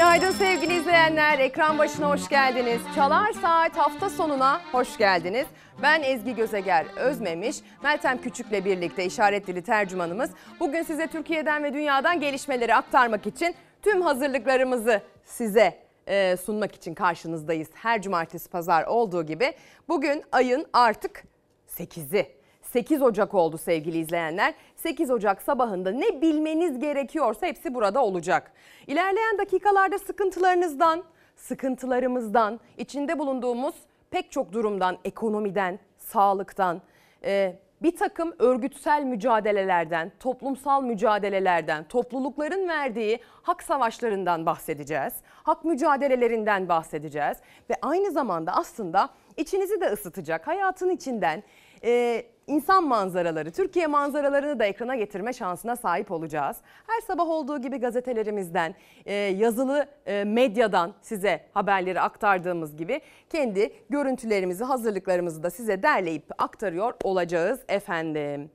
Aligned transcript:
Günaydın 0.00 0.30
sevgili 0.30 0.76
izleyenler. 0.76 1.38
Ekran 1.38 1.78
başına 1.78 2.10
hoş 2.10 2.28
geldiniz. 2.28 2.80
Çalar 2.94 3.32
Saat 3.32 3.76
hafta 3.76 4.10
sonuna 4.10 4.60
hoş 4.72 4.98
geldiniz. 4.98 5.46
Ben 5.82 6.02
Ezgi 6.02 6.34
Gözeger 6.34 6.86
Özmemiş, 6.96 7.56
Meltem 7.82 8.20
Küçük'le 8.20 8.64
birlikte 8.64 9.04
işaret 9.04 9.46
dili 9.46 9.62
tercümanımız. 9.62 10.30
Bugün 10.60 10.82
size 10.82 11.06
Türkiye'den 11.06 11.64
ve 11.64 11.74
dünyadan 11.74 12.20
gelişmeleri 12.20 12.74
aktarmak 12.74 13.26
için 13.26 13.54
tüm 13.82 14.02
hazırlıklarımızı 14.02 15.02
size 15.24 15.78
e, 16.06 16.36
sunmak 16.36 16.74
için 16.74 16.94
karşınızdayız. 16.94 17.68
Her 17.74 18.02
cumartesi 18.02 18.50
pazar 18.50 18.84
olduğu 18.84 19.26
gibi 19.26 19.52
bugün 19.88 20.24
ayın 20.32 20.66
artık 20.72 21.24
8'i. 21.68 22.39
8 22.72 23.02
Ocak 23.02 23.34
oldu 23.34 23.58
sevgili 23.58 23.98
izleyenler. 23.98 24.54
8 24.76 25.10
Ocak 25.10 25.42
sabahında 25.42 25.90
ne 25.90 26.22
bilmeniz 26.22 26.78
gerekiyorsa 26.78 27.46
hepsi 27.46 27.74
burada 27.74 28.04
olacak. 28.04 28.52
İlerleyen 28.86 29.38
dakikalarda 29.38 29.98
sıkıntılarınızdan, 29.98 31.04
sıkıntılarımızdan, 31.36 32.60
içinde 32.78 33.18
bulunduğumuz 33.18 33.74
pek 34.10 34.32
çok 34.32 34.52
durumdan, 34.52 34.98
ekonomiden, 35.04 35.78
sağlıktan, 35.98 36.82
e, 37.24 37.56
bir 37.82 37.96
takım 37.96 38.34
örgütsel 38.38 39.02
mücadelelerden, 39.02 40.12
toplumsal 40.20 40.82
mücadelelerden, 40.82 41.84
toplulukların 41.84 42.68
verdiği 42.68 43.20
hak 43.42 43.62
savaşlarından 43.62 44.46
bahsedeceğiz. 44.46 45.12
Hak 45.42 45.64
mücadelelerinden 45.64 46.68
bahsedeceğiz 46.68 47.36
ve 47.70 47.74
aynı 47.82 48.10
zamanda 48.10 48.52
aslında 48.52 49.10
içinizi 49.36 49.80
de 49.80 49.86
ısıtacak 49.86 50.46
hayatın 50.46 50.90
içinden 50.90 51.42
e, 51.84 52.24
insan 52.50 52.84
manzaraları, 52.84 53.50
Türkiye 53.50 53.86
manzaralarını 53.86 54.58
da 54.58 54.64
ekrana 54.64 54.96
getirme 54.96 55.32
şansına 55.32 55.76
sahip 55.76 56.10
olacağız. 56.10 56.56
Her 56.86 57.00
sabah 57.00 57.28
olduğu 57.28 57.60
gibi 57.60 57.78
gazetelerimizden, 57.78 58.74
e, 59.06 59.14
yazılı 59.14 59.86
e, 60.06 60.24
medyadan 60.24 60.94
size 61.02 61.40
haberleri 61.54 62.00
aktardığımız 62.00 62.76
gibi 62.76 63.00
kendi 63.30 63.72
görüntülerimizi, 63.90 64.64
hazırlıklarımızı 64.64 65.42
da 65.42 65.50
size 65.50 65.82
derleyip 65.82 66.24
aktarıyor 66.38 66.94
olacağız 67.04 67.60
efendim. 67.68 68.50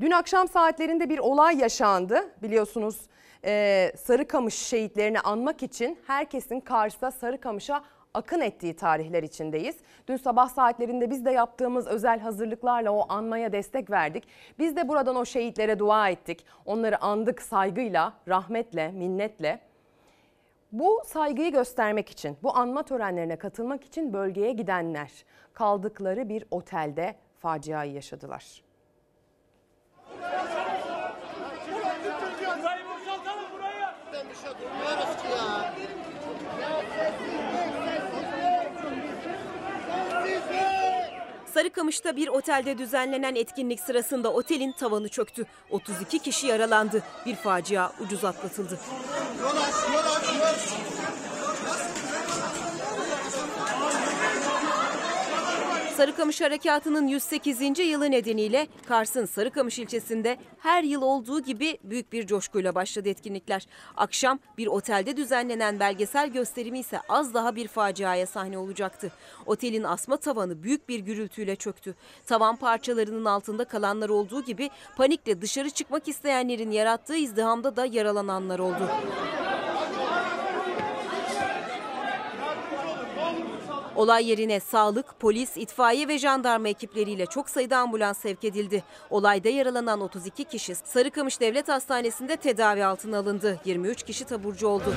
Dün 0.00 0.10
akşam 0.10 0.48
saatlerinde 0.48 1.08
bir 1.08 1.18
olay 1.18 1.58
yaşandı. 1.58 2.30
Biliyorsunuz 2.42 3.00
e, 3.44 3.92
Sarıkamış 3.96 4.54
şehitlerini 4.54 5.20
anmak 5.20 5.62
için 5.62 5.98
herkesin 6.06 6.60
Kars'ta 6.60 7.10
Sarıkamış'a 7.10 7.84
akın 8.14 8.40
ettiği 8.40 8.76
tarihler 8.76 9.22
içindeyiz. 9.22 9.76
Dün 10.08 10.16
sabah 10.16 10.48
saatlerinde 10.48 11.10
biz 11.10 11.24
de 11.24 11.30
yaptığımız 11.30 11.86
özel 11.86 12.20
hazırlıklarla 12.20 12.90
o 12.90 13.12
anmaya 13.12 13.52
destek 13.52 13.90
verdik. 13.90 14.28
Biz 14.58 14.76
de 14.76 14.88
buradan 14.88 15.16
o 15.16 15.24
şehitlere 15.24 15.78
dua 15.78 16.08
ettik. 16.08 16.46
Onları 16.66 17.02
andık 17.02 17.42
saygıyla, 17.42 18.12
rahmetle, 18.28 18.88
minnetle. 18.92 19.60
Bu 20.72 21.02
saygıyı 21.06 21.52
göstermek 21.52 22.10
için, 22.10 22.36
bu 22.42 22.56
anma 22.56 22.82
törenlerine 22.82 23.36
katılmak 23.36 23.84
için 23.84 24.12
bölgeye 24.12 24.52
gidenler 24.52 25.24
kaldıkları 25.52 26.28
bir 26.28 26.44
otelde 26.50 27.14
faciayı 27.40 27.92
yaşadılar. 27.92 28.64
Sarıkamış'ta 41.54 42.16
bir 42.16 42.28
otelde 42.28 42.78
düzenlenen 42.78 43.34
etkinlik 43.34 43.80
sırasında 43.80 44.32
otelin 44.32 44.72
tavanı 44.72 45.08
çöktü. 45.08 45.46
32 45.70 46.18
kişi 46.18 46.46
yaralandı. 46.46 47.02
Bir 47.26 47.36
facia 47.36 47.92
ucuz 48.00 48.24
atlatıldı. 48.24 48.78
Yol 49.40 49.56
aç, 49.56 49.74
yol 49.94 50.16
aç, 50.16 50.34
yol 50.34 50.40
aç. 50.42 51.23
Sarıkamış 55.96 56.40
Harekatı'nın 56.40 57.06
108. 57.06 57.78
yılı 57.78 58.10
nedeniyle 58.10 58.66
Kars'ın 58.88 59.24
Sarıkamış 59.24 59.78
ilçesinde 59.78 60.38
her 60.58 60.82
yıl 60.82 61.02
olduğu 61.02 61.40
gibi 61.40 61.78
büyük 61.84 62.12
bir 62.12 62.26
coşkuyla 62.26 62.74
başladı 62.74 63.08
etkinlikler. 63.08 63.66
Akşam 63.96 64.38
bir 64.58 64.66
otelde 64.66 65.16
düzenlenen 65.16 65.80
belgesel 65.80 66.28
gösterimi 66.28 66.78
ise 66.78 67.00
az 67.08 67.34
daha 67.34 67.56
bir 67.56 67.68
faciaya 67.68 68.26
sahne 68.26 68.58
olacaktı. 68.58 69.12
Otelin 69.46 69.82
asma 69.82 70.16
tavanı 70.16 70.62
büyük 70.62 70.88
bir 70.88 71.00
gürültüyle 71.00 71.56
çöktü. 71.56 71.94
Tavan 72.26 72.56
parçalarının 72.56 73.24
altında 73.24 73.64
kalanlar 73.64 74.08
olduğu 74.08 74.44
gibi 74.44 74.70
panikle 74.96 75.42
dışarı 75.42 75.70
çıkmak 75.70 76.08
isteyenlerin 76.08 76.70
yarattığı 76.70 77.16
izdihamda 77.16 77.76
da 77.76 77.86
yaralananlar 77.86 78.58
oldu. 78.58 78.88
Olay 83.96 84.30
yerine 84.30 84.60
sağlık, 84.60 85.20
polis, 85.20 85.56
itfaiye 85.56 86.08
ve 86.08 86.18
jandarma 86.18 86.68
ekipleriyle 86.68 87.26
çok 87.26 87.50
sayıda 87.50 87.78
ambulans 87.78 88.18
sevk 88.18 88.44
edildi. 88.44 88.82
Olayda 89.10 89.48
yaralanan 89.48 90.00
32 90.00 90.44
kişi 90.44 90.74
Sarıkamış 90.74 91.40
Devlet 91.40 91.68
Hastanesi'nde 91.68 92.36
tedavi 92.36 92.84
altına 92.84 93.18
alındı. 93.18 93.60
23 93.64 94.02
kişi 94.02 94.24
taburcu 94.24 94.68
oldu. 94.68 94.94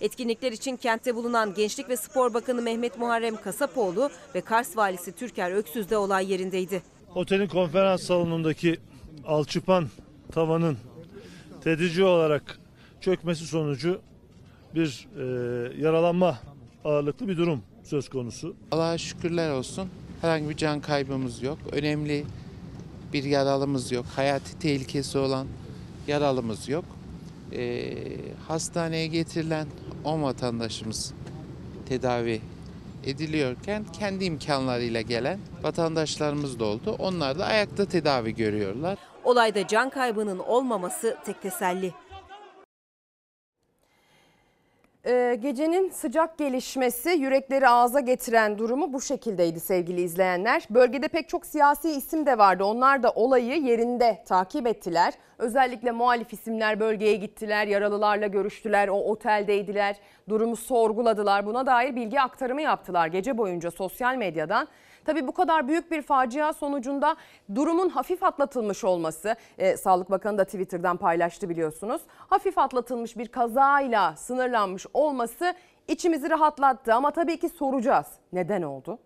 Etkinlikler 0.00 0.52
için 0.52 0.76
kentte 0.76 1.14
bulunan 1.14 1.54
Gençlik 1.54 1.88
ve 1.88 1.96
Spor 1.96 2.34
Bakanı 2.34 2.62
Mehmet 2.62 2.98
Muharrem 2.98 3.36
Kasapoğlu 3.36 4.10
ve 4.34 4.40
Kars 4.40 4.76
Valisi 4.76 5.12
Türker 5.12 5.50
Öksüz 5.50 5.90
de 5.90 5.96
olay 5.96 6.32
yerindeydi. 6.32 6.82
Otelin 7.14 7.46
konferans 7.46 8.02
salonundaki 8.02 8.80
alçıpan 9.26 9.88
tavanın 10.32 10.78
tedrici 11.64 12.04
olarak 12.04 12.58
çökmesi 13.00 13.46
sonucu 13.46 14.00
bir 14.74 15.08
e, 15.18 15.24
yaralanma 15.82 16.38
ağırlıklı 16.84 17.28
bir 17.28 17.36
durum 17.36 17.62
söz 17.84 18.08
konusu. 18.08 18.56
Allah'a 18.70 18.98
şükürler 18.98 19.50
olsun. 19.50 19.88
Herhangi 20.20 20.48
bir 20.48 20.56
can 20.56 20.80
kaybımız 20.80 21.42
yok. 21.42 21.58
Önemli 21.72 22.24
bir 23.12 23.24
yaralımız 23.24 23.92
yok. 23.92 24.06
Hayati 24.16 24.58
tehlikesi 24.58 25.18
olan 25.18 25.46
yaralımız 26.08 26.68
yok. 26.68 26.84
Ee, 27.52 27.94
hastaneye 28.48 29.06
getirilen 29.06 29.66
10 30.04 30.22
vatandaşımız 30.22 31.14
tedavi 31.88 32.40
ediliyorken 33.04 33.84
kendi 33.98 34.24
imkanlarıyla 34.24 35.00
gelen 35.00 35.38
vatandaşlarımız 35.62 36.58
da 36.60 36.64
oldu. 36.64 36.96
Onlar 36.98 37.38
da 37.38 37.46
ayakta 37.46 37.84
tedavi 37.84 38.34
görüyorlar. 38.34 38.98
Olayda 39.24 39.66
can 39.66 39.90
kaybının 39.90 40.38
olmaması 40.38 41.16
tek 41.24 41.42
teselli. 41.42 41.92
Ee, 45.06 45.38
gecenin 45.40 45.90
sıcak 45.90 46.38
gelişmesi 46.38 47.10
yürekleri 47.10 47.68
ağza 47.68 48.00
getiren 48.00 48.58
durumu 48.58 48.92
bu 48.92 49.00
şekildeydi 49.00 49.60
sevgili 49.60 50.00
izleyenler. 50.00 50.66
Bölgede 50.70 51.08
pek 51.08 51.28
çok 51.28 51.46
siyasi 51.46 51.90
isim 51.90 52.26
de 52.26 52.38
vardı. 52.38 52.64
Onlar 52.64 53.02
da 53.02 53.10
olayı 53.10 53.62
yerinde 53.62 54.22
takip 54.26 54.66
ettiler. 54.66 55.14
Özellikle 55.38 55.90
muhalif 55.90 56.32
isimler 56.32 56.80
bölgeye 56.80 57.16
gittiler, 57.16 57.66
yaralılarla 57.66 58.26
görüştüler, 58.26 58.88
o 58.88 58.94
oteldeydiler, 58.94 59.96
durumu 60.28 60.56
sorguladılar. 60.56 61.46
Buna 61.46 61.66
dair 61.66 61.96
bilgi 61.96 62.20
aktarımı 62.20 62.62
yaptılar 62.62 63.06
gece 63.06 63.38
boyunca 63.38 63.70
sosyal 63.70 64.16
medyadan. 64.16 64.68
Tabii 65.04 65.26
bu 65.26 65.32
kadar 65.32 65.68
büyük 65.68 65.90
bir 65.90 66.02
facia 66.02 66.52
sonucunda 66.52 67.16
durumun 67.54 67.88
hafif 67.88 68.22
atlatılmış 68.22 68.84
olması, 68.84 69.36
e, 69.58 69.76
Sağlık 69.76 70.10
Bakanı 70.10 70.38
da 70.38 70.44
Twitter'dan 70.44 70.96
paylaştı 70.96 71.48
biliyorsunuz. 71.48 72.02
Hafif 72.16 72.58
atlatılmış 72.58 73.16
bir 73.16 73.28
kazayla 73.28 74.16
sınırlanmış 74.16 74.86
olması 74.94 75.54
içimizi 75.88 76.30
rahatlattı 76.30 76.94
ama 76.94 77.10
tabii 77.10 77.36
ki 77.36 77.48
soracağız. 77.48 78.06
Neden 78.32 78.62
oldu? 78.62 78.98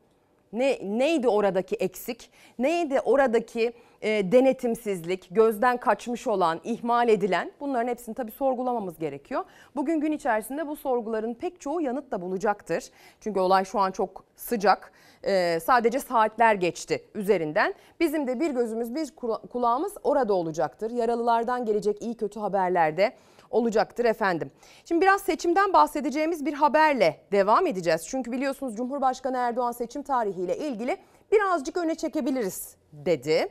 Ne 0.53 0.79
neydi 0.83 1.29
oradaki 1.29 1.77
eksik? 1.77 2.31
Neydi 2.59 3.01
oradaki 3.01 3.73
e, 4.03 4.33
denetimsizlik, 4.33 5.29
gözden 5.31 5.77
kaçmış 5.77 6.27
olan, 6.27 6.61
ihmal 6.65 7.09
edilen 7.09 7.53
bunların 7.61 7.89
hepsini 7.89 8.15
tabii 8.15 8.31
sorgulamamız 8.31 8.99
gerekiyor. 8.99 9.45
Bugün 9.77 10.01
gün 10.01 10.13
içerisinde 10.13 10.67
bu 10.67 10.77
sorguların 10.77 11.35
pek 11.35 11.61
çoğu 11.61 11.81
yanıt 11.81 12.11
da 12.11 12.23
bulacaktır. 12.23 12.85
Çünkü 13.21 13.41
olay 13.41 13.65
şu 13.65 13.79
an 13.79 13.91
çok 13.91 14.25
sıcak. 14.37 14.93
E, 15.23 15.61
sadece 15.61 16.01
saatler 16.01 16.55
geçti 16.55 17.05
üzerinden. 17.15 17.75
Bizim 18.01 18.27
de 18.27 18.41
bir 18.41 18.51
gözümüz 18.51 18.95
bir 18.95 19.11
kulağımız 19.51 19.95
orada 20.03 20.35
olacaktır. 20.35 20.91
Yaralılardan 20.91 21.65
gelecek 21.65 22.03
iyi 22.03 22.15
kötü 22.15 22.41
haberlerde 22.41 23.13
olacaktır 23.51 24.05
efendim. 24.05 24.51
Şimdi 24.85 25.01
biraz 25.01 25.21
seçimden 25.23 25.73
bahsedeceğimiz 25.73 26.47
bir 26.47 26.53
haberle 26.53 27.21
devam 27.33 27.67
edeceğiz. 27.67 28.09
Çünkü 28.09 28.33
biliyorsunuz 28.33 28.77
Cumhurbaşkanı 28.77 29.37
Erdoğan 29.37 29.73
seçim 29.73 30.03
tarihiyle 30.03 30.59
ilgili 30.59 30.97
birazcık 31.33 31.77
öne 31.77 31.95
çekebiliriz 31.95 32.77
dedi. 32.93 33.49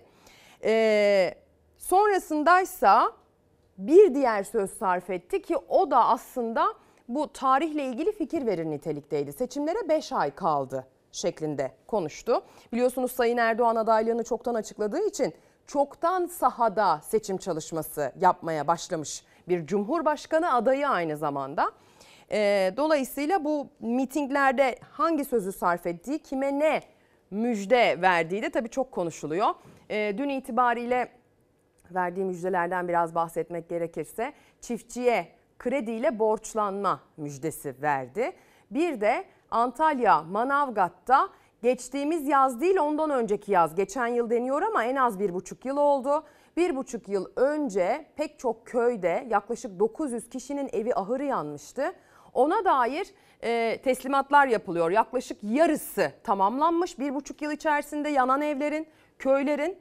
Ee, 0.63 1.33
sonrasındaysa 1.77 3.12
bir 3.77 4.13
diğer 4.15 4.44
söz 4.44 4.71
sarf 4.71 5.09
etti 5.09 5.42
ki 5.42 5.57
o 5.57 5.92
da 5.92 6.06
aslında 6.06 6.68
bu 7.07 7.33
tarihle 7.33 7.83
ilgili 7.83 8.12
fikir 8.12 8.45
verir 8.45 8.65
nitelikteydi. 8.65 9.33
Seçimlere 9.33 9.89
5 9.89 10.12
ay 10.12 10.36
kaldı 10.36 10.88
şeklinde 11.12 11.71
konuştu. 11.88 12.42
Biliyorsunuz 12.74 13.12
Sayın 13.12 13.38
Erdoğan 13.38 13.75
adaylığını 13.75 14.24
çoktan 14.24 14.53
açıkladığı 14.53 15.07
için 15.07 15.33
çoktan 15.68 16.25
sahada 16.25 17.01
seçim 17.03 17.38
çalışması 17.38 18.12
yapmaya 18.21 18.68
başlamış 18.68 19.24
Bir 19.47 19.68
cumhurbaşkanı 19.68 20.53
adayı 20.53 20.89
aynı 20.89 21.18
zamanda. 21.18 21.71
Ee, 22.31 22.74
dolayısıyla 22.77 23.44
bu 23.44 23.68
mitinglerde 23.80 24.75
hangi 24.92 25.25
sözü 25.25 25.51
sarf 25.51 25.88
ettiği, 25.88 26.19
kime 26.19 26.59
ne 26.59 26.81
müjde 27.31 28.01
verdiği 28.01 28.42
de 28.42 28.50
tabii 28.50 28.69
çok 28.69 28.92
konuşuluyor. 28.92 29.47
Ee, 29.89 30.15
dün 30.18 30.30
itibariyle 30.30 31.09
verdiği 31.92 32.25
müjdelerden 32.25 32.88
biraz 32.88 33.15
bahsetmek 33.15 33.69
gerekirse 33.69 34.33
çiftçiye 34.62 35.27
krediyle 35.59 36.19
borçlanma 36.19 37.00
müjdesi 37.18 37.75
verdi. 37.81 38.31
Bir 38.71 39.01
de 39.01 39.25
Antalya 39.51 40.24
Manavgat'ta 40.24 41.30
geçtiğimiz 41.62 42.27
yaz 42.27 42.62
değil 42.62 42.77
ondan 42.77 43.09
önceki 43.09 43.51
yaz 43.51 43.75
geçen 43.75 44.07
yıl 44.07 44.30
deniyor 44.30 44.62
ama 44.62 44.83
en 44.83 44.95
az 44.95 45.19
bir 45.19 45.33
buçuk 45.33 45.65
yıl 45.65 45.77
oldu. 45.77 46.24
Bir 46.57 46.75
buçuk 46.75 47.07
yıl 47.10 47.25
önce 47.36 48.06
pek 48.16 48.40
çok 48.40 48.68
köyde 48.68 49.28
yaklaşık 49.30 49.80
900 49.80 50.30
kişinin 50.30 50.69
evi 50.74 50.96
ahırı 50.96 51.24
yanmıştı. 51.25 51.94
Ona 52.34 52.66
dair 52.66 53.07
e, 53.44 53.81
teslimatlar 53.84 54.48
yapılıyor. 54.48 54.92
Yaklaşık 54.92 55.38
yarısı 55.44 56.12
tamamlanmış 56.24 57.00
bir 57.00 57.16
buçuk 57.16 57.42
yıl 57.42 57.52
içerisinde 57.52 58.10
yanan 58.10 58.42
evlerin, 58.42 58.88
köylerin. 59.19 59.78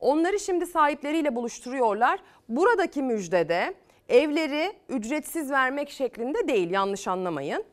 Onları 0.00 0.40
şimdi 0.40 0.66
sahipleriyle 0.66 1.36
buluşturuyorlar. 1.36 2.20
Buradaki 2.48 3.02
müjdede 3.02 3.74
evleri 4.08 4.72
ücretsiz 4.88 5.50
vermek 5.50 5.90
şeklinde 5.90 6.48
değil 6.48 6.70
yanlış 6.70 7.08
anlamayın. 7.08 7.64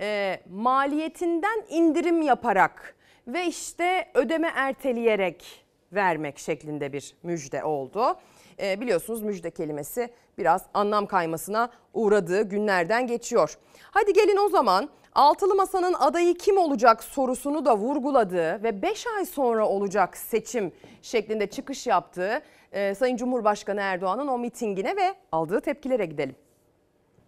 E, 0.00 0.40
maliyetinden 0.50 1.64
indirim 1.68 2.22
yaparak 2.22 2.96
ve 3.26 3.46
işte 3.46 4.10
ödeme 4.14 4.52
erteleyerek 4.54 5.69
vermek 5.92 6.38
şeklinde 6.38 6.92
bir 6.92 7.14
müjde 7.22 7.64
oldu. 7.64 8.16
E, 8.62 8.80
biliyorsunuz 8.80 9.22
müjde 9.22 9.50
kelimesi 9.50 10.10
biraz 10.38 10.66
anlam 10.74 11.06
kaymasına 11.06 11.70
uğradığı 11.94 12.42
günlerden 12.42 13.06
geçiyor. 13.06 13.54
Hadi 13.82 14.12
gelin 14.12 14.36
o 14.36 14.48
zaman 14.48 14.90
Altılı 15.14 15.54
Masa'nın 15.54 15.94
adayı 15.94 16.34
kim 16.34 16.58
olacak 16.58 17.04
sorusunu 17.04 17.64
da 17.64 17.76
vurguladığı 17.76 18.62
ve 18.62 18.82
5 18.82 19.06
ay 19.06 19.24
sonra 19.24 19.68
olacak 19.68 20.16
seçim 20.16 20.72
şeklinde 21.02 21.46
çıkış 21.46 21.86
yaptığı 21.86 22.42
e, 22.72 22.94
Sayın 22.94 23.16
Cumhurbaşkanı 23.16 23.80
Erdoğan'ın 23.80 24.28
o 24.28 24.38
mitingine 24.38 24.96
ve 24.96 25.14
aldığı 25.32 25.60
tepkilere 25.60 26.06
gidelim. 26.06 26.36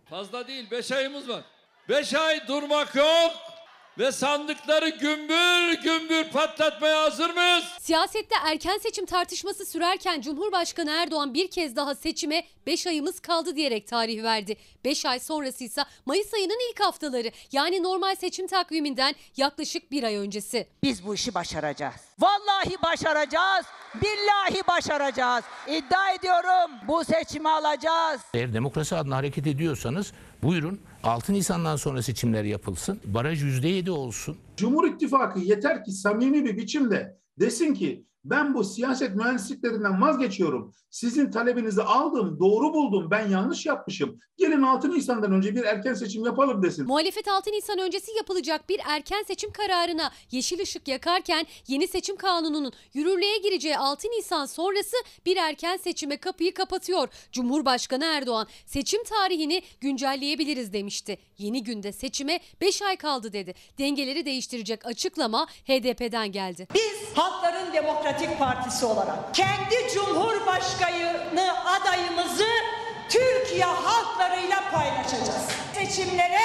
Fazla 0.05 0.49
değil 0.49 0.71
5 0.71 0.93
ayımız 0.93 1.29
var. 1.29 1.45
5 1.89 2.15
ay 2.15 2.49
durmak 2.49 2.95
yok 2.95 3.33
ve 3.99 4.13
sandıkları 4.13 4.89
gümbür 4.89 5.83
gümbür 5.83 6.25
patlatmaya 6.25 7.03
hazır 7.03 7.31
mıyız? 7.31 7.65
Siyasette 7.81 8.35
erken 8.45 8.79
seçim 8.79 9.07
tartışması 9.07 9.67
sürerken 9.67 10.21
Cumhurbaşkanı 10.21 10.91
Erdoğan 10.91 11.35
bir 11.35 11.51
kez 11.51 11.77
daha 11.77 11.95
seçime 11.95 12.45
5 12.67 12.87
ayımız 12.87 13.21
kaldı 13.21 13.57
diyerek 13.57 13.87
tarih 13.87 14.23
verdi. 14.23 14.57
5 14.85 15.07
ay 15.07 15.21
sonrası 15.21 15.65
ise 15.65 15.83
Mayıs 16.07 16.35
ayının 16.35 16.71
ilk 16.71 16.81
haftaları 16.81 17.31
yani 17.53 17.83
normal 17.83 18.15
seçim 18.15 18.47
takviminden 18.47 19.15
yaklaşık 19.37 19.91
bir 19.91 20.03
ay 20.03 20.17
öncesi. 20.17 20.67
Biz 20.83 21.07
bu 21.07 21.15
işi 21.15 21.35
başaracağız. 21.35 21.95
Vallahi 22.19 22.77
başaracağız. 22.83 23.67
Billahi 23.95 24.67
başaracağız. 24.69 25.45
İddia 25.69 26.13
ediyorum 26.13 26.71
bu 26.89 27.05
seçimi 27.05 27.49
alacağız. 27.49 28.21
Eğer 28.35 28.55
demokrasi 28.55 28.97
adına 28.97 29.17
hareket 29.17 29.47
ediyorsanız 29.47 30.13
buyurun 30.43 30.81
6 31.05 31.33
Nisan'dan 31.33 31.77
sonra 31.77 32.03
seçimler 32.03 32.45
yapılsın. 32.45 33.01
Baraj 33.05 33.43
%7 33.43 33.91
olsun. 33.91 34.39
Cumhur 34.57 34.89
İttifakı 34.89 35.41
yeter 35.41 35.85
ki 35.85 35.93
samimi 35.93 36.45
bir 36.45 36.57
biçimde 36.57 37.19
desin 37.41 37.75
ki 37.75 38.07
ben 38.25 38.55
bu 38.55 38.65
siyaset 38.65 39.15
mühendisliklerinden 39.17 40.01
vazgeçiyorum. 40.03 40.75
Sizin 40.91 41.31
talebinizi 41.31 41.83
aldım, 41.83 42.37
doğru 42.41 42.75
buldum, 42.75 43.11
ben 43.11 43.29
yanlış 43.29 43.67
yapmışım. 43.67 44.19
Gelin 44.37 44.63
6 44.63 44.91
Nisan'dan 44.91 45.33
önce 45.33 45.55
bir 45.55 45.65
erken 45.65 45.95
seçim 45.95 46.25
yapalım 46.25 46.63
desin. 46.63 46.87
Muhalefet 46.87 47.29
6 47.29 47.51
Nisan 47.51 47.79
öncesi 47.79 48.17
yapılacak 48.17 48.69
bir 48.69 48.81
erken 48.85 49.23
seçim 49.23 49.53
kararına 49.53 50.13
yeşil 50.31 50.63
ışık 50.63 50.89
yakarken 50.89 51.47
yeni 51.69 51.89
seçim 51.89 52.17
kanununun 52.17 52.73
yürürlüğe 52.95 53.39
gireceği 53.39 53.77
6 53.77 54.09
Nisan 54.09 54.47
sonrası 54.47 54.97
bir 55.27 55.37
erken 55.37 55.77
seçime 55.77 56.17
kapıyı 56.17 56.55
kapatıyor. 56.55 57.09
Cumhurbaşkanı 57.33 58.05
Erdoğan 58.05 58.47
seçim 58.67 59.05
tarihini 59.05 59.63
güncelleyebiliriz 59.81 60.73
demişti. 60.73 61.19
Yeni 61.39 61.63
günde 61.63 61.93
seçime 61.93 62.41
5 62.61 62.83
ay 62.83 62.97
kaldı 62.97 63.33
dedi. 63.33 63.55
Dengeleri 63.79 64.27
değiştirecek 64.27 64.87
açıklama 64.87 65.47
HDP'den 65.47 66.33
geldi. 66.33 66.69
Biz 66.75 67.03
Halkların 67.15 67.73
Demokratik 68.13 68.39
Partisi 68.39 68.87
olarak 68.87 69.35
kendi 69.35 69.93
Cumhurbaşkanı 69.95 71.55
adayımızı 71.67 72.47
Türkiye 73.09 73.65
halklarıyla 73.65 74.63
paylaşacağız. 74.73 75.49
Seçimlere 75.75 76.41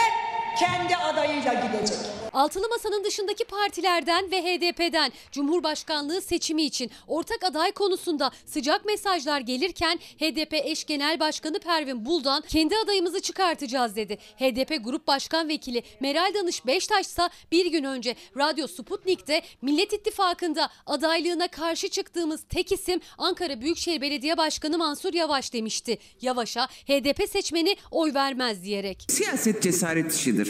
kendi 0.59 0.95
adayıyla 0.95 1.53
gidecek. 1.53 1.97
Altılı 2.33 2.69
Masa'nın 2.69 3.03
dışındaki 3.03 3.43
partilerden 3.45 4.31
ve 4.31 4.41
HDP'den 4.41 5.11
Cumhurbaşkanlığı 5.31 6.21
seçimi 6.21 6.63
için 6.63 6.91
ortak 7.07 7.43
aday 7.43 7.71
konusunda 7.71 8.31
sıcak 8.45 8.85
mesajlar 8.85 9.41
gelirken 9.41 9.97
HDP 9.97 10.53
eş 10.53 10.85
genel 10.85 11.19
başkanı 11.19 11.59
Pervin 11.59 12.05
Buldan 12.05 12.43
kendi 12.47 12.75
adayımızı 12.77 13.19
çıkartacağız 13.19 13.95
dedi. 13.95 14.17
HDP 14.37 14.83
Grup 14.83 15.07
Başkan 15.07 15.49
Vekili 15.49 15.83
Meral 15.99 16.33
Danış 16.33 16.65
Beştaş 16.65 17.05
ise 17.05 17.29
bir 17.51 17.65
gün 17.65 17.83
önce 17.83 18.15
Radyo 18.37 18.67
Sputnik'te 18.67 19.41
Millet 19.61 19.93
İttifakı'nda 19.93 20.69
adaylığına 20.85 21.47
karşı 21.47 21.87
çıktığımız 21.89 22.43
tek 22.49 22.71
isim 22.71 22.99
Ankara 23.17 23.61
Büyükşehir 23.61 24.01
Belediye 24.01 24.37
Başkanı 24.37 24.77
Mansur 24.77 25.13
Yavaş 25.13 25.53
demişti. 25.53 25.97
Yavaş'a 26.21 26.67
HDP 26.67 27.29
seçmeni 27.29 27.75
oy 27.91 28.13
vermez 28.13 28.63
diyerek. 28.63 29.05
Siyaset 29.09 29.63
cesaret 29.63 30.13
işidir. 30.13 30.46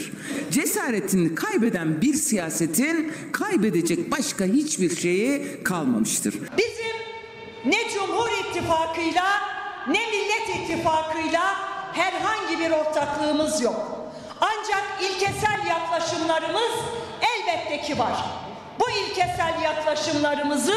Cesaretini 0.50 1.34
kaybeden 1.34 2.02
bir 2.02 2.14
siyasetin 2.14 3.12
kaybedecek 3.32 4.10
başka 4.10 4.44
hiçbir 4.44 4.96
şeyi 4.96 5.62
kalmamıştır. 5.64 6.34
Bizim 6.34 6.96
ne 7.66 7.90
Cumhur 7.94 8.28
İttifakı'yla 8.40 9.24
ne 9.88 10.06
Millet 10.06 10.62
İttifakı'yla 10.62 11.42
herhangi 11.92 12.58
bir 12.58 12.70
ortaklığımız 12.70 13.62
yok. 13.62 14.10
Ancak 14.40 14.84
ilkesel 15.02 15.66
yaklaşımlarımız 15.68 16.72
elbette 17.20 17.82
ki 17.82 17.98
var. 17.98 18.24
Bu 18.80 18.84
ilkesel 18.90 19.62
yaklaşımlarımızı 19.64 20.74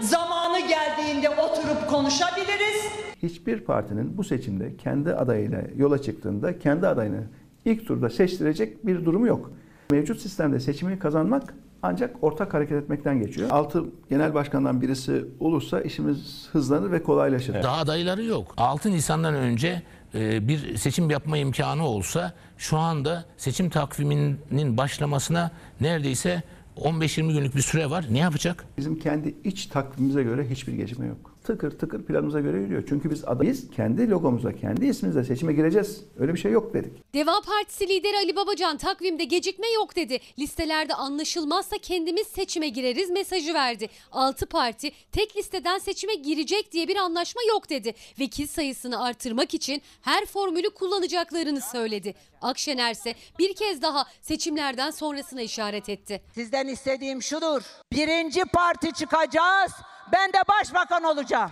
zamanı 0.00 0.60
geldiğinde 0.60 1.30
oturup 1.30 1.90
konuşabiliriz. 1.90 2.84
Hiçbir 3.22 3.60
partinin 3.60 4.18
bu 4.18 4.24
seçimde 4.24 4.76
kendi 4.76 5.14
adayıyla 5.14 5.62
yola 5.76 6.02
çıktığında 6.02 6.58
kendi 6.58 6.86
adayını 6.86 7.22
ilk 7.64 7.86
turda 7.86 8.10
seçtirecek 8.10 8.86
bir 8.86 9.04
durumu 9.04 9.26
yok. 9.26 9.50
Mevcut 9.90 10.20
sistemde 10.20 10.60
seçimi 10.60 10.98
kazanmak 10.98 11.54
ancak 11.82 12.24
ortak 12.24 12.54
hareket 12.54 12.82
etmekten 12.82 13.20
geçiyor. 13.20 13.50
Altı 13.50 13.84
genel 14.10 14.34
başkandan 14.34 14.82
birisi 14.82 15.24
olursa 15.40 15.80
işimiz 15.80 16.48
hızlanır 16.52 16.90
ve 16.92 17.02
kolaylaşır. 17.02 17.62
Daha 17.62 17.76
adayları 17.76 18.24
yok. 18.24 18.54
6 18.56 18.90
Nisan'dan 18.90 19.34
önce 19.34 19.82
e, 20.14 20.48
bir 20.48 20.76
seçim 20.76 21.10
yapma 21.10 21.38
imkanı 21.38 21.86
olsa 21.86 22.32
şu 22.58 22.78
anda 22.78 23.24
seçim 23.36 23.70
takviminin 23.70 24.76
başlamasına 24.76 25.50
neredeyse 25.80 26.42
15-20 26.76 27.32
günlük 27.32 27.56
bir 27.56 27.60
süre 27.60 27.90
var. 27.90 28.06
Ne 28.10 28.18
yapacak? 28.18 28.64
Bizim 28.78 28.98
kendi 28.98 29.34
iç 29.44 29.66
takvimimize 29.66 30.22
göre 30.22 30.50
hiçbir 30.50 30.72
gecikme 30.72 31.06
yok. 31.06 31.33
Tıkır 31.44 31.70
tıkır 31.78 32.04
planımıza 32.04 32.40
göre 32.40 32.58
yürüyor. 32.58 32.84
Çünkü 32.88 33.10
biz 33.10 33.24
adayız, 33.24 33.70
kendi 33.70 34.10
logomuzla, 34.10 34.52
kendi 34.52 34.86
ismimizle 34.86 35.24
seçime 35.24 35.52
gireceğiz. 35.52 36.04
Öyle 36.18 36.34
bir 36.34 36.38
şey 36.38 36.52
yok 36.52 36.74
dedik. 36.74 37.14
Deva 37.14 37.40
Partisi 37.40 37.88
lideri 37.88 38.16
Ali 38.16 38.36
Babacan 38.36 38.76
takvimde 38.76 39.24
gecikme 39.24 39.70
yok 39.70 39.96
dedi. 39.96 40.18
Listelerde 40.38 40.94
anlaşılmazsa 40.94 41.78
kendimiz 41.78 42.26
seçime 42.26 42.68
gireriz 42.68 43.10
mesajı 43.10 43.54
verdi. 43.54 43.88
6 44.12 44.46
parti 44.46 44.92
tek 45.12 45.36
listeden 45.36 45.78
seçime 45.78 46.14
girecek 46.14 46.72
diye 46.72 46.88
bir 46.88 46.96
anlaşma 46.96 47.42
yok 47.48 47.70
dedi. 47.70 47.94
Vekil 48.20 48.46
sayısını 48.46 49.02
artırmak 49.04 49.54
için 49.54 49.82
her 50.00 50.26
formülü 50.26 50.70
kullanacaklarını 50.70 51.60
söyledi. 51.60 52.14
Akşener 52.42 52.92
ise 52.92 53.14
bir 53.38 53.54
kez 53.54 53.82
daha 53.82 54.04
seçimlerden 54.22 54.90
sonrasına 54.90 55.42
işaret 55.42 55.88
etti. 55.88 56.22
Sizden 56.34 56.68
istediğim 56.68 57.22
şudur. 57.22 57.62
Birinci 57.92 58.44
parti 58.44 58.92
çıkacağız. 58.92 59.72
Ben 60.12 60.32
de 60.32 60.38
başbakan 60.48 61.04
olacağım. 61.04 61.50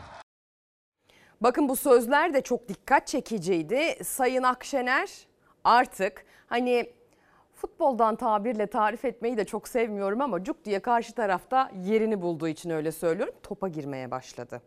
Bakın 1.40 1.68
bu 1.68 1.76
sözler 1.76 2.34
de 2.34 2.40
çok 2.40 2.68
dikkat 2.68 3.06
çekiciydi. 3.06 4.04
Sayın 4.04 4.42
Akşener 4.42 5.10
artık 5.64 6.24
hani 6.46 6.92
futboldan 7.54 8.16
tabirle 8.16 8.66
tarif 8.66 9.04
etmeyi 9.04 9.36
de 9.36 9.44
çok 9.44 9.68
sevmiyorum 9.68 10.20
ama 10.20 10.44
cuk 10.44 10.64
diye 10.64 10.80
karşı 10.80 11.12
tarafta 11.12 11.70
yerini 11.84 12.22
bulduğu 12.22 12.48
için 12.48 12.70
öyle 12.70 12.92
söylüyorum. 12.92 13.34
Topa 13.42 13.68
girmeye 13.68 14.10
başladı. 14.10 14.62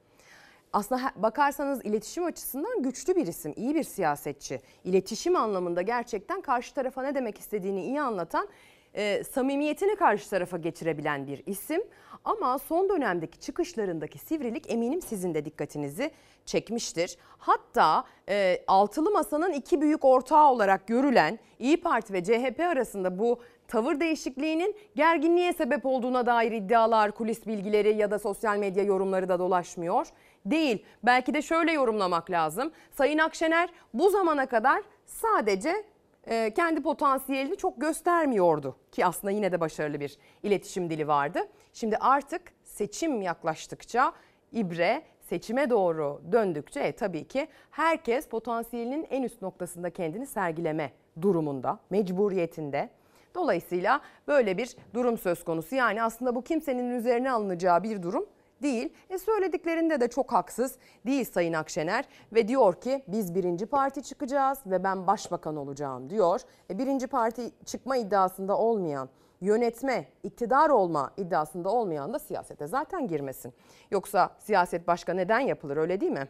Aslında 0.74 1.12
bakarsanız 1.16 1.86
iletişim 1.86 2.26
açısından 2.26 2.84
güçlü 2.84 3.16
bir 3.16 3.28
isim, 3.28 3.54
iyi 3.56 3.76
bir 3.76 3.84
siyasetçi. 3.84 4.62
İletişim 4.84 5.36
anlamında 5.36 5.82
gerçekten 5.82 6.42
karşı 6.42 6.74
tarafa 6.74 7.02
ne 7.02 7.16
demek 7.16 7.40
istediğini 7.40 7.86
iyi 7.86 8.02
anlatan 8.02 8.48
e, 8.94 9.24
samimiyetini 9.24 9.96
karşı 9.96 10.30
tarafa 10.30 10.58
geçirebilen 10.58 11.28
bir 11.28 11.44
isim. 11.46 11.82
Ama 12.26 12.60
son 12.60 12.90
dönemdeki 12.90 13.40
çıkışlarındaki 13.40 14.20
sivrilik 14.20 14.72
eminim 14.72 15.02
sizin 15.02 15.34
de 15.34 15.46
dikkatinizi 15.46 16.12
çekmiştir. 16.46 17.18
Hatta 17.38 18.04
e, 18.30 18.64
altılı 18.68 19.12
masanın 19.12 19.54
iki 19.54 19.82
büyük 19.82 20.06
ortağı 20.06 20.52
olarak 20.52 20.88
görülen 20.88 21.40
İyi 21.60 21.82
Parti 21.82 22.14
ve 22.14 22.24
CHP 22.24 22.60
arasında 22.60 23.20
bu 23.20 23.40
tavır 23.68 24.00
değişikliğinin 24.00 24.76
gerginliğe 24.96 25.54
sebep 25.54 25.86
olduğuna 25.86 26.26
dair 26.26 26.52
iddialar, 26.52 27.12
kulis 27.12 27.48
bilgileri 27.48 27.96
ya 27.96 28.12
da 28.12 28.20
sosyal 28.20 28.58
medya 28.58 28.84
yorumları 28.84 29.30
da 29.30 29.40
dolaşmıyor. 29.40 30.08
Değil. 30.46 30.86
Belki 31.04 31.34
de 31.34 31.42
şöyle 31.42 31.72
yorumlamak 31.72 32.32
lazım. 32.32 32.72
Sayın 32.92 33.18
Akşener 33.18 33.70
bu 33.94 34.10
zamana 34.10 34.46
kadar 34.46 34.84
sadece 35.06 35.84
e, 36.28 36.54
kendi 36.54 36.82
potansiyelini 36.82 37.58
çok 37.58 37.82
göstermiyordu 37.82 38.76
ki 38.92 39.06
aslında 39.06 39.32
yine 39.32 39.52
de 39.52 39.60
başarılı 39.60 40.00
bir 40.00 40.18
iletişim 40.44 40.90
dili 40.90 41.08
vardı. 41.08 41.40
Şimdi 41.74 41.98
artık 41.98 42.42
seçim 42.64 43.22
yaklaştıkça 43.22 44.14
ibre 44.52 45.04
seçime 45.22 45.70
doğru 45.70 46.22
döndükçe 46.32 46.80
e, 46.80 46.92
tabii 46.92 47.28
ki 47.28 47.48
herkes 47.72 48.28
potansiyelinin 48.28 49.08
en 49.10 49.24
üst 49.24 49.42
noktasında 49.42 49.90
kendini 49.90 50.28
sergileme 50.28 50.92
durumunda, 51.22 51.80
mecburiyetinde. 51.90 52.90
Dolayısıyla 53.36 54.02
böyle 54.28 54.58
bir 54.58 54.76
durum 54.94 55.18
söz 55.18 55.44
konusu. 55.44 55.76
Yani 55.76 56.04
aslında 56.04 56.36
bu 56.36 56.42
kimsenin 56.42 56.90
üzerine 56.90 57.32
alınacağı 57.32 57.84
bir 57.84 58.04
durum 58.04 58.26
değil. 58.62 58.94
E 59.10 59.18
söylediklerinde 59.18 60.02
de 60.02 60.08
çok 60.08 60.34
haksız 60.34 60.76
değil 61.06 61.26
Sayın 61.26 61.54
Akşener 61.54 62.06
ve 62.34 62.48
diyor 62.48 62.82
ki 62.82 63.04
biz 63.08 63.36
birinci 63.36 63.66
parti 63.66 64.04
çıkacağız 64.04 64.60
ve 64.66 64.84
ben 64.84 65.08
başbakan 65.08 65.56
olacağım 65.56 66.10
diyor. 66.10 66.42
E 66.70 66.78
birinci 66.78 67.08
parti 67.08 67.52
çıkma 67.66 67.98
iddiasında 67.98 68.58
olmayan 68.58 69.10
yönetme, 69.42 70.06
iktidar 70.24 70.70
olma 70.70 71.12
iddiasında 71.18 71.70
olmayan 71.70 72.14
da 72.14 72.20
siyasete 72.20 72.68
zaten 72.68 73.08
girmesin. 73.08 73.54
Yoksa 73.92 74.30
siyaset 74.40 74.88
başka 74.88 75.14
neden 75.14 75.40
yapılır 75.40 75.78
öyle 75.78 76.02
değil 76.02 76.12
mi? 76.12 76.28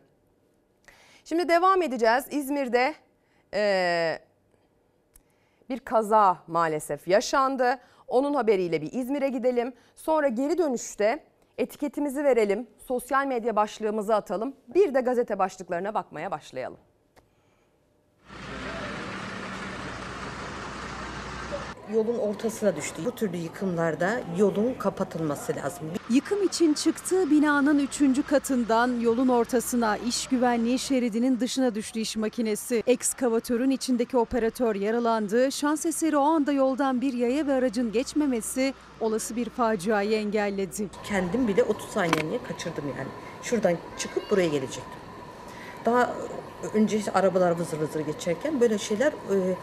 Şimdi 1.24 1.50
devam 1.50 1.82
edeceğiz. 1.82 2.26
İzmir'de 2.32 2.96
e, 3.54 4.20
bir 5.70 5.80
kaza 5.80 6.38
maalesef 6.48 7.08
yaşandı. 7.08 7.80
Onun 8.08 8.34
haberiyle 8.34 8.82
bir 8.82 8.94
İzmir'e 8.94 9.30
gidelim. 9.30 9.74
Sonra 9.96 10.28
geri 10.28 10.58
dönüşte 10.58 11.24
etiketimizi 11.58 12.24
verelim, 12.24 12.68
sosyal 12.78 13.28
medya 13.28 13.56
başlığımızı 13.56 14.16
atalım. 14.16 14.56
Bir 14.68 14.94
de 14.94 15.02
gazete 15.02 15.40
başlıklarına 15.40 15.94
bakmaya 15.94 16.32
başlayalım. 16.32 16.80
Yolun 21.94 22.18
ortasına 22.18 22.76
düştü. 22.76 23.02
Bu 23.06 23.12
türlü 23.12 23.38
yıkımlarda 23.38 24.22
yolun 24.38 24.74
kapatılması 24.74 25.56
lazım. 25.56 25.88
Yıkım 26.10 26.44
için 26.44 26.74
çıktığı 26.74 27.32
binanın 27.32 27.80
3. 27.80 28.02
katından 28.28 29.00
yolun 29.00 29.28
ortasına 29.28 29.98
iş 29.98 30.28
güvenliği 30.28 30.80
şeridinin 30.80 31.40
dışına 31.40 31.76
düştü 31.76 32.00
iş 32.00 32.16
makinesi. 32.16 32.84
Ekskavatörün 32.88 33.70
içindeki 33.70 34.18
operatör 34.18 34.76
yaralandı. 34.76 35.52
Şans 35.52 35.86
eseri 35.86 36.18
o 36.18 36.24
anda 36.24 36.52
yoldan 36.52 37.02
bir 37.02 37.14
yaya 37.14 37.48
ve 37.48 37.54
aracın 37.54 37.92
geçmemesi 37.92 38.74
olası 39.02 39.36
bir 39.36 39.50
faciayı 39.50 40.12
engelledi. 40.12 40.90
Kendim 41.04 41.48
bile 41.48 41.64
30 41.64 41.90
saniyeye 41.90 42.44
kaçırdım 42.48 42.84
yani. 42.98 43.10
Şuradan 43.44 43.78
çıkıp 43.98 44.32
buraya 44.32 44.48
gelecektim. 44.48 45.00
Daha 45.86 46.14
önce 46.74 47.02
arabalar 47.14 47.52
vızır 47.52 47.80
vızır 47.80 48.00
geçerken 48.00 48.62
böyle 48.62 48.78
şeyler 48.78 49.08
e, 49.12 49.56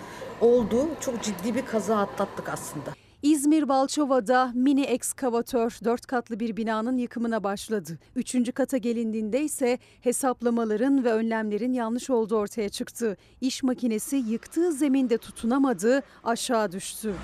oldu. 0.43 0.89
Çok 1.01 1.23
ciddi 1.23 1.55
bir 1.55 1.67
kaza 1.67 1.99
atlattık 1.99 2.49
aslında. 2.49 2.91
İzmir 3.23 3.69
Balçova'da 3.69 4.51
mini 4.55 4.83
ekskavatör 4.83 5.79
4 5.85 6.07
katlı 6.07 6.41
bir 6.41 6.57
binanın 6.57 6.99
yıkımına 6.99 7.45
başladı. 7.45 7.99
Üçüncü 8.17 8.53
kata 8.53 8.77
gelindiğinde 8.77 9.43
ise 9.43 9.79
hesaplamaların 10.01 11.05
ve 11.05 11.13
önlemlerin 11.13 11.73
yanlış 11.73 12.11
olduğu 12.11 12.37
ortaya 12.37 12.69
çıktı. 12.69 13.17
İş 13.41 13.63
makinesi 13.63 14.17
yıktığı 14.17 14.73
zeminde 14.73 15.19
tutunamadı, 15.19 16.03
aşağı 16.25 16.73
düştü. 16.73 17.15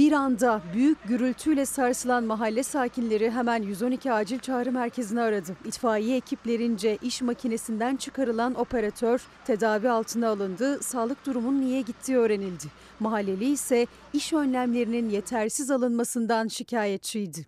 Bir 0.00 0.12
anda 0.12 0.60
büyük 0.74 1.08
gürültüyle 1.08 1.66
sarsılan 1.66 2.24
mahalle 2.24 2.62
sakinleri 2.62 3.30
hemen 3.30 3.62
112 3.62 4.12
acil 4.12 4.38
çağrı 4.38 4.72
merkezini 4.72 5.20
aradı. 5.20 5.56
İtfaiye 5.64 6.16
ekiplerince 6.16 6.98
iş 7.02 7.22
makinesinden 7.22 7.96
çıkarılan 7.96 8.54
operatör 8.54 9.26
tedavi 9.44 9.90
altına 9.90 10.28
alındı. 10.28 10.82
Sağlık 10.82 11.26
durumunun 11.26 11.60
niye 11.60 11.80
gittiği 11.80 12.16
öğrenildi. 12.16 12.64
Mahalleli 13.00 13.50
ise 13.50 13.86
iş 14.12 14.32
önlemlerinin 14.32 15.10
yetersiz 15.10 15.70
alınmasından 15.70 16.48
şikayetçiydi. 16.48 17.46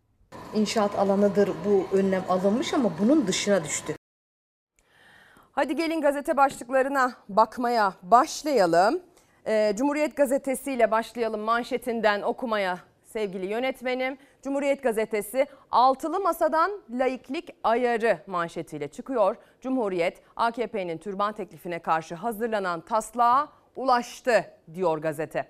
İnşaat 0.55 0.99
alanıdır 0.99 1.51
bu 1.67 1.97
önlem 1.97 2.25
alınmış 2.29 2.75
ama 2.75 2.91
bunun 3.01 3.27
dışına 3.27 3.65
düştü. 3.65 3.97
Hadi 5.53 5.77
gelin 5.77 6.01
gazete 6.01 6.37
başlıklarına 6.37 7.13
bakmaya 7.29 7.95
başlayalım. 8.03 9.12
Ee, 9.47 9.73
Cumhuriyet 9.77 10.17
Gazetesi 10.17 10.73
ile 10.73 10.91
başlayalım 10.91 11.41
manşetinden 11.41 12.23
okumaya 12.23 12.79
sevgili 13.05 13.47
yönetmenim. 13.47 14.19
Cumhuriyet 14.43 14.83
Gazetesi 14.83 15.47
altılı 15.71 16.21
masadan 16.21 16.71
laiklik 16.91 17.51
ayarı 17.65 18.19
manşetiyle 18.27 18.89
çıkıyor. 18.89 19.37
Cumhuriyet 19.61 20.23
AKP'nin 20.37 20.99
türban 20.99 21.33
teklifine 21.33 21.79
karşı 21.79 22.15
hazırlanan 22.15 22.81
taslağa 22.81 23.49
ulaştı 23.77 24.45
diyor 24.75 24.99
gazete. 24.99 25.47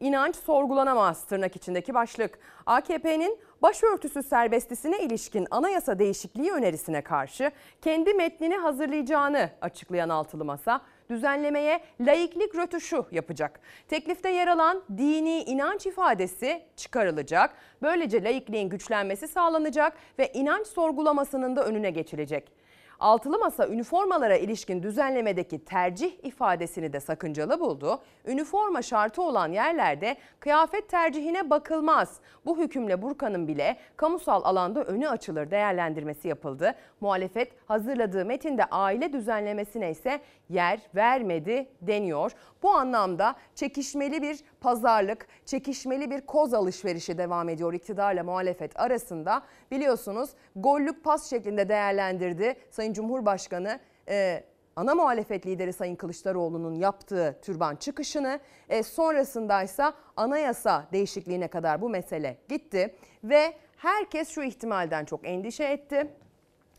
İnanç 0.00 0.36
sorgulanamaz 0.36 1.24
tırnak 1.26 1.56
içindeki 1.56 1.94
başlık. 1.94 2.38
AKP'nin 2.66 3.38
başörtüsü 3.62 4.22
serbestisine 4.22 4.98
ilişkin 4.98 5.46
anayasa 5.50 5.98
değişikliği 5.98 6.52
önerisine 6.52 7.02
karşı 7.02 7.50
kendi 7.82 8.14
metnini 8.14 8.56
hazırlayacağını 8.56 9.50
açıklayan 9.60 10.08
altılı 10.08 10.44
masa 10.44 10.80
düzenlemeye 11.12 11.80
laiklik 12.00 12.54
rötuşu 12.56 13.06
yapacak. 13.10 13.60
Teklifte 13.88 14.30
yer 14.30 14.48
alan 14.48 14.82
dini 14.98 15.42
inanç 15.42 15.86
ifadesi 15.86 16.62
çıkarılacak. 16.76 17.54
Böylece 17.82 18.24
laikliğin 18.24 18.68
güçlenmesi 18.68 19.28
sağlanacak 19.28 19.92
ve 20.18 20.32
inanç 20.32 20.66
sorgulamasının 20.66 21.56
da 21.56 21.64
önüne 21.64 21.90
geçilecek. 21.90 22.61
Altılı 23.02 23.38
Masa 23.38 23.68
üniformalara 23.68 24.36
ilişkin 24.36 24.82
düzenlemedeki 24.82 25.64
tercih 25.64 26.24
ifadesini 26.24 26.92
de 26.92 27.00
sakıncalı 27.00 27.60
buldu. 27.60 28.02
Üniforma 28.26 28.82
şartı 28.82 29.22
olan 29.22 29.52
yerlerde 29.52 30.16
kıyafet 30.40 30.88
tercihine 30.88 31.50
bakılmaz. 31.50 32.20
Bu 32.46 32.58
hükümle 32.58 33.02
burkanın 33.02 33.48
bile 33.48 33.76
kamusal 33.96 34.44
alanda 34.44 34.84
önü 34.84 35.08
açılır 35.08 35.50
değerlendirmesi 35.50 36.28
yapıldı. 36.28 36.74
Muhalefet 37.00 37.52
hazırladığı 37.68 38.24
metinde 38.24 38.64
aile 38.64 39.12
düzenlemesine 39.12 39.90
ise 39.90 40.20
yer 40.48 40.80
vermedi 40.94 41.68
deniyor. 41.80 42.32
Bu 42.62 42.70
anlamda 42.70 43.34
çekişmeli 43.54 44.22
bir 44.22 44.38
pazarlık, 44.62 45.26
çekişmeli 45.46 46.10
bir 46.10 46.20
koz 46.20 46.54
alışverişi 46.54 47.18
devam 47.18 47.48
ediyor 47.48 47.72
iktidarla 47.72 48.24
muhalefet 48.24 48.80
arasında. 48.80 49.42
Biliyorsunuz 49.70 50.30
gollük 50.56 51.04
pas 51.04 51.30
şeklinde 51.30 51.68
değerlendirdi 51.68 52.56
Sayın 52.70 52.92
Cumhurbaşkanı 52.92 53.80
e, 54.08 54.44
ana 54.76 54.94
muhalefet 54.94 55.46
lideri 55.46 55.72
Sayın 55.72 55.96
Kılıçdaroğlu'nun 55.96 56.74
yaptığı 56.74 57.38
türban 57.42 57.76
çıkışını 57.76 58.40
e, 58.68 58.82
sonrasında 58.82 59.62
ise 59.62 59.84
anayasa 60.16 60.86
değişikliğine 60.92 61.48
kadar 61.48 61.82
bu 61.82 61.88
mesele 61.88 62.38
gitti 62.48 62.94
ve 63.24 63.54
herkes 63.76 64.28
şu 64.28 64.42
ihtimalden 64.42 65.04
çok 65.04 65.28
endişe 65.28 65.64
etti 65.64 66.10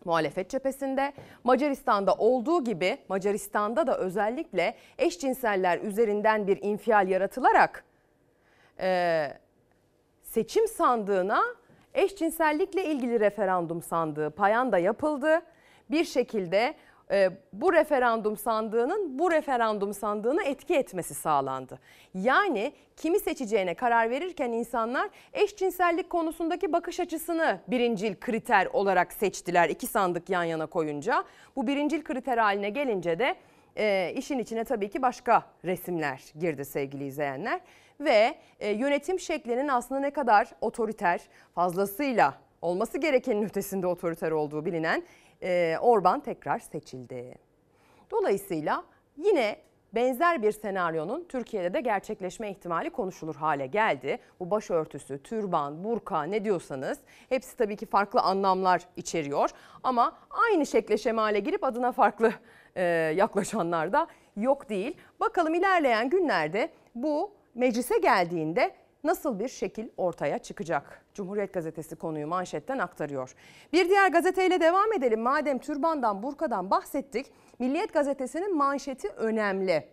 muhalefet 0.06 0.50
cephesinde. 0.50 1.14
Macaristan'da 1.44 2.14
olduğu 2.14 2.64
gibi 2.64 2.98
Macaristan'da 3.10 3.88
da 3.88 3.98
özellikle 3.98 4.76
eşcinseller 4.98 5.80
üzerinden 5.80 6.48
bir 6.48 6.60
infial 6.62 7.08
yaratılarak 7.08 7.84
e, 8.80 9.28
seçim 10.24 10.68
sandığına 10.68 11.44
eşcinsellikle 11.94 12.86
ilgili 12.86 13.20
referandum 13.20 13.82
sandığı 13.82 14.30
payanda 14.30 14.78
yapıldı. 14.78 15.42
Bir 15.92 16.04
şekilde 16.04 16.74
bu 17.54 17.74
referandum 17.74 18.38
sandığının 18.38 19.20
bu 19.20 19.32
referandum 19.32 19.94
sandığına 19.94 20.44
etki 20.44 20.76
etmesi 20.76 21.14
sağlandı. 21.14 21.80
Yani 22.14 22.74
kimi 22.98 23.20
seçeceğine 23.20 23.74
karar 23.74 24.10
verirken 24.10 24.52
insanlar 24.52 25.10
eşcinsellik 25.34 26.10
konusundaki 26.10 26.74
bakış 26.74 27.00
açısını 27.00 27.60
birincil 27.68 28.16
kriter 28.16 28.68
olarak 28.74 29.14
seçtiler 29.14 29.70
iki 29.70 29.88
sandık 29.88 30.30
yan 30.30 30.44
yana 30.44 30.66
koyunca. 30.66 31.24
Bu 31.56 31.68
birincil 31.68 32.04
kriter 32.04 32.38
haline 32.38 32.70
gelince 32.70 33.20
de 33.20 33.36
e, 33.78 34.14
işin 34.16 34.40
içine 34.40 34.64
tabii 34.64 34.90
ki 34.90 35.02
başka 35.02 35.44
resimler 35.66 36.22
girdi 36.40 36.66
sevgili 36.66 37.06
izleyenler. 37.06 37.60
Ve 38.00 38.36
e, 38.60 38.70
yönetim 38.70 39.20
şeklinin 39.20 39.68
aslında 39.68 40.02
ne 40.02 40.12
kadar 40.12 40.48
otoriter 40.62 41.22
fazlasıyla 41.56 42.34
olması 42.62 42.98
gerekenin 42.98 43.44
ötesinde 43.44 43.88
otoriter 43.88 44.32
olduğu 44.32 44.66
bilinen 44.66 45.04
e, 45.44 45.78
Orban 45.82 46.20
tekrar 46.20 46.60
seçildi. 46.60 47.36
Dolayısıyla 48.12 48.84
yine 49.18 49.58
benzer 49.96 50.42
bir 50.42 50.52
senaryonun 50.52 51.26
Türkiye'de 51.30 51.74
de 51.74 51.82
gerçekleşme 51.82 52.52
ihtimali 52.52 52.90
konuşulur 52.90 53.36
hale 53.36 53.68
geldi. 53.68 54.20
Bu 54.40 54.52
başörtüsü, 54.52 55.24
türban, 55.24 55.84
burka 55.84 56.24
ne 56.24 56.46
diyorsanız 56.46 57.00
hepsi 57.30 57.58
tabii 57.58 57.76
ki 57.76 57.86
farklı 57.86 58.22
anlamlar 58.22 58.82
içeriyor. 58.96 59.50
Ama 59.84 60.18
aynı 60.30 60.66
şekle 60.66 60.98
şemale 60.98 61.40
girip 61.40 61.64
adına 61.64 61.92
farklı 61.92 62.34
e, 62.76 62.84
yaklaşanlar 63.16 63.94
da 63.94 64.08
yok 64.36 64.70
değil. 64.70 64.98
Bakalım 65.20 65.54
ilerleyen 65.54 66.10
günlerde 66.10 66.70
bu 66.96 67.32
meclise 67.56 67.98
geldiğinde 67.98 68.76
nasıl 69.04 69.40
bir 69.40 69.48
şekil 69.48 69.88
ortaya 69.98 70.38
çıkacak? 70.38 71.06
Cumhuriyet 71.14 71.54
Gazetesi 71.54 71.96
konuyu 71.96 72.28
manşetten 72.28 72.80
aktarıyor. 72.80 73.36
Bir 73.74 73.90
diğer 73.90 74.12
gazeteyle 74.12 74.60
devam 74.60 74.94
edelim. 74.94 75.22
Madem 75.22 75.60
türbandan, 75.60 76.24
burkadan 76.24 76.70
bahsettik. 76.70 77.32
Milliyet 77.60 77.94
Gazetesi'nin 77.94 78.58
manşeti 78.58 79.08
önemli. 79.10 79.88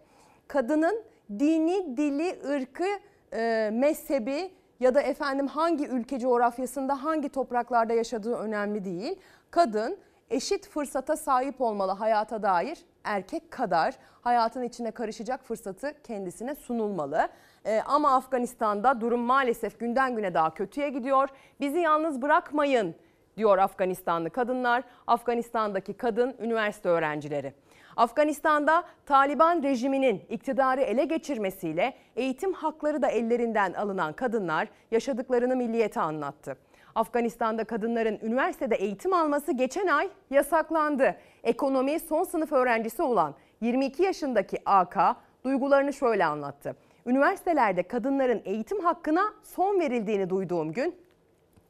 Kadının 0.48 1.02
dini, 1.38 1.96
dili, 1.96 2.38
ırkı, 2.48 2.86
e, 3.32 3.70
mezhebi 3.72 4.52
ya 4.80 4.94
da 4.94 5.00
efendim 5.00 5.46
hangi 5.46 5.86
ülke 5.86 6.18
coğrafyasında, 6.18 7.04
hangi 7.04 7.28
topraklarda 7.28 7.92
yaşadığı 7.92 8.34
önemli 8.34 8.84
değil. 8.84 9.18
Kadın 9.50 9.98
eşit 10.30 10.68
fırsata 10.68 11.16
sahip 11.16 11.60
olmalı 11.60 11.92
hayata 11.92 12.42
dair 12.42 12.78
erkek 13.04 13.50
kadar 13.50 13.94
hayatın 14.20 14.62
içine 14.62 14.90
karışacak 14.90 15.44
fırsatı 15.44 15.94
kendisine 16.02 16.54
sunulmalı. 16.54 17.28
Ee, 17.66 17.82
ama 17.86 18.14
Afganistan'da 18.14 19.00
durum 19.00 19.20
maalesef 19.20 19.80
günden 19.80 20.16
güne 20.16 20.34
daha 20.34 20.54
kötüye 20.54 20.88
gidiyor. 20.88 21.28
Bizi 21.60 21.78
yalnız 21.78 22.22
bırakmayın 22.22 22.94
diyor 23.36 23.58
Afganistanlı 23.58 24.30
kadınlar. 24.30 24.82
Afganistan'daki 25.06 25.92
kadın 25.94 26.34
üniversite 26.40 26.88
öğrencileri. 26.88 27.54
Afganistan'da 27.96 28.84
Taliban 29.06 29.62
rejiminin 29.62 30.22
iktidarı 30.28 30.80
ele 30.80 31.04
geçirmesiyle 31.04 31.94
eğitim 32.16 32.52
hakları 32.52 33.02
da 33.02 33.08
ellerinden 33.08 33.72
alınan 33.72 34.12
kadınlar 34.12 34.68
yaşadıklarını 34.90 35.56
milliyete 35.56 36.00
anlattı. 36.00 36.56
Afganistan'da 36.94 37.64
kadınların 37.64 38.18
üniversitede 38.22 38.74
eğitim 38.76 39.12
alması 39.12 39.52
geçen 39.52 39.86
ay 39.86 40.08
yasaklandı. 40.30 41.16
Ekonomi 41.44 42.00
son 42.00 42.24
sınıf 42.24 42.52
öğrencisi 42.52 43.02
olan 43.02 43.34
22 43.60 44.02
yaşındaki 44.02 44.58
AK 44.66 45.16
duygularını 45.44 45.92
şöyle 45.92 46.24
anlattı. 46.24 46.76
Üniversitelerde 47.06 47.82
kadınların 47.82 48.42
eğitim 48.44 48.80
hakkına 48.80 49.34
son 49.42 49.80
verildiğini 49.80 50.30
duyduğum 50.30 50.72
gün 50.72 50.94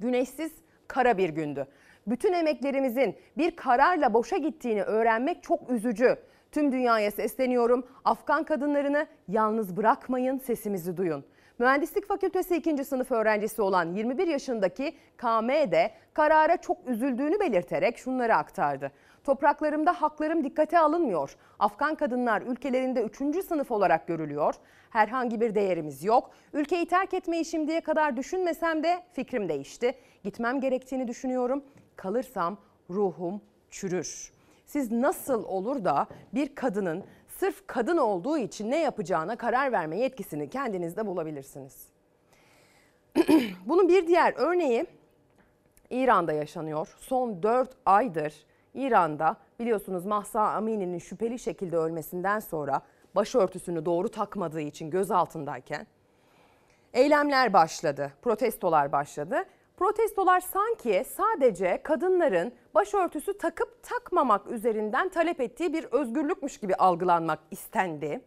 güneşsiz 0.01 0.53
kara 0.89 1.19
bir 1.19 1.29
gündü. 1.29 1.67
Bütün 2.07 2.33
emeklerimizin 2.33 3.17
bir 3.39 3.57
kararla 3.57 4.15
boşa 4.15 4.37
gittiğini 4.37 4.83
öğrenmek 4.83 5.43
çok 5.43 5.71
üzücü. 5.71 6.17
Tüm 6.53 6.73
dünyaya 6.73 7.11
sesleniyorum. 7.11 7.87
Afgan 8.05 8.45
kadınlarını 8.45 9.07
yalnız 9.29 9.77
bırakmayın, 9.77 10.39
sesimizi 10.39 10.97
duyun. 10.97 11.25
Mühendislik 11.59 12.09
Fakültesi 12.09 12.57
2. 12.57 12.85
sınıf 12.85 13.11
öğrencisi 13.11 13.63
olan 13.63 13.93
21 13.95 14.27
yaşındaki 14.27 14.97
KM 15.19 15.49
de 15.49 15.91
karara 16.15 16.57
çok 16.57 16.79
üzüldüğünü 16.87 17.41
belirterek 17.41 17.99
şunları 17.99 18.35
aktardı. 18.35 18.93
Topraklarımda 19.25 19.93
haklarım 20.03 20.45
dikkate 20.45 20.79
alınmıyor. 20.79 21.37
Afgan 21.59 21.95
kadınlar 21.95 22.43
ülkelerinde 22.43 23.03
3. 23.03 23.45
sınıf 23.45 23.71
olarak 23.71 24.07
görülüyor. 24.07 24.55
Herhangi 24.91 25.41
bir 25.41 25.55
değerimiz 25.55 26.05
yok. 26.05 26.31
Ülkeyi 26.53 26.87
terk 26.87 27.15
etmeyi 27.15 27.45
şimdiye 27.45 27.81
kadar 27.81 28.17
düşünmesem 28.17 28.83
de 28.83 29.03
fikrim 29.13 29.49
değişti. 29.49 29.95
Gitmem 30.25 30.61
gerektiğini 30.61 31.09
düşünüyorum. 31.09 31.65
Kalırsam 31.97 32.59
ruhum 32.91 33.41
çürür. 33.71 34.33
Siz 34.67 34.93
nasıl 34.93 35.45
olur 35.45 35.85
da 35.85 36.07
bir 36.35 36.55
kadının 36.55 37.05
sırf 37.29 37.67
kadın 37.67 37.97
olduğu 37.97 38.39
için 38.39 38.71
ne 38.71 38.79
yapacağına 38.79 39.37
karar 39.37 39.73
verme 39.73 39.99
yetkisini 39.99 40.51
kendinizde 40.51 41.07
bulabilirsiniz. 41.07 41.87
Bunun 43.67 43.89
bir 43.89 44.07
diğer 44.07 44.35
örneği 44.37 44.87
İran'da 45.91 46.33
yaşanıyor. 46.33 46.97
Son 46.99 47.43
4 47.43 47.71
aydır 47.87 48.35
İran'da 48.75 49.37
biliyorsunuz 49.59 50.07
Mahsa 50.07 50.41
Amini'nin 50.41 50.99
şüpheli 50.99 51.39
şekilde 51.39 51.77
ölmesinden 51.77 52.41
sonra 52.41 52.81
başörtüsünü 53.15 53.85
doğru 53.85 54.09
takmadığı 54.09 54.61
için 54.61 54.91
gözaltındayken 54.91 55.87
eylemler 56.95 57.53
başladı, 57.53 58.13
protestolar 58.23 58.93
başladı. 58.93 59.45
Protestolar 59.77 60.41
sanki 60.41 61.05
sadece 61.17 61.81
kadınların 61.83 62.53
başörtüsü 62.75 63.39
takıp 63.39 63.83
takmamak 63.83 64.47
üzerinden 64.47 65.09
talep 65.09 65.41
ettiği 65.41 65.73
bir 65.73 65.85
özgürlükmüş 65.85 66.59
gibi 66.59 66.75
algılanmak 66.75 67.39
istendi. 67.51 68.21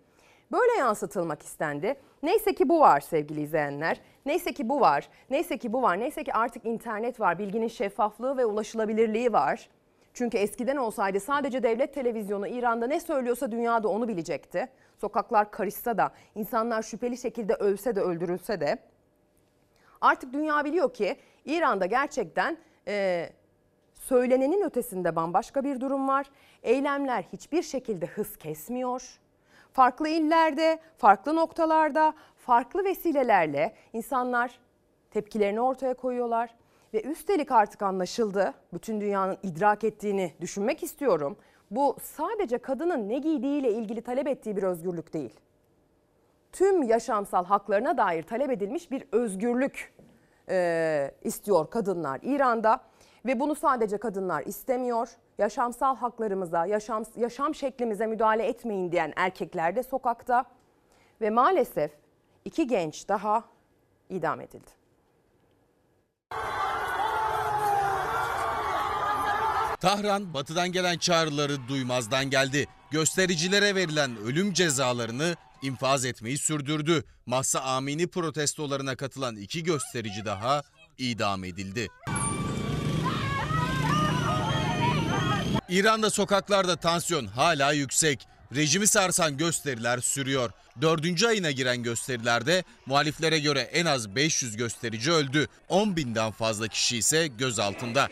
Böyle 0.52 0.74
yansıtılmak 0.80 1.42
istendi. 1.42 1.96
Neyse 2.24 2.56
ki 2.56 2.70
bu 2.70 2.80
var 2.80 3.00
sevgili 3.00 3.42
izleyenler. 3.42 4.02
Neyse 4.26 4.54
ki 4.54 4.70
bu 4.70 4.82
var. 4.82 5.10
Neyse 5.30 5.58
ki 5.58 5.74
bu 5.74 5.82
var. 5.82 6.00
Neyse 6.00 6.24
ki 6.24 6.34
artık 6.34 6.66
internet 6.66 7.20
var. 7.20 7.40
Bilginin 7.40 7.68
şeffaflığı 7.68 8.38
ve 8.38 8.46
ulaşılabilirliği 8.46 9.34
var. 9.34 9.70
Çünkü 10.14 10.38
eskiden 10.38 10.78
olsaydı 10.78 11.20
sadece 11.20 11.64
devlet 11.64 11.94
televizyonu 11.94 12.48
İran'da 12.48 12.88
ne 12.88 13.00
söylüyorsa 13.00 13.52
dünyada 13.52 13.88
onu 13.88 14.08
bilecekti. 14.08 14.70
Sokaklar 14.98 15.52
karışsa 15.52 15.98
da, 15.98 16.12
insanlar 16.36 16.82
şüpheli 16.82 17.18
şekilde 17.18 17.54
ölse 17.54 17.96
de 17.96 18.02
öldürülse 18.02 18.60
de 18.60 18.78
artık 20.02 20.34
dünya 20.34 20.66
biliyor 20.66 20.94
ki 20.94 21.16
İran'da 21.46 21.86
gerçekten 21.86 22.58
e, 22.88 23.30
söylenenin 23.94 24.62
ötesinde 24.62 25.16
bambaşka 25.16 25.64
bir 25.64 25.80
durum 25.80 26.08
var. 26.08 26.26
Eylemler 26.64 27.24
hiçbir 27.34 27.64
şekilde 27.64 28.06
hız 28.06 28.38
kesmiyor. 28.38 29.20
Farklı 29.74 30.10
illerde, 30.10 30.80
farklı 30.98 31.36
noktalarda, 31.36 32.14
farklı 32.38 32.84
vesilelerle 32.86 33.76
insanlar 33.94 34.60
tepkilerini 35.12 35.62
ortaya 35.62 35.94
koyuyorlar. 35.94 36.50
Ve 36.94 37.02
üstelik 37.02 37.52
artık 37.52 37.82
anlaşıldı, 37.82 38.54
bütün 38.74 39.02
dünyanın 39.02 39.38
idrak 39.44 39.84
ettiğini 39.84 40.34
düşünmek 40.42 40.84
istiyorum. 40.84 41.38
Bu 41.72 41.98
sadece 42.04 42.58
kadının 42.58 43.10
ne 43.10 43.18
giydiğiyle 43.18 43.72
ilgili 43.72 44.02
talep 44.02 44.28
ettiği 44.28 44.58
bir 44.58 44.64
özgürlük 44.64 45.14
değil. 45.14 45.40
Tüm 46.52 46.84
yaşamsal 46.84 47.46
haklarına 47.46 47.98
dair 47.98 48.24
talep 48.24 48.52
edilmiş 48.52 48.92
bir 48.92 49.04
özgürlük 49.12 49.94
e, 50.50 51.12
istiyor 51.24 51.70
kadınlar 51.70 52.20
İran'da. 52.24 52.80
Ve 53.26 53.40
bunu 53.40 53.56
sadece 53.56 53.98
kadınlar 53.98 54.44
istemiyor. 54.46 55.10
Yaşamsal 55.38 55.96
haklarımıza, 55.96 56.66
yaşam, 56.66 57.04
yaşam 57.16 57.56
şeklimize 57.56 58.08
müdahale 58.08 58.48
etmeyin 58.48 58.92
diyen 58.92 59.14
erkekler 59.16 59.76
de 59.76 59.84
sokakta. 59.84 60.46
Ve 61.22 61.30
maalesef 61.30 61.92
iki 62.46 62.68
genç 62.68 63.10
daha 63.10 63.44
idam 64.10 64.42
edildi. 64.42 64.72
Tahran 69.84 70.34
batıdan 70.34 70.72
gelen 70.72 70.98
çağrıları 70.98 71.68
duymazdan 71.68 72.30
geldi. 72.30 72.68
Göstericilere 72.92 73.76
verilen 73.76 74.18
ölüm 74.18 74.54
cezalarını 74.54 75.36
infaz 75.62 76.06
etmeyi 76.06 76.38
sürdürdü. 76.38 77.04
Mahsa 77.26 77.60
Amini 77.60 78.08
protestolarına 78.08 78.96
katılan 78.96 79.36
iki 79.36 79.64
gösterici 79.64 80.26
daha 80.26 80.64
idam 80.98 81.44
edildi. 81.44 81.88
İran'da 85.70 86.10
sokaklarda 86.10 86.76
tansiyon 86.76 87.26
hala 87.26 87.72
yüksek. 87.72 88.28
Rejimi 88.56 88.88
sarsan 88.88 89.38
gösteriler 89.38 90.00
sürüyor. 90.00 90.52
Dördüncü 90.82 91.28
ayına 91.28 91.52
giren 91.52 91.84
gösterilerde 91.84 92.64
muhaliflere 92.86 93.40
göre 93.40 93.60
en 93.60 93.86
az 93.86 94.16
500 94.16 94.56
gösterici 94.58 95.12
öldü. 95.12 95.48
10 95.70 95.96
binden 95.96 96.32
fazla 96.32 96.68
kişi 96.68 96.98
ise 96.98 97.28
gözaltında. 97.28 98.10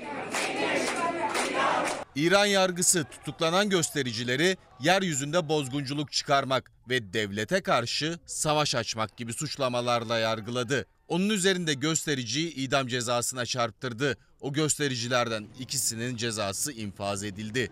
İran 2.16 2.46
yargısı 2.46 3.04
tutuklanan 3.04 3.70
göstericileri 3.70 4.58
yeryüzünde 4.80 5.50
bozgunculuk 5.50 6.12
çıkarmak 6.12 6.72
ve 6.90 7.14
devlete 7.14 7.62
karşı 7.62 8.20
savaş 8.26 8.76
açmak 8.76 9.18
gibi 9.18 9.34
suçlamalarla 9.34 10.18
yargıladı. 10.18 10.86
Onun 11.08 11.30
üzerinde 11.30 11.74
göstericiyi 11.74 12.54
idam 12.54 12.88
cezasına 12.88 13.46
çarptırdı. 13.46 14.18
O 14.42 14.54
göstericilerden 14.54 15.48
ikisinin 15.60 16.16
cezası 16.16 16.72
infaz 16.72 17.24
edildi. 17.24 17.72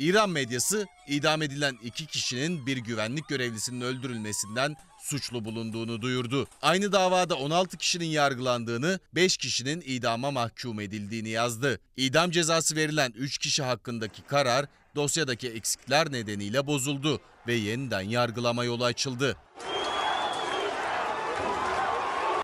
İran 0.00 0.30
medyası 0.30 0.86
idam 1.08 1.42
edilen 1.42 1.78
iki 1.82 2.06
kişinin 2.06 2.66
bir 2.66 2.76
güvenlik 2.76 3.28
görevlisinin 3.28 3.80
öldürülmesinden 3.80 4.76
suçlu 5.02 5.44
bulunduğunu 5.44 6.02
duyurdu. 6.02 6.46
Aynı 6.62 6.92
davada 6.92 7.34
16 7.34 7.76
kişinin 7.76 8.06
yargılandığını, 8.06 9.00
5 9.14 9.36
kişinin 9.36 9.82
idama 9.86 10.30
mahkum 10.30 10.80
edildiğini 10.80 11.28
yazdı. 11.28 11.80
İdam 11.96 12.30
cezası 12.30 12.76
verilen 12.76 13.12
3 13.16 13.38
kişi 13.38 13.62
hakkındaki 13.62 14.22
karar 14.22 14.66
dosyadaki 14.94 15.48
eksikler 15.48 16.12
nedeniyle 16.12 16.66
bozuldu 16.66 17.20
ve 17.46 17.54
yeniden 17.54 18.00
yargılama 18.00 18.64
yolu 18.64 18.84
açıldı. 18.84 19.36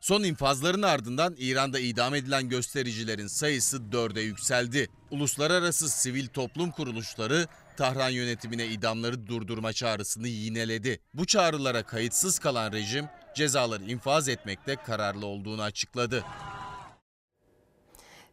Son 0.02 0.22
infazların 0.22 0.82
ardından 0.82 1.34
İran'da 1.38 1.78
idam 1.78 2.14
edilen 2.14 2.48
göstericilerin 2.48 3.26
sayısı 3.26 3.92
dörde 3.92 4.20
yükseldi. 4.20 4.88
Uluslararası 5.10 5.88
sivil 5.88 6.26
toplum 6.26 6.70
kuruluşları 6.70 7.46
Tahran 7.78 8.10
yönetimine 8.10 8.66
idamları 8.66 9.26
durdurma 9.26 9.72
çağrısını 9.72 10.28
yineledi. 10.28 11.00
Bu 11.14 11.26
çağrılara 11.26 11.82
kayıtsız 11.82 12.38
kalan 12.38 12.72
rejim 12.72 13.04
cezaları 13.34 13.84
infaz 13.84 14.28
etmekte 14.28 14.76
kararlı 14.76 15.26
olduğunu 15.26 15.62
açıkladı. 15.62 16.24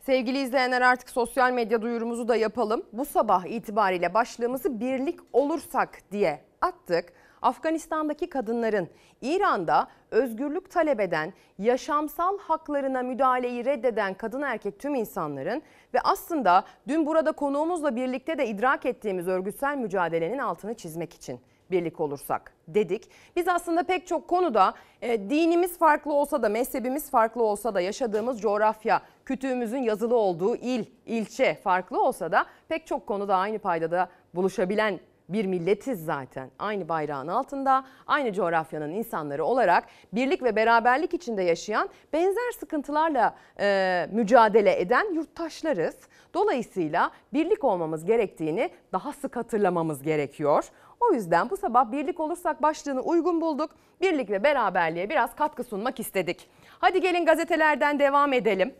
Sevgili 0.05 0.41
izleyenler 0.41 0.81
artık 0.81 1.09
sosyal 1.09 1.51
medya 1.51 1.81
duyurumuzu 1.81 2.27
da 2.27 2.35
yapalım. 2.35 2.85
Bu 2.93 3.05
sabah 3.05 3.45
itibariyle 3.45 4.13
başlığımızı 4.13 4.79
birlik 4.79 5.19
olursak 5.33 6.01
diye 6.11 6.45
attık. 6.61 7.13
Afganistan'daki 7.41 8.29
kadınların 8.29 8.89
İran'da 9.21 9.87
özgürlük 10.11 10.71
talep 10.71 10.99
eden, 10.99 11.33
yaşamsal 11.59 12.39
haklarına 12.39 13.01
müdahaleyi 13.01 13.65
reddeden 13.65 14.13
kadın 14.13 14.41
erkek 14.41 14.79
tüm 14.79 14.95
insanların 14.95 15.61
ve 15.95 16.01
aslında 16.01 16.63
dün 16.87 17.05
burada 17.05 17.31
konuğumuzla 17.31 17.95
birlikte 17.95 18.37
de 18.37 18.47
idrak 18.47 18.85
ettiğimiz 18.85 19.27
örgütsel 19.27 19.77
mücadelenin 19.77 20.37
altını 20.37 20.73
çizmek 20.73 21.13
için 21.13 21.39
birlik 21.71 21.99
olursak 21.99 22.53
dedik. 22.67 23.09
Biz 23.35 23.47
aslında 23.47 23.83
pek 23.83 24.07
çok 24.07 24.27
konuda 24.27 24.73
e, 25.01 25.29
dinimiz 25.29 25.77
farklı 25.77 26.13
olsa 26.13 26.43
da 26.43 26.49
mezhebimiz 26.49 27.09
farklı 27.09 27.43
olsa 27.43 27.75
da 27.75 27.81
yaşadığımız 27.81 28.41
coğrafya, 28.41 29.01
kütüğümüzün 29.25 29.77
yazılı 29.77 30.15
olduğu 30.15 30.55
il, 30.55 30.85
ilçe 31.05 31.55
farklı 31.55 32.01
olsa 32.01 32.31
da 32.31 32.45
pek 32.67 32.87
çok 32.87 33.07
konuda 33.07 33.35
aynı 33.35 33.59
paydada 33.59 34.09
buluşabilen 34.35 34.99
bir 35.29 35.45
milletiz 35.45 36.05
zaten. 36.05 36.49
Aynı 36.59 36.89
bayrağın 36.89 37.27
altında, 37.27 37.85
aynı 38.07 38.33
coğrafyanın 38.33 38.91
insanları 38.91 39.45
olarak 39.45 39.83
birlik 40.13 40.43
ve 40.43 40.55
beraberlik 40.55 41.13
içinde 41.13 41.43
yaşayan, 41.43 41.89
benzer 42.13 42.51
sıkıntılarla 42.59 43.35
e, 43.59 44.07
mücadele 44.11 44.79
eden 44.79 45.13
yurttaşlarız. 45.13 45.95
Dolayısıyla 46.33 47.11
birlik 47.33 47.63
olmamız 47.63 48.05
gerektiğini 48.05 48.69
daha 48.93 49.13
sık 49.13 49.35
hatırlamamız 49.35 50.03
gerekiyor. 50.03 50.65
O 50.99 51.13
yüzden 51.13 51.49
bu 51.49 51.57
sabah 51.57 51.91
birlik 51.91 52.19
olursak 52.19 52.61
başlığını 52.61 53.01
uygun 53.01 53.41
bulduk. 53.41 53.71
Birlik 54.01 54.29
ve 54.29 54.43
beraberliğe 54.43 55.09
biraz 55.09 55.35
katkı 55.35 55.63
sunmak 55.63 55.99
istedik. 55.99 56.49
Hadi 56.79 57.01
gelin 57.01 57.25
gazetelerden 57.25 57.99
devam 57.99 58.33
edelim. 58.33 58.73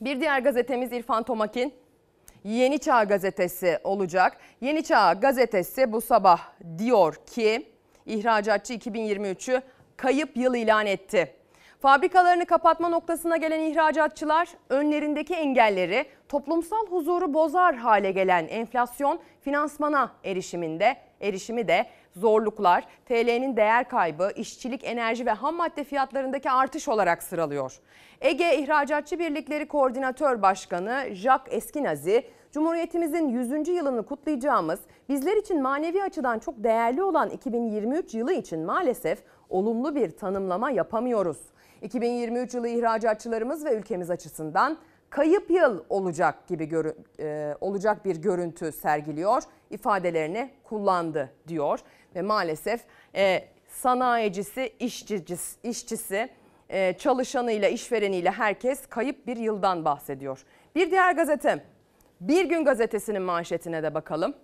Bir 0.00 0.20
diğer 0.20 0.38
gazetemiz 0.38 0.92
İrfan 0.92 1.22
Tomakin. 1.22 1.74
Yeni 2.44 2.78
Çağ 2.78 3.04
gazetesi 3.04 3.78
olacak. 3.84 4.36
Yeni 4.60 4.84
Çağ 4.84 5.12
gazetesi 5.12 5.92
bu 5.92 6.00
sabah 6.00 6.40
diyor 6.78 7.14
ki 7.14 7.66
ihracatçı 8.06 8.74
2023'ü 8.74 9.62
kayıp 9.96 10.36
yıl 10.36 10.54
ilan 10.54 10.86
etti. 10.86 11.34
Fabrikalarını 11.82 12.46
kapatma 12.46 12.88
noktasına 12.88 13.36
gelen 13.36 13.60
ihracatçılar 13.60 14.48
önlerindeki 14.68 15.34
engelleri 15.34 16.04
toplumsal 16.28 16.86
huzuru 16.86 17.34
bozar 17.34 17.76
hale 17.76 18.10
gelen 18.10 18.46
enflasyon 18.46 19.20
finansmana 19.40 20.12
erişiminde 20.24 20.96
erişimi 21.20 21.68
de 21.68 21.86
zorluklar, 22.16 22.84
TL'nin 23.06 23.56
değer 23.56 23.88
kaybı, 23.88 24.32
işçilik, 24.36 24.84
enerji 24.84 25.26
ve 25.26 25.30
ham 25.30 25.54
madde 25.54 25.84
fiyatlarındaki 25.84 26.50
artış 26.50 26.88
olarak 26.88 27.22
sıralıyor. 27.22 27.80
Ege 28.22 28.56
İhracatçı 28.58 29.18
Birlikleri 29.18 29.68
Koordinatör 29.68 30.42
Başkanı 30.42 31.06
Jacques 31.12 31.56
Eskinazi, 31.56 32.24
Cumhuriyetimizin 32.52 33.28
100. 33.28 33.68
yılını 33.68 34.06
kutlayacağımız, 34.06 34.80
bizler 35.08 35.36
için 35.36 35.62
manevi 35.62 36.02
açıdan 36.02 36.38
çok 36.38 36.64
değerli 36.64 37.02
olan 37.02 37.30
2023 37.30 38.14
yılı 38.14 38.32
için 38.32 38.60
maalesef 38.60 39.22
olumlu 39.48 39.94
bir 39.94 40.10
tanımlama 40.10 40.70
yapamıyoruz. 40.70 41.38
2023 41.82 42.54
yılı 42.54 42.68
ihracatçılarımız 42.68 43.64
ve 43.64 43.74
ülkemiz 43.74 44.10
açısından 44.10 44.78
kayıp 45.10 45.50
yıl 45.50 45.84
olacak 45.88 46.48
gibi 46.48 46.66
görü, 46.66 46.94
e, 47.20 47.54
olacak 47.60 48.04
bir 48.04 48.16
görüntü 48.16 48.72
sergiliyor 48.72 49.42
ifadelerini 49.70 50.50
kullandı 50.64 51.30
diyor 51.48 51.80
ve 52.14 52.22
maalesef 52.22 52.84
e, 53.14 53.44
sanayicisi, 53.68 54.72
işçisi, 54.78 55.68
işçisi 55.68 56.28
e, 56.72 56.92
çalışanıyla, 56.98 57.68
işvereniyle 57.68 58.30
herkes 58.30 58.86
kayıp 58.86 59.26
bir 59.26 59.36
yıldan 59.36 59.84
bahsediyor. 59.84 60.44
Bir 60.74 60.90
diğer 60.90 61.12
gazete, 61.14 61.64
Bir 62.20 62.44
Gün 62.44 62.64
Gazetesi'nin 62.64 63.22
manşetine 63.22 63.82
de 63.82 63.94
bakalım. 63.94 64.34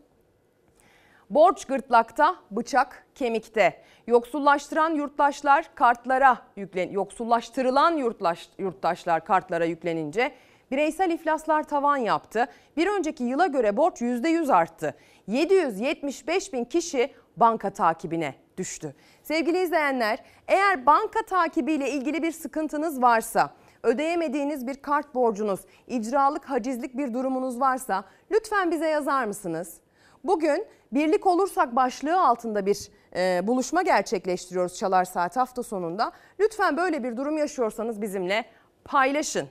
Borç 1.31 1.65
gırtlakta, 1.65 2.37
bıçak 2.51 3.07
kemikte. 3.15 3.83
Yoksullaştıran 4.07 4.95
yurttaşlar 4.95 5.75
kartlara 5.75 6.39
yüklen 6.57 6.91
yoksullaştırılan 6.91 7.97
yurttaş, 7.97 8.49
yurttaşlar 8.59 9.25
kartlara 9.25 9.65
yüklenince 9.65 10.35
bireysel 10.71 11.11
iflaslar 11.11 11.63
tavan 11.63 11.97
yaptı. 11.97 12.47
Bir 12.77 12.87
önceki 12.87 13.25
yıla 13.25 13.47
göre 13.47 13.77
borç 13.77 14.01
%100 14.03 14.53
arttı. 14.53 14.95
775 15.27 16.53
bin 16.53 16.65
kişi 16.65 17.11
banka 17.41 17.71
takibine 17.71 18.35
düştü. 18.57 18.95
Sevgili 19.23 19.63
izleyenler, 19.63 20.19
eğer 20.49 20.87
banka 20.87 21.23
takibiyle 21.23 21.91
ilgili 21.91 22.23
bir 22.23 22.33
sıkıntınız 22.33 23.03
varsa, 23.03 23.55
ödeyemediğiniz 23.83 24.67
bir 24.67 24.75
kart 24.75 25.15
borcunuz, 25.15 25.61
icralık, 25.87 26.45
hacizlik 26.45 26.97
bir 26.97 27.15
durumunuz 27.15 27.61
varsa 27.61 28.05
lütfen 28.31 28.71
bize 28.71 28.89
yazar 28.89 29.25
mısınız? 29.25 29.81
Bugün 30.25 30.67
birlik 30.93 31.27
olursak 31.27 31.77
başlığı 31.77 32.21
altında 32.21 32.67
bir 32.67 32.89
e, 33.17 33.47
buluşma 33.47 33.83
gerçekleştiriyoruz 33.83 34.77
Çalar 34.77 35.05
Saat 35.05 35.37
hafta 35.37 35.63
sonunda. 35.63 36.13
Lütfen 36.41 36.77
böyle 36.77 37.05
bir 37.05 37.17
durum 37.17 37.39
yaşıyorsanız 37.39 38.03
bizimle 38.03 38.45
paylaşın. 38.85 39.49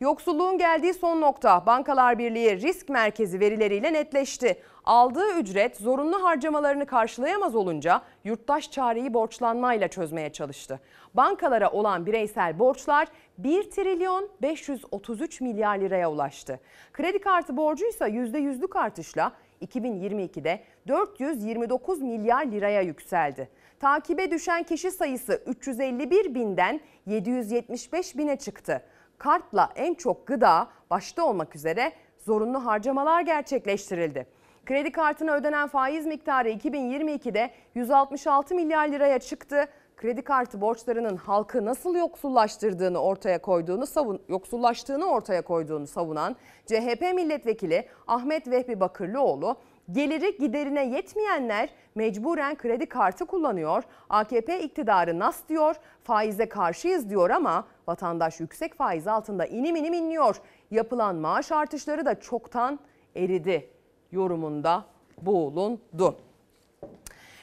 Yoksulluğun 0.00 0.58
geldiği 0.58 0.94
son 0.94 1.20
nokta 1.20 1.66
Bankalar 1.66 2.18
Birliği 2.18 2.60
Risk 2.60 2.88
Merkezi 2.88 3.40
verileriyle 3.40 3.92
netleşti. 3.92 4.62
Aldığı 4.84 5.38
ücret 5.38 5.76
zorunlu 5.76 6.24
harcamalarını 6.24 6.86
karşılayamaz 6.86 7.54
olunca 7.54 8.02
yurttaş 8.24 8.70
çareyi 8.70 9.14
borçlanmayla 9.14 9.88
çözmeye 9.88 10.32
çalıştı. 10.32 10.80
Bankalara 11.14 11.70
olan 11.70 12.06
bireysel 12.06 12.58
borçlar 12.58 13.08
1 13.38 13.70
trilyon 13.70 14.28
533 14.42 15.40
milyar 15.40 15.78
liraya 15.78 16.10
ulaştı. 16.10 16.60
Kredi 16.92 17.18
kartı 17.18 17.56
borcuysa 17.56 18.08
%100'lük 18.08 18.78
artışla 18.78 19.32
2022'de 19.62 20.60
429 20.88 22.02
milyar 22.02 22.46
liraya 22.46 22.80
yükseldi. 22.80 23.48
Takibe 23.80 24.30
düşen 24.30 24.62
kişi 24.62 24.90
sayısı 24.90 25.42
351 25.46 26.34
binden 26.34 26.80
775 27.06 28.16
bine 28.16 28.36
çıktı. 28.36 28.82
Kartla 29.18 29.70
en 29.76 29.94
çok 29.94 30.26
gıda 30.26 30.68
başta 30.90 31.24
olmak 31.24 31.56
üzere 31.56 31.92
zorunlu 32.18 32.66
harcamalar 32.66 33.20
gerçekleştirildi. 33.20 34.26
Kredi 34.66 34.92
kartına 34.92 35.34
ödenen 35.34 35.68
faiz 35.68 36.06
miktarı 36.06 36.50
2022'de 36.50 37.50
166 37.74 38.54
milyar 38.54 38.88
liraya 38.88 39.18
çıktı. 39.18 39.68
Kredi 39.96 40.22
kartı 40.22 40.60
borçlarının 40.60 41.16
halkı 41.16 41.64
nasıl 41.64 41.96
yoksullaştırdığını 41.96 42.98
ortaya 42.98 43.42
koyduğunu 43.42 43.86
savun 43.86 44.22
yoksullaştığını 44.28 45.06
ortaya 45.06 45.42
koyduğunu 45.42 45.86
savunan 45.86 46.36
CHP 46.66 47.00
milletvekili 47.14 47.88
Ahmet 48.06 48.50
Vehbi 48.50 48.80
Bakırlıoğlu 48.80 49.56
geliri 49.92 50.38
giderine 50.38 50.86
yetmeyenler 50.86 51.68
mecburen 51.94 52.56
kredi 52.56 52.86
kartı 52.86 53.26
kullanıyor. 53.26 53.82
AKP 54.10 54.60
iktidarı 54.60 55.18
nas 55.18 55.48
diyor, 55.48 55.76
faize 56.04 56.48
karşıyız 56.48 57.10
diyor 57.10 57.30
ama 57.30 57.66
vatandaş 57.86 58.40
yüksek 58.40 58.74
faiz 58.74 59.06
altında 59.06 59.46
inim 59.46 59.76
inim 59.76 59.92
inliyor. 59.92 60.36
Yapılan 60.70 61.16
maaş 61.16 61.52
artışları 61.52 62.06
da 62.06 62.20
çoktan 62.20 62.78
eridi 63.16 63.70
yorumunda 64.12 64.84
bulundu. 65.22 66.16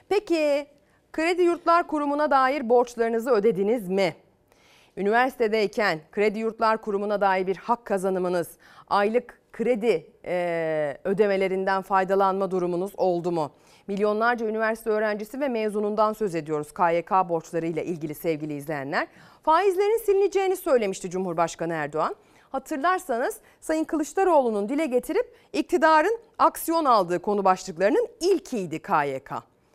Peki 0.10 0.68
Kredi 1.14 1.42
Yurtlar 1.42 1.88
Kurumu'na 1.88 2.32
dair 2.32 2.70
borçlarınızı 2.70 3.32
ödediniz 3.32 3.90
mi? 3.90 4.16
Üniversitedeyken 4.98 6.00
Kredi 6.12 6.40
Yurtlar 6.40 6.82
Kurumu'na 6.82 7.22
dair 7.22 7.48
bir 7.48 7.58
hak 7.58 7.86
kazanımınız, 7.86 8.58
aylık 8.90 9.40
kredi 9.56 10.08
e, 10.26 10.98
ödemelerinden 11.04 11.82
faydalanma 11.82 12.52
durumunuz 12.52 12.92
oldu 12.98 13.32
mu? 13.32 13.52
Milyonlarca 13.88 14.46
üniversite 14.46 14.90
öğrencisi 14.90 15.40
ve 15.40 15.48
mezunundan 15.48 16.14
söz 16.14 16.36
ediyoruz 16.36 16.74
KYK 16.74 17.12
borçları 17.12 17.66
ile 17.66 17.86
ilgili 17.86 18.16
sevgili 18.16 18.54
izleyenler. 18.54 19.08
Faizlerin 19.44 19.98
silineceğini 20.06 20.56
söylemişti 20.56 21.10
Cumhurbaşkanı 21.10 21.74
Erdoğan. 21.74 22.16
Hatırlarsanız 22.50 23.38
Sayın 23.62 23.84
Kılıçdaroğlu'nun 23.84 24.70
dile 24.70 24.86
getirip 24.86 25.36
iktidarın 25.54 26.20
aksiyon 26.38 26.86
aldığı 26.86 27.20
konu 27.22 27.46
başlıklarının 27.46 28.08
ilkiydi 28.22 28.80
KYK. 28.82 29.32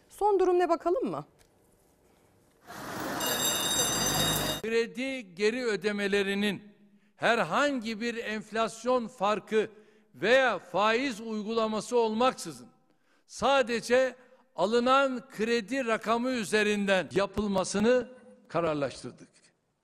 Son 0.08 0.38
durum 0.38 0.58
ne 0.58 0.68
bakalım 0.68 1.10
mı? 1.10 1.24
Kredi 4.62 5.34
geri 5.34 5.64
ödemelerinin 5.64 6.69
herhangi 7.20 8.00
bir 8.00 8.16
enflasyon 8.16 9.06
farkı 9.08 9.70
veya 10.14 10.58
faiz 10.58 11.20
uygulaması 11.20 11.98
olmaksızın 11.98 12.66
sadece 13.26 14.14
alınan 14.56 15.28
kredi 15.30 15.86
rakamı 15.86 16.30
üzerinden 16.30 17.08
yapılmasını 17.14 18.08
kararlaştırdık. 18.48 19.28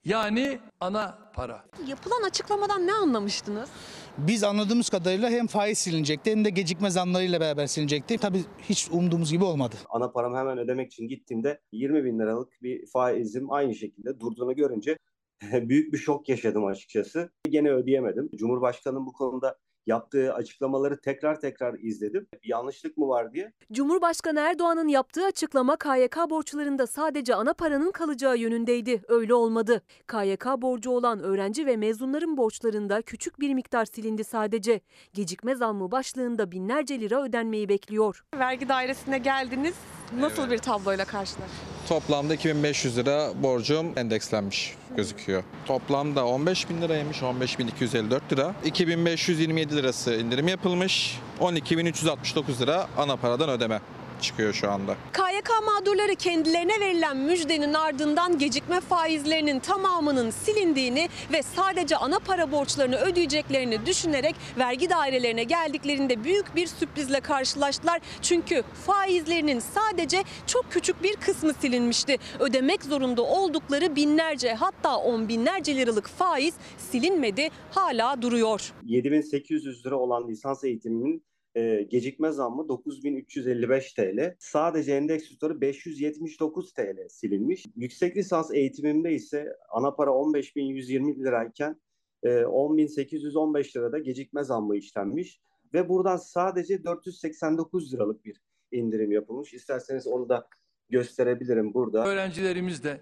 Yani 0.05 0.59
ana 0.79 1.17
para. 1.33 1.65
Yapılan 1.87 2.23
açıklamadan 2.23 2.87
ne 2.87 2.93
anlamıştınız? 2.93 3.69
Biz 4.17 4.43
anladığımız 4.43 4.89
kadarıyla 4.89 5.29
hem 5.29 5.47
faiz 5.47 5.77
silinecekti 5.77 6.31
hem 6.31 6.45
de 6.45 6.49
gecikme 6.49 6.89
zamlarıyla 6.89 7.39
beraber 7.39 7.67
silinecekti. 7.67 8.17
Tabii 8.17 8.43
hiç 8.69 8.87
umduğumuz 8.91 9.31
gibi 9.31 9.43
olmadı. 9.43 9.75
Ana 9.89 10.11
paramı 10.11 10.37
hemen 10.37 10.57
ödemek 10.57 10.93
için 10.93 11.07
gittiğimde 11.07 11.61
20 11.71 12.03
bin 12.03 12.19
liralık 12.19 12.61
bir 12.61 12.85
faizim 12.87 13.51
aynı 13.51 13.75
şekilde 13.75 14.19
durduğunu 14.19 14.55
görünce 14.55 14.97
büyük 15.69 15.93
bir 15.93 15.97
şok 15.97 16.29
yaşadım 16.29 16.65
açıkçası. 16.65 17.31
Gene 17.49 17.71
ödeyemedim. 17.71 18.29
Cumhurbaşkanının 18.35 19.05
bu 19.05 19.13
konuda 19.13 19.57
yaptığı 19.85 20.33
açıklamaları 20.33 21.01
tekrar 21.01 21.39
tekrar 21.39 21.79
izledim. 21.79 22.27
Bir 22.43 22.49
yanlışlık 22.49 22.97
mı 22.97 23.07
var 23.07 23.33
diye. 23.33 23.53
Cumhurbaşkanı 23.71 24.39
Erdoğan'ın 24.39 24.87
yaptığı 24.87 25.25
açıklama 25.25 25.77
KYK 25.77 26.17
borçlarında 26.29 26.87
sadece 26.87 27.35
ana 27.35 27.53
paranın 27.53 27.91
kalacağı 27.91 28.37
yönündeydi. 28.37 29.01
Öyle 29.07 29.33
olmadı. 29.33 29.81
KYK 30.07 30.45
borcu 30.57 30.91
olan 30.91 31.19
öğrenci 31.19 31.65
ve 31.65 31.77
mezunların 31.77 32.37
borçlarında 32.37 33.01
küçük 33.01 33.39
bir 33.39 33.53
miktar 33.53 33.85
silindi 33.85 34.23
sadece. 34.23 34.81
Gecikme 35.13 35.55
zammı 35.55 35.91
başlığında 35.91 36.51
binlerce 36.51 36.99
lira 36.99 37.23
ödenmeyi 37.23 37.69
bekliyor. 37.69 38.23
Vergi 38.35 38.69
dairesine 38.69 39.17
geldiniz. 39.17 39.75
Nasıl 40.15 40.51
bir 40.51 40.57
tabloyla 40.57 41.05
karşılaştınız? 41.05 41.51
Toplamda 41.89 42.33
2500 42.33 42.97
lira 42.97 43.29
borcum 43.43 43.97
endekslenmiş 43.97 44.75
gözüküyor. 44.95 45.43
Toplamda 45.65 46.25
15 46.25 46.69
bin 46.69 46.81
liraymış, 46.81 47.17
15.254 47.17 48.21
lira. 48.31 48.53
2527 48.65 49.75
lirası 49.75 50.13
indirim 50.15 50.47
yapılmış, 50.47 51.19
12.369 51.39 52.59
lira 52.59 52.87
ana 52.97 53.15
paradan 53.15 53.49
ödeme 53.49 53.79
çıkıyor 54.21 54.53
şu 54.53 54.71
anda. 54.71 54.95
KYK 55.13 55.49
mağdurları 55.65 56.15
kendilerine 56.15 56.79
verilen 56.79 57.17
müjdenin 57.17 57.73
ardından 57.73 58.37
gecikme 58.37 58.79
faizlerinin 58.81 59.59
tamamının 59.59 60.29
silindiğini 60.29 61.09
ve 61.33 61.43
sadece 61.43 61.97
ana 61.97 62.19
para 62.19 62.51
borçlarını 62.51 62.95
ödeyeceklerini 62.95 63.85
düşünerek 63.85 64.35
vergi 64.57 64.89
dairelerine 64.89 65.43
geldiklerinde 65.43 66.23
büyük 66.23 66.55
bir 66.55 66.67
sürprizle 66.67 67.19
karşılaştılar. 67.19 67.99
Çünkü 68.21 68.63
faizlerinin 68.85 69.59
sadece 69.59 70.23
çok 70.47 70.71
küçük 70.71 71.03
bir 71.03 71.15
kısmı 71.15 71.53
silinmişti. 71.53 72.17
Ödemek 72.39 72.83
zorunda 72.83 73.21
oldukları 73.21 73.95
binlerce 73.95 74.53
hatta 74.53 74.97
on 74.97 75.29
binlerce 75.29 75.75
liralık 75.75 76.07
faiz 76.07 76.53
silinmedi 76.77 77.49
hala 77.71 78.21
duruyor. 78.21 78.73
7800 78.83 79.85
lira 79.85 79.95
olan 79.95 80.27
lisans 80.27 80.63
eğitimimin 80.63 81.23
e, 81.57 81.83
gecikme 81.83 82.31
zammı 82.31 82.69
9355 82.69 83.93
TL. 83.93 84.35
Sadece 84.39 84.93
endeks 84.93 85.29
tutarı 85.29 85.61
579 85.61 86.73
TL 86.73 87.07
silinmiş. 87.09 87.65
Yüksek 87.75 88.17
lisans 88.17 88.51
eğitimimde 88.53 89.13
ise 89.13 89.57
ana 89.69 89.95
para 89.95 90.11
15120 90.11 91.23
lirayken 91.23 91.81
e, 92.23 92.45
10815 92.45 93.75
lirada 93.75 93.99
gecikme 93.99 94.43
zammı 94.43 94.77
işlenmiş. 94.77 95.41
Ve 95.73 95.89
buradan 95.89 96.17
sadece 96.17 96.83
489 96.83 97.93
liralık 97.93 98.25
bir 98.25 98.41
indirim 98.71 99.11
yapılmış. 99.11 99.53
İsterseniz 99.53 100.07
onu 100.07 100.29
da 100.29 100.47
gösterebilirim 100.89 101.73
burada. 101.73 102.07
Öğrencilerimiz 102.07 102.83
de 102.83 103.01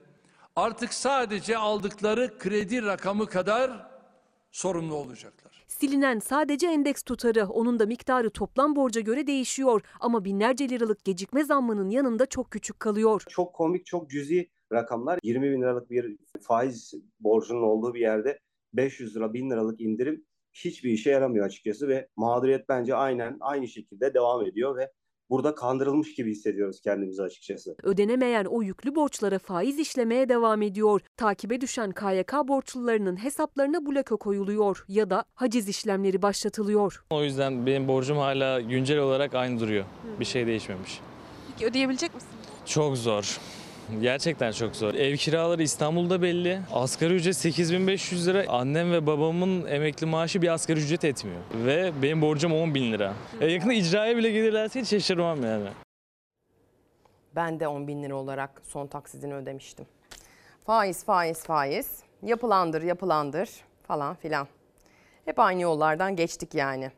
artık 0.55 0.93
sadece 0.93 1.57
aldıkları 1.57 2.37
kredi 2.37 2.81
rakamı 2.81 3.25
kadar 3.25 3.91
sorumlu 4.51 4.95
olacaklar. 4.95 5.54
Silinen 5.67 6.19
sadece 6.19 6.67
endeks 6.67 7.03
tutarı, 7.03 7.47
onun 7.47 7.79
da 7.79 7.85
miktarı 7.85 8.29
toplam 8.29 8.75
borca 8.75 9.01
göre 9.01 9.27
değişiyor 9.27 9.81
ama 9.99 10.25
binlerce 10.25 10.69
liralık 10.69 11.03
gecikme 11.03 11.43
zammının 11.43 11.89
yanında 11.89 12.25
çok 12.25 12.51
küçük 12.51 12.79
kalıyor. 12.79 13.23
Çok 13.29 13.53
komik, 13.53 13.85
çok 13.85 14.09
cüzi 14.09 14.49
rakamlar. 14.71 15.19
20 15.23 15.51
bin 15.51 15.61
liralık 15.61 15.89
bir 15.89 16.17
faiz 16.41 16.93
borcunun 17.19 17.61
olduğu 17.61 17.93
bir 17.93 17.99
yerde 17.99 18.39
500 18.73 19.15
lira, 19.15 19.33
1000 19.33 19.49
liralık 19.49 19.81
indirim 19.81 20.25
hiçbir 20.53 20.89
işe 20.89 21.11
yaramıyor 21.11 21.45
açıkçası 21.45 21.87
ve 21.87 22.07
mağduriyet 22.15 22.69
bence 22.69 22.95
aynen 22.95 23.37
aynı 23.39 23.67
şekilde 23.67 24.13
devam 24.13 24.45
ediyor 24.45 24.77
ve 24.77 24.91
burada 25.29 25.55
kandırılmış 25.55 26.15
gibi 26.15 26.31
hissediyoruz 26.31 26.81
kendimizi 26.81 27.23
açıkçası. 27.23 27.75
Ödenemeyen 27.83 28.45
o 28.45 28.61
yüklü 28.61 28.95
borçlara 28.95 29.39
faiz 29.39 29.79
işlemeye 29.79 30.29
devam 30.29 30.61
ediyor. 30.61 31.01
Takibe 31.17 31.61
düşen 31.61 31.91
KYK 31.91 32.33
borçlularının 32.47 33.23
hesaplarına 33.23 33.85
bloke 33.85 34.15
koyuluyor 34.15 34.85
ya 34.87 35.09
da 35.09 35.23
haciz 35.35 35.69
işlemleri 35.69 36.21
başlatılıyor. 36.21 37.03
O 37.09 37.23
yüzden 37.23 37.65
benim 37.65 37.87
borcum 37.87 38.17
hala 38.17 38.61
güncel 38.61 38.97
olarak 38.99 39.35
aynı 39.35 39.59
duruyor. 39.59 39.85
Bir 40.19 40.25
şey 40.25 40.47
değişmemiş. 40.47 40.99
Peki 41.51 41.65
ödeyebilecek 41.65 42.15
misiniz? 42.15 42.33
Çok 42.65 42.97
zor. 42.97 43.39
Gerçekten 44.01 44.51
çok 44.51 44.75
zor. 44.75 44.93
Ev 44.93 45.15
kiraları 45.15 45.63
İstanbul'da 45.63 46.21
belli. 46.21 46.61
Asgari 46.73 47.13
ücret 47.13 47.35
8500 47.35 48.27
lira. 48.27 48.43
Annem 48.47 48.91
ve 48.91 49.07
babamın 49.07 49.67
emekli 49.67 50.05
maaşı 50.05 50.41
bir 50.41 50.47
asgari 50.47 50.79
ücret 50.79 51.05
etmiyor. 51.05 51.41
Ve 51.53 51.91
benim 52.01 52.21
borcum 52.21 52.53
10 52.53 52.75
bin 52.75 52.91
lira. 52.91 53.13
E 53.41 53.47
yakında 53.47 53.73
icraya 53.73 54.17
bile 54.17 54.31
gelirlerse 54.31 54.81
hiç 54.81 54.89
şaşırmam 54.89 55.43
yani. 55.43 55.67
Ben 57.35 57.59
de 57.59 57.67
10 57.67 57.87
bin 57.87 58.03
lira 58.03 58.15
olarak 58.15 58.61
son 58.63 58.87
taksidini 58.87 59.33
ödemiştim. 59.35 59.85
Faiz, 60.65 61.05
faiz, 61.05 61.43
faiz. 61.43 62.03
Yapılandır, 62.23 62.81
yapılandır 62.81 63.49
falan 63.87 64.15
filan. 64.15 64.47
Hep 65.25 65.39
aynı 65.39 65.61
yollardan 65.61 66.15
geçtik 66.15 66.55
yani. 66.55 66.91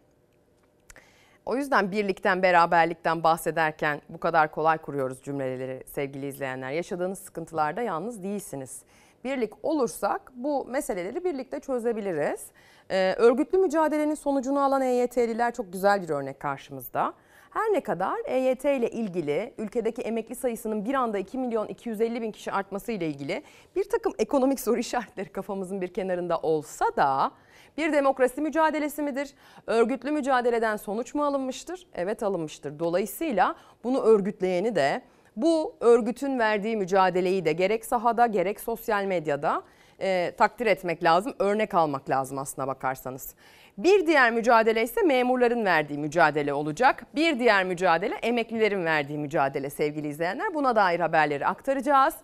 O 1.48 1.56
yüzden 1.56 1.92
birlikten, 1.92 2.44
beraberlikten 2.44 3.24
bahsederken 3.24 4.02
bu 4.10 4.20
kadar 4.20 4.52
kolay 4.52 4.78
kuruyoruz 4.78 5.24
cümleleri 5.24 5.84
sevgili 5.88 6.28
izleyenler. 6.28 6.72
Yaşadığınız 6.72 7.20
sıkıntılarda 7.20 7.82
yalnız 7.82 8.24
değilsiniz. 8.24 8.82
Birlik 9.24 9.54
olursak 9.64 10.32
bu 10.36 10.66
meseleleri 10.66 11.24
birlikte 11.24 11.60
çözebiliriz. 11.60 12.46
Ee, 12.90 13.14
örgütlü 13.18 13.58
mücadelenin 13.58 14.16
sonucunu 14.16 14.64
alan 14.64 14.82
EYT'liler 14.82 15.54
çok 15.54 15.74
güzel 15.74 16.02
bir 16.02 16.10
örnek 16.10 16.40
karşımızda. 16.40 17.14
Her 17.50 17.74
ne 17.74 17.82
kadar 17.82 18.18
EYT 18.26 18.66
ile 18.66 18.90
ilgili 18.90 19.54
ülkedeki 19.58 20.02
emekli 20.02 20.36
sayısının 20.36 20.86
bir 20.86 20.94
anda 20.94 21.18
2 21.18 21.38
milyon 21.38 21.68
250 21.68 22.22
bin 22.22 22.32
kişi 22.32 22.52
artması 22.52 22.92
ile 22.92 23.08
ilgili 23.08 23.44
bir 23.76 23.90
takım 23.90 24.14
ekonomik 24.20 24.60
soru 24.60 24.78
işaretleri 24.78 25.30
kafamızın 25.30 25.82
bir 25.82 25.94
kenarında 25.94 26.38
olsa 26.38 26.86
da 26.98 27.32
bir 27.78 27.94
demokrasi 27.94 28.42
mücadelesi 28.42 29.02
midir? 29.02 29.34
Örgütlü 29.68 30.12
mücadeleden 30.12 30.78
sonuç 30.78 31.16
mu 31.16 31.26
alınmıştır? 31.26 31.88
Evet 31.94 32.24
alınmıştır. 32.24 32.80
Dolayısıyla 32.80 33.56
bunu 33.84 34.02
örgütleyeni 34.02 34.76
de 34.76 35.02
bu 35.36 35.76
örgütün 35.80 36.40
verdiği 36.40 36.78
mücadeleyi 36.78 37.46
de 37.46 37.54
gerek 37.54 37.86
sahada 37.86 38.26
gerek 38.26 38.60
sosyal 38.60 39.04
medyada 39.04 39.64
e, 40.02 40.32
takdir 40.38 40.66
etmek 40.66 41.04
lazım, 41.04 41.34
örnek 41.40 41.74
almak 41.74 42.10
lazım 42.10 42.38
aslına 42.38 42.68
bakarsanız. 42.68 43.36
Bir 43.78 44.08
diğer 44.08 44.32
mücadele 44.32 44.84
ise 44.84 45.02
memurların 45.02 45.66
verdiği 45.66 46.00
mücadele 46.00 46.54
olacak. 46.54 47.06
Bir 47.16 47.40
diğer 47.40 47.64
mücadele 47.64 48.16
emeklilerin 48.16 48.86
verdiği 48.86 49.18
mücadele 49.18 49.70
sevgili 49.70 50.08
izleyenler. 50.08 50.54
Buna 50.54 50.76
dair 50.76 51.00
haberleri 51.00 51.48
aktaracağız. 51.48 52.16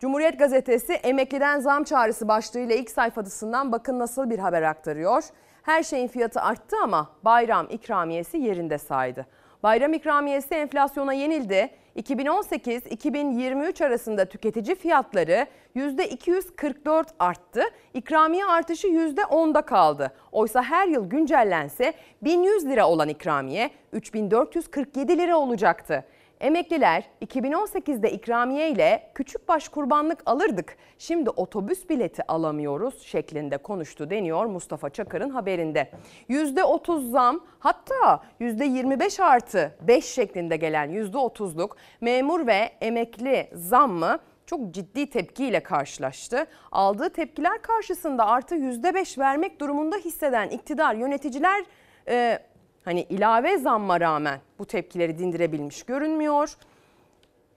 Cumhuriyet 0.00 0.38
Gazetesi 0.38 0.92
emekliden 0.92 1.60
zam 1.60 1.84
çağrısı 1.84 2.28
başlığıyla 2.28 2.74
ilk 2.74 2.90
sayfasından 2.90 3.72
bakın 3.72 3.98
nasıl 3.98 4.30
bir 4.30 4.38
haber 4.38 4.62
aktarıyor. 4.62 5.24
Her 5.62 5.82
şeyin 5.82 6.08
fiyatı 6.08 6.40
arttı 6.40 6.76
ama 6.82 7.10
bayram 7.24 7.66
ikramiyesi 7.70 8.38
yerinde 8.38 8.78
saydı. 8.78 9.26
Bayram 9.62 9.92
ikramiyesi 9.92 10.54
enflasyona 10.54 11.12
yenildi. 11.12 11.70
2018-2023 11.96 13.84
arasında 13.84 14.24
tüketici 14.24 14.76
fiyatları 14.76 15.46
%244 15.76 17.04
arttı. 17.18 17.62
İkramiye 17.94 18.44
artışı 18.44 18.88
%10'da 18.88 19.62
kaldı. 19.62 20.12
Oysa 20.32 20.62
her 20.62 20.88
yıl 20.88 21.10
güncellense 21.10 21.92
1100 22.22 22.66
lira 22.66 22.88
olan 22.88 23.08
ikramiye 23.08 23.70
3447 23.92 25.18
lira 25.18 25.36
olacaktı. 25.36 26.04
Emekliler 26.40 27.04
2018'de 27.26 28.10
ikramiye 28.10 28.70
ile 28.70 29.10
küçük 29.14 29.48
baş 29.48 29.68
kurbanlık 29.68 30.22
alırdık. 30.26 30.76
Şimdi 30.98 31.30
otobüs 31.30 31.88
bileti 31.88 32.26
alamıyoruz 32.26 33.02
şeklinde 33.02 33.56
konuştu 33.56 34.10
deniyor 34.10 34.46
Mustafa 34.46 34.90
Çakır'ın 34.90 35.30
haberinde. 35.30 35.90
%30 36.28 37.10
zam 37.10 37.40
hatta 37.58 38.22
%25 38.40 39.22
artı 39.22 39.76
5 39.80 40.04
şeklinde 40.04 40.56
gelen 40.56 40.90
%30'luk 40.90 41.70
memur 42.00 42.46
ve 42.46 42.70
emekli 42.80 43.50
zammı 43.52 44.18
çok 44.46 44.70
ciddi 44.70 45.10
tepkiyle 45.10 45.60
karşılaştı. 45.60 46.46
Aldığı 46.72 47.10
tepkiler 47.10 47.62
karşısında 47.62 48.26
artı 48.26 48.54
%5 48.54 49.18
vermek 49.18 49.60
durumunda 49.60 49.96
hisseden 49.96 50.48
iktidar 50.48 50.94
yöneticiler... 50.94 51.64
E, 52.08 52.38
hani 52.84 53.02
ilave 53.02 53.58
zamma 53.58 54.00
rağmen 54.00 54.40
bu 54.58 54.64
tepkileri 54.66 55.18
dindirebilmiş 55.18 55.82
görünmüyor. 55.82 56.56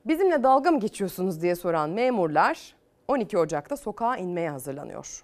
Bizimle 0.06 0.44
dalga 0.44 0.72
mı 0.72 0.80
geçiyorsunuz 0.80 1.42
diye 1.42 1.56
soran 1.56 1.90
memurlar 1.90 2.76
12 3.08 3.38
Ocak'ta 3.38 3.78
sokağa 3.78 4.18
inmeye 4.18 4.50
hazırlanıyor. 4.50 5.24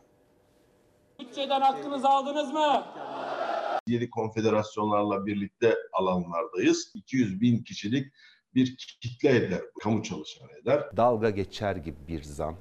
Bütçeden 1.20 1.62
hakkınızı 1.62 2.10
aldınız 2.10 2.54
mı? 2.54 2.84
Yeni 3.88 4.10
konfederasyonlarla 4.10 5.26
birlikte 5.26 5.76
alanlardayız. 5.94 6.92
200 6.94 7.42
bin 7.42 7.64
kişilik 7.64 8.14
bir 8.56 8.78
kitle 9.02 9.30
eder, 9.36 9.62
kamu 9.84 10.04
çalışanı 10.04 10.52
eder. 10.62 10.84
Dalga 10.98 11.30
geçer 11.30 11.76
gibi 11.76 12.08
bir 12.08 12.24
zam 12.24 12.58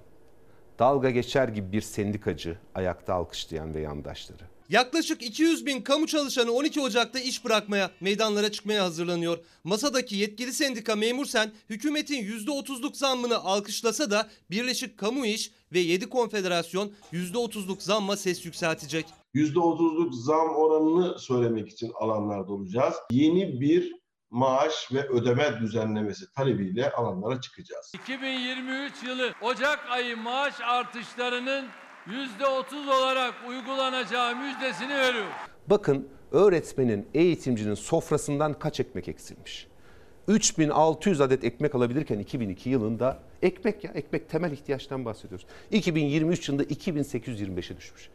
dalga 0.79 1.11
geçer 1.11 1.49
gibi 1.49 1.73
bir 1.73 1.81
sendikacı 1.81 2.59
ayakta 2.75 3.15
alkışlayan 3.15 3.75
ve 3.75 3.81
yandaşları. 3.81 4.53
Yaklaşık 4.69 5.23
200 5.23 5.67
bin 5.67 5.81
kamu 5.81 6.07
çalışanı 6.07 6.53
12 6.53 6.81
Ocak'ta 6.81 7.21
iş 7.21 7.45
bırakmaya, 7.45 7.91
meydanlara 8.01 8.53
çıkmaya 8.53 8.85
hazırlanıyor. 8.85 9.39
Masadaki 9.65 10.17
yetkili 10.17 10.53
sendika 10.53 10.97
Memursen 10.97 11.53
hükümetin 11.71 12.25
%30'luk 12.25 12.97
zammını 12.97 13.39
alkışlasa 13.39 14.11
da 14.11 14.29
Birleşik 14.51 14.99
Kamu 14.99 15.27
İş 15.27 15.51
ve 15.73 15.79
7 15.79 16.09
konfederasyon 16.09 16.93
%30'luk 17.13 17.83
zamma 17.83 18.17
ses 18.17 18.45
yükseltecek. 18.45 19.07
%30'luk 19.35 20.13
zam 20.13 20.49
oranını 20.49 21.19
söylemek 21.19 21.69
için 21.69 21.93
alanlarda 21.95 22.53
olacağız. 22.53 22.95
Yeni 23.11 23.61
bir 23.61 24.02
maaş 24.33 24.89
ve 24.93 25.09
ödeme 25.09 25.61
düzenlemesi 25.61 26.33
talebiyle 26.33 26.91
alanlara 26.91 27.41
çıkacağız. 27.41 27.93
2023 27.95 29.03
yılı 29.03 29.33
Ocak 29.41 29.79
ayı 29.91 30.17
maaş 30.17 30.55
artışlarının 30.61 31.67
%30 32.07 32.91
olarak 32.91 33.35
uygulanacağı 33.49 34.37
müjdesini 34.37 34.97
veriyoruz. 34.97 35.33
Bakın 35.67 36.09
öğretmenin, 36.31 37.09
eğitimcinin 37.15 37.75
sofrasından 37.75 38.59
kaç 38.59 38.81
ekmek 38.81 39.09
eksilmiş? 39.09 39.67
3600 40.29 41.21
adet 41.21 41.45
ekmek 41.45 41.75
alabilirken 41.75 42.19
2002 42.19 42.71
yılında 42.71 43.19
ekmek 43.43 43.85
ya 43.85 43.93
ekmek 43.95 44.31
temel 44.31 44.53
ihtiyaçtan 44.53 45.05
bahsediyoruz. 45.05 45.47
2023 45.71 46.49
yılında 46.49 46.65
2825'e 46.65 47.77
düşmüş. 47.77 48.09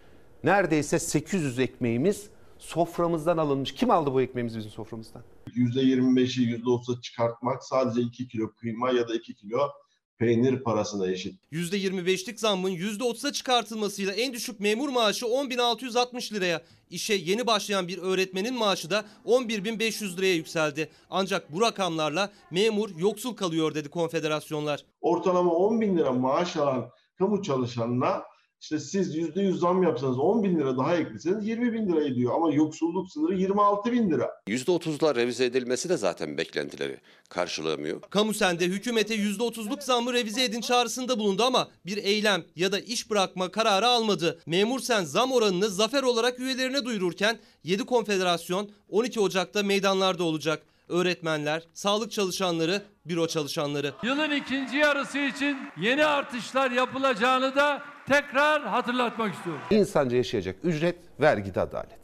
Neredeyse 0.44 1.00
800 1.00 1.60
ekmeğimiz 1.60 2.30
soframızdan 2.60 3.38
alınmış. 3.38 3.74
Kim 3.74 3.92
aldı 3.92 4.14
bu 4.14 4.22
ekmeğimizi 4.22 4.58
bizim 4.58 4.72
soframızdan? 4.72 5.24
%25'i 5.56 6.44
%30'a 6.44 7.02
çıkartmak 7.02 7.64
sadece 7.64 8.02
2 8.02 8.28
kilo 8.28 8.52
kıyma 8.52 8.92
ya 8.92 9.08
da 9.08 9.16
2 9.16 9.36
kilo 9.36 9.60
peynir 10.18 10.64
parasına 10.64 11.12
eşit. 11.12 11.40
%25'lik 11.52 12.40
zammın 12.40 12.72
%30'a 12.72 13.32
çıkartılmasıyla 13.32 14.14
en 14.14 14.34
düşük 14.34 14.60
memur 14.60 14.90
maaşı 14.90 15.26
10.660 15.26 16.34
liraya, 16.34 16.62
işe 16.90 17.14
yeni 17.14 17.48
başlayan 17.48 17.88
bir 17.88 17.98
öğretmenin 17.98 18.54
maaşı 18.58 18.90
da 18.90 19.06
11.500 19.26 20.18
liraya 20.18 20.36
yükseldi. 20.36 20.90
Ancak 21.10 21.54
bu 21.54 21.62
rakamlarla 21.62 22.32
memur 22.52 22.90
yoksul 22.98 23.36
kalıyor 23.36 23.76
dedi 23.76 23.90
konfederasyonlar. 23.90 24.86
Ortalama 25.02 25.52
10 25.52 25.82
bin 25.82 25.98
lira 25.98 26.12
maaş 26.14 26.58
alan 26.58 26.90
kamu 27.18 27.44
çalışanına 27.44 28.24
işte 28.62 28.80
siz 28.80 29.16
%100 29.16 29.58
zam 29.58 29.84
yapsanız 29.84 30.20
10 30.20 30.44
bin 30.44 30.60
lira 30.60 30.78
daha 30.78 30.96
ekleseniz 30.96 31.48
20 31.48 31.74
bin 31.74 31.88
lira 31.88 32.04
ediyor. 32.04 32.36
Ama 32.36 32.54
yoksulluk 32.54 33.12
sınırı 33.12 33.36
26 33.36 33.92
bin 33.92 34.12
lira. 34.12 34.32
%30'lar 34.48 35.16
revize 35.16 35.46
edilmesi 35.46 35.90
de 35.90 35.98
zaten 35.98 36.38
beklentileri 36.38 36.98
karşılamıyor. 37.30 38.02
Kamusen'de 38.02 38.66
hükümete 38.66 39.16
%30'luk 39.16 39.82
zammı 39.84 40.14
revize 40.14 40.44
edin 40.44 40.62
çağrısında 40.62 41.20
bulundu 41.20 41.44
ama 41.44 41.68
bir 41.86 41.98
eylem 41.98 42.44
ya 42.56 42.72
da 42.72 42.80
iş 42.80 43.10
bırakma 43.10 43.52
kararı 43.52 43.88
almadı. 43.88 44.40
Memursen 44.46 45.04
zam 45.04 45.32
oranını 45.32 45.70
zafer 45.70 46.04
olarak 46.04 46.40
üyelerine 46.40 46.86
duyururken 46.86 47.40
7 47.64 47.86
konfederasyon 47.86 48.70
12 48.90 49.20
Ocak'ta 49.20 49.64
meydanlarda 49.64 50.24
olacak. 50.24 50.64
Öğretmenler, 50.90 51.64
sağlık 51.74 52.12
çalışanları, 52.12 52.82
büro 53.06 53.28
çalışanları. 53.28 53.94
Yılın 54.04 54.32
ikinci 54.32 54.78
yarısı 54.78 55.18
için 55.18 55.58
yeni 55.82 56.06
artışlar 56.06 56.72
yapılacağını 56.72 57.56
da 57.56 57.82
tekrar 58.08 58.62
hatırlatmak 58.64 59.34
istiyorum. 59.34 59.62
İnsanca 59.72 60.18
yaşayacak 60.18 60.56
ücret, 60.64 60.96
vergide 61.20 61.62
adalet. 61.62 62.00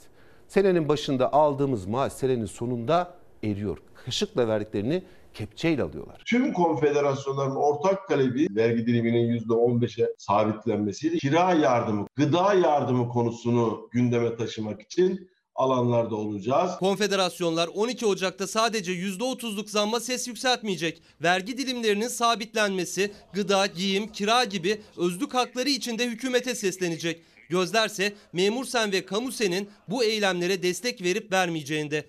Senenin 0.48 0.90
başında 0.90 1.34
aldığımız 1.34 1.86
maaş 1.86 2.14
senenin 2.14 2.46
sonunda 2.46 3.14
eriyor. 3.44 3.78
Kaşıkla 4.06 4.48
verdiklerini 4.48 5.04
kepçeyle 5.34 5.84
alıyorlar. 5.84 6.22
Tüm 6.26 6.54
konfederasyonların 6.54 7.56
ortak 7.56 8.08
talebi 8.08 8.48
vergi 8.56 8.86
diliminin 8.88 9.40
%15'e 9.40 10.14
sabitlenmesiydi. 10.18 11.18
Kira 11.18 11.54
yardımı, 11.54 12.08
gıda 12.16 12.54
yardımı 12.54 13.10
konusunu 13.10 13.90
gündeme 13.92 14.36
taşımak 14.36 14.82
için 14.82 15.30
alanlarda 15.56 16.16
olacağız. 16.16 16.78
Konfederasyonlar 16.80 17.68
12 17.68 18.06
Ocak'ta 18.06 18.48
sadece 18.48 18.92
%30'luk 18.92 19.70
zamma 19.70 20.00
ses 20.00 20.28
yükseltmeyecek. 20.28 21.04
Vergi 21.22 21.58
dilimlerinin 21.58 22.08
sabitlenmesi, 22.08 23.12
gıda, 23.34 23.66
giyim, 23.66 24.08
kira 24.08 24.44
gibi 24.44 24.82
özlük 24.98 25.34
hakları 25.34 25.70
için 25.70 26.00
de 26.00 26.06
hükümete 26.06 26.56
seslenecek. 26.56 27.24
Gözlerse 27.50 28.14
Memursen 28.34 28.92
ve 28.92 29.06
Kamusen'in 29.06 29.70
bu 29.88 30.04
eylemlere 30.04 30.64
destek 30.64 31.02
verip 31.02 31.32
vermeyeceğinde. 31.32 32.06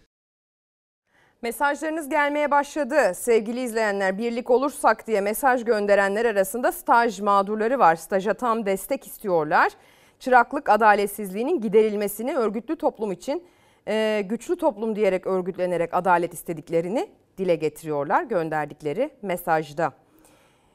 Mesajlarınız 1.42 2.08
gelmeye 2.08 2.50
başladı. 2.50 3.12
Sevgili 3.14 3.60
izleyenler 3.60 4.18
birlik 4.18 4.50
olursak 4.50 5.06
diye 5.06 5.20
mesaj 5.20 5.64
gönderenler 5.64 6.24
arasında 6.24 6.72
staj 6.72 7.20
mağdurları 7.20 7.78
var. 7.78 7.96
Staja 7.96 8.34
tam 8.34 8.66
destek 8.66 9.06
istiyorlar. 9.06 9.72
Çıraklık 10.18 10.68
adaletsizliğinin 10.68 11.60
giderilmesini 11.60 12.36
örgütlü 12.36 12.76
toplum 12.76 13.12
için 13.12 13.44
e, 13.88 14.22
güçlü 14.28 14.56
toplum 14.56 14.96
diyerek 14.96 15.26
örgütlenerek 15.26 15.94
adalet 15.94 16.34
istediklerini 16.34 17.10
dile 17.38 17.54
getiriyorlar 17.54 18.22
gönderdikleri 18.22 19.10
mesajda. 19.22 19.92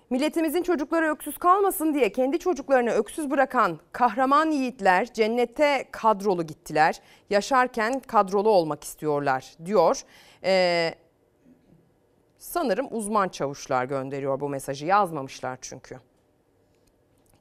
Milletimizin 0.10 0.64
çocukları 0.64 1.12
öksüz 1.12 1.38
kalmasın 1.38 1.94
diye 1.94 2.12
kendi 2.12 2.40
çocuklarını 2.40 2.90
öksüz 2.90 3.32
bırakan 3.32 3.80
kahraman 3.92 4.52
yiğitler 4.52 5.14
cennete 5.14 5.86
kadrolu 5.92 6.48
gittiler. 6.48 7.02
Yaşarken 7.30 8.00
kadrolu 8.00 8.50
olmak 8.50 8.84
istiyorlar 8.84 9.54
diyor. 9.66 10.02
Ee, 10.44 10.94
sanırım 12.38 12.88
uzman 12.92 13.30
çavuşlar 13.30 13.86
gönderiyor 13.86 14.40
bu 14.40 14.50
mesajı 14.50 14.86
yazmamışlar 14.86 15.58
çünkü. 15.62 16.00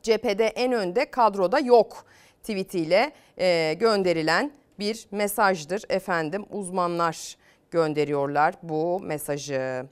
Cephede 0.02 0.46
en 0.46 0.72
önde 0.72 1.10
kadroda 1.10 1.58
yok 1.58 2.04
tweetiyle 2.42 3.12
e, 3.38 3.74
gönderilen 3.80 4.52
bir 4.78 5.06
mesajdır 5.10 5.82
efendim 5.88 6.46
uzmanlar 6.50 7.36
gönderiyorlar 7.70 8.54
bu 8.62 9.00
mesajı. 9.00 9.86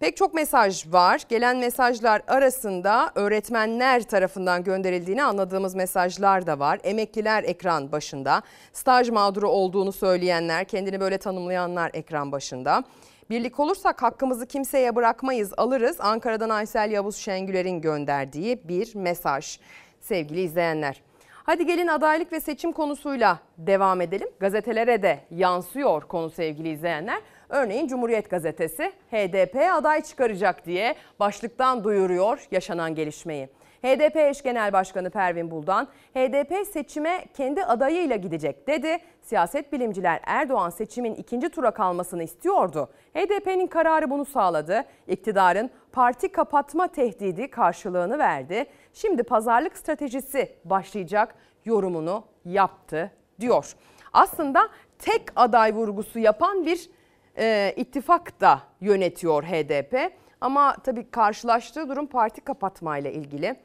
Pek 0.00 0.16
çok 0.16 0.34
mesaj 0.34 0.92
var. 0.92 1.22
Gelen 1.28 1.56
mesajlar 1.56 2.22
arasında 2.28 3.12
öğretmenler 3.14 4.02
tarafından 4.02 4.64
gönderildiğini 4.64 5.22
anladığımız 5.22 5.74
mesajlar 5.74 6.46
da 6.46 6.58
var. 6.58 6.78
Emekliler 6.84 7.44
ekran 7.44 7.92
başında. 7.92 8.42
Staj 8.72 9.10
mağduru 9.10 9.48
olduğunu 9.48 9.92
söyleyenler, 9.92 10.64
kendini 10.64 11.00
böyle 11.00 11.18
tanımlayanlar 11.18 11.90
ekran 11.94 12.32
başında. 12.32 12.84
Birlik 13.30 13.60
olursak 13.60 14.02
hakkımızı 14.02 14.46
kimseye 14.46 14.96
bırakmayız 14.96 15.52
alırız. 15.56 16.00
Ankara'dan 16.00 16.50
Aysel 16.50 16.90
Yavuz 16.90 17.16
Şengüler'in 17.16 17.80
gönderdiği 17.80 18.68
bir 18.68 18.94
mesaj 18.94 19.58
sevgili 20.00 20.40
izleyenler. 20.40 21.02
Hadi 21.28 21.66
gelin 21.66 21.86
adaylık 21.86 22.32
ve 22.32 22.40
seçim 22.40 22.72
konusuyla 22.72 23.38
devam 23.58 24.00
edelim. 24.00 24.28
Gazetelere 24.40 25.02
de 25.02 25.20
yansıyor 25.30 26.02
konu 26.02 26.30
sevgili 26.30 26.68
izleyenler. 26.68 27.20
Örneğin 27.48 27.86
Cumhuriyet 27.86 28.30
Gazetesi 28.30 28.92
HDP 29.10 29.56
aday 29.72 30.02
çıkaracak 30.02 30.66
diye 30.66 30.94
başlıktan 31.20 31.84
duyuruyor 31.84 32.46
yaşanan 32.50 32.94
gelişmeyi. 32.94 33.48
HDP 33.82 34.16
eş 34.16 34.42
genel 34.42 34.72
başkanı 34.72 35.10
Pervin 35.10 35.50
Buldan, 35.50 35.88
HDP 36.14 36.66
seçime 36.66 37.24
kendi 37.34 37.64
adayıyla 37.64 38.16
gidecek 38.16 38.68
dedi. 38.68 38.98
Siyaset 39.22 39.72
bilimciler 39.72 40.20
Erdoğan 40.24 40.70
seçimin 40.70 41.14
ikinci 41.14 41.48
tura 41.48 41.70
kalmasını 41.70 42.22
istiyordu. 42.22 42.90
HDP'nin 43.14 43.66
kararı 43.66 44.10
bunu 44.10 44.24
sağladı. 44.24 44.84
İktidarın 45.08 45.70
parti 45.92 46.32
kapatma 46.32 46.88
tehdidi 46.88 47.50
karşılığını 47.50 48.18
verdi. 48.18 48.66
Şimdi 48.92 49.22
pazarlık 49.22 49.76
stratejisi 49.76 50.56
başlayacak 50.64 51.34
yorumunu 51.64 52.24
yaptı 52.44 53.10
diyor. 53.40 53.74
Aslında 54.12 54.68
tek 54.98 55.22
aday 55.36 55.74
vurgusu 55.74 56.18
yapan 56.18 56.66
bir 56.66 56.90
e, 57.38 57.74
ittifak 57.76 58.40
da 58.40 58.60
yönetiyor 58.80 59.42
HDP. 59.42 60.12
Ama 60.40 60.76
tabii 60.84 61.10
karşılaştığı 61.10 61.88
durum 61.88 62.06
parti 62.06 62.40
kapatmayla 62.40 63.10
ilgili. 63.10 63.56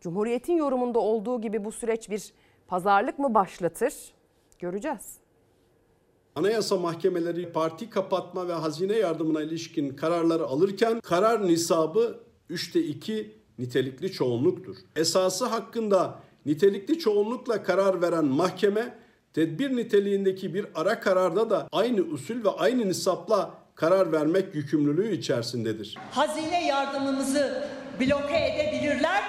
Cumhuriyet'in 0.00 0.56
yorumunda 0.56 0.98
olduğu 0.98 1.40
gibi 1.40 1.64
bu 1.64 1.72
süreç 1.72 2.10
bir 2.10 2.32
pazarlık 2.68 3.18
mı 3.18 3.34
başlatır? 3.34 3.94
Göreceğiz. 4.58 5.16
Anayasa 6.34 6.76
mahkemeleri 6.76 7.52
parti 7.52 7.90
kapatma 7.90 8.48
ve 8.48 8.52
hazine 8.52 8.96
yardımına 8.96 9.42
ilişkin 9.42 9.90
kararları 9.90 10.44
alırken 10.44 11.00
karar 11.00 11.46
nisabı 11.48 12.20
3'te 12.50 12.80
2 12.80 13.36
nitelikli 13.58 14.12
çoğunluktur. 14.12 14.76
Esası 14.96 15.44
hakkında 15.46 16.18
nitelikli 16.46 16.98
çoğunlukla 16.98 17.62
karar 17.62 18.02
veren 18.02 18.24
mahkeme 18.24 18.98
tedbir 19.34 19.76
niteliğindeki 19.76 20.54
bir 20.54 20.66
ara 20.74 21.00
kararda 21.00 21.50
da 21.50 21.68
aynı 21.72 22.00
usul 22.00 22.44
ve 22.44 22.50
aynı 22.50 22.88
nisapla 22.88 23.54
karar 23.74 24.12
vermek 24.12 24.54
yükümlülüğü 24.54 25.12
içerisindedir. 25.16 25.98
Hazine 26.10 26.66
yardımımızı 26.66 27.68
bloke 28.00 28.36
edebilirler 28.36 29.22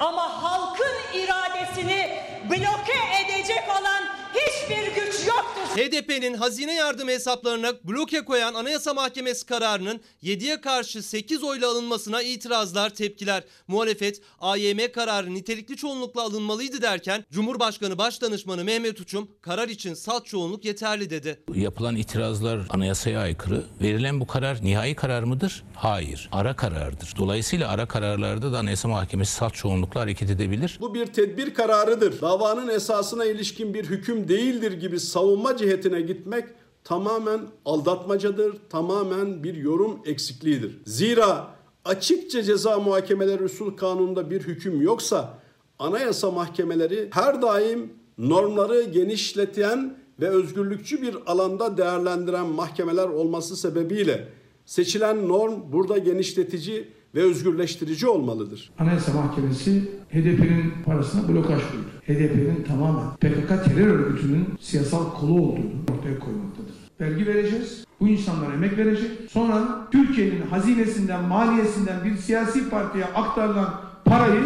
ama 0.00 0.42
halkın 0.42 0.94
iradesini 1.14 2.22
bloke 2.50 2.98
edecek 3.24 3.64
olan 3.80 4.04
hiçbir 4.34 4.94
güç 4.94 5.05
yoktur 5.26 5.66
HDP'nin 5.76 6.34
hazine 6.34 6.74
yardımı 6.74 7.10
hesaplarına 7.10 7.72
bloke 7.84 8.24
koyan 8.24 8.54
Anayasa 8.54 8.94
Mahkemesi 8.94 9.46
kararının 9.46 10.00
7'ye 10.22 10.60
karşı 10.60 11.02
8 11.02 11.42
oyla 11.42 11.70
alınmasına 11.70 12.22
itirazlar, 12.22 12.90
tepkiler. 12.90 13.44
Muhalefet 13.68 14.20
AYM 14.40 14.92
kararı 14.92 15.34
nitelikli 15.34 15.76
çoğunlukla 15.76 16.22
alınmalıydı 16.22 16.82
derken 16.82 17.24
Cumhurbaşkanı 17.30 17.98
Başdanışmanı 17.98 18.64
Mehmet 18.64 19.00
Uçum 19.00 19.28
karar 19.40 19.68
için 19.68 19.94
salt 19.94 20.26
çoğunluk 20.26 20.64
yeterli 20.64 21.10
dedi. 21.10 21.40
Yapılan 21.54 21.96
itirazlar 21.96 22.60
anayasaya 22.70 23.20
aykırı. 23.20 23.64
Verilen 23.80 24.20
bu 24.20 24.26
karar 24.26 24.64
nihai 24.64 24.94
karar 24.94 25.22
mıdır? 25.22 25.64
Hayır. 25.74 26.28
Ara 26.32 26.56
karardır. 26.56 27.14
Dolayısıyla 27.18 27.68
ara 27.68 27.88
kararlarda 27.88 28.52
da 28.52 28.58
Anayasa 28.58 28.88
Mahkemesi 28.88 29.32
salt 29.32 29.54
çoğunlukla 29.54 30.00
hareket 30.00 30.30
edebilir. 30.30 30.78
Bu 30.80 30.94
bir 30.94 31.06
tedbir 31.06 31.54
kararıdır. 31.54 32.20
Davanın 32.20 32.68
esasına 32.68 33.24
ilişkin 33.24 33.74
bir 33.74 33.84
hüküm 33.84 34.28
değildir 34.28 34.72
gibi 34.72 35.00
savunma 35.16 35.56
cihetine 35.56 36.00
gitmek 36.00 36.44
tamamen 36.84 37.40
aldatmacadır, 37.64 38.56
tamamen 38.70 39.44
bir 39.44 39.54
yorum 39.54 39.98
eksikliğidir. 40.06 40.78
Zira 40.86 41.50
açıkça 41.84 42.42
ceza 42.42 42.78
muhakemeleri 42.78 43.44
usul 43.44 43.76
kanununda 43.76 44.30
bir 44.30 44.40
hüküm 44.40 44.82
yoksa 44.82 45.38
anayasa 45.78 46.30
mahkemeleri 46.30 47.08
her 47.12 47.42
daim 47.42 47.92
normları 48.18 48.82
genişleten 48.82 49.98
ve 50.20 50.28
özgürlükçü 50.28 51.02
bir 51.02 51.16
alanda 51.26 51.76
değerlendiren 51.76 52.46
mahkemeler 52.46 53.08
olması 53.08 53.56
sebebiyle 53.56 54.28
seçilen 54.66 55.28
norm 55.28 55.72
burada 55.72 55.98
genişletici 55.98 56.88
ve 57.16 57.22
özgürleştirici 57.22 58.08
olmalıdır. 58.08 58.70
Anayasa 58.78 59.12
Mahkemesi 59.12 59.90
HDP'nin 60.12 60.74
parasına 60.84 61.28
blokaj 61.28 61.60
koydu. 61.60 61.90
HDP'nin 62.06 62.64
tamamen 62.68 63.10
PKK 63.10 63.64
terör 63.64 63.86
örgütünün 63.86 64.46
siyasal 64.60 65.14
kolu 65.14 65.32
olduğunu 65.32 65.80
ortaya 65.82 66.18
koymaktadır. 66.18 66.74
Vergi 67.00 67.26
vereceğiz, 67.26 67.84
bu 68.00 68.08
insanlar 68.08 68.54
emek 68.54 68.78
verecek. 68.78 69.10
Sonra 69.30 69.88
Türkiye'nin 69.90 70.42
hazinesinden, 70.50 71.24
maliyesinden 71.24 72.04
bir 72.04 72.16
siyasi 72.16 72.70
partiye 72.70 73.04
aktarılan 73.04 73.80
parayı 74.04 74.42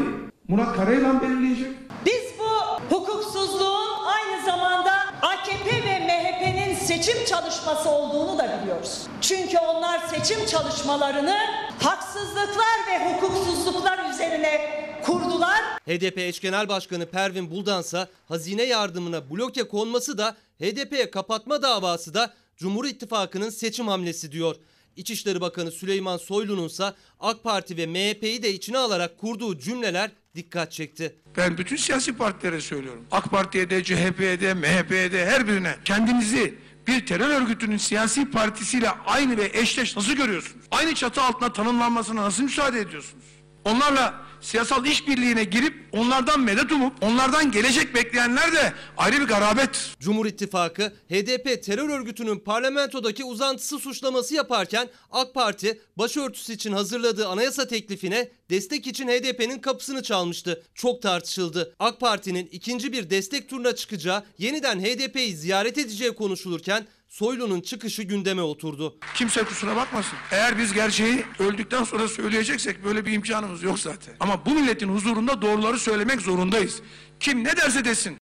Murat 0.49 0.77
Karayılan 0.77 1.23
belirleyecek. 1.23 1.71
Biz 2.07 2.23
bu 2.39 2.51
hukuksuzluğun 2.95 3.91
aynı 4.17 4.45
zamanda 4.47 4.93
AKP 5.23 5.71
ve 5.71 5.99
MHP'nin 6.07 6.60
seçim 6.91 7.25
çalışması 7.25 7.91
olduğunu 7.91 8.39
da 8.39 8.63
biliyoruz. 8.63 9.07
Çünkü 9.21 9.59
onlar 9.59 10.01
seçim 10.09 10.47
çalışmalarını 10.47 11.37
haksızlıklar 11.83 12.79
ve 12.89 13.13
hukuksuzluklar 13.13 14.11
üzerine 14.15 14.81
kurdular. 15.03 15.61
HDP 15.87 16.19
eş 16.19 16.41
genel 16.41 16.69
başkanı 16.69 17.07
Pervin 17.07 17.51
Buldansa 17.51 18.09
hazine 18.29 18.63
yardımına 18.63 19.31
bloke 19.31 19.69
konması 19.69 20.19
da 20.19 20.37
HDP'ye 20.61 21.11
kapatma 21.11 21.63
davası 21.63 22.15
da 22.15 22.35
Cumhur 22.57 22.85
İttifakı'nın 22.85 23.51
seçim 23.51 23.89
hamlesi 23.89 24.33
diyor. 24.33 24.57
İçişleri 24.97 25.41
Bakanı 25.41 25.71
Süleyman 25.71 26.17
Soylu'nun 26.17 26.67
ise 26.67 26.93
AK 27.21 27.45
Parti 27.45 27.77
ve 27.77 27.87
MHP'yi 27.87 28.43
de 28.43 28.53
içine 28.53 28.79
alarak 28.79 29.19
kurduğu 29.19 29.59
cümleler 29.59 30.11
dikkat 30.35 30.73
çekti. 30.73 31.17
Ben 31.37 31.59
bütün 31.59 31.77
siyasi 31.77 32.17
partilere 32.17 32.61
söylüyorum. 32.61 33.05
AK 33.11 33.31
Parti'ye 33.31 33.71
de, 33.71 33.85
CHP'ye 33.85 34.41
de, 34.41 34.55
MHP'ye 34.55 35.13
de 35.13 35.27
her 35.27 35.49
birine 35.49 35.77
kendinizi 35.85 36.55
bir 36.91 37.07
terör 37.07 37.29
örgütünün 37.29 37.77
siyasi 37.77 38.31
partisiyle 38.31 38.91
aynı 39.07 39.37
ve 39.37 39.51
eşleş 39.53 39.97
nasıl 39.97 40.13
görüyorsunuz? 40.13 40.67
Aynı 40.71 40.95
çatı 40.95 41.23
altında 41.23 41.53
tanımlanmasına 41.53 42.23
nasıl 42.23 42.43
müsaade 42.43 42.81
ediyorsunuz? 42.81 43.25
Onlarla 43.65 44.15
siyasal 44.41 44.87
işbirliğine 44.87 45.45
girip 45.45 45.75
onlardan 45.93 46.41
medet 46.41 46.73
umup 46.73 46.93
onlardan 47.03 47.53
gelecek 47.53 47.95
bekleyenler 47.95 48.53
de 48.53 48.73
ayrı 48.97 49.21
bir 49.21 49.27
garabet. 49.27 49.97
Cumhur 50.01 50.27
İttifakı 50.27 50.93
HDP 51.11 51.63
terör 51.63 51.89
örgütünün 51.89 52.39
parlamentodaki 52.39 53.25
uzantısı 53.25 53.79
suçlaması 53.79 54.35
yaparken 54.35 54.89
AK 55.11 55.35
Parti 55.35 55.81
başörtüsü 55.97 56.53
için 56.53 56.73
hazırladığı 56.73 57.29
anayasa 57.29 57.69
teklifine 57.69 58.29
destek 58.51 58.87
için 58.87 59.09
HDP'nin 59.09 59.59
kapısını 59.59 60.03
çalmıştı. 60.03 60.63
Çok 60.75 61.03
tartışıldı. 61.03 61.75
AK 61.79 62.01
Parti'nin 62.01 62.49
ikinci 62.53 62.93
bir 62.93 63.11
destek 63.11 63.49
turuna 63.49 63.75
çıkacağı, 63.75 64.25
yeniden 64.39 64.81
HDP'yi 64.81 65.37
ziyaret 65.37 65.79
edeceği 65.79 66.13
konuşulurken 66.13 66.87
Soylu'nun 67.11 67.61
çıkışı 67.61 68.03
gündeme 68.03 68.43
oturdu. 68.43 68.99
Kimse 69.15 69.45
kusura 69.45 69.77
bakmasın. 69.77 70.19
Eğer 70.33 70.59
biz 70.59 70.73
gerçeği 70.73 71.25
öldükten 71.39 71.85
sonra 71.85 72.09
söyleyeceksek 72.09 72.85
böyle 72.85 73.07
bir 73.07 73.13
imkanımız 73.13 73.63
yok 73.63 73.79
zaten. 73.79 74.15
Ama 74.21 74.47
bu 74.47 74.51
milletin 74.51 74.89
huzurunda 74.89 75.43
doğruları 75.43 75.79
söylemek 75.79 76.21
zorundayız. 76.21 76.83
Kim 77.21 77.45
ne 77.45 77.57
derse 77.57 77.85
desin. 77.85 78.19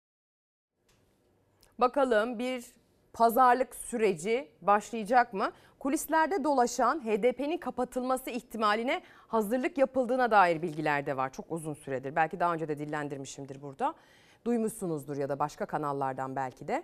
Bakalım 1.79 2.39
bir 2.39 2.65
pazarlık 3.13 3.75
süreci 3.75 4.49
başlayacak 4.63 5.33
mı? 5.33 5.53
Kulislerde 5.79 6.45
dolaşan 6.45 7.01
HDP'nin 7.01 7.59
kapatılması 7.59 8.31
ihtimaline 8.31 9.03
hazırlık 9.29 9.79
yapıldığına 9.79 10.31
dair 10.31 10.63
bilgiler 10.63 11.07
de 11.07 11.17
var. 11.17 11.33
Çok 11.33 11.53
uzun 11.53 11.75
süredir. 11.75 12.17
Belki 12.17 12.41
daha 12.41 12.55
önce 12.55 12.69
de 12.69 12.79
dillendirmişimdir 12.79 13.63
burada. 13.63 13.95
Duymuşsunuzdur 14.45 15.17
ya 15.17 15.29
da 15.29 15.39
başka 15.39 15.67
kanallardan 15.67 16.37
belki 16.37 16.69
de. 16.69 16.83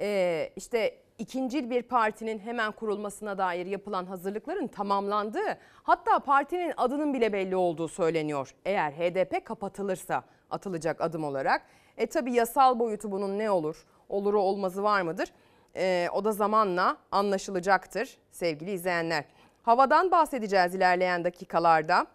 Ee, 0.00 0.52
işte 0.56 0.98
ikincil 1.20 1.70
bir 1.70 1.82
partinin 1.82 2.38
hemen 2.38 2.72
kurulmasına 2.72 3.38
dair 3.38 3.66
yapılan 3.66 4.06
hazırlıkların 4.06 4.66
tamamlandığı 4.66 5.58
hatta 5.82 6.18
partinin 6.18 6.72
adının 6.76 7.14
bile 7.14 7.32
belli 7.32 7.56
olduğu 7.56 7.88
söyleniyor. 7.88 8.54
Eğer 8.64 8.92
HDP 8.92 9.44
kapatılırsa 9.44 10.22
atılacak 10.50 11.00
adım 11.00 11.24
olarak. 11.24 11.62
E 11.96 12.06
tabi 12.06 12.32
yasal 12.32 12.78
boyutu 12.78 13.12
bunun 13.12 13.38
ne 13.38 13.50
olur? 13.50 13.86
Oluru 14.08 14.40
olmazı 14.40 14.82
var 14.82 15.02
mıdır? 15.02 15.28
E, 15.76 16.08
o 16.12 16.24
da 16.24 16.32
zamanla 16.32 16.96
anlaşılacaktır 17.12 18.18
sevgili 18.30 18.70
izleyenler. 18.70 19.24
Havadan 19.62 20.10
bahsedeceğiz 20.10 20.74
ilerleyen 20.74 21.24
dakikalarda. 21.24 22.06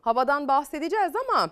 Havadan 0.00 0.48
bahsedeceğiz 0.48 1.12
ama 1.16 1.50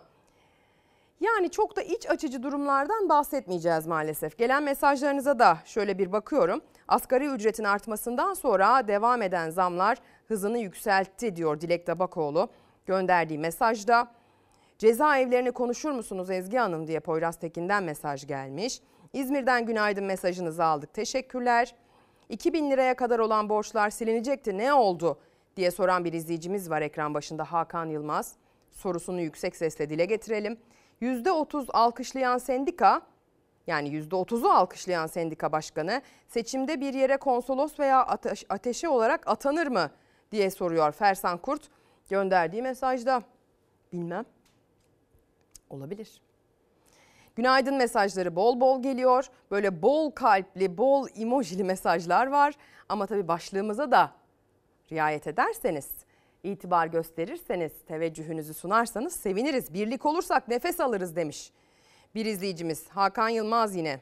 yani 1.21 1.51
çok 1.51 1.77
da 1.77 1.83
iç 1.83 2.11
açıcı 2.11 2.43
durumlardan 2.43 3.09
bahsetmeyeceğiz 3.09 3.87
maalesef. 3.87 4.39
Gelen 4.39 4.63
mesajlarınıza 4.63 5.39
da 5.39 5.59
şöyle 5.65 5.99
bir 5.99 6.13
bakıyorum. 6.13 6.61
Asgari 6.89 7.27
ücretin 7.27 7.65
artmasından 7.65 8.35
sonra 8.35 8.89
devam 8.89 9.23
eden 9.23 9.51
zamlar 9.51 9.99
hızını 10.29 10.59
yükseltti 10.59 11.37
diyor 11.37 11.61
Dilek 11.61 11.87
Tabakoğlu. 11.87 12.49
Gönderdiği 12.87 13.39
mesajda 13.39 14.09
cezaevlerini 14.79 15.53
konuşur 15.53 15.91
musunuz 15.91 16.31
Ezgi 16.31 16.57
Hanım 16.57 16.87
diye 16.87 17.01
Poyraz 17.01 17.37
Tekin'den 17.37 17.83
mesaj 17.85 18.27
gelmiş. 18.27 18.81
İzmir'den 19.13 19.67
günaydın 19.67 20.05
mesajınızı 20.05 20.65
aldık. 20.65 20.95
Teşekkürler. 20.95 21.75
2000 22.29 22.71
liraya 22.71 22.95
kadar 22.97 23.19
olan 23.19 23.49
borçlar 23.49 23.91
silinecekti 23.91 24.59
ne 24.59 24.73
oldu 24.73 25.19
diye 25.57 25.71
soran 25.71 26.05
bir 26.05 26.13
izleyicimiz 26.13 26.71
var 26.71 26.83
ekran 26.83 27.15
başında 27.15 27.45
Hakan 27.45 27.87
Yılmaz. 27.87 28.33
Sorusunu 28.73 29.21
yüksek 29.21 29.57
sesle 29.57 29.91
dile 29.91 30.05
getirelim. 30.05 30.59
%30 31.03 31.71
alkışlayan 31.73 32.39
sendika 32.39 33.03
yani 33.67 33.89
%30'u 33.89 34.49
alkışlayan 34.49 35.07
sendika 35.07 35.53
başkanı 35.53 36.03
seçimde 36.29 36.81
bir 36.81 36.95
yere 36.95 37.17
konsolos 37.17 37.81
veya 37.81 38.07
ateş, 38.07 38.45
ateşe 38.49 38.89
olarak 38.89 39.29
atanır 39.29 39.67
mı 39.67 39.91
diye 40.33 40.51
soruyor 40.51 40.93
Fersan 40.93 41.39
Kurt 41.39 41.63
gönderdiği 42.09 42.63
mesajda. 42.63 43.23
Bilmem. 43.93 44.25
Olabilir. 45.71 46.23
Günaydın 47.37 47.75
mesajları 47.75 48.37
bol 48.37 48.61
bol 48.61 48.83
geliyor. 48.83 49.27
Böyle 49.51 49.83
bol 49.83 50.11
kalpli, 50.11 50.79
bol 50.79 51.09
emojili 51.17 51.65
mesajlar 51.65 52.27
var. 52.27 52.55
Ama 52.89 53.07
tabii 53.07 53.29
başlığımıza 53.29 53.91
da 53.91 54.13
riayet 54.93 55.27
ederseniz 55.27 56.06
itibar 56.47 56.87
gösterirseniz, 56.87 57.73
teveccühünüzü 57.89 58.55
sunarsanız 58.55 59.17
seviniriz. 59.17 59.75
Birlik 59.75 60.07
olursak 60.07 60.49
nefes 60.49 60.81
alırız 60.81 61.17
demiş. 61.17 61.53
Bir 62.15 62.27
izleyicimiz 62.27 62.89
Hakan 62.89 63.29
Yılmaz 63.29 63.77
yine. 63.77 64.01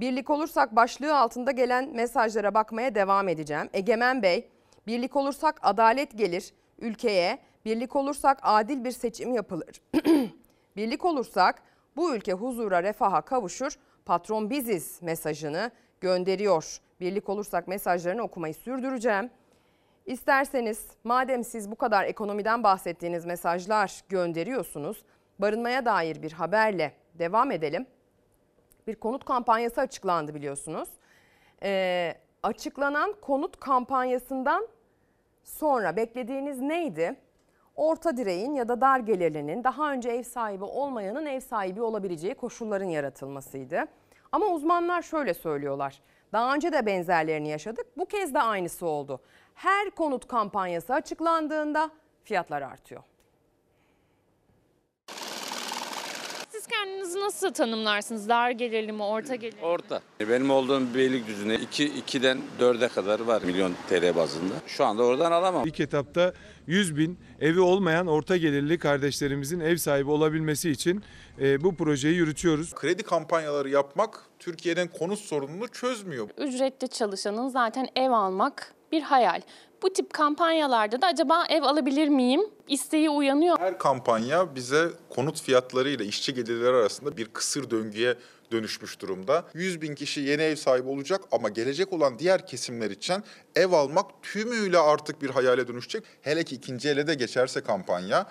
Birlik 0.00 0.30
olursak 0.30 0.76
başlığı 0.76 1.18
altında 1.18 1.50
gelen 1.50 1.94
mesajlara 1.94 2.54
bakmaya 2.54 2.94
devam 2.94 3.28
edeceğim. 3.28 3.68
Egemen 3.72 4.22
Bey, 4.22 4.48
birlik 4.86 5.16
olursak 5.16 5.60
adalet 5.62 6.18
gelir 6.18 6.52
ülkeye. 6.78 7.38
Birlik 7.64 7.96
olursak 7.96 8.38
adil 8.42 8.84
bir 8.84 8.90
seçim 8.90 9.34
yapılır. 9.34 9.82
birlik 10.76 11.04
olursak 11.04 11.62
bu 11.96 12.14
ülke 12.14 12.32
huzura, 12.32 12.82
refaha 12.82 13.20
kavuşur. 13.20 13.78
Patron 14.04 14.50
biziz 14.50 15.02
mesajını 15.02 15.70
gönderiyor. 16.00 16.78
Birlik 17.00 17.28
olursak 17.28 17.68
mesajlarını 17.68 18.22
okumayı 18.22 18.54
sürdüreceğim. 18.54 19.30
İsterseniz 20.06 20.86
madem 21.04 21.44
siz 21.44 21.70
bu 21.70 21.76
kadar 21.76 22.04
ekonomiden 22.04 22.62
bahsettiğiniz 22.62 23.26
mesajlar 23.26 24.00
gönderiyorsunuz, 24.08 25.02
barınmaya 25.38 25.84
dair 25.84 26.22
bir 26.22 26.32
haberle 26.32 26.92
devam 27.14 27.50
edelim. 27.50 27.86
Bir 28.86 28.94
konut 28.94 29.24
kampanyası 29.24 29.80
açıklandı 29.80 30.34
biliyorsunuz. 30.34 30.88
Ee, 31.62 32.14
açıklanan 32.42 33.14
konut 33.20 33.60
kampanyasından 33.60 34.68
sonra 35.44 35.96
beklediğiniz 35.96 36.60
neydi? 36.60 37.16
Orta 37.76 38.16
direğin 38.16 38.54
ya 38.54 38.68
da 38.68 38.80
dar 38.80 38.98
gelirlinin 38.98 39.64
daha 39.64 39.92
önce 39.92 40.10
ev 40.10 40.22
sahibi 40.22 40.64
olmayanın 40.64 41.26
ev 41.26 41.40
sahibi 41.40 41.82
olabileceği 41.82 42.34
koşulların 42.34 42.88
yaratılmasıydı. 42.88 43.84
Ama 44.32 44.46
uzmanlar 44.46 45.02
şöyle 45.02 45.34
söylüyorlar. 45.34 46.02
Daha 46.32 46.54
önce 46.54 46.72
de 46.72 46.86
benzerlerini 46.86 47.48
yaşadık. 47.48 47.86
Bu 47.96 48.06
kez 48.06 48.34
de 48.34 48.40
aynısı 48.40 48.86
oldu. 48.86 49.20
Her 49.56 49.90
konut 49.90 50.28
kampanyası 50.28 50.94
açıklandığında 50.94 51.90
fiyatlar 52.24 52.62
artıyor. 52.62 53.02
Siz 56.50 56.66
kendinizi 56.66 57.20
nasıl 57.20 57.52
tanımlarsınız? 57.52 58.28
Dar 58.28 58.50
gelirli 58.50 58.92
mi, 58.92 59.02
orta 59.02 59.34
gelirli 59.34 59.56
mi? 59.60 59.66
Orta. 59.66 60.00
Benim 60.20 60.50
olduğum 60.50 60.94
Beylikdüzü'ne 60.94 61.54
2 61.54 61.88
2'den 61.88 62.38
4'e 62.60 62.88
kadar 62.88 63.20
var 63.20 63.42
milyon 63.42 63.74
TL 63.88 64.16
bazında. 64.16 64.54
Şu 64.66 64.84
anda 64.84 65.02
oradan 65.02 65.32
alamam. 65.32 65.66
İlk 65.66 65.80
etapta 65.80 66.32
100 66.66 66.96
bin 66.96 67.18
evi 67.40 67.60
olmayan 67.60 68.06
orta 68.06 68.36
gelirli 68.36 68.78
kardeşlerimizin 68.78 69.60
ev 69.60 69.76
sahibi 69.76 70.10
olabilmesi 70.10 70.70
için 70.70 71.02
e, 71.40 71.62
bu 71.64 71.76
projeyi 71.76 72.16
yürütüyoruz. 72.16 72.74
Kredi 72.74 73.02
kampanyaları 73.02 73.68
yapmak 73.68 74.26
Türkiye'nin 74.38 74.88
konut 74.88 75.18
sorununu 75.18 75.68
çözmüyor. 75.68 76.28
Ücretli 76.38 76.88
çalışanın 76.88 77.48
zaten 77.48 77.88
ev 77.96 78.10
almak 78.10 78.75
bir 78.96 79.02
hayal. 79.02 79.40
Bu 79.82 79.92
tip 79.92 80.12
kampanyalarda 80.14 81.02
da 81.02 81.06
acaba 81.06 81.46
ev 81.48 81.62
alabilir 81.62 82.08
miyim 82.08 82.40
isteği 82.68 83.10
uyanıyor. 83.10 83.58
Her 83.58 83.78
kampanya 83.78 84.54
bize 84.54 84.88
konut 85.10 85.42
fiyatları 85.42 85.88
ile 85.88 86.04
işçi 86.04 86.34
gelirleri 86.34 86.76
arasında 86.76 87.16
bir 87.16 87.24
kısır 87.24 87.70
döngüye 87.70 88.14
dönüşmüş 88.52 89.00
durumda. 89.00 89.44
100 89.54 89.80
bin 89.80 89.94
kişi 89.94 90.20
yeni 90.20 90.42
ev 90.42 90.56
sahibi 90.56 90.88
olacak 90.88 91.20
ama 91.32 91.48
gelecek 91.48 91.92
olan 91.92 92.18
diğer 92.18 92.46
kesimler 92.46 92.90
için 92.90 93.24
ev 93.56 93.72
almak 93.72 94.22
tümüyle 94.22 94.78
artık 94.78 95.22
bir 95.22 95.30
hayale 95.30 95.68
dönüşecek. 95.68 96.04
Hele 96.22 96.44
ki 96.44 96.54
ikinci 96.54 96.88
ele 96.88 97.06
de 97.06 97.14
geçerse 97.14 97.60
kampanya 97.60 98.26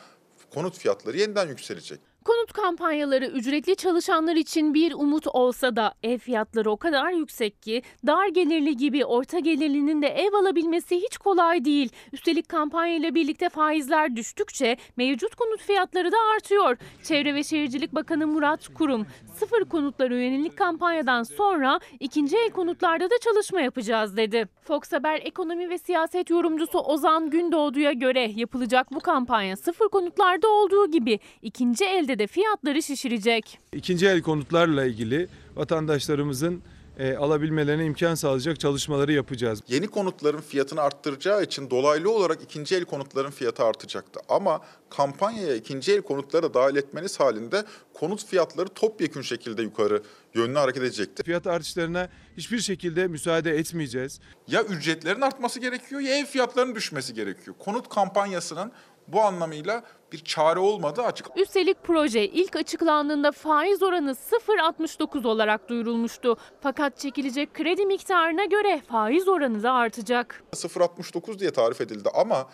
konut 0.53 0.78
fiyatları 0.78 1.18
yeniden 1.18 1.47
yükselecek. 1.47 1.99
Konut 2.26 2.53
kampanyaları 2.53 3.26
ücretli 3.26 3.76
çalışanlar 3.76 4.36
için 4.36 4.73
bir 4.73 4.93
umut 4.93 5.28
olsa 5.28 5.76
da 5.76 5.93
ev 6.03 6.17
fiyatları 6.17 6.71
o 6.71 6.78
kadar 6.78 7.11
yüksek 7.11 7.61
ki 7.61 7.82
dar 8.07 8.28
gelirli 8.28 8.78
gibi 8.78 9.05
orta 9.05 9.39
gelirlinin 9.39 10.01
de 10.01 10.07
ev 10.07 10.34
alabilmesi 10.34 10.95
hiç 10.95 11.17
kolay 11.17 11.65
değil. 11.65 11.89
Üstelik 12.13 12.49
kampanya 12.49 12.95
ile 12.95 13.15
birlikte 13.15 13.49
faizler 13.49 14.15
düştükçe 14.15 14.78
mevcut 14.97 15.36
konut 15.36 15.61
fiyatları 15.61 16.11
da 16.11 16.17
artıyor. 16.36 16.78
Çevre 17.03 17.36
ve 17.36 17.43
Şehircilik 17.43 17.95
Bakanı 17.95 18.28
Murat 18.28 18.67
Kurum 18.67 19.05
sıfır 19.36 19.65
konutlara 19.65 20.15
yönelik 20.15 20.57
kampanyadan 20.57 21.23
sonra 21.23 21.80
ikinci 21.99 22.38
el 22.38 22.49
konutlarda 22.49 23.09
da 23.09 23.15
çalışma 23.23 23.61
yapacağız 23.61 24.17
dedi. 24.17 24.47
Fox 24.63 24.91
Haber 24.91 25.21
ekonomi 25.23 25.69
ve 25.69 25.78
siyaset 25.78 26.30
yorumcusu 26.30 26.80
Ozan 26.80 27.30
Gündoğdu'ya 27.30 27.91
göre 27.91 28.32
yapılacak 28.36 28.88
bu 28.91 28.99
kampanya 28.99 29.55
sıfır 29.55 29.89
konutlarda 29.89 30.47
olduğu 30.47 30.91
gibi 30.91 31.19
ikinci 31.41 31.86
elde 31.86 32.14
de 32.20 32.28
fiyatları 32.28 32.84
şişirecek. 32.84 33.59
İkinci 33.74 34.07
el 34.07 34.22
konutlarla 34.22 34.86
ilgili 34.86 35.28
vatandaşlarımızın 35.55 36.61
e, 36.99 37.16
alabilmelerine 37.16 37.86
imkan 37.86 38.16
sağlayacak 38.16 38.59
çalışmaları 38.59 39.13
yapacağız. 39.13 39.59
Yeni 39.68 39.88
konutların 39.88 40.41
fiyatını 40.41 40.82
arttıracağı 40.82 41.43
için 41.43 41.70
dolaylı 41.70 42.11
olarak 42.11 42.43
ikinci 42.43 42.76
el 42.76 42.86
konutların 42.86 43.32
fiyatı 43.32 43.63
artacaktı. 43.63 44.20
Ama 44.30 44.61
kampanyaya 44.89 45.55
ikinci 45.55 45.93
el 45.93 46.01
konutları 46.01 46.53
dahil 46.53 46.76
etmeniz 46.76 47.20
halinde 47.20 47.63
konut 47.93 48.26
fiyatları 48.26 48.68
topyekün 48.70 49.22
şekilde 49.22 49.61
yukarı 49.61 50.03
yönlü 50.34 50.57
hareket 50.57 50.84
edecekti. 50.84 51.24
Fiyat 51.24 51.47
artışlarına 51.47 52.09
hiçbir 52.38 52.59
şekilde 52.59 53.07
müsaade 53.07 53.57
etmeyeceğiz. 53.57 54.20
Ya 54.47 54.63
ücretlerin 54.63 55.22
artması 55.22 55.59
gerekiyor 55.59 56.01
ya 56.01 56.18
ev 56.18 56.26
fiyatlarının 56.26 56.76
düşmesi 56.76 57.13
gerekiyor. 57.13 57.55
Konut 57.59 57.89
kampanyasının 57.89 58.72
bu 59.08 59.22
anlamıyla 59.22 59.84
bir 60.12 60.24
çare 60.24 60.60
olmadığı 60.60 61.03
açık. 61.03 61.28
Üstelik 61.38 61.84
proje 61.84 62.28
ilk 62.28 62.56
açıklandığında 62.56 63.32
faiz 63.32 63.84
oranı 63.84 64.12
0.69 64.12 65.28
olarak 65.28 65.70
duyurulmuştu. 65.70 66.38
Fakat 66.62 66.97
çekilecek 66.97 67.53
kredi 67.53 67.86
miktarına 67.86 68.45
göre 68.45 68.82
faiz 68.88 69.28
oranı 69.28 69.64
da 69.64 69.72
artacak. 69.72 70.43
0.69 70.53 71.39
diye 71.39 71.51
tarif 71.51 71.82
edildi 71.82 72.10
ama 72.14 72.47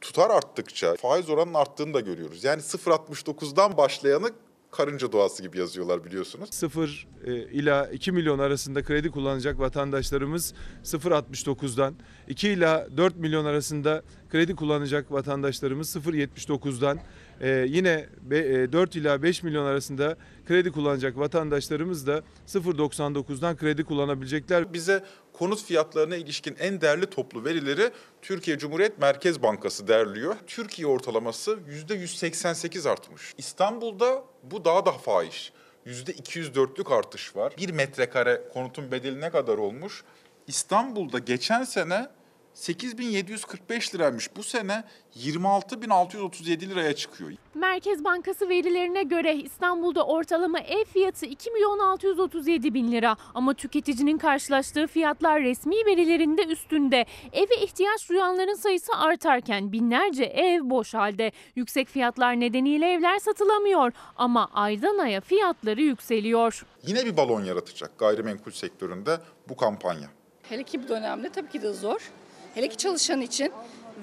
tutar 0.00 0.30
arttıkça 0.30 0.94
faiz 0.96 1.30
oranının 1.30 1.54
arttığını 1.54 1.94
da 1.94 2.00
görüyoruz. 2.00 2.44
Yani 2.44 2.60
0.69'dan 2.60 3.76
başlayanı 3.76 4.30
karınca 4.70 5.12
doğası 5.12 5.42
gibi 5.42 5.58
yazıyorlar 5.58 6.04
biliyorsunuz. 6.04 6.48
0 6.52 7.06
e, 7.24 7.32
ila 7.34 7.86
2 7.86 8.12
milyon 8.12 8.38
arasında 8.38 8.82
kredi 8.82 9.10
kullanacak 9.10 9.58
vatandaşlarımız 9.58 10.54
0.69'dan, 10.84 11.94
2 12.28 12.48
ila 12.48 12.88
4 12.96 13.16
milyon 13.16 13.44
arasında 13.44 14.02
kredi 14.30 14.54
kullanacak 14.56 15.12
vatandaşlarımız 15.12 15.96
0.79'dan, 15.96 16.98
e, 17.40 17.66
yine 17.68 18.06
be, 18.22 18.38
e, 18.38 18.72
4 18.72 18.96
ila 18.96 19.22
5 19.22 19.42
milyon 19.42 19.64
arasında 19.64 20.16
kredi 20.46 20.72
kullanacak 20.72 21.18
vatandaşlarımız 21.18 22.06
da 22.06 22.22
0.99'dan 22.46 23.56
kredi 23.56 23.84
kullanabilecekler. 23.84 24.72
Bize 24.72 25.04
konut 25.32 25.64
fiyatlarına 25.64 26.16
ilişkin 26.16 26.56
en 26.58 26.80
değerli 26.80 27.06
toplu 27.06 27.44
verileri 27.44 27.90
Türkiye 28.22 28.58
Cumhuriyet 28.58 28.98
Merkez 28.98 29.42
Bankası 29.42 29.88
derliyor. 29.88 30.36
Türkiye 30.46 30.88
ortalaması 30.88 31.58
%188 31.88 32.88
artmış. 32.88 33.34
İstanbul'da 33.38 34.24
bu 34.42 34.64
daha 34.64 34.86
da 34.86 34.92
fahiş. 34.92 35.52
%204'lük 35.86 36.94
artış 36.94 37.36
var. 37.36 37.54
Bir 37.58 37.70
metrekare 37.70 38.42
konutun 38.52 38.92
bedeli 38.92 39.20
ne 39.20 39.30
kadar 39.30 39.58
olmuş? 39.58 40.04
İstanbul'da 40.46 41.18
geçen 41.18 41.64
sene 41.64 42.08
8745 42.54 43.94
liraymış. 43.94 44.36
Bu 44.36 44.42
sene 44.42 44.84
26637 45.14 46.70
liraya 46.70 46.94
çıkıyor. 46.94 47.30
Merkez 47.54 48.04
Bankası 48.04 48.48
verilerine 48.48 49.02
göre 49.02 49.36
İstanbul'da 49.36 50.06
ortalama 50.06 50.60
ev 50.60 50.84
fiyatı 50.84 51.26
2 51.26 51.50
milyon 51.50 51.78
637 51.78 52.74
bin 52.74 52.92
lira. 52.92 53.16
Ama 53.34 53.54
tüketicinin 53.54 54.18
karşılaştığı 54.18 54.86
fiyatlar 54.86 55.42
resmi 55.42 55.74
verilerinde 55.86 56.44
üstünde. 56.44 57.06
Eve 57.32 57.56
ihtiyaç 57.62 58.08
duyanların 58.08 58.54
sayısı 58.54 58.92
artarken 58.96 59.72
binlerce 59.72 60.24
ev 60.24 60.70
boş 60.70 60.94
halde. 60.94 61.32
Yüksek 61.56 61.88
fiyatlar 61.88 62.40
nedeniyle 62.40 62.92
evler 62.92 63.18
satılamıyor 63.18 63.92
ama 64.16 64.48
aydan 64.52 64.98
aya 64.98 65.20
fiyatları 65.20 65.82
yükseliyor. 65.82 66.66
Yine 66.86 67.06
bir 67.06 67.16
balon 67.16 67.44
yaratacak 67.44 67.98
gayrimenkul 67.98 68.50
sektöründe 68.50 69.18
bu 69.48 69.56
kampanya. 69.56 70.08
Hele 70.48 70.62
ki 70.62 70.84
bu 70.84 70.88
dönemde 70.88 71.28
tabii 71.28 71.48
ki 71.48 71.62
de 71.62 71.72
zor. 71.72 72.10
Hele 72.54 72.68
ki 72.68 72.76
çalışan 72.76 73.20
için 73.20 73.52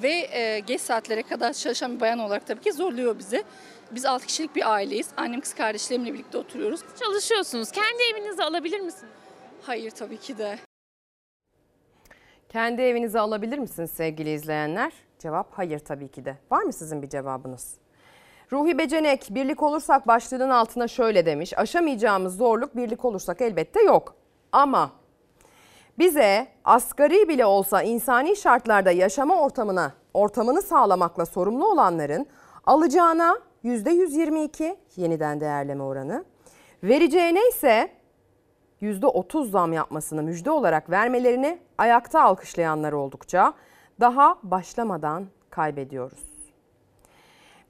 ve 0.03 0.11
e, 0.11 0.59
geç 0.59 0.81
saatlere 0.81 1.23
kadar 1.23 1.53
çalışan 1.53 1.95
bir 1.95 1.99
bayan 1.99 2.19
olarak 2.19 2.47
tabii 2.47 2.61
ki 2.61 2.73
zorluyor 2.73 3.19
bizi. 3.19 3.43
Biz 3.91 4.05
6 4.05 4.25
kişilik 4.27 4.55
bir 4.55 4.73
aileyiz. 4.73 5.09
Annem 5.17 5.41
kız 5.41 5.53
kardeşlerimle 5.53 6.13
birlikte 6.13 6.37
oturuyoruz. 6.37 6.81
Çalışıyorsunuz. 6.99 7.71
Kendi 7.71 8.03
evinizi 8.13 8.43
alabilir 8.43 8.79
misiniz? 8.79 9.13
Hayır 9.61 9.91
tabii 9.91 10.17
ki 10.17 10.37
de. 10.37 10.57
Kendi 12.49 12.81
evinizi 12.81 13.19
alabilir 13.19 13.57
misiniz 13.57 13.91
sevgili 13.91 14.33
izleyenler? 14.33 14.93
Cevap 15.19 15.53
hayır 15.53 15.79
tabii 15.79 16.07
ki 16.07 16.25
de. 16.25 16.37
Var 16.51 16.63
mı 16.63 16.73
sizin 16.73 17.01
bir 17.01 17.09
cevabınız? 17.09 17.77
Ruhi 18.51 18.77
Becenek 18.77 19.27
birlik 19.29 19.63
olursak 19.63 20.07
başlığının 20.07 20.49
altına 20.49 20.87
şöyle 20.87 21.25
demiş. 21.25 21.57
Aşamayacağımız 21.57 22.37
zorluk 22.37 22.75
birlik 22.75 23.05
olursak 23.05 23.41
elbette 23.41 23.81
yok. 23.81 24.15
Ama 24.51 24.91
bize 25.99 26.47
asgari 26.65 27.27
bile 27.27 27.45
olsa 27.45 27.83
insani 27.83 28.35
şartlarda 28.35 28.91
yaşama 28.91 29.41
ortamına 29.41 29.93
ortamını 30.13 30.61
sağlamakla 30.61 31.25
sorumlu 31.25 31.71
olanların 31.71 32.27
alacağına 32.65 33.39
%122 33.63 34.77
yeniden 34.95 35.41
değerleme 35.41 35.83
oranı, 35.83 36.25
vereceğine 36.83 37.47
ise 37.47 37.89
%30 38.81 39.49
zam 39.49 39.73
yapmasını 39.73 40.23
müjde 40.23 40.51
olarak 40.51 40.89
vermelerini 40.89 41.59
ayakta 41.77 42.21
alkışlayanlar 42.23 42.93
oldukça 42.93 43.53
daha 43.99 44.37
başlamadan 44.43 45.27
kaybediyoruz. 45.49 46.19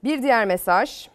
Bir 0.03 0.23
diğer 0.23 0.45
mesaj. 0.45 1.09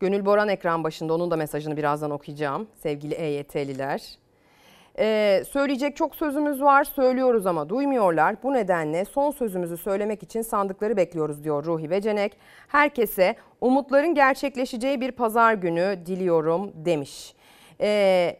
Gönül 0.00 0.26
Boran 0.26 0.48
ekran 0.48 0.84
başında 0.84 1.14
onun 1.14 1.30
da 1.30 1.36
mesajını 1.36 1.76
birazdan 1.76 2.10
okuyacağım 2.10 2.68
sevgili 2.82 3.14
EYT'liler. 3.14 4.18
Ee, 5.00 5.44
söyleyecek 5.50 5.96
çok 5.96 6.16
sözümüz 6.16 6.62
var 6.62 6.84
söylüyoruz 6.84 7.46
ama 7.46 7.68
duymuyorlar. 7.68 8.42
Bu 8.42 8.52
nedenle 8.52 9.04
son 9.04 9.30
sözümüzü 9.30 9.76
söylemek 9.76 10.22
için 10.22 10.42
sandıkları 10.42 10.96
bekliyoruz 10.96 11.44
diyor 11.44 11.64
Ruhi 11.64 11.90
Becenek. 11.90 12.36
Herkese 12.68 13.36
umutların 13.60 14.14
gerçekleşeceği 14.14 15.00
bir 15.00 15.12
pazar 15.12 15.54
günü 15.54 15.98
diliyorum 16.06 16.72
demiş. 16.74 17.34
Ee, 17.80 18.36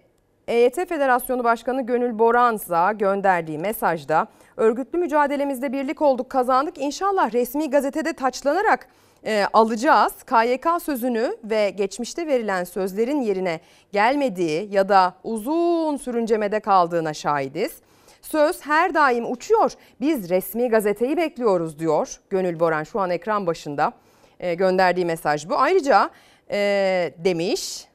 EYT 0.48 0.88
Federasyonu 0.88 1.44
Başkanı 1.44 1.86
Gönül 1.86 2.18
Boranza 2.18 2.92
gönderdiği 2.92 3.58
mesajda 3.58 4.26
örgütlü 4.56 4.98
mücadelemizde 4.98 5.72
birlik 5.72 6.02
olduk 6.02 6.30
kazandık. 6.30 6.78
İnşallah 6.78 7.32
resmi 7.32 7.70
gazetede 7.70 8.12
taçlanarak 8.12 8.88
e, 9.24 9.46
alacağız. 9.52 10.12
KYK 10.26 10.66
sözünü 10.82 11.36
ve 11.44 11.70
geçmişte 11.70 12.26
verilen 12.26 12.64
sözlerin 12.64 13.20
yerine 13.20 13.60
gelmediği 13.92 14.74
ya 14.74 14.88
da 14.88 15.14
uzun 15.24 15.96
sürüncemede 15.96 16.60
kaldığına 16.60 17.14
şahidiz. 17.14 17.72
Söz 18.22 18.66
her 18.66 18.94
daim 18.94 19.32
uçuyor. 19.32 19.72
Biz 20.00 20.30
resmi 20.30 20.68
gazeteyi 20.68 21.16
bekliyoruz 21.16 21.78
diyor 21.78 22.20
Gönül 22.30 22.60
Boran 22.60 22.84
şu 22.84 23.00
an 23.00 23.10
ekran 23.10 23.46
başında 23.46 23.92
e, 24.40 24.54
gönderdiği 24.54 25.04
mesaj 25.04 25.48
bu. 25.48 25.58
Ayrıca 25.58 26.10
e, 26.50 27.12
demiş 27.18 27.88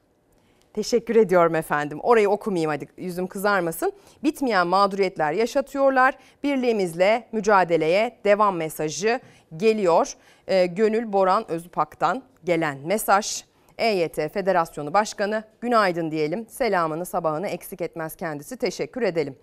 Teşekkür 0.74 1.16
ediyorum 1.16 1.56
efendim. 1.56 2.00
Orayı 2.04 2.30
okumayayım 2.30 2.72
hadi 2.72 2.88
yüzüm 2.98 3.28
kızarmasın. 3.28 3.94
Bitmeyen 4.24 4.68
mağduriyetler 4.68 5.34
yaşatıyorlar. 5.34 6.18
Birliğimizle 6.44 7.28
mücadeleye 7.32 8.18
devam 8.24 8.56
mesajı 8.56 9.20
geliyor. 9.58 10.14
Ee, 10.48 10.66
Gönül 10.66 11.14
Boran 11.14 11.52
Özupak'tan 11.52 12.24
gelen 12.44 12.78
mesaj. 12.78 13.44
EYT 13.78 14.16
Federasyonu 14.16 14.94
Başkanı 14.94 15.44
günaydın 15.62 16.12
diyelim. 16.12 16.48
Selamını 16.48 17.06
sabahını 17.06 17.48
eksik 17.48 17.82
etmez 17.82 18.16
kendisi. 18.16 18.58
Teşekkür 18.58 19.02
edelim. 19.02 19.36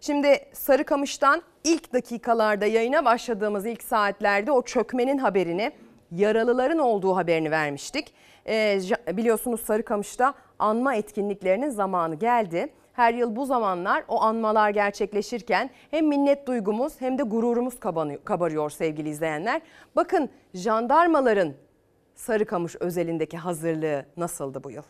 Şimdi 0.00 0.38
Sarıkamış'tan 0.52 1.42
ilk 1.64 1.92
dakikalarda 1.92 2.66
yayına 2.66 3.04
başladığımız 3.04 3.66
ilk 3.66 3.82
saatlerde 3.82 4.52
o 4.52 4.62
çökmenin 4.62 5.18
haberini, 5.18 5.72
yaralıların 6.12 6.78
olduğu 6.78 7.16
haberini 7.16 7.50
vermiştik. 7.50 8.14
Ee, 8.48 8.80
biliyorsunuz 9.12 9.60
Sarıkamış'ta 9.60 10.34
anma 10.58 10.94
etkinliklerinin 10.94 11.70
zamanı 11.70 12.14
geldi. 12.14 12.68
Her 12.94 13.14
yıl 13.14 13.36
bu 13.36 13.46
zamanlar 13.46 14.04
o 14.08 14.22
anmalar 14.22 14.70
gerçekleşirken 14.70 15.70
hem 15.90 16.06
minnet 16.06 16.46
duygumuz 16.46 17.00
hem 17.00 17.18
de 17.18 17.22
gururumuz 17.22 17.80
kabarıyor 18.24 18.70
sevgili 18.70 19.08
izleyenler. 19.08 19.60
Bakın 19.96 20.30
jandarmaların 20.54 21.54
Sarıkamış 22.14 22.76
özelindeki 22.80 23.36
hazırlığı 23.38 24.06
nasıldı 24.16 24.64
bu 24.64 24.70
yıl? 24.70 24.82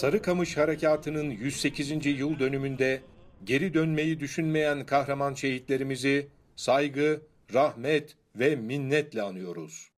Sarıkamış 0.00 0.56
Harekatı'nın 0.56 1.30
108. 1.30 2.06
yıl 2.06 2.38
dönümünde 2.38 3.00
geri 3.44 3.74
dönmeyi 3.74 4.20
düşünmeyen 4.20 4.86
kahraman 4.86 5.34
şehitlerimizi 5.34 6.28
saygı, 6.56 7.20
rahmet 7.54 8.16
ve 8.36 8.56
minnetle 8.56 9.22
anıyoruz. 9.22 9.90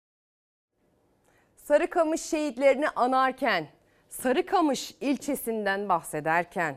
Sarıkamış 1.57 2.20
şehitlerini 2.20 2.88
anarken, 2.88 3.68
Sarıkamış 4.09 4.94
ilçesinden 5.01 5.88
bahsederken, 5.88 6.76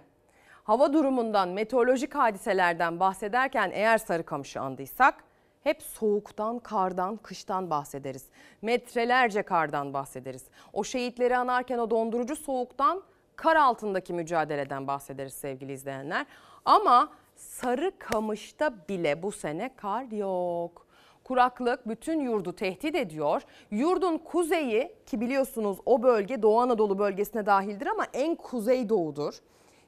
hava 0.64 0.94
durumundan, 0.94 1.50
meteorolojik 1.50 2.16
hadiselerden 2.16 3.00
bahsederken 3.00 3.72
eğer 3.74 3.98
Sarıkamış'ı 3.98 4.62
andıysak 4.62 5.24
hep 5.64 5.82
soğuktan, 5.82 6.60
kardan, 6.60 7.18
kıştan 7.18 7.70
bahsederiz. 7.70 8.26
Metrelerce 8.62 9.44
kardan 9.44 9.94
bahsederiz. 9.94 10.44
O 10.74 10.84
şehitleri 10.84 11.38
anarken 11.38 11.78
o 11.78 11.90
dondurucu 11.90 12.36
soğuktan, 12.36 13.04
kar 13.36 13.56
altındaki 13.56 14.14
mücadeleden 14.14 14.88
bahsederiz 14.88 15.34
sevgili 15.34 15.72
izleyenler. 15.72 16.26
Ama 16.66 17.10
Sarıkamış'ta 17.36 18.88
bile 18.90 19.24
bu 19.24 19.32
sene 19.32 19.76
kar 19.76 20.04
yok. 20.12 20.88
Kuraklık 21.24 21.88
bütün 21.88 22.20
yurdu 22.20 22.56
tehdit 22.56 22.96
ediyor. 22.96 23.42
Yurdun 23.72 24.18
kuzeyi 24.18 24.96
ki 25.06 25.22
biliyorsunuz 25.22 25.78
o 25.86 26.04
bölge 26.04 26.42
Doğu 26.42 26.60
Anadolu 26.60 27.00
bölgesine 27.00 27.46
dahildir 27.46 27.88
ama 27.88 28.06
en 28.14 28.36
kuzey 28.36 28.90
doğudur. 28.90 29.34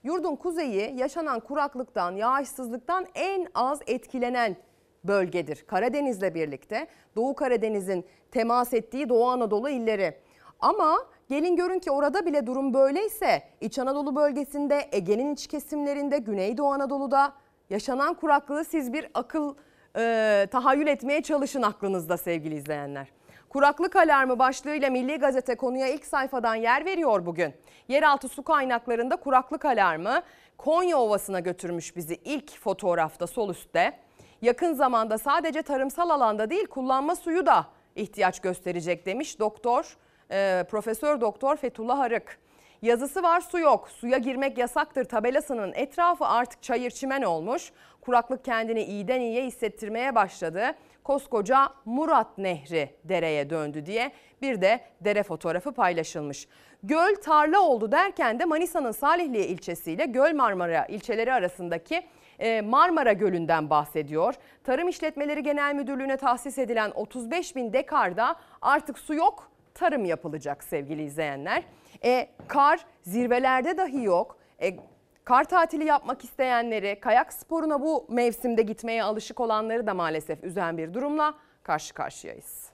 Yurdun 0.04 0.36
kuzeyi 0.36 1.00
yaşanan 1.00 1.40
kuraklıktan, 1.40 2.16
yağışsızlıktan 2.16 3.06
en 3.16 3.48
az 3.54 3.80
etkilenen 3.88 4.56
bölgedir. 5.04 5.64
Karadeniz'le 5.68 6.36
birlikte 6.36 6.88
Doğu 7.16 7.36
Karadeniz'in 7.36 8.06
temas 8.32 8.74
ettiği 8.74 9.10
Doğu 9.10 9.26
Anadolu 9.26 9.70
illeri. 9.70 10.18
Ama 10.60 10.98
gelin 11.30 11.56
görün 11.56 11.80
ki 11.80 11.92
orada 11.92 12.26
bile 12.26 12.48
durum 12.48 12.74
böyleyse 12.74 13.44
İç 13.62 13.80
Anadolu 13.80 14.16
bölgesinde, 14.16 14.90
Ege'nin 14.92 15.34
iç 15.34 15.48
kesimlerinde, 15.48 16.18
Güneydoğu 16.18 16.74
Anadolu'da 16.74 17.34
yaşanan 17.70 18.14
kuraklığı 18.14 18.66
siz 18.66 18.94
bir 18.94 19.08
akıl 19.14 19.56
e, 19.98 20.48
tahayyül 20.52 20.88
etmeye 20.88 21.22
çalışın 21.24 21.62
aklınızda 21.62 22.18
sevgili 22.18 22.56
izleyenler. 22.56 23.08
Kuraklık 23.50 23.96
alarmı 23.96 24.40
başlığıyla 24.40 24.90
Milli 24.90 25.18
Gazete 25.18 25.56
konuya 25.56 25.88
ilk 25.88 26.06
sayfadan 26.06 26.56
yer 26.56 26.86
veriyor 26.86 27.26
bugün. 27.26 27.54
Yeraltı 27.88 28.28
su 28.28 28.44
kaynaklarında 28.44 29.16
kuraklık 29.16 29.66
alarmı 29.66 30.22
Konya 30.58 30.98
Ovası'na 30.98 31.40
götürmüş 31.40 31.96
bizi 31.96 32.16
ilk 32.16 32.60
fotoğrafta 32.60 33.28
sol 33.28 33.50
üstte 33.50 34.00
yakın 34.42 34.74
zamanda 34.74 35.18
sadece 35.18 35.62
tarımsal 35.62 36.10
alanda 36.10 36.50
değil 36.50 36.66
kullanma 36.66 37.16
suyu 37.16 37.46
da 37.46 37.68
ihtiyaç 37.96 38.40
gösterecek 38.40 39.06
demiş 39.06 39.40
doktor 39.40 39.98
e, 40.32 40.66
Profesör 40.70 41.22
Doktor 41.22 41.56
Fethullah 41.56 42.00
Arık. 42.00 42.40
Yazısı 42.82 43.24
var 43.24 43.42
su 43.42 43.60
yok. 43.60 43.90
Suya 43.90 44.18
girmek 44.18 44.58
yasaktır 44.58 45.06
tabelasının 45.06 45.74
etrafı 45.74 46.26
artık 46.26 46.64
çayır 46.64 46.92
çimen 46.92 47.22
olmuş. 47.22 47.72
Kuraklık 48.02 48.46
kendini 48.46 48.84
iyiden 48.84 49.22
iyiye 49.22 49.46
hissettirmeye 49.46 50.16
başladı. 50.16 50.72
Koskoca 51.04 51.70
Murat 51.86 52.38
Nehri 52.38 52.90
dereye 53.04 53.50
döndü 53.50 53.86
diye 53.86 54.12
bir 54.42 54.62
de 54.62 54.80
dere 55.02 55.24
fotoğrafı 55.24 55.72
paylaşılmış. 55.72 56.48
Göl 56.84 57.16
tarla 57.16 57.60
oldu 57.60 57.92
derken 57.92 58.40
de 58.40 58.46
Manisa'nın 58.46 58.92
Salihliye 58.92 59.48
ilçesiyle 59.48 60.06
Göl 60.06 60.36
Marmara 60.36 60.86
ilçeleri 60.86 61.34
arasındaki 61.34 62.04
e, 62.40 62.62
Marmara 62.62 63.14
Gölü'nden 63.14 63.70
bahsediyor. 63.70 64.34
Tarım 64.64 64.88
İşletmeleri 64.88 65.44
Genel 65.44 65.76
Müdürlüğü'ne 65.76 66.18
tahsis 66.18 66.58
edilen 66.58 66.92
35 66.96 67.56
bin 67.56 67.74
dekarda 67.74 68.36
artık 68.62 69.00
su 69.00 69.14
yok, 69.14 69.52
tarım 69.76 70.06
yapılacak 70.06 70.64
sevgili 70.64 71.04
izleyenler. 71.04 71.64
E, 72.04 72.30
kar 72.48 72.86
zirvelerde 73.02 73.78
dahi 73.78 74.04
yok. 74.04 74.38
E, 74.62 74.76
kar 75.24 75.44
tatili 75.44 75.86
yapmak 75.86 76.24
isteyenleri, 76.24 77.00
kayak 77.00 77.34
sporuna 77.34 77.82
bu 77.82 78.06
mevsimde 78.10 78.62
gitmeye 78.62 79.04
alışık 79.04 79.40
olanları 79.40 79.88
da 79.88 79.94
maalesef 79.94 80.44
üzen 80.44 80.78
bir 80.78 80.94
durumla 80.94 81.34
karşı 81.64 81.94
karşıyayız. 81.94 82.66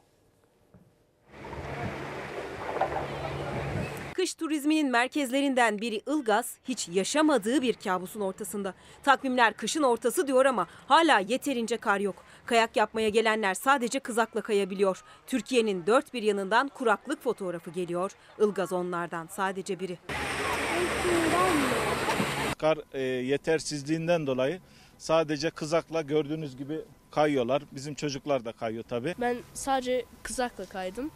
Kış 4.13 4.33
turizminin 4.33 4.91
merkezlerinden 4.91 5.81
biri 5.81 5.95
Ilgaz 5.95 6.57
hiç 6.63 6.87
yaşamadığı 6.87 7.61
bir 7.61 7.73
kabusun 7.73 8.21
ortasında. 8.21 8.73
Takvimler 9.03 9.53
kışın 9.53 9.83
ortası 9.83 10.27
diyor 10.27 10.45
ama 10.45 10.67
hala 10.87 11.19
yeterince 11.19 11.77
kar 11.77 11.99
yok. 11.99 12.15
Kayak 12.45 12.75
yapmaya 12.77 13.09
gelenler 13.09 13.53
sadece 13.53 13.99
kızakla 13.99 14.41
kayabiliyor. 14.41 15.03
Türkiye'nin 15.27 15.87
dört 15.87 16.13
bir 16.13 16.23
yanından 16.23 16.67
kuraklık 16.67 17.23
fotoğrafı 17.23 17.71
geliyor. 17.71 18.11
Ilgaz 18.39 18.73
onlardan 18.73 19.27
sadece 19.27 19.79
biri. 19.79 19.97
Kar 22.57 22.77
e, 22.93 23.01
yetersizliğinden 23.01 24.27
dolayı 24.27 24.59
sadece 24.97 25.49
kızakla 25.49 26.01
gördüğünüz 26.01 26.57
gibi 26.57 26.81
kayıyorlar. 27.11 27.63
Bizim 27.71 27.93
çocuklar 27.95 28.45
da 28.45 28.51
kayıyor 28.51 28.83
tabii. 28.89 29.15
Ben 29.19 29.37
sadece 29.53 30.05
kızakla 30.23 30.65
kaydım 30.65 31.11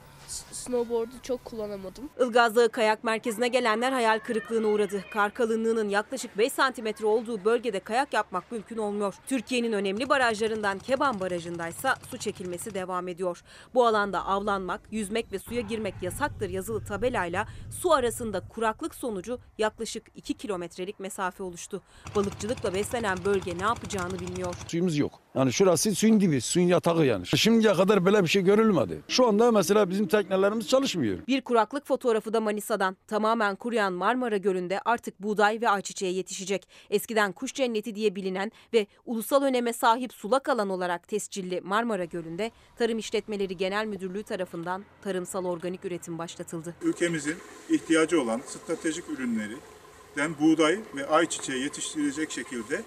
snowboard'u 0.51 1.21
çok 1.23 1.45
kullanamadım. 1.45 2.09
Ilgaz 2.19 2.55
Dağı 2.55 2.69
Kayak 2.69 3.03
Merkezi'ne 3.03 3.47
gelenler 3.47 3.91
hayal 3.91 4.19
kırıklığına 4.19 4.67
uğradı. 4.67 5.03
Kar 5.11 5.33
kalınlığının 5.33 5.89
yaklaşık 5.89 6.37
5 6.37 6.53
santimetre 6.53 7.05
olduğu 7.05 7.45
bölgede 7.45 7.79
kayak 7.79 8.13
yapmak 8.13 8.51
mümkün 8.51 8.77
olmuyor. 8.77 9.15
Türkiye'nin 9.27 9.73
önemli 9.73 10.09
barajlarından 10.09 10.79
Keban 10.79 11.19
Barajı'ndaysa 11.19 11.95
su 12.09 12.17
çekilmesi 12.17 12.73
devam 12.73 13.07
ediyor. 13.07 13.43
Bu 13.73 13.85
alanda 13.85 14.25
avlanmak, 14.25 14.81
yüzmek 14.91 15.31
ve 15.31 15.39
suya 15.39 15.61
girmek 15.61 15.93
yasaktır 16.01 16.49
yazılı 16.49 16.85
tabelayla 16.85 17.47
su 17.81 17.93
arasında 17.93 18.39
kuraklık 18.39 18.95
sonucu 18.95 19.39
yaklaşık 19.57 20.03
2 20.15 20.33
kilometrelik 20.33 20.99
mesafe 20.99 21.43
oluştu. 21.43 21.81
Balıkçılıkla 22.15 22.73
beslenen 22.73 23.17
bölge 23.25 23.57
ne 23.57 23.63
yapacağını 23.63 24.19
bilmiyor. 24.19 24.55
Suyumuz 24.67 24.97
yok. 24.97 25.24
Yani 25.35 25.53
şurası 25.53 25.95
suyun 25.95 26.19
dibi, 26.19 26.41
suyun 26.41 26.67
yatağı 26.67 27.05
yani. 27.05 27.27
Şimdiye 27.27 27.73
kadar 27.73 28.05
böyle 28.05 28.23
bir 28.23 28.27
şey 28.27 28.41
görülmedi. 28.41 29.01
Şu 29.07 29.27
anda 29.27 29.51
mesela 29.51 29.89
bizim 29.89 30.07
teknelerimiz 30.07 30.67
çalışmıyor. 30.67 31.17
Bir 31.27 31.41
kuraklık 31.41 31.87
fotoğrafı 31.87 32.33
da 32.33 32.41
Manisa'dan. 32.41 32.97
Tamamen 33.07 33.55
kuruyan 33.55 33.93
Marmara 33.93 34.37
Gölü'nde 34.37 34.79
artık 34.85 35.23
buğday 35.23 35.61
ve 35.61 35.69
ayçiçeği 35.69 36.15
yetişecek. 36.15 36.67
Eskiden 36.89 37.31
kuş 37.31 37.53
cenneti 37.53 37.95
diye 37.95 38.15
bilinen 38.15 38.51
ve 38.73 38.87
ulusal 39.05 39.41
öneme 39.43 39.73
sahip 39.73 40.13
sulak 40.13 40.49
alan 40.49 40.69
olarak 40.69 41.07
tescilli 41.07 41.61
Marmara 41.61 42.05
Gölü'nde 42.05 42.51
Tarım 42.77 42.97
İşletmeleri 42.97 43.57
Genel 43.57 43.85
Müdürlüğü 43.85 44.23
tarafından 44.23 44.83
tarımsal 45.03 45.45
organik 45.45 45.85
üretim 45.85 46.17
başlatıldı. 46.17 46.75
ülkemizin 46.81 47.35
ihtiyacı 47.69 48.21
olan 48.21 48.41
stratejik 48.45 49.09
ürünlerden 49.09 50.39
buğday 50.39 50.79
ve 50.95 51.07
ayçiçeği 51.07 51.63
yetiştirilecek 51.63 52.31
şekilde 52.31 52.81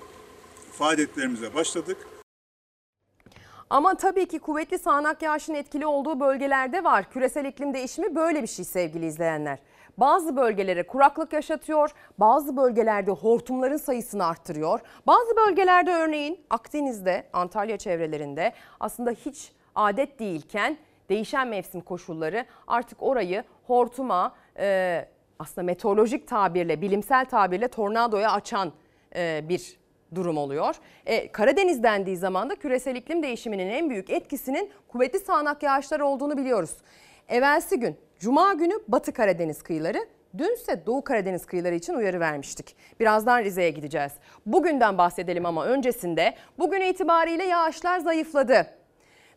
faaliyetlerimize 0.72 1.54
başladık. 1.54 1.96
Ama 3.70 3.94
tabii 3.94 4.28
ki 4.28 4.38
kuvvetli 4.38 4.78
sağanak 4.78 5.22
yağışın 5.22 5.54
etkili 5.54 5.86
olduğu 5.86 6.20
bölgelerde 6.20 6.84
var. 6.84 7.10
Küresel 7.10 7.44
iklim 7.44 7.74
değişimi 7.74 8.14
böyle 8.14 8.42
bir 8.42 8.46
şey 8.46 8.64
sevgili 8.64 9.06
izleyenler. 9.06 9.58
Bazı 9.98 10.36
bölgelere 10.36 10.82
kuraklık 10.86 11.32
yaşatıyor, 11.32 11.90
bazı 12.18 12.56
bölgelerde 12.56 13.10
hortumların 13.10 13.76
sayısını 13.76 14.26
arttırıyor. 14.26 14.80
Bazı 15.06 15.36
bölgelerde 15.36 15.90
örneğin 15.90 16.40
Akdeniz'de, 16.50 17.24
Antalya 17.32 17.76
çevrelerinde 17.76 18.52
aslında 18.80 19.10
hiç 19.10 19.52
adet 19.74 20.18
değilken 20.18 20.76
değişen 21.08 21.48
mevsim 21.48 21.80
koşulları 21.80 22.46
artık 22.66 23.02
orayı 23.02 23.44
hortuma, 23.66 24.34
e, 24.58 25.08
aslında 25.38 25.64
meteorolojik 25.64 26.28
tabirle, 26.28 26.80
bilimsel 26.80 27.24
tabirle 27.24 27.68
tornadoya 27.68 28.32
açan 28.32 28.72
e, 29.16 29.44
bir 29.48 29.78
durum 30.14 30.38
oluyor. 30.38 30.74
E, 31.06 31.32
Karadeniz 31.32 31.82
dendiği 31.82 32.16
zaman 32.16 32.50
da 32.50 32.54
küresel 32.54 32.96
iklim 32.96 33.22
değişiminin 33.22 33.68
en 33.68 33.90
büyük 33.90 34.10
etkisinin 34.10 34.70
kuvvetli 34.88 35.18
sağanak 35.18 35.62
yağışlar 35.62 36.00
olduğunu 36.00 36.36
biliyoruz. 36.36 36.70
Evvelsi 37.28 37.80
gün 37.80 37.96
Cuma 38.18 38.54
günü 38.54 38.74
Batı 38.88 39.12
Karadeniz 39.12 39.62
kıyıları, 39.62 39.98
dünse 40.38 40.86
Doğu 40.86 41.04
Karadeniz 41.04 41.46
kıyıları 41.46 41.74
için 41.74 41.94
uyarı 41.94 42.20
vermiştik. 42.20 42.76
Birazdan 43.00 43.42
Rize'ye 43.42 43.70
gideceğiz. 43.70 44.12
Bugünden 44.46 44.98
bahsedelim 44.98 45.46
ama 45.46 45.66
öncesinde 45.66 46.34
bugün 46.58 46.80
itibariyle 46.80 47.44
yağışlar 47.44 47.98
zayıfladı. 47.98 48.66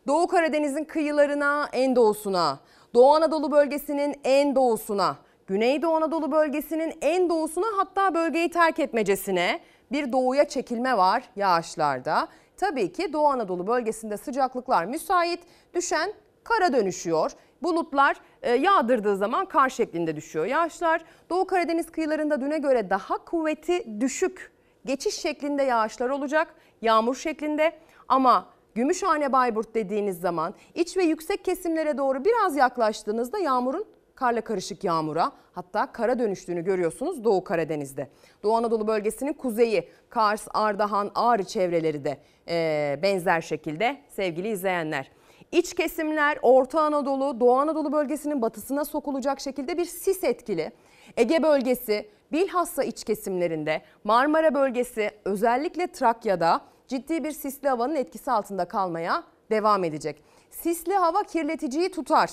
Doğu 0.06 0.26
Karadeniz'in 0.26 0.84
kıyılarına, 0.84 1.68
en 1.72 1.96
doğusuna, 1.96 2.60
Doğu 2.94 3.14
Anadolu 3.14 3.52
bölgesinin 3.52 4.20
en 4.24 4.54
doğusuna, 4.54 5.16
Güneydoğu 5.46 5.94
Anadolu 5.94 6.32
bölgesinin 6.32 6.94
en 7.02 7.28
doğusuna 7.30 7.66
hatta 7.76 8.14
bölgeyi 8.14 8.50
terk 8.50 8.78
etmecesine 8.78 9.60
bir 9.92 10.12
doğuya 10.12 10.48
çekilme 10.48 10.96
var 10.96 11.22
yağışlarda. 11.36 12.28
Tabii 12.56 12.92
ki 12.92 13.12
Doğu 13.12 13.26
Anadolu 13.26 13.66
bölgesinde 13.66 14.16
sıcaklıklar 14.16 14.84
müsait, 14.84 15.40
düşen 15.74 16.12
kara 16.44 16.72
dönüşüyor. 16.72 17.30
Bulutlar 17.62 18.16
e, 18.42 18.52
yağdırdığı 18.52 19.16
zaman 19.16 19.46
kar 19.46 19.68
şeklinde 19.68 20.16
düşüyor 20.16 20.46
yağışlar. 20.46 21.04
Doğu 21.30 21.46
Karadeniz 21.46 21.92
kıyılarında 21.92 22.40
düne 22.40 22.58
göre 22.58 22.90
daha 22.90 23.18
kuvveti 23.18 24.00
düşük 24.00 24.52
geçiş 24.84 25.14
şeklinde 25.14 25.62
yağışlar 25.62 26.08
olacak. 26.08 26.54
Yağmur 26.82 27.14
şeklinde 27.14 27.72
ama 28.08 28.46
Gümüşhane 28.74 29.32
Bayburt 29.32 29.74
dediğiniz 29.74 30.20
zaman 30.20 30.54
iç 30.74 30.96
ve 30.96 31.02
yüksek 31.02 31.44
kesimlere 31.44 31.98
doğru 31.98 32.24
biraz 32.24 32.56
yaklaştığınızda 32.56 33.38
yağmurun 33.38 33.84
karla 34.22 34.40
karışık 34.40 34.84
yağmura 34.84 35.32
hatta 35.52 35.92
kara 35.92 36.18
dönüştüğünü 36.18 36.64
görüyorsunuz 36.64 37.24
Doğu 37.24 37.44
Karadeniz'de. 37.44 38.08
Doğu 38.42 38.56
Anadolu 38.56 38.86
bölgesinin 38.86 39.32
kuzeyi 39.32 39.88
Kars, 40.08 40.48
Ardahan, 40.54 41.10
Ağrı 41.14 41.44
çevreleri 41.44 42.04
de 42.04 42.18
e, 42.48 42.98
benzer 43.02 43.40
şekilde 43.40 43.96
sevgili 44.08 44.48
izleyenler. 44.48 45.10
İç 45.52 45.74
kesimler 45.74 46.38
Orta 46.42 46.80
Anadolu, 46.80 47.40
Doğu 47.40 47.54
Anadolu 47.54 47.92
bölgesinin 47.92 48.42
batısına 48.42 48.84
sokulacak 48.84 49.40
şekilde 49.40 49.78
bir 49.78 49.84
sis 49.84 50.24
etkili. 50.24 50.72
Ege 51.16 51.42
bölgesi 51.42 52.08
bilhassa 52.32 52.84
iç 52.84 53.04
kesimlerinde 53.04 53.82
Marmara 54.04 54.54
bölgesi 54.54 55.10
özellikle 55.24 55.86
Trakya'da 55.86 56.60
ciddi 56.88 57.24
bir 57.24 57.32
sisli 57.32 57.68
havanın 57.68 57.94
etkisi 57.94 58.30
altında 58.30 58.64
kalmaya 58.64 59.22
devam 59.50 59.84
edecek. 59.84 60.22
Sisli 60.50 60.94
hava 60.94 61.22
kirleticiyi 61.22 61.90
tutar. 61.90 62.30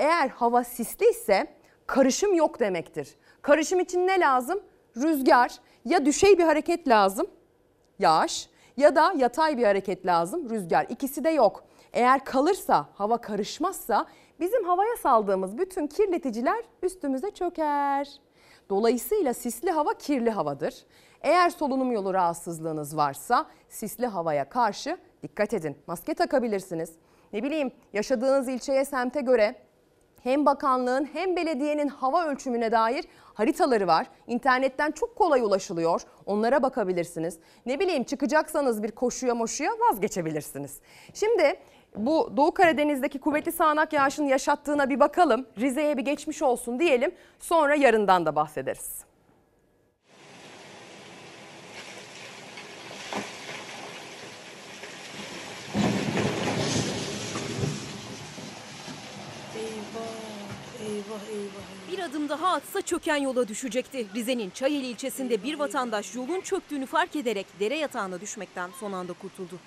Eğer 0.00 0.28
hava 0.28 0.64
sisli 0.64 1.10
ise 1.10 1.46
karışım 1.86 2.34
yok 2.34 2.60
demektir. 2.60 3.16
Karışım 3.42 3.80
için 3.80 4.06
ne 4.06 4.20
lazım? 4.20 4.60
Rüzgar 4.96 5.58
ya 5.84 6.06
düşey 6.06 6.38
bir 6.38 6.44
hareket 6.44 6.88
lazım 6.88 7.26
yağış 7.98 8.48
ya 8.76 8.96
da 8.96 9.12
yatay 9.16 9.58
bir 9.58 9.64
hareket 9.64 10.06
lazım 10.06 10.50
rüzgar. 10.50 10.86
İkisi 10.88 11.24
de 11.24 11.30
yok. 11.30 11.64
Eğer 11.92 12.24
kalırsa 12.24 12.88
hava 12.94 13.18
karışmazsa 13.18 14.06
bizim 14.40 14.64
havaya 14.64 14.96
saldığımız 14.96 15.58
bütün 15.58 15.86
kirleticiler 15.86 16.64
üstümüze 16.82 17.30
çöker. 17.30 18.08
Dolayısıyla 18.70 19.34
sisli 19.34 19.70
hava 19.70 19.94
kirli 19.94 20.30
havadır. 20.30 20.74
Eğer 21.20 21.50
solunum 21.50 21.92
yolu 21.92 22.14
rahatsızlığınız 22.14 22.96
varsa 22.96 23.46
sisli 23.68 24.06
havaya 24.06 24.48
karşı 24.48 24.98
dikkat 25.22 25.54
edin. 25.54 25.76
Maske 25.86 26.14
takabilirsiniz. 26.14 26.92
Ne 27.32 27.42
bileyim 27.42 27.72
yaşadığınız 27.92 28.48
ilçeye, 28.48 28.84
semte 28.84 29.20
göre 29.20 29.69
hem 30.22 30.46
bakanlığın 30.46 31.08
hem 31.12 31.36
belediyenin 31.36 31.88
hava 31.88 32.26
ölçümüne 32.26 32.72
dair 32.72 33.04
haritaları 33.34 33.86
var. 33.86 34.06
İnternetten 34.26 34.90
çok 34.90 35.16
kolay 35.16 35.40
ulaşılıyor. 35.40 36.02
Onlara 36.26 36.62
bakabilirsiniz. 36.62 37.38
Ne 37.66 37.80
bileyim 37.80 38.04
çıkacaksanız 38.04 38.82
bir 38.82 38.90
koşuya 38.90 39.34
moşuya 39.34 39.70
vazgeçebilirsiniz. 39.70 40.80
Şimdi 41.14 41.60
bu 41.96 42.32
Doğu 42.36 42.54
Karadeniz'deki 42.54 43.18
kuvvetli 43.18 43.52
sağanak 43.52 43.92
yağışın 43.92 44.24
yaşattığına 44.24 44.90
bir 44.90 45.00
bakalım. 45.00 45.46
Rize'ye 45.58 45.96
bir 45.96 46.02
geçmiş 46.02 46.42
olsun 46.42 46.80
diyelim. 46.80 47.12
Sonra 47.38 47.74
yarından 47.74 48.26
da 48.26 48.36
bahsederiz. 48.36 49.09
Bir 61.92 61.98
adım 61.98 62.28
daha 62.28 62.48
atsa 62.48 62.82
çöken 62.82 63.16
yola 63.16 63.48
düşecekti. 63.48 64.06
Rize'nin 64.14 64.50
Çayeli 64.50 64.86
ilçesinde 64.86 65.42
bir 65.42 65.58
vatandaş 65.58 66.14
yolun 66.14 66.40
çöktüğünü 66.40 66.86
fark 66.86 67.16
ederek 67.16 67.46
dere 67.60 67.76
yatağına 67.76 68.20
düşmekten 68.20 68.70
son 68.80 68.92
anda 68.92 69.12
kurtuldu. 69.12 69.58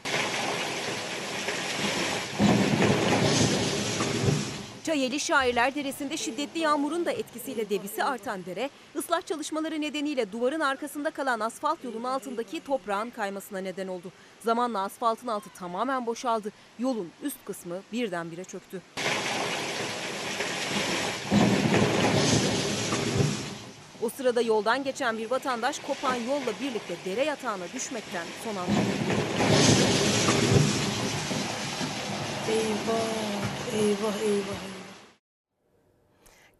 Çayeli 4.84 5.20
Şairler 5.20 5.76
Deresi'nde 5.76 6.18
şiddetli 6.18 6.60
yağmurun 6.60 7.06
da 7.06 7.12
etkisiyle 7.12 7.70
debisi 7.70 8.04
artan 8.04 8.46
dere, 8.46 8.70
ıslah 8.96 9.22
çalışmaları 9.22 9.82
nedeniyle 9.82 10.32
duvarın 10.32 10.60
arkasında 10.60 11.12
kalan 11.12 11.40
asfalt 11.40 11.84
yolun 11.84 12.04
altındaki 12.04 12.64
toprağın 12.64 13.10
kaymasına 13.10 13.60
neden 13.60 13.88
oldu. 13.88 14.12
Zamanla 14.40 14.82
asfaltın 14.84 15.28
altı 15.28 15.50
tamamen 15.50 16.06
boşaldı. 16.06 16.52
Yolun 16.80 17.10
üst 17.24 17.38
kısmı 17.46 17.76
birdenbire 17.92 18.44
çöktü. 18.44 18.82
O 24.04 24.10
sırada 24.10 24.42
yoldan 24.42 24.84
geçen 24.84 25.18
bir 25.18 25.32
vatandaş 25.32 25.80
kopan 25.80 26.16
yolla 26.16 26.52
birlikte 26.62 26.94
dere 27.06 27.24
yatağına 27.26 27.64
düşmekten 27.74 28.26
son 28.44 28.56
anda 28.56 28.66
kurtuldu. 28.66 29.24
Eyvah, 32.52 33.84
eyvah, 33.84 34.22
eyvah. 34.22 34.60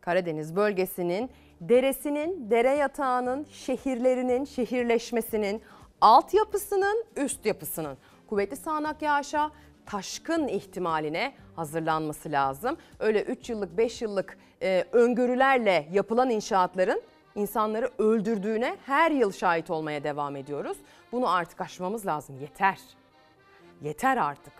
Karadeniz 0.02 0.56
bölgesinin 0.56 1.30
deresinin, 1.62 2.50
dere 2.50 2.70
yatağının, 2.70 3.48
şehirlerinin, 3.52 4.46
şehirleşmesinin, 4.46 5.62
altyapısının, 6.02 7.06
üst 7.16 7.46
yapısının 7.46 7.98
kuvvetli 8.28 8.56
sağanak 8.56 9.02
yağışa, 9.02 9.52
taşkın 9.86 10.48
ihtimaline 10.48 11.34
hazırlanması 11.56 12.32
lazım. 12.32 12.78
Öyle 13.00 13.22
3 13.22 13.50
yıllık, 13.50 13.78
5 13.78 14.02
yıllık 14.02 14.38
e, 14.62 14.86
öngörülerle 14.92 15.88
yapılan 15.92 16.30
inşaatların 16.30 17.02
insanları 17.36 17.90
öldürdüğüne 17.98 18.78
her 18.86 19.12
yıl 19.12 19.32
şahit 19.32 19.70
olmaya 19.70 20.04
devam 20.04 20.36
ediyoruz. 20.36 20.78
Bunu 21.12 21.30
artık 21.30 21.62
aşmamız 21.62 22.06
lazım. 22.06 22.40
Yeter. 22.42 22.80
Yeter 23.82 24.18
artık. 24.18 24.54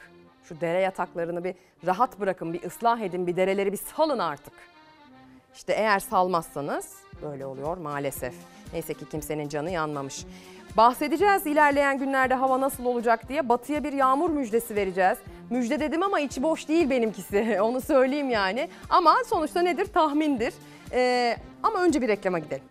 Şu 0.44 0.62
dere 0.62 0.80
yataklarını 0.80 1.44
bir 1.44 1.56
rahat 1.86 2.20
bırakın, 2.20 2.54
bir 2.54 2.64
ıslah 2.64 3.00
edin, 3.00 3.28
bir 3.28 3.36
dereleri 3.36 3.72
bir 3.72 3.78
salın 3.78 4.20
artık. 4.20 4.54
İşte 5.56 5.74
eğer 5.74 6.00
salmazsanız 6.00 6.96
böyle 7.22 7.46
oluyor 7.46 7.78
maalesef. 7.78 8.34
Neyse 8.74 8.94
ki 8.94 9.10
kimsenin 9.10 9.50
canı 9.50 9.72
yanmamış. 9.72 10.26
Bahsedeceğiz 10.78 11.48
ilerleyen 11.48 11.98
günlerde 11.98 12.34
hava 12.34 12.62
nasıl 12.62 12.86
olacak 12.86 13.30
diye. 13.30 13.50
Batıya 13.50 13.84
bir 13.84 13.94
yağmur 13.94 14.30
müjdesi 14.30 14.76
vereceğiz. 14.76 15.18
Müjde 15.50 15.80
dedim 15.80 16.04
ama 16.04 16.20
içi 16.20 16.44
boş 16.44 16.68
değil 16.68 16.90
benimkisi. 16.90 17.58
Onu 17.62 17.82
söyleyeyim 17.82 18.30
yani. 18.30 18.70
Ama 18.90 19.16
sonuçta 19.30 19.62
nedir? 19.62 19.86
Tahmindir. 19.86 20.54
Ee, 20.92 21.38
ama 21.64 21.84
önce 21.84 22.02
bir 22.02 22.08
reklama 22.08 22.40
gidelim. 22.40 22.64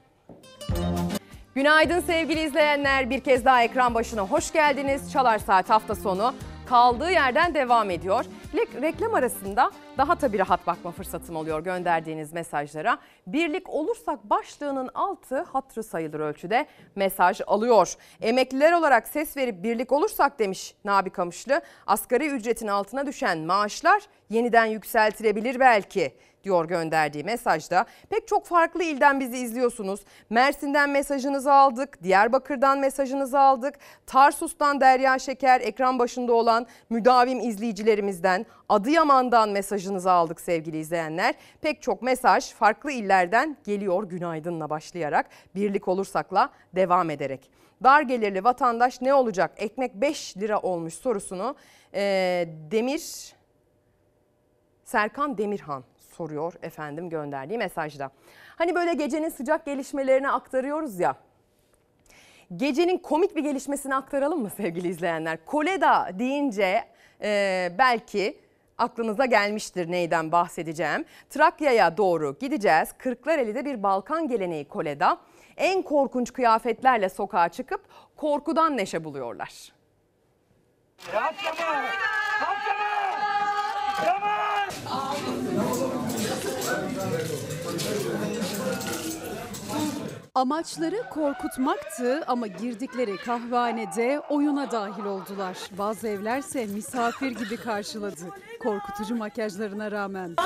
Günaydın 1.54 2.00
sevgili 2.00 2.40
izleyenler. 2.40 3.10
Bir 3.10 3.20
kez 3.20 3.44
daha 3.44 3.62
ekran 3.62 3.94
başına 3.94 4.22
hoş 4.22 4.52
geldiniz. 4.52 5.12
Çalar 5.12 5.38
Saat 5.38 5.70
hafta 5.70 5.94
sonu 5.94 6.34
kaldığı 6.66 7.10
yerden 7.10 7.54
devam 7.54 7.90
ediyor. 7.90 8.24
Reklam 8.82 9.14
arasında 9.14 9.70
daha 9.98 10.14
tabii 10.14 10.38
rahat 10.38 10.66
bakma 10.66 10.90
fırsatım 10.90 11.36
oluyor 11.36 11.64
gönderdiğiniz 11.64 12.32
mesajlara. 12.32 12.98
Birlik 13.26 13.70
olursak 13.70 14.30
başlığının 14.30 14.90
altı 14.94 15.42
hatırı 15.42 15.84
sayılır 15.84 16.20
ölçüde 16.20 16.66
mesaj 16.96 17.40
alıyor. 17.46 17.94
Emekliler 18.20 18.72
olarak 18.72 19.08
ses 19.08 19.36
verip 19.36 19.62
birlik 19.62 19.92
olursak 19.92 20.38
demiş 20.38 20.74
Nabi 20.84 21.10
Kamışlı. 21.10 21.60
Asgari 21.86 22.26
ücretin 22.26 22.66
altına 22.68 23.06
düşen 23.06 23.38
maaşlar 23.38 24.02
yeniden 24.30 24.66
yükseltilebilir 24.66 25.60
belki 25.60 26.12
diyor 26.44 26.64
gönderdiği 26.68 27.24
mesajda. 27.24 27.86
Pek 28.10 28.28
çok 28.28 28.46
farklı 28.46 28.82
ilden 28.82 29.20
bizi 29.20 29.38
izliyorsunuz. 29.38 30.00
Mersin'den 30.30 30.90
mesajınızı 30.90 31.52
aldık, 31.52 32.02
Diyarbakır'dan 32.02 32.78
mesajınızı 32.78 33.38
aldık, 33.38 33.74
Tarsus'tan 34.06 34.80
Derya 34.80 35.18
Şeker 35.18 35.60
ekran 35.60 35.98
başında 35.98 36.32
olan 36.32 36.66
müdavim 36.90 37.40
izleyicilerimizden, 37.40 38.46
Adıyaman'dan 38.68 39.48
mesajınızı 39.48 40.10
aldık 40.10 40.40
sevgili 40.40 40.78
izleyenler. 40.78 41.34
Pek 41.60 41.82
çok 41.82 42.02
mesaj 42.02 42.52
farklı 42.52 42.92
illerden 42.92 43.56
geliyor 43.64 44.04
günaydınla 44.04 44.70
başlayarak, 44.70 45.26
birlik 45.54 45.88
olursakla 45.88 46.50
devam 46.74 47.10
ederek. 47.10 47.50
Dar 47.82 48.02
gelirli 48.02 48.44
vatandaş 48.44 49.00
ne 49.00 49.14
olacak? 49.14 49.50
Ekmek 49.56 49.94
5 49.94 50.36
lira 50.36 50.60
olmuş 50.60 50.94
sorusunu 50.94 51.56
eee, 51.94 52.48
Demir 52.70 53.32
Serkan 54.84 55.38
Demirhan 55.38 55.84
soruyor 56.14 56.52
efendim 56.62 57.10
gönderdiği 57.10 57.58
mesajda. 57.58 58.10
Hani 58.56 58.74
böyle 58.74 58.94
gecenin 58.94 59.28
sıcak 59.28 59.66
gelişmelerini 59.66 60.30
aktarıyoruz 60.30 61.00
ya. 61.00 61.16
Gecenin 62.56 62.98
komik 62.98 63.36
bir 63.36 63.42
gelişmesini 63.42 63.94
aktaralım 63.94 64.42
mı 64.42 64.50
sevgili 64.50 64.88
izleyenler? 64.88 65.44
Koleda 65.46 66.10
deyince 66.18 66.84
e, 67.22 67.72
belki 67.78 68.38
aklınıza 68.78 69.26
gelmiştir 69.26 69.90
neyden 69.90 70.32
bahsedeceğim. 70.32 71.04
Trakya'ya 71.30 71.96
doğru 71.96 72.36
gideceğiz. 72.40 72.88
Kırklareli'de 72.98 73.64
bir 73.64 73.82
Balkan 73.82 74.28
geleneği 74.28 74.64
Koleda. 74.64 75.18
En 75.56 75.82
korkunç 75.82 76.32
kıyafetlerle 76.32 77.08
sokağa 77.08 77.48
çıkıp 77.48 77.80
korkudan 78.16 78.76
neşe 78.76 79.04
buluyorlar. 79.04 79.72
Amaçları 90.34 91.02
korkutmaktı 91.10 92.24
ama 92.26 92.46
girdikleri 92.46 93.16
kahvehanede 93.16 94.20
oyuna 94.28 94.70
dahil 94.70 95.04
oldular. 95.04 95.58
Bazı 95.78 96.08
evlerse 96.08 96.66
misafir 96.66 97.30
gibi 97.30 97.56
karşıladı. 97.56 98.20
Korkutucu 98.62 99.16
makyajlarına 99.16 99.90
rağmen. 99.90 100.36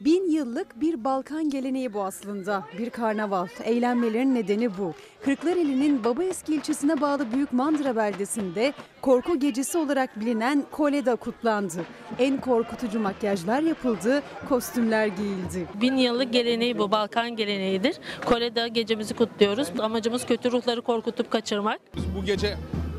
Bin 0.00 0.30
yıllık 0.30 0.80
bir 0.80 1.04
Balkan 1.04 1.50
geleneği 1.50 1.92
bu 1.92 2.04
aslında. 2.04 2.64
Bir 2.78 2.90
karnaval. 2.90 3.48
Eğlenmelerin 3.64 4.34
nedeni 4.34 4.78
bu. 4.78 4.94
Kırklareli'nin 5.24 6.04
Babaeski 6.04 6.54
ilçesine 6.54 7.00
bağlı 7.00 7.32
Büyük 7.32 7.52
Mandıra 7.52 7.96
beldesinde 7.96 8.72
korku 9.02 9.38
gecesi 9.38 9.78
olarak 9.78 10.20
bilinen 10.20 10.64
Koleda 10.70 11.16
kutlandı. 11.16 11.84
En 12.18 12.40
korkutucu 12.40 13.00
makyajlar 13.00 13.62
yapıldı, 13.62 14.22
kostümler 14.48 15.06
giyildi. 15.06 15.68
Bin 15.80 15.96
yıllık 15.96 16.32
geleneği 16.32 16.78
bu, 16.78 16.90
Balkan 16.90 17.36
geleneğidir. 17.36 17.96
Kore'de 18.24 18.68
gecemizi 18.68 19.14
kutluyoruz. 19.14 19.68
Amacımız 19.80 20.26
kötü 20.26 20.52
ruhları 20.52 20.82
korkutup 20.82 21.30
kaçırmak. 21.30 21.80
Biz 21.96 22.04
bu 22.16 22.24
gece 22.24 22.56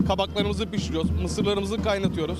kabaklarımızı 0.07 0.71
pişiriyoruz, 0.71 1.11
mısırlarımızı 1.21 1.83
kaynatıyoruz. 1.83 2.39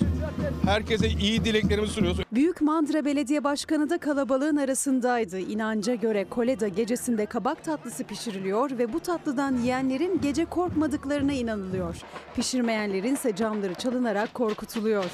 Herkese 0.66 1.08
iyi 1.08 1.46
dileklerimizi 1.46 1.94
sunuyoruz. 1.94 2.20
Büyük 2.32 2.62
Mandıra 2.62 3.06
Belediye 3.06 3.44
Başkanı 3.44 3.90
da 3.90 3.98
kalabalığın 3.98 4.58
arasındaydı. 4.58 5.40
İnanca 5.40 5.96
göre 5.96 6.26
Koleda 6.30 6.68
gecesinde 6.68 7.26
kabak 7.26 7.64
tatlısı 7.64 8.04
pişiriliyor 8.04 8.78
ve 8.78 8.94
bu 8.94 9.00
tatlıdan 9.00 9.58
yiyenlerin 9.58 10.22
gece 10.22 10.46
korkmadıklarına 10.46 11.34
inanılıyor. 11.34 11.96
Pişirmeyenlerin 12.36 13.14
ise 13.14 13.36
camları 13.52 13.74
çalınarak 13.74 14.34
korkutuluyor. 14.34 15.06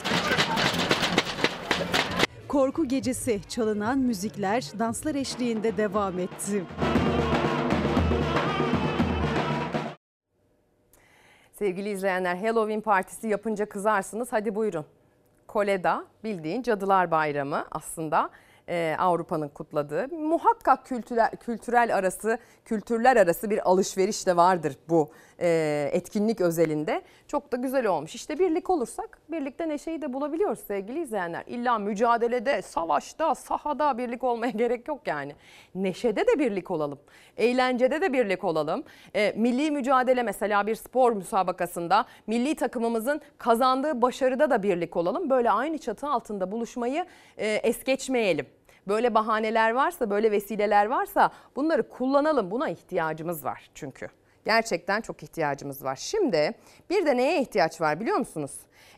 Korku 2.48 2.88
gecesi 2.88 3.42
çalınan 3.50 3.98
müzikler 4.00 4.64
danslar 4.80 5.16
eşliğinde 5.16 5.78
devam 5.78 6.20
etti. 6.20 6.64
Sevgili 11.52 11.90
izleyenler 11.90 12.36
Halloween 12.36 12.82
partisi 12.82 13.28
yapınca 13.28 13.70
kızarsınız. 13.70 14.28
Hadi 14.32 14.56
buyurun. 14.56 14.86
Koleda 15.48 16.06
bildiğin 16.24 16.62
Cadılar 16.62 17.12
Bayramı 17.12 17.66
aslında 17.72 18.30
e, 18.70 18.96
Avrupa'nın 19.00 19.50
kutladığı. 19.50 20.08
Muhakkak 20.08 20.86
kültürel, 20.86 21.32
kültürel 21.32 21.96
arası, 21.96 22.38
kültürler 22.66 23.18
arası 23.18 23.50
bir 23.50 23.70
alışveriş 23.70 24.28
de 24.28 24.36
vardır 24.36 24.76
bu 24.90 25.12
e, 25.40 25.90
etkinlik 25.94 26.42
özelinde. 26.42 27.02
Çok 27.28 27.52
da 27.52 27.58
güzel 27.58 27.88
olmuş. 27.88 28.16
İşte 28.16 28.40
birlik 28.40 28.70
olursak 28.70 29.20
birlikte 29.32 29.70
neşeyi 29.70 30.02
de 30.02 30.14
bulabiliyoruz 30.14 30.60
sevgili 30.60 31.02
izleyenler. 31.02 31.44
İlla 31.48 31.80
mücadelede, 31.80 32.62
savaşta, 32.62 33.36
sahada 33.36 33.98
birlik 33.98 34.24
olmaya 34.24 34.52
gerek 34.56 34.88
yok 34.88 35.08
yani. 35.08 35.36
Neşede 35.76 36.28
de 36.28 36.40
birlik 36.40 36.72
olalım. 36.72 37.00
Eğlencede 37.38 38.02
de 38.02 38.14
birlik 38.14 38.44
olalım. 38.44 38.84
E, 39.16 39.34
milli 39.36 39.72
mücadele 39.72 40.24
mesela 40.24 40.68
bir 40.68 40.76
spor 40.76 41.12
müsabakasında 41.12 42.06
milli 42.28 42.56
takımımızın 42.56 43.22
kazandığı 43.38 44.02
başarıda 44.02 44.50
da 44.50 44.64
birlik 44.64 44.98
olalım. 44.98 45.30
Böyle 45.30 45.52
aynı 45.52 45.78
çatı 45.78 46.08
altında 46.08 46.52
buluşmayı 46.52 47.06
e, 47.38 47.48
es 47.48 47.84
geçmeyelim. 47.84 48.46
Böyle 48.88 49.14
bahaneler 49.14 49.72
varsa, 49.72 50.10
böyle 50.10 50.32
vesileler 50.32 50.86
varsa 50.86 51.30
bunları 51.56 51.90
kullanalım. 51.90 52.52
Buna 52.52 52.70
ihtiyacımız 52.70 53.46
var 53.46 53.70
çünkü. 53.76 54.08
Gerçekten 54.48 55.02
çok 55.02 55.24
ihtiyacımız 55.24 55.84
var. 55.84 55.96
Şimdi 55.96 56.52
bir 56.90 57.06
de 57.06 57.18
neye 57.18 57.42
ihtiyaç 57.42 57.82
var 57.82 58.00
biliyor 58.00 58.18
musunuz? 58.18 58.52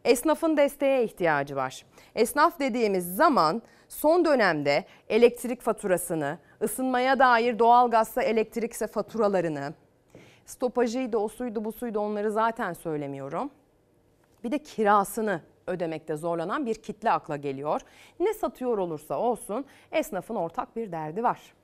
Esnafın 0.06 0.58
desteğe 0.58 1.04
ihtiyacı 1.04 1.56
var. 1.56 1.86
Esnaf 2.16 2.60
dediğimiz 2.60 3.16
zaman 3.16 3.62
son 3.88 4.26
dönemde 4.26 4.86
elektrik 5.10 5.62
faturasını, 5.62 6.38
ısınmaya 6.62 7.20
dair 7.20 7.60
doğalgazsa 7.60 8.24
elektrikse 8.24 8.88
faturalarını, 8.88 9.74
stopajıydı, 10.45 11.18
o 11.18 11.28
suydu, 11.28 11.66
bu 11.66 11.72
suydu 11.72 12.00
onları 12.00 12.32
zaten 12.32 12.74
söylemiyorum. 12.74 13.50
Bir 14.43 14.52
de 14.52 14.58
kirasını 14.58 15.41
ödemekte 15.68 16.16
zorlanan 16.16 16.66
bir 16.66 16.76
kitle 16.76 17.12
akla 17.12 17.38
geliyor. 17.38 17.82
Ne 18.20 18.34
satıyor 18.34 18.78
olursa 18.78 19.20
olsun 19.20 19.66
esnafın 19.91 20.36
ortak 20.36 20.76
bir 20.76 20.91
derdi 20.91 21.24
var. 21.24 21.59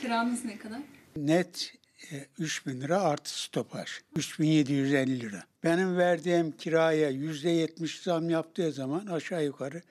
Kiranız 0.00 0.44
ne 0.44 0.58
kadar? 0.58 0.80
Net 1.16 1.74
e, 2.12 2.26
3 2.38 2.66
bin 2.66 2.80
lira 2.80 3.00
artı 3.00 3.42
stopaj. 3.42 3.88
3750 4.16 5.20
lira. 5.20 5.44
Benim 5.64 5.96
verdiğim 5.96 6.52
kiraya 6.52 7.10
%70 7.10 8.02
zam 8.02 8.30
yaptığı 8.30 8.72
zaman 8.72 9.06
aşağı 9.06 9.44
yukarı 9.44 9.82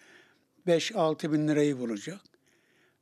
5-6 0.68 1.32
bin 1.34 1.48
lirayı 1.48 1.80
bulacak. 1.80 2.20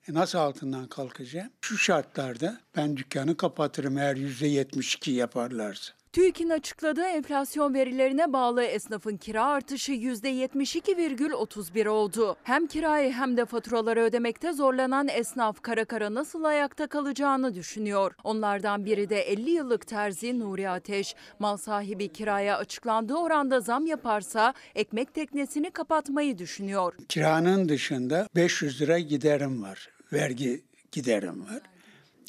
E 0.07 0.13
nasıl 0.13 0.37
altından 0.37 0.87
kalkacağım? 0.87 1.49
Şu 1.61 1.77
şartlarda 1.77 2.61
ben 2.75 2.97
dükkanı 2.97 3.37
kapatırım 3.37 3.97
eğer 3.97 4.15
%72 4.15 5.11
yaparlarsa. 5.11 5.93
TÜİK'in 6.15 6.49
açıkladığı 6.49 7.05
enflasyon 7.05 7.73
verilerine 7.73 8.33
bağlı 8.33 8.63
esnafın 8.63 9.17
kira 9.17 9.45
artışı 9.45 9.91
%72,31 9.91 11.87
oldu. 11.87 12.35
Hem 12.43 12.67
kirayı 12.67 13.11
hem 13.11 13.37
de 13.37 13.45
faturaları 13.45 14.01
ödemekte 14.01 14.53
zorlanan 14.53 15.07
esnaf 15.07 15.61
kara 15.61 15.85
kara 15.85 16.13
nasıl 16.13 16.43
ayakta 16.43 16.87
kalacağını 16.87 17.55
düşünüyor. 17.55 18.15
Onlardan 18.23 18.85
biri 18.85 19.09
de 19.09 19.21
50 19.21 19.49
yıllık 19.49 19.87
terzi 19.87 20.39
Nuri 20.39 20.69
Ateş. 20.69 21.15
Mal 21.39 21.57
sahibi 21.57 22.07
kiraya 22.07 22.57
açıklandığı 22.57 23.15
oranda 23.15 23.59
zam 23.59 23.85
yaparsa 23.85 24.53
ekmek 24.75 25.13
teknesini 25.13 25.71
kapatmayı 25.71 26.37
düşünüyor. 26.37 26.93
Kiranın 27.09 27.69
dışında 27.69 28.27
500 28.35 28.81
lira 28.81 28.99
giderim 28.99 29.63
var. 29.63 29.89
Vergi 30.13 30.63
giderim 30.91 31.41
var. 31.41 31.61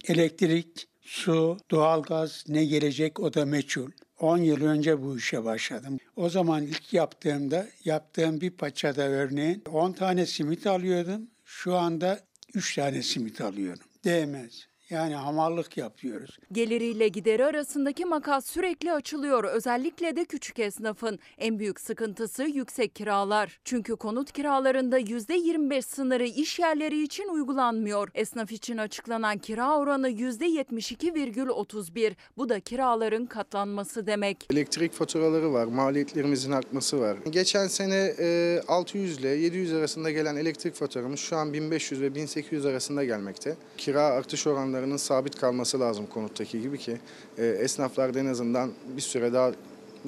Elektrik, 0.09 0.89
su, 1.07 1.59
doğalgaz 1.71 2.45
ne 2.49 2.65
gelecek 2.65 3.21
o 3.21 3.35
da 3.35 3.45
meçhul. 3.45 3.91
10 4.21 4.39
yıl 4.39 4.65
önce 4.65 5.03
bu 5.03 5.19
işe 5.19 5.45
başladım. 5.45 5.99
O 6.17 6.29
zaman 6.29 6.63
ilk 6.63 6.93
yaptığımda, 6.93 7.67
yaptığım 7.85 8.41
bir 8.41 8.51
paçada 8.51 9.03
örneğin 9.03 9.63
10 9.71 9.93
tane 9.93 10.27
simit 10.27 10.67
alıyordum. 10.67 11.31
Şu 11.45 11.77
anda 11.77 12.21
3 12.55 12.75
tane 12.75 13.03
simit 13.03 13.41
alıyorum. 13.41 13.85
Değmez. 14.05 14.67
Yani 14.91 15.14
hamallık 15.14 15.76
yapıyoruz. 15.76 16.39
Geliriyle 16.53 17.09
gideri 17.09 17.45
arasındaki 17.45 18.05
makas 18.05 18.47
sürekli 18.47 18.93
açılıyor. 18.93 19.45
Özellikle 19.45 20.16
de 20.16 20.24
küçük 20.24 20.59
esnafın. 20.59 21.18
En 21.39 21.59
büyük 21.59 21.80
sıkıntısı 21.80 22.45
yüksek 22.45 22.95
kiralar. 22.95 23.59
Çünkü 23.64 23.97
konut 23.97 24.32
kiralarında 24.32 25.01
%25 25.01 25.82
sınırı 25.82 26.26
iş 26.26 26.59
yerleri 26.59 27.03
için 27.03 27.28
uygulanmıyor. 27.28 28.09
Esnaf 28.14 28.53
için 28.53 28.76
açıklanan 28.76 29.39
kira 29.39 29.78
oranı 29.78 30.11
%72,31. 30.11 32.12
Bu 32.37 32.49
da 32.49 32.61
kiraların 32.61 33.26
katlanması 33.26 34.07
demek. 34.07 34.47
Elektrik 34.53 34.93
faturaları 34.93 35.53
var, 35.53 35.66
maliyetlerimizin 35.66 36.53
artması 36.53 37.01
var. 37.01 37.16
Geçen 37.30 37.66
sene 37.66 38.14
e, 38.18 38.61
600 38.68 39.18
ile 39.18 39.28
700 39.28 39.72
arasında 39.72 40.11
gelen 40.11 40.37
elektrik 40.37 40.74
faturamız 40.74 41.20
şu 41.20 41.37
an 41.37 41.53
1500 41.53 42.01
ve 42.01 42.14
1800 42.14 42.66
arasında 42.66 43.05
gelmekte. 43.05 43.57
Kira 43.76 44.03
artış 44.03 44.47
oranlarının 44.77 44.97
sabit 44.97 45.37
kalması 45.37 45.81
lazım 45.81 46.07
konuttaki 46.07 46.61
gibi 46.62 46.79
ki 46.79 46.99
e, 47.39 47.47
esnaflar 47.47 48.14
da 48.14 48.20
en 48.20 48.27
azından 48.27 48.72
bir 48.97 49.03
süre 49.03 49.33
daha 49.33 49.53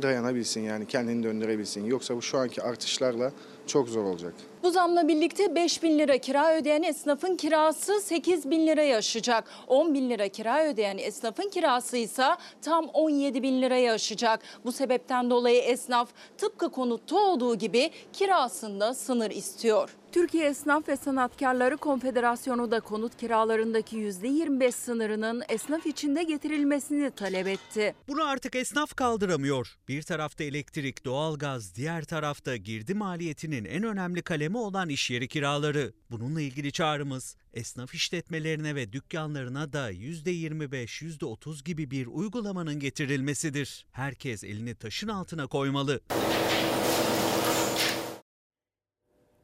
dayanabilsin 0.02 0.60
yani 0.60 0.86
kendini 0.86 1.22
döndürebilsin. 1.22 1.84
Yoksa 1.84 2.16
bu 2.16 2.22
şu 2.22 2.38
anki 2.38 2.62
artışlarla 2.62 3.32
çok 3.66 3.88
zor 3.88 4.04
olacak. 4.04 4.34
Bu 4.62 4.70
zamla 4.70 5.08
birlikte 5.08 5.54
5 5.54 5.82
bin 5.82 5.98
lira 5.98 6.18
kira 6.18 6.56
ödeyen 6.56 6.82
esnafın 6.82 7.36
kirası 7.36 8.00
8 8.00 8.50
bin 8.50 8.66
liraya 8.66 8.96
aşacak. 8.96 9.44
10 9.66 9.94
bin 9.94 10.10
lira 10.10 10.28
kira 10.28 10.64
ödeyen 10.64 10.98
esnafın 10.98 11.48
kirası 11.50 11.96
ise 11.96 12.26
tam 12.62 12.86
17 12.86 13.42
bin 13.42 13.62
liraya 13.62 13.92
aşacak. 13.92 14.40
Bu 14.64 14.72
sebepten 14.72 15.30
dolayı 15.30 15.60
esnaf 15.62 16.08
tıpkı 16.38 16.70
konutta 16.70 17.16
olduğu 17.16 17.54
gibi 17.54 17.90
kirasında 18.12 18.94
sınır 18.94 19.30
istiyor. 19.30 19.96
Türkiye 20.12 20.48
Esnaf 20.48 20.88
ve 20.88 20.96
Sanatkarları 20.96 21.76
Konfederasyonu 21.76 22.70
da 22.70 22.80
konut 22.80 23.16
kiralarındaki 23.16 23.96
%25 23.96 24.72
sınırının 24.72 25.42
esnaf 25.48 25.86
içinde 25.86 26.22
getirilmesini 26.22 27.10
talep 27.10 27.46
etti. 27.46 27.94
Bunu 28.08 28.24
artık 28.24 28.56
esnaf 28.56 28.94
kaldıramıyor. 28.94 29.76
Bir 29.88 30.02
tarafta 30.02 30.44
elektrik, 30.44 31.04
doğalgaz, 31.04 31.74
diğer 31.74 32.04
tarafta 32.04 32.56
girdi 32.56 32.94
maliyetinin 32.94 33.64
en 33.64 33.82
önemli 33.82 34.22
kalemi 34.22 34.58
olan 34.58 34.88
iş 34.88 35.10
yeri 35.10 35.28
kiraları. 35.28 35.92
Bununla 36.10 36.40
ilgili 36.40 36.72
çağrımız 36.72 37.36
esnaf 37.54 37.94
işletmelerine 37.94 38.74
ve 38.74 38.92
dükkanlarına 38.92 39.72
da 39.72 39.92
%25, 39.92 41.02
%30 41.02 41.64
gibi 41.64 41.90
bir 41.90 42.06
uygulamanın 42.06 42.80
getirilmesidir. 42.80 43.86
Herkes 43.92 44.44
elini 44.44 44.74
taşın 44.74 45.08
altına 45.08 45.46
koymalı. 45.46 46.00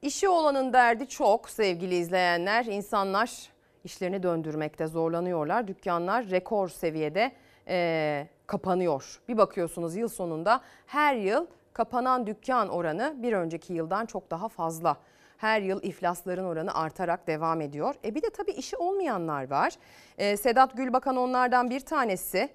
İşi 0.04 0.28
olanın 0.28 0.72
derdi 0.72 1.08
çok 1.08 1.50
sevgili 1.50 1.94
izleyenler. 1.94 2.64
İnsanlar 2.64 3.48
işlerini 3.84 4.22
döndürmekte 4.22 4.86
zorlanıyorlar. 4.86 5.68
Dükkanlar 5.68 6.30
rekor 6.30 6.68
seviyede 6.68 7.32
eee, 7.68 8.28
kapanıyor. 8.46 9.20
Bir 9.28 9.36
bakıyorsunuz 9.38 9.96
yıl 9.96 10.08
sonunda 10.08 10.60
her 10.86 11.14
yıl 11.14 11.46
kapanan 11.72 12.26
dükkan 12.26 12.68
oranı 12.68 13.14
bir 13.22 13.32
önceki 13.32 13.72
yıldan 13.72 14.06
çok 14.06 14.30
daha 14.30 14.48
fazla. 14.48 14.96
Her 15.38 15.60
yıl 15.60 15.82
iflasların 15.82 16.44
oranı 16.44 16.74
artarak 16.74 17.26
devam 17.26 17.60
ediyor. 17.60 17.94
E 18.04 18.14
bir 18.14 18.22
de 18.22 18.30
tabii 18.30 18.52
işi 18.52 18.76
olmayanlar 18.76 19.50
var. 19.50 19.72
Eee, 20.18 20.36
Sedat 20.36 20.76
Gülbakan 20.76 21.16
onlardan 21.16 21.70
bir 21.70 21.80
tanesi. 21.80 22.48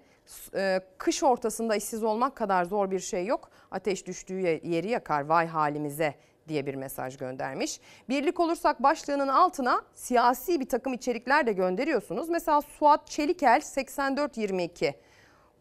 E, 0.55 0.81
kış 0.97 1.23
ortasında 1.23 1.75
işsiz 1.75 2.03
olmak 2.03 2.35
kadar 2.35 2.63
zor 2.63 2.91
bir 2.91 2.99
şey 2.99 3.25
yok. 3.25 3.49
Ateş 3.71 4.07
düştüğü 4.07 4.39
yeri 4.63 4.89
yakar 4.89 5.25
vay 5.25 5.47
halimize 5.47 6.15
diye 6.49 6.65
bir 6.65 6.75
mesaj 6.75 7.17
göndermiş. 7.17 7.79
Birlik 8.09 8.39
olursak 8.39 8.83
başlığının 8.83 9.27
altına 9.27 9.81
siyasi 9.93 10.59
bir 10.59 10.69
takım 10.69 10.93
içerikler 10.93 11.47
de 11.47 11.53
gönderiyorsunuz. 11.53 12.29
Mesela 12.29 12.61
Suat 12.61 13.07
Çelikel 13.07 13.61
8422 13.61 14.95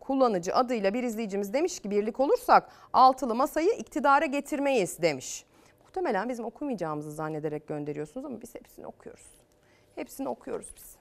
kullanıcı 0.01 0.55
adıyla 0.55 0.95
bir 0.95 1.03
izleyicimiz 1.03 1.53
demiş 1.53 1.81
ki 1.81 1.91
birlik 1.91 2.21
olursak 2.21 2.71
altılı 2.93 3.35
masayı 3.35 3.71
iktidara 3.71 4.27
getirmeyiz 4.27 5.03
demiş. 5.03 5.45
Muhtemelen 5.83 6.29
bizim 6.29 6.45
okumayacağımızı 6.45 7.13
zannederek 7.13 7.69
gönderiyorsunuz 7.69 8.27
ama 8.27 8.41
biz 8.43 8.55
hepsini 8.55 8.87
okuyoruz. 8.87 9.27
Hepsini 9.95 10.29
okuyoruz 10.29 10.69
biz. 10.77 10.98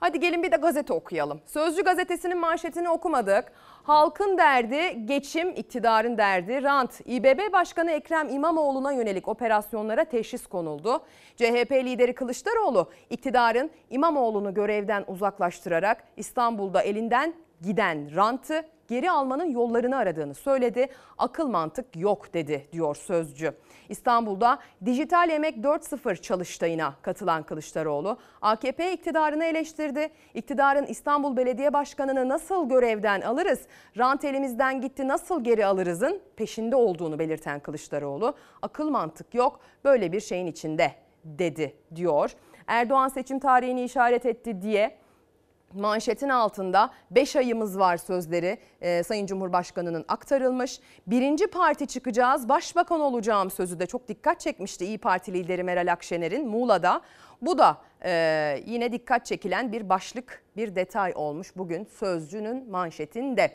Hadi 0.00 0.20
gelin 0.20 0.42
bir 0.42 0.52
de 0.52 0.56
gazete 0.56 0.92
okuyalım. 0.92 1.40
Sözcü 1.46 1.84
gazetesinin 1.84 2.38
manşetini 2.38 2.88
okumadık. 2.88 3.44
Halkın 3.82 4.38
derdi 4.38 5.06
geçim, 5.06 5.50
iktidarın 5.50 6.18
derdi 6.18 6.62
rant. 6.62 7.00
İBB 7.04 7.52
Başkanı 7.52 7.90
Ekrem 7.90 8.28
İmamoğlu'na 8.28 8.92
yönelik 8.92 9.28
operasyonlara 9.28 10.04
teşhis 10.04 10.46
konuldu. 10.46 11.02
CHP 11.36 11.72
lideri 11.72 12.14
Kılıçdaroğlu 12.14 12.90
iktidarın 13.10 13.70
İmamoğlu'nu 13.90 14.54
görevden 14.54 15.04
uzaklaştırarak 15.08 16.04
İstanbul'da 16.16 16.82
elinden 16.82 17.34
giden 17.62 18.16
rantı 18.16 18.64
geri 18.88 19.10
almanın 19.10 19.50
yollarını 19.50 19.96
aradığını 19.96 20.34
söyledi. 20.34 20.88
Akıl 21.18 21.48
mantık 21.48 21.96
yok 21.96 22.34
dedi 22.34 22.68
diyor 22.72 22.94
sözcü. 22.96 23.52
İstanbul'da 23.88 24.58
dijital 24.84 25.30
emek 25.30 25.56
4.0 25.56 26.16
çalıştayına 26.22 26.94
katılan 27.02 27.42
Kılıçdaroğlu 27.42 28.18
AKP 28.42 28.92
iktidarını 28.92 29.44
eleştirdi. 29.44 30.10
İktidarın 30.34 30.86
İstanbul 30.86 31.36
Belediye 31.36 31.72
Başkanı'nı 31.72 32.28
nasıl 32.28 32.68
görevden 32.68 33.20
alırız, 33.20 33.60
rant 33.98 34.24
elimizden 34.24 34.80
gitti 34.80 35.08
nasıl 35.08 35.44
geri 35.44 35.66
alırızın 35.66 36.20
peşinde 36.36 36.76
olduğunu 36.76 37.18
belirten 37.18 37.60
Kılıçdaroğlu 37.60 38.34
akıl 38.62 38.90
mantık 38.90 39.34
yok 39.34 39.60
böyle 39.84 40.12
bir 40.12 40.20
şeyin 40.20 40.46
içinde 40.46 40.92
dedi 41.24 41.76
diyor. 41.94 42.32
Erdoğan 42.66 43.08
seçim 43.08 43.38
tarihini 43.38 43.84
işaret 43.84 44.26
etti 44.26 44.62
diye 44.62 44.96
manşetin 45.74 46.28
altında 46.28 46.90
5 47.10 47.36
ayımız 47.36 47.78
var 47.78 47.96
sözleri 47.96 48.58
e, 48.80 49.02
Sayın 49.02 49.26
Cumhurbaşkanı'nın 49.26 50.04
aktarılmış. 50.08 50.80
Birinci 51.06 51.46
parti 51.46 51.86
çıkacağız, 51.86 52.48
başbakan 52.48 53.00
olacağım 53.00 53.50
sözü 53.50 53.78
de 53.78 53.86
çok 53.86 54.08
dikkat 54.08 54.40
çekmişti 54.40 54.86
İyi 54.86 54.98
Parti 54.98 55.32
lideri 55.32 55.62
Meral 55.62 55.92
Akşener'in 55.92 56.48
Muğla'da. 56.48 57.00
Bu 57.42 57.58
da 57.58 57.78
e, 58.04 58.62
yine 58.66 58.92
dikkat 58.92 59.26
çekilen 59.26 59.72
bir 59.72 59.88
başlık, 59.88 60.42
bir 60.56 60.76
detay 60.76 61.12
olmuş 61.14 61.56
bugün 61.56 61.84
Sözcü'nün 61.84 62.70
manşetinde. 62.70 63.52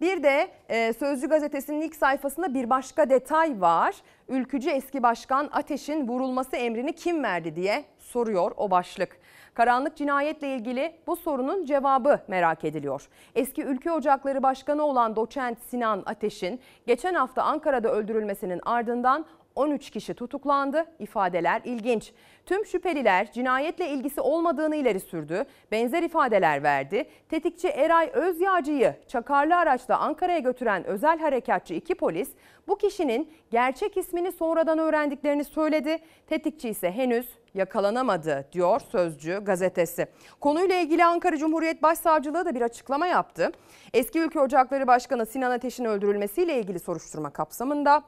Bir 0.00 0.22
de 0.22 0.48
e, 0.68 0.92
Sözcü 0.92 1.28
gazetesinin 1.28 1.80
ilk 1.80 1.96
sayfasında 1.96 2.54
bir 2.54 2.70
başka 2.70 3.10
detay 3.10 3.60
var. 3.60 3.94
Ülkücü 4.28 4.70
eski 4.70 5.02
başkan 5.02 5.48
Ateş'in 5.52 6.08
vurulması 6.08 6.56
emrini 6.56 6.92
kim 6.92 7.22
verdi 7.22 7.56
diye 7.56 7.84
soruyor 7.98 8.52
o 8.56 8.70
başlık. 8.70 9.21
Karanlık 9.54 9.96
cinayetle 9.96 10.54
ilgili 10.54 10.94
bu 11.06 11.16
sorunun 11.16 11.64
cevabı 11.64 12.20
merak 12.28 12.64
ediliyor. 12.64 13.08
Eski 13.34 13.62
Ülke 13.62 13.92
Ocakları 13.92 14.42
Başkanı 14.42 14.82
olan 14.82 15.16
doçent 15.16 15.58
Sinan 15.62 16.02
Ateş'in 16.06 16.60
geçen 16.86 17.14
hafta 17.14 17.42
Ankara'da 17.42 17.92
öldürülmesinin 17.92 18.60
ardından 18.64 19.26
13 19.54 19.90
kişi 19.90 20.14
tutuklandı. 20.14 20.86
İfadeler 20.98 21.62
ilginç. 21.64 22.12
Tüm 22.46 22.66
şüpheliler 22.66 23.32
cinayetle 23.32 23.88
ilgisi 23.88 24.20
olmadığını 24.20 24.76
ileri 24.76 25.00
sürdü. 25.00 25.44
Benzer 25.72 26.02
ifadeler 26.02 26.62
verdi. 26.62 27.04
Tetikçi 27.28 27.68
Eray 27.68 28.10
Özyağcı'yı 28.12 28.96
çakarlı 29.08 29.56
araçla 29.56 29.98
Ankara'ya 29.98 30.38
götüren 30.38 30.84
özel 30.84 31.18
harekatçı 31.18 31.74
iki 31.74 31.94
polis 31.94 32.28
bu 32.68 32.78
kişinin 32.78 33.32
gerçek 33.50 33.96
ismini 33.96 34.32
sonradan 34.32 34.78
öğrendiklerini 34.78 35.44
söyledi. 35.44 35.98
Tetikçi 36.26 36.68
ise 36.68 36.92
henüz 36.92 37.28
yakalanamadı 37.54 38.48
diyor 38.52 38.80
Sözcü 38.80 39.44
gazetesi. 39.44 40.06
Konuyla 40.40 40.80
ilgili 40.80 41.04
Ankara 41.04 41.36
Cumhuriyet 41.36 41.82
Başsavcılığı 41.82 42.46
da 42.46 42.54
bir 42.54 42.60
açıklama 42.62 43.06
yaptı. 43.06 43.52
Eski 43.94 44.18
Ülke 44.18 44.40
Ocakları 44.40 44.86
Başkanı 44.86 45.26
Sinan 45.26 45.50
Ateş'in 45.50 45.84
öldürülmesiyle 45.84 46.58
ilgili 46.58 46.78
soruşturma 46.78 47.30
kapsamında 47.30 48.02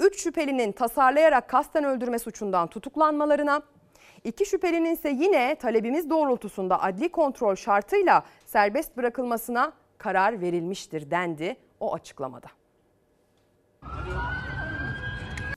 3 0.00 0.22
şüphelinin 0.22 0.72
tasarlayarak 0.72 1.48
kasten 1.48 1.84
öldürme 1.84 2.18
suçundan 2.18 2.68
tutuklanmalarına, 2.68 3.62
iki 4.24 4.46
şüphelinin 4.46 4.94
ise 4.94 5.08
yine 5.08 5.54
talebimiz 5.54 6.10
doğrultusunda 6.10 6.82
adli 6.82 7.08
kontrol 7.08 7.54
şartıyla 7.54 8.24
serbest 8.46 8.96
bırakılmasına 8.96 9.72
karar 9.98 10.40
verilmiştir 10.40 11.10
dendi 11.10 11.56
o 11.80 11.94
açıklamada. 11.94 12.46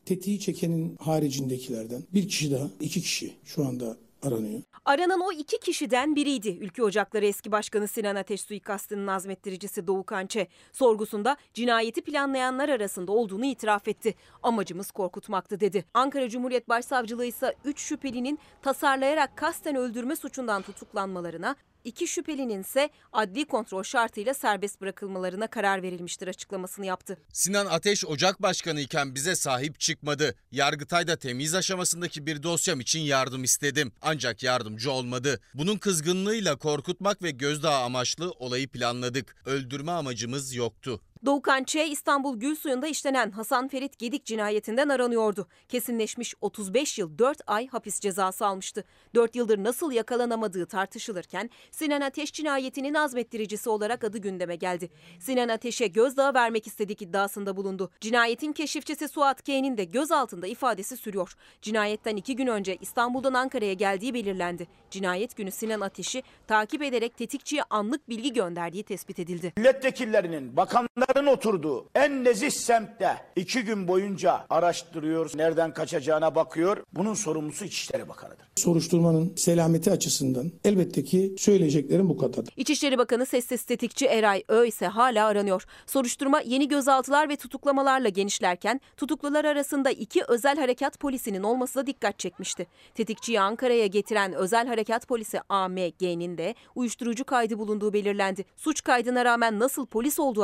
Tetiği 0.05 0.39
çekenin 0.39 0.97
haricindekilerden 0.97 2.03
bir 2.13 2.27
kişi 2.27 2.51
daha, 2.51 2.67
iki 2.79 3.01
kişi 3.01 3.33
şu 3.43 3.65
anda 3.65 3.97
aranıyor. 4.23 4.61
Aranan 4.85 5.21
o 5.21 5.31
iki 5.31 5.59
kişiden 5.59 6.15
biriydi. 6.15 6.57
Ülke 6.61 6.83
Ocakları 6.83 7.25
eski 7.25 7.51
başkanı 7.51 7.87
Sinan 7.87 8.15
Ateş 8.15 8.41
suikastının 8.41 9.07
azmettiricisi 9.07 9.87
Doğu 9.87 10.03
Kançe. 10.03 10.47
Sorgusunda 10.73 11.37
cinayeti 11.53 12.01
planlayanlar 12.01 12.69
arasında 12.69 13.11
olduğunu 13.11 13.45
itiraf 13.45 13.87
etti. 13.87 14.15
Amacımız 14.43 14.91
korkutmaktı 14.91 15.59
dedi. 15.59 15.85
Ankara 15.93 16.29
Cumhuriyet 16.29 16.69
Başsavcılığı 16.69 17.25
ise 17.25 17.55
3 17.65 17.79
şüphelinin 17.79 18.39
tasarlayarak 18.61 19.37
kasten 19.37 19.75
öldürme 19.75 20.15
suçundan 20.15 20.61
tutuklanmalarına, 20.61 21.55
iki 21.87 22.07
şüphelinin 22.07 22.61
ise 22.61 22.89
adli 23.13 23.45
kontrol 23.45 23.83
şartıyla 23.83 24.33
serbest 24.33 24.81
bırakılmalarına 24.81 25.47
karar 25.47 25.83
verilmiştir 25.83 26.27
açıklamasını 26.27 26.85
yaptı. 26.85 27.17
Sinan 27.33 27.65
Ateş 27.65 28.05
Ocak 28.05 28.41
Başkanı 28.41 28.81
iken 28.81 29.15
bize 29.15 29.35
sahip 29.35 29.79
çıkmadı. 29.79 30.35
Yargıtay'da 30.51 31.15
temiz 31.15 31.55
aşamasındaki 31.55 32.25
bir 32.25 32.43
dosyam 32.43 32.79
için 32.79 32.99
yardım 32.99 33.43
istedim. 33.43 33.91
Ancak 34.01 34.43
yardımcı 34.43 34.91
olmadı. 34.91 35.39
Bunun 35.53 35.77
kızgınlığıyla 35.77 36.55
korkutmak 36.55 37.23
ve 37.23 37.31
gözdağı 37.31 37.83
amaçlı 37.83 38.31
olayı 38.31 38.67
planladık. 38.67 39.35
Öldürme 39.45 39.91
amacımız 39.91 40.55
yoktu. 40.55 41.01
Doğukan 41.27 41.63
Ç. 41.63 41.75
İstanbul 41.75 42.39
Gülsuyu'nda 42.39 42.87
işlenen 42.87 43.31
Hasan 43.31 43.67
Ferit 43.67 43.99
Gedik 43.99 44.25
cinayetinden 44.25 44.89
aranıyordu. 44.89 45.47
Kesinleşmiş 45.69 46.35
35 46.41 46.99
yıl 46.99 47.17
4 47.17 47.41
ay 47.47 47.67
hapis 47.67 47.99
cezası 47.99 48.45
almıştı. 48.45 48.83
4 49.15 49.35
yıldır 49.35 49.63
nasıl 49.63 49.91
yakalanamadığı 49.91 50.65
tartışılırken 50.65 51.49
Sinan 51.71 52.01
Ateş 52.01 52.33
cinayetinin 52.33 52.93
azmettiricisi 52.93 53.69
olarak 53.69 54.03
adı 54.03 54.17
gündeme 54.17 54.55
geldi. 54.55 54.89
Sinan 55.19 55.49
Ateş'e 55.49 55.87
gözdağı 55.87 56.33
vermek 56.33 56.67
istedik 56.67 57.01
iddiasında 57.01 57.57
bulundu. 57.57 57.91
Cinayetin 58.01 58.53
keşifçisi 58.53 59.07
Suat 59.07 59.43
K'nin 59.43 59.77
de 59.77 59.83
gözaltında 59.83 60.47
ifadesi 60.47 60.97
sürüyor. 60.97 61.33
Cinayetten 61.61 62.15
iki 62.15 62.35
gün 62.35 62.47
önce 62.47 62.77
İstanbul'dan 62.81 63.33
Ankara'ya 63.33 63.73
geldiği 63.73 64.13
belirlendi. 64.13 64.67
Cinayet 64.91 65.35
günü 65.35 65.51
Sinan 65.51 65.81
Ateş'i 65.81 66.23
takip 66.47 66.81
ederek 66.83 67.17
tetikçiye 67.17 67.63
anlık 67.69 68.09
bilgi 68.09 68.33
gönderdiği 68.33 68.83
tespit 68.83 69.19
edildi. 69.19 69.53
Milletvekillerinin, 69.57 70.57
bakanların 71.17 71.37
oturduğu 71.37 71.89
en 71.95 72.23
nezih 72.23 72.51
semtte 72.51 73.17
iki 73.35 73.61
gün 73.61 73.87
boyunca 73.87 74.45
araştırıyor, 74.49 75.31
nereden 75.35 75.73
kaçacağına 75.73 76.35
bakıyor. 76.35 76.77
Bunun 76.93 77.13
sorumlusu 77.13 77.65
İçişleri 77.65 78.09
Bakanı'dır. 78.09 78.47
Soruşturmanın 78.55 79.33
selameti 79.35 79.91
açısından 79.91 80.51
elbette 80.63 81.03
ki 81.03 81.35
söyleyeceklerim 81.37 82.09
bu 82.09 82.17
kadardır. 82.17 82.53
İçişleri 82.57 82.97
Bakanı 82.97 83.25
sessiz 83.25 83.63
tetikçi 83.63 84.05
Eray 84.05 84.43
Ö 84.47 84.65
ise 84.67 84.87
hala 84.87 85.25
aranıyor. 85.25 85.65
Soruşturma 85.85 86.41
yeni 86.41 86.67
gözaltılar 86.67 87.29
ve 87.29 87.35
tutuklamalarla 87.35 88.09
genişlerken 88.09 88.81
tutuklular 88.97 89.45
arasında 89.45 89.91
iki 89.91 90.23
özel 90.27 90.57
harekat 90.57 90.99
polisinin 90.99 91.43
olması 91.43 91.79
da 91.79 91.87
dikkat 91.87 92.19
çekmişti. 92.19 92.67
Tetikçiyi 92.95 93.39
Ankara'ya 93.39 93.87
getiren 93.87 94.33
özel 94.33 94.67
harekat 94.67 95.07
polisi 95.07 95.39
AMG'nin 95.49 96.37
de 96.37 96.55
uyuşturucu 96.75 97.25
kaydı 97.25 97.59
bulunduğu 97.59 97.93
belirlendi. 97.93 98.45
Suç 98.55 98.83
kaydına 98.83 99.25
rağmen 99.25 99.59
nasıl 99.59 99.85
polis 99.85 100.19
olduğu 100.19 100.43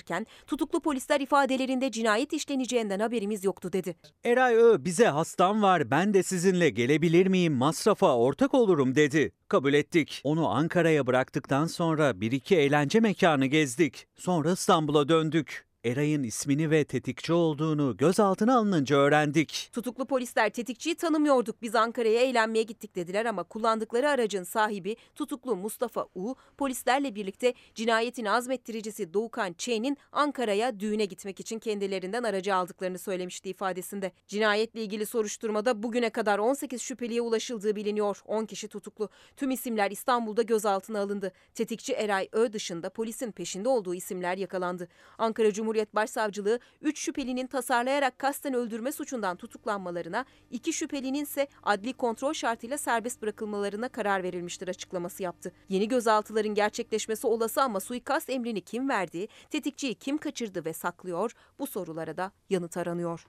araştırılırken 0.00 0.26
tutuklu 0.46 0.80
polisler 0.80 1.20
ifadelerinde 1.20 1.90
cinayet 1.90 2.32
işleneceğinden 2.32 3.00
haberimiz 3.00 3.44
yoktu 3.44 3.72
dedi. 3.72 3.96
Eray 4.24 4.54
Ö 4.56 4.84
bize 4.84 5.06
hastam 5.06 5.62
var 5.62 5.90
ben 5.90 6.14
de 6.14 6.22
sizinle 6.22 6.70
gelebilir 6.70 7.26
miyim 7.26 7.52
masrafa 7.52 8.16
ortak 8.16 8.54
olurum 8.54 8.94
dedi. 8.94 9.32
Kabul 9.48 9.74
ettik. 9.74 10.20
Onu 10.24 10.48
Ankara'ya 10.48 11.06
bıraktıktan 11.06 11.66
sonra 11.66 12.20
bir 12.20 12.32
iki 12.32 12.56
eğlence 12.56 13.00
mekanı 13.00 13.46
gezdik. 13.46 14.06
Sonra 14.16 14.52
İstanbul'a 14.52 15.08
döndük. 15.08 15.69
Eray'ın 15.84 16.22
ismini 16.22 16.70
ve 16.70 16.84
tetikçi 16.84 17.32
olduğunu 17.32 17.96
gözaltına 17.96 18.56
alınınca 18.56 18.96
öğrendik. 18.96 19.70
Tutuklu 19.72 20.04
polisler 20.06 20.50
tetikçiyi 20.50 20.94
tanımıyorduk. 20.94 21.62
Biz 21.62 21.74
Ankara'ya 21.74 22.20
eğlenmeye 22.20 22.62
gittik 22.62 22.96
dediler 22.96 23.26
ama 23.26 23.42
kullandıkları 23.42 24.08
aracın 24.08 24.42
sahibi 24.42 24.96
tutuklu 25.14 25.56
Mustafa 25.56 26.06
U 26.14 26.34
polislerle 26.58 27.14
birlikte 27.14 27.54
cinayetin 27.74 28.24
azmettiricisi 28.24 29.14
Doğukan 29.14 29.52
Ç'nin 29.52 29.96
Ankara'ya 30.12 30.80
düğüne 30.80 31.04
gitmek 31.04 31.40
için 31.40 31.58
kendilerinden 31.58 32.22
aracı 32.22 32.54
aldıklarını 32.54 32.98
söylemişti 32.98 33.50
ifadesinde. 33.50 34.12
Cinayetle 34.26 34.82
ilgili 34.82 35.06
soruşturmada 35.06 35.82
bugüne 35.82 36.10
kadar 36.10 36.38
18 36.38 36.82
şüpheliye 36.82 37.20
ulaşıldığı 37.20 37.76
biliniyor. 37.76 38.22
10 38.26 38.46
kişi 38.46 38.68
tutuklu. 38.68 39.08
Tüm 39.36 39.50
isimler 39.50 39.90
İstanbul'da 39.90 40.42
gözaltına 40.42 41.00
alındı. 41.00 41.32
Tetikçi 41.54 41.92
Eray 41.92 42.28
Ö 42.32 42.52
dışında 42.52 42.90
polisin 42.90 43.32
peşinde 43.32 43.68
olduğu 43.68 43.94
isimler 43.94 44.36
yakalandı. 44.38 44.88
Ankara 45.18 45.52
Cumhuriyet 45.70 45.94
Başsavcılığı 45.94 46.60
3 46.80 46.98
şüphelinin 46.98 47.46
tasarlayarak 47.46 48.18
kasten 48.18 48.54
öldürme 48.54 48.92
suçundan 48.92 49.36
tutuklanmalarına, 49.36 50.24
2 50.50 50.72
şüphelinin 50.72 51.22
ise 51.22 51.46
adli 51.62 51.92
kontrol 51.92 52.32
şartıyla 52.32 52.78
serbest 52.78 53.22
bırakılmalarına 53.22 53.88
karar 53.88 54.22
verilmiştir 54.22 54.68
açıklaması 54.68 55.22
yaptı. 55.22 55.52
Yeni 55.68 55.88
gözaltıların 55.88 56.54
gerçekleşmesi 56.54 57.26
olası 57.26 57.62
ama 57.62 57.80
suikast 57.80 58.30
emrini 58.30 58.60
kim 58.60 58.88
verdi, 58.88 59.28
tetikçiyi 59.50 59.94
kim 59.94 60.18
kaçırdı 60.18 60.64
ve 60.64 60.72
saklıyor 60.72 61.32
bu 61.58 61.66
sorulara 61.66 62.16
da 62.16 62.32
yanıt 62.50 62.76
aranıyor. 62.76 63.26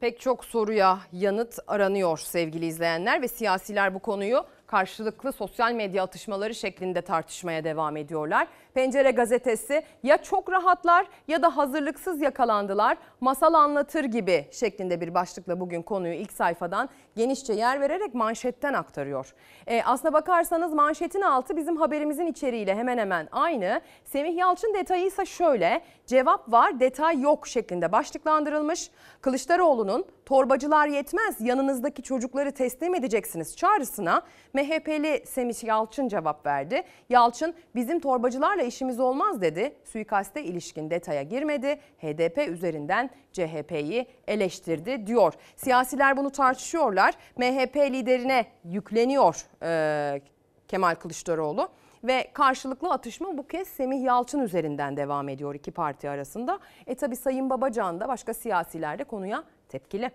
Pek 0.00 0.20
çok 0.20 0.44
soruya 0.44 1.00
yanıt 1.12 1.58
aranıyor 1.66 2.18
sevgili 2.18 2.66
izleyenler 2.66 3.22
ve 3.22 3.28
siyasiler 3.28 3.94
bu 3.94 3.98
konuyu 3.98 4.44
karşılıklı 4.72 5.32
sosyal 5.32 5.72
medya 5.72 6.02
atışmaları 6.02 6.54
şeklinde 6.54 7.02
tartışmaya 7.02 7.64
devam 7.64 7.96
ediyorlar. 7.96 8.46
Pencere 8.74 9.10
gazetesi 9.10 9.82
ya 10.02 10.16
çok 10.16 10.52
rahatlar 10.52 11.06
ya 11.28 11.42
da 11.42 11.56
hazırlıksız 11.56 12.20
yakalandılar 12.20 12.96
masal 13.20 13.54
anlatır 13.54 14.04
gibi 14.04 14.48
şeklinde 14.52 15.00
bir 15.00 15.14
başlıkla 15.14 15.60
bugün 15.60 15.82
konuyu 15.82 16.14
ilk 16.14 16.32
sayfadan 16.32 16.88
genişçe 17.16 17.52
yer 17.52 17.80
vererek 17.80 18.14
manşetten 18.14 18.72
aktarıyor. 18.72 19.34
E, 19.66 19.82
aslına 19.82 20.12
bakarsanız 20.12 20.74
manşetin 20.74 21.22
altı 21.22 21.56
bizim 21.56 21.76
haberimizin 21.76 22.26
içeriğiyle 22.26 22.74
hemen 22.74 22.98
hemen 22.98 23.28
aynı. 23.32 23.80
Semih 24.04 24.36
Yalçın 24.36 24.74
detayı 24.74 25.06
ise 25.06 25.26
şöyle 25.26 25.82
cevap 26.06 26.52
var 26.52 26.80
detay 26.80 27.20
yok 27.20 27.46
şeklinde 27.46 27.92
başlıklandırılmış. 27.92 28.90
Kılıçdaroğlu'nun 29.20 30.04
torbacılar 30.26 30.86
yetmez 30.86 31.40
yanınızdaki 31.40 32.02
çocukları 32.02 32.52
teslim 32.52 32.94
edeceksiniz 32.94 33.56
çağrısına 33.56 34.22
MHP'li 34.54 35.26
Semih 35.26 35.64
Yalçın 35.64 36.08
cevap 36.08 36.46
verdi. 36.46 36.82
Yalçın 37.08 37.54
bizim 37.74 38.00
torbacılarla 38.00 38.62
işimiz 38.62 39.00
olmaz 39.00 39.40
dedi. 39.42 39.76
Suikaste 39.84 40.42
ilişkin 40.42 40.90
detaya 40.90 41.22
girmedi. 41.22 41.80
HDP 41.98 42.48
üzerinden 42.48 43.10
CHP'yi 43.32 44.06
eleştirdi 44.26 45.06
diyor. 45.06 45.34
Siyasiler 45.56 46.16
bunu 46.16 46.30
tartışıyorlar. 46.30 47.14
MHP 47.36 47.76
liderine 47.76 48.46
yükleniyor 48.64 49.46
e, 49.62 50.20
Kemal 50.68 50.94
Kılıçdaroğlu 50.94 51.68
ve 52.04 52.30
karşılıklı 52.32 52.90
atışma 52.90 53.38
bu 53.38 53.46
kez 53.46 53.68
Semih 53.68 54.02
Yalçın 54.02 54.38
üzerinden 54.38 54.96
devam 54.96 55.28
ediyor 55.28 55.54
iki 55.54 55.70
parti 55.70 56.10
arasında. 56.10 56.58
E 56.86 56.94
tabi 56.94 57.16
Sayın 57.16 57.50
Babacan 57.50 58.00
da 58.00 58.08
başka 58.08 58.34
siyasiler 58.34 58.98
de 58.98 59.04
konuya 59.04 59.44
tepkili. 59.72 60.10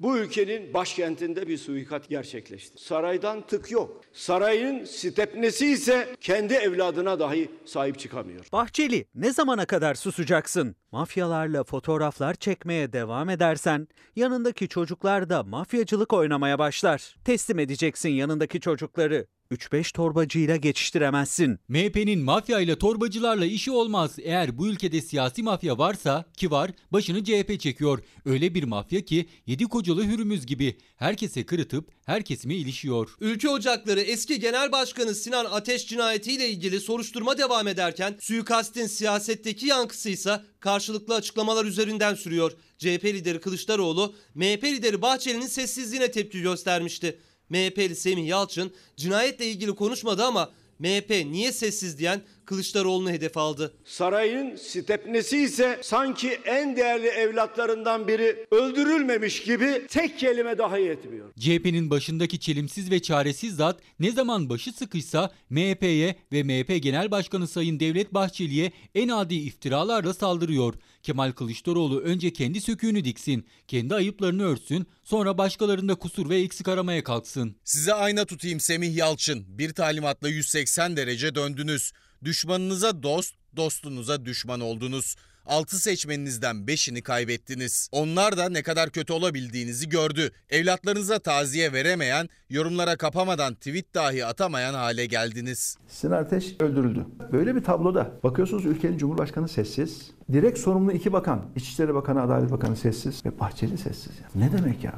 Bu 0.00 0.18
ülkenin 0.18 0.74
başkentinde 0.74 1.48
bir 1.48 1.58
suikat 1.58 2.08
gerçekleşti. 2.08 2.82
Saraydan 2.82 3.46
tık 3.46 3.70
yok. 3.70 4.00
Sarayın 4.12 4.84
stepnesi 4.84 5.66
ise 5.66 6.08
kendi 6.20 6.54
evladına 6.54 7.18
dahi 7.18 7.50
sahip 7.64 7.98
çıkamıyor. 7.98 8.46
Bahçeli 8.52 9.06
ne 9.14 9.32
zamana 9.32 9.66
kadar 9.66 9.94
susacaksın? 9.94 10.76
Mafyalarla 10.92 11.64
fotoğraflar 11.64 12.34
çekmeye 12.34 12.92
devam 12.92 13.30
edersen 13.30 13.88
yanındaki 14.16 14.68
çocuklar 14.68 15.30
da 15.30 15.42
mafyacılık 15.42 16.12
oynamaya 16.12 16.58
başlar. 16.58 17.16
Teslim 17.24 17.58
edeceksin 17.58 18.08
yanındaki 18.10 18.60
çocukları. 18.60 19.26
3-5 19.52 19.92
torbacıyla 19.92 20.56
geçiştiremezsin. 20.56 21.58
MHP'nin 21.68 22.24
mafya 22.24 22.60
ile 22.60 22.78
torbacılarla 22.78 23.46
işi 23.46 23.70
olmaz. 23.70 24.10
Eğer 24.22 24.58
bu 24.58 24.68
ülkede 24.68 25.00
siyasi 25.00 25.42
mafya 25.42 25.78
varsa 25.78 26.24
ki 26.36 26.50
var 26.50 26.70
başını 26.92 27.24
CHP 27.24 27.60
çekiyor. 27.60 28.02
Öyle 28.24 28.54
bir 28.54 28.64
mafya 28.64 29.00
ki 29.00 29.28
yedi 29.46 29.64
kocalı 29.64 30.04
hürümüz 30.04 30.46
gibi 30.46 30.78
herkese 30.96 31.46
kırıtıp 31.46 31.90
her 32.06 32.24
kesime 32.24 32.54
ilişiyor. 32.54 33.10
Ülke 33.20 33.48
Ocakları 33.48 34.00
eski 34.00 34.40
genel 34.40 34.72
başkanı 34.72 35.14
Sinan 35.14 35.44
Ateş 35.44 35.86
cinayetiyle 35.86 36.48
ilgili 36.48 36.80
soruşturma 36.80 37.38
devam 37.38 37.68
ederken 37.68 38.16
suikastin 38.20 38.86
siyasetteki 38.86 39.66
yankısı 39.66 40.10
ise 40.10 40.40
karşılıklı 40.60 41.14
açıklamalar 41.14 41.64
üzerinden 41.64 42.14
sürüyor. 42.14 42.52
CHP 42.78 43.04
lideri 43.04 43.40
Kılıçdaroğlu 43.40 44.14
MHP 44.34 44.64
lideri 44.64 45.02
Bahçeli'nin 45.02 45.46
sessizliğine 45.46 46.10
tepki 46.10 46.42
göstermişti. 46.42 47.18
MHP'li 47.50 47.96
Semih 47.96 48.26
Yalçın 48.26 48.72
cinayetle 48.96 49.46
ilgili 49.46 49.74
konuşmadı 49.74 50.24
ama 50.24 50.50
MHP 50.78 51.10
niye 51.10 51.52
sessiz 51.52 51.98
diyen 51.98 52.22
Kılıçdaroğlu'nu 52.48 53.10
hedef 53.10 53.36
aldı. 53.36 53.74
Sarayın 53.84 54.56
stepnesi 54.56 55.38
ise 55.38 55.78
sanki 55.82 56.40
en 56.44 56.76
değerli 56.76 57.06
evlatlarından 57.06 58.08
biri 58.08 58.46
öldürülmemiş 58.50 59.42
gibi 59.42 59.86
tek 59.88 60.18
kelime 60.18 60.58
dahi 60.58 60.80
etmiyor. 60.80 61.32
CHP'nin 61.38 61.90
başındaki 61.90 62.40
çelimsiz 62.40 62.90
ve 62.90 63.02
çaresiz 63.02 63.56
zat 63.56 63.80
ne 64.00 64.10
zaman 64.10 64.48
başı 64.48 64.72
sıkışsa 64.72 65.30
MHP'ye 65.50 66.16
ve 66.32 66.42
MHP 66.42 66.82
Genel 66.82 67.10
Başkanı 67.10 67.48
Sayın 67.48 67.80
Devlet 67.80 68.14
Bahçeli'ye 68.14 68.72
en 68.94 69.08
adi 69.08 69.34
iftiralarla 69.34 70.14
saldırıyor. 70.14 70.74
Kemal 71.02 71.32
Kılıçdaroğlu 71.32 72.00
önce 72.00 72.32
kendi 72.32 72.60
söküğünü 72.60 73.04
diksin, 73.04 73.46
kendi 73.66 73.94
ayıplarını 73.94 74.44
örtsün, 74.44 74.86
sonra 75.04 75.38
başkalarında 75.38 75.94
kusur 75.94 76.28
ve 76.28 76.40
eksik 76.40 76.68
aramaya 76.68 77.04
kalksın. 77.04 77.56
Size 77.64 77.94
ayna 77.94 78.24
tutayım 78.24 78.60
Semih 78.60 78.96
Yalçın. 78.96 79.44
Bir 79.48 79.72
talimatla 79.72 80.28
180 80.28 80.96
derece 80.96 81.34
döndünüz. 81.34 81.92
Düşmanınıza 82.24 83.02
dost, 83.02 83.34
dostunuza 83.56 84.24
düşman 84.24 84.60
oldunuz. 84.60 85.16
6 85.46 85.78
seçmeninizden 85.78 86.56
5'ini 86.56 87.02
kaybettiniz. 87.02 87.88
Onlar 87.92 88.36
da 88.36 88.48
ne 88.48 88.62
kadar 88.62 88.90
kötü 88.90 89.12
olabildiğinizi 89.12 89.88
gördü. 89.88 90.30
Evlatlarınıza 90.50 91.18
taziye 91.18 91.72
veremeyen, 91.72 92.28
yorumlara 92.50 92.96
kapamadan 92.96 93.54
tweet 93.54 93.94
dahi 93.94 94.26
atamayan 94.26 94.74
hale 94.74 95.06
geldiniz. 95.06 95.76
Sinan 95.88 96.22
Ateş 96.22 96.56
öldürüldü. 96.60 97.06
Böyle 97.32 97.54
bir 97.56 97.64
tabloda 97.64 98.10
bakıyorsunuz 98.22 98.66
ülkenin 98.66 98.98
Cumhurbaşkanı 98.98 99.48
sessiz. 99.48 100.10
Direkt 100.32 100.58
sorumlu 100.58 100.92
iki 100.92 101.12
bakan, 101.12 101.44
İçişleri 101.56 101.94
Bakanı, 101.94 102.22
Adalet 102.22 102.50
Bakanı 102.50 102.76
sessiz 102.76 103.26
ve 103.26 103.40
Bahçeli 103.40 103.78
sessiz. 103.78 104.12
Ya. 104.20 104.28
Ne 104.34 104.52
demek 104.52 104.84
ya? 104.84 104.94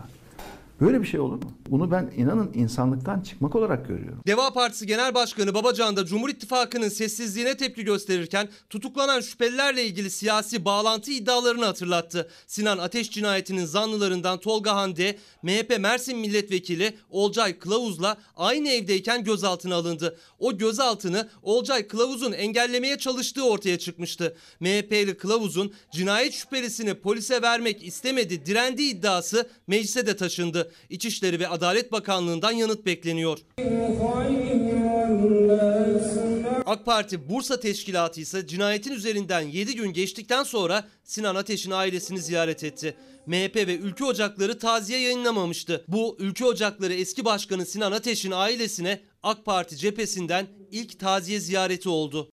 Böyle 0.80 1.00
bir 1.02 1.06
şey 1.06 1.20
olur 1.20 1.36
mu? 1.36 1.52
Bunu 1.70 1.90
ben 1.90 2.12
inanın 2.16 2.52
insanlıktan 2.54 3.20
çıkmak 3.20 3.54
olarak 3.56 3.88
görüyorum. 3.88 4.22
Deva 4.26 4.52
Partisi 4.52 4.86
Genel 4.86 5.14
Başkanı 5.14 5.54
Babacan 5.54 5.96
da 5.96 6.06
Cumhur 6.06 6.28
İttifakı'nın 6.28 6.88
sessizliğine 6.88 7.56
tepki 7.56 7.84
gösterirken 7.84 8.48
tutuklanan 8.70 9.20
şüphelilerle 9.20 9.86
ilgili 9.86 10.10
siyasi 10.10 10.64
bağlantı 10.64 11.10
iddialarını 11.10 11.64
hatırlattı. 11.64 12.28
Sinan 12.46 12.78
Ateş 12.78 13.10
cinayetinin 13.10 13.64
zanlılarından 13.64 14.40
Tolga 14.40 14.76
Hande, 14.76 15.18
MHP 15.42 15.78
Mersin 15.80 16.18
Milletvekili 16.18 16.96
Olcay 17.10 17.58
Kılavuz'la 17.58 18.16
aynı 18.36 18.68
evdeyken 18.68 19.24
gözaltına 19.24 19.74
alındı. 19.74 20.18
O 20.38 20.58
gözaltını 20.58 21.28
Olcay 21.42 21.86
Kılavuz'un 21.86 22.32
engellemeye 22.32 22.98
çalıştığı 22.98 23.44
ortaya 23.44 23.78
çıkmıştı. 23.78 24.36
MHP'li 24.60 25.16
Kılavuz'un 25.16 25.72
cinayet 25.92 26.32
şüphelisini 26.32 26.94
polise 26.94 27.42
vermek 27.42 27.84
istemedi 27.84 28.46
direndiği 28.46 28.94
iddiası 28.94 29.48
meclise 29.66 30.06
de 30.06 30.16
taşındı. 30.16 30.69
İçişleri 30.90 31.40
ve 31.40 31.48
Adalet 31.48 31.92
Bakanlığı'ndan 31.92 32.52
yanıt 32.52 32.86
bekleniyor. 32.86 33.38
AK 36.66 36.86
Parti 36.86 37.28
Bursa 37.28 37.60
Teşkilatı 37.60 38.20
ise 38.20 38.46
cinayetin 38.46 38.92
üzerinden 38.92 39.40
7 39.40 39.74
gün 39.76 39.92
geçtikten 39.92 40.42
sonra 40.42 40.88
Sinan 41.04 41.34
Ateş'in 41.34 41.70
ailesini 41.70 42.18
ziyaret 42.18 42.64
etti. 42.64 42.96
MHP 43.26 43.56
ve 43.56 43.76
Ülke 43.76 44.04
Ocakları 44.04 44.58
taziye 44.58 45.00
yayınlamamıştı. 45.00 45.84
Bu 45.88 46.16
Ülke 46.18 46.44
Ocakları 46.44 46.94
eski 46.94 47.24
başkanı 47.24 47.66
Sinan 47.66 47.92
Ateş'in 47.92 48.30
ailesine 48.30 49.00
AK 49.22 49.44
Parti 49.44 49.76
cephesinden 49.76 50.46
ilk 50.70 51.00
taziye 51.00 51.40
ziyareti 51.40 51.88
oldu. 51.88 52.30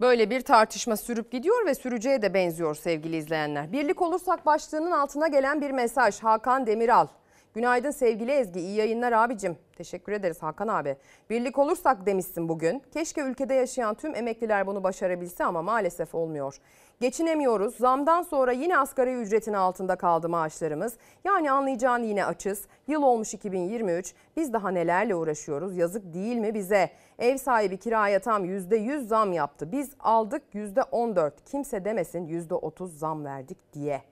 Böyle 0.00 0.30
bir 0.30 0.40
tartışma 0.40 0.96
sürüp 0.96 1.32
gidiyor 1.32 1.66
ve 1.66 1.74
süreceğe 1.74 2.22
de 2.22 2.34
benziyor 2.34 2.74
sevgili 2.74 3.16
izleyenler. 3.16 3.72
Birlik 3.72 4.02
olursak 4.02 4.46
başlığının 4.46 4.90
altına 4.90 5.28
gelen 5.28 5.60
bir 5.60 5.70
mesaj 5.70 6.20
Hakan 6.20 6.66
Demiral. 6.66 7.06
Günaydın 7.54 7.90
sevgili 7.90 8.30
Ezgi, 8.30 8.60
iyi 8.60 8.76
yayınlar 8.76 9.12
abicim. 9.12 9.56
Teşekkür 9.76 10.12
ederiz 10.12 10.42
Hakan 10.42 10.68
abi. 10.68 10.96
Birlik 11.30 11.58
olursak 11.58 12.06
demişsin 12.06 12.48
bugün. 12.48 12.82
Keşke 12.92 13.20
ülkede 13.20 13.54
yaşayan 13.54 13.94
tüm 13.94 14.14
emekliler 14.14 14.66
bunu 14.66 14.84
başarabilse 14.84 15.44
ama 15.44 15.62
maalesef 15.62 16.14
olmuyor. 16.14 16.56
Geçinemiyoruz. 17.00 17.76
Zamdan 17.76 18.22
sonra 18.22 18.52
yine 18.52 18.78
asgari 18.78 19.14
ücretin 19.14 19.52
altında 19.52 19.96
kaldı 19.96 20.28
maaşlarımız. 20.28 20.96
Yani 21.24 21.50
anlayacağın 21.50 22.02
yine 22.02 22.24
açız. 22.24 22.66
Yıl 22.86 23.02
olmuş 23.02 23.34
2023. 23.34 24.14
Biz 24.36 24.52
daha 24.52 24.70
nelerle 24.70 25.14
uğraşıyoruz? 25.14 25.76
Yazık 25.76 26.14
değil 26.14 26.36
mi 26.36 26.54
bize? 26.54 26.90
Ev 27.18 27.36
sahibi 27.36 27.76
kiraya 27.76 28.18
tam 28.18 28.44
%100 28.44 29.06
zam 29.06 29.32
yaptı. 29.32 29.72
Biz 29.72 29.90
aldık 30.00 30.42
%14. 30.54 31.32
Kimse 31.44 31.84
demesin 31.84 32.26
%30 32.26 32.88
zam 32.88 33.24
verdik 33.24 33.58
diye 33.72 34.02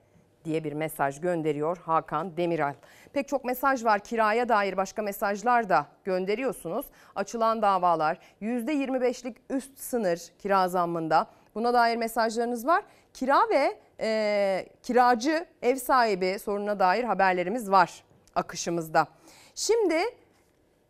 diye 0.45 0.63
bir 0.63 0.73
mesaj 0.73 1.21
gönderiyor 1.21 1.77
Hakan 1.77 2.37
Demiral. 2.37 2.73
Pek 3.13 3.27
çok 3.27 3.45
mesaj 3.45 3.85
var 3.85 3.99
kiraya 3.99 4.49
dair 4.49 4.77
başka 4.77 5.01
mesajlar 5.01 5.69
da 5.69 5.85
gönderiyorsunuz. 6.03 6.85
Açılan 7.15 7.61
davalar 7.61 8.17
%25'lik 8.41 9.37
üst 9.49 9.79
sınır 9.79 10.21
kira 10.39 10.67
zammında 10.67 11.27
buna 11.57 11.73
dair 11.73 11.97
mesajlarınız 11.97 12.67
var. 12.67 12.83
Kira 13.13 13.49
ve 13.49 13.79
e, 13.99 14.69
kiracı 14.83 15.45
ev 15.61 15.75
sahibi 15.75 16.39
sorununa 16.39 16.79
dair 16.79 17.03
haberlerimiz 17.03 17.71
var 17.71 18.03
akışımızda. 18.35 19.07
Şimdi 19.55 19.95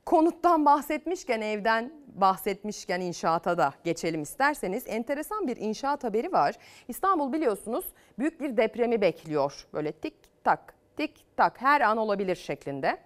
konuttan 0.05 0.65
bahsetmişken 0.65 1.41
evden 1.41 1.93
bahsetmişken 2.07 3.01
inşaata 3.01 3.57
da 3.57 3.73
geçelim 3.83 4.21
isterseniz. 4.21 4.83
Enteresan 4.87 5.47
bir 5.47 5.57
inşaat 5.57 6.03
haberi 6.03 6.31
var. 6.31 6.55
İstanbul 6.87 7.33
biliyorsunuz 7.33 7.85
büyük 8.19 8.41
bir 8.41 8.57
depremi 8.57 9.01
bekliyor. 9.01 9.67
Böyle 9.73 9.91
tik 9.91 10.13
tak 10.43 10.73
tik 10.97 11.25
tak 11.37 11.61
her 11.61 11.81
an 11.81 11.97
olabilir 11.97 12.35
şeklinde. 12.35 12.97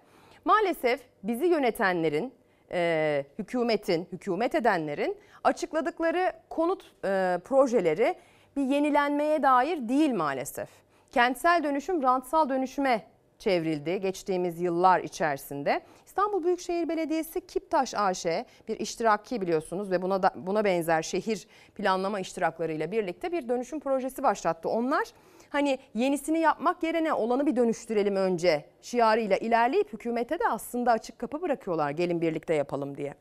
Maalesef 0.44 1.00
bizi 1.22 1.46
yönetenlerin, 1.46 2.34
e, 2.72 3.24
hükümetin, 3.38 4.08
hükümet 4.12 4.54
edenlerin 4.54 5.16
açıkladıkları 5.44 6.32
konut 6.50 6.82
e, 7.04 7.38
projeleri 7.44 8.14
bir 8.56 8.62
yenilenmeye 8.62 9.42
dair 9.42 9.88
değil 9.88 10.14
maalesef. 10.14 10.68
Kentsel 11.10 11.64
dönüşüm 11.64 12.02
rantsal 12.02 12.48
dönüşüme 12.48 13.02
çevrildi 13.38 14.00
geçtiğimiz 14.00 14.60
yıllar 14.60 15.00
içerisinde. 15.00 15.80
İstanbul 16.06 16.44
Büyükşehir 16.44 16.88
Belediyesi 16.88 17.46
Kiptaş 17.46 17.94
AŞ 17.94 18.26
bir 18.68 18.80
iştiraki 18.80 19.40
biliyorsunuz 19.40 19.90
ve 19.90 20.02
buna 20.02 20.22
da, 20.22 20.30
buna 20.36 20.64
benzer 20.64 21.02
şehir 21.02 21.46
planlama 21.74 22.20
iştiraklarıyla 22.20 22.90
birlikte 22.90 23.32
bir 23.32 23.48
dönüşüm 23.48 23.80
projesi 23.80 24.22
başlattı. 24.22 24.68
Onlar 24.68 25.04
hani 25.52 25.78
yenisini 25.94 26.38
yapmak 26.38 26.82
yerine 26.82 27.12
olanı 27.12 27.46
bir 27.46 27.56
dönüştürelim 27.56 28.16
önce 28.16 28.64
şiarıyla 28.82 29.36
ilerleyip 29.36 29.92
hükümete 29.92 30.38
de 30.38 30.48
aslında 30.48 30.92
açık 30.92 31.18
kapı 31.18 31.42
bırakıyorlar 31.42 31.90
gelin 31.90 32.20
birlikte 32.20 32.54
yapalım 32.54 32.96
diye. 32.96 33.14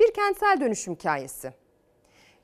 Bir 0.00 0.14
kentsel 0.14 0.60
dönüşüm 0.60 0.94
hikayesi. 0.94 1.52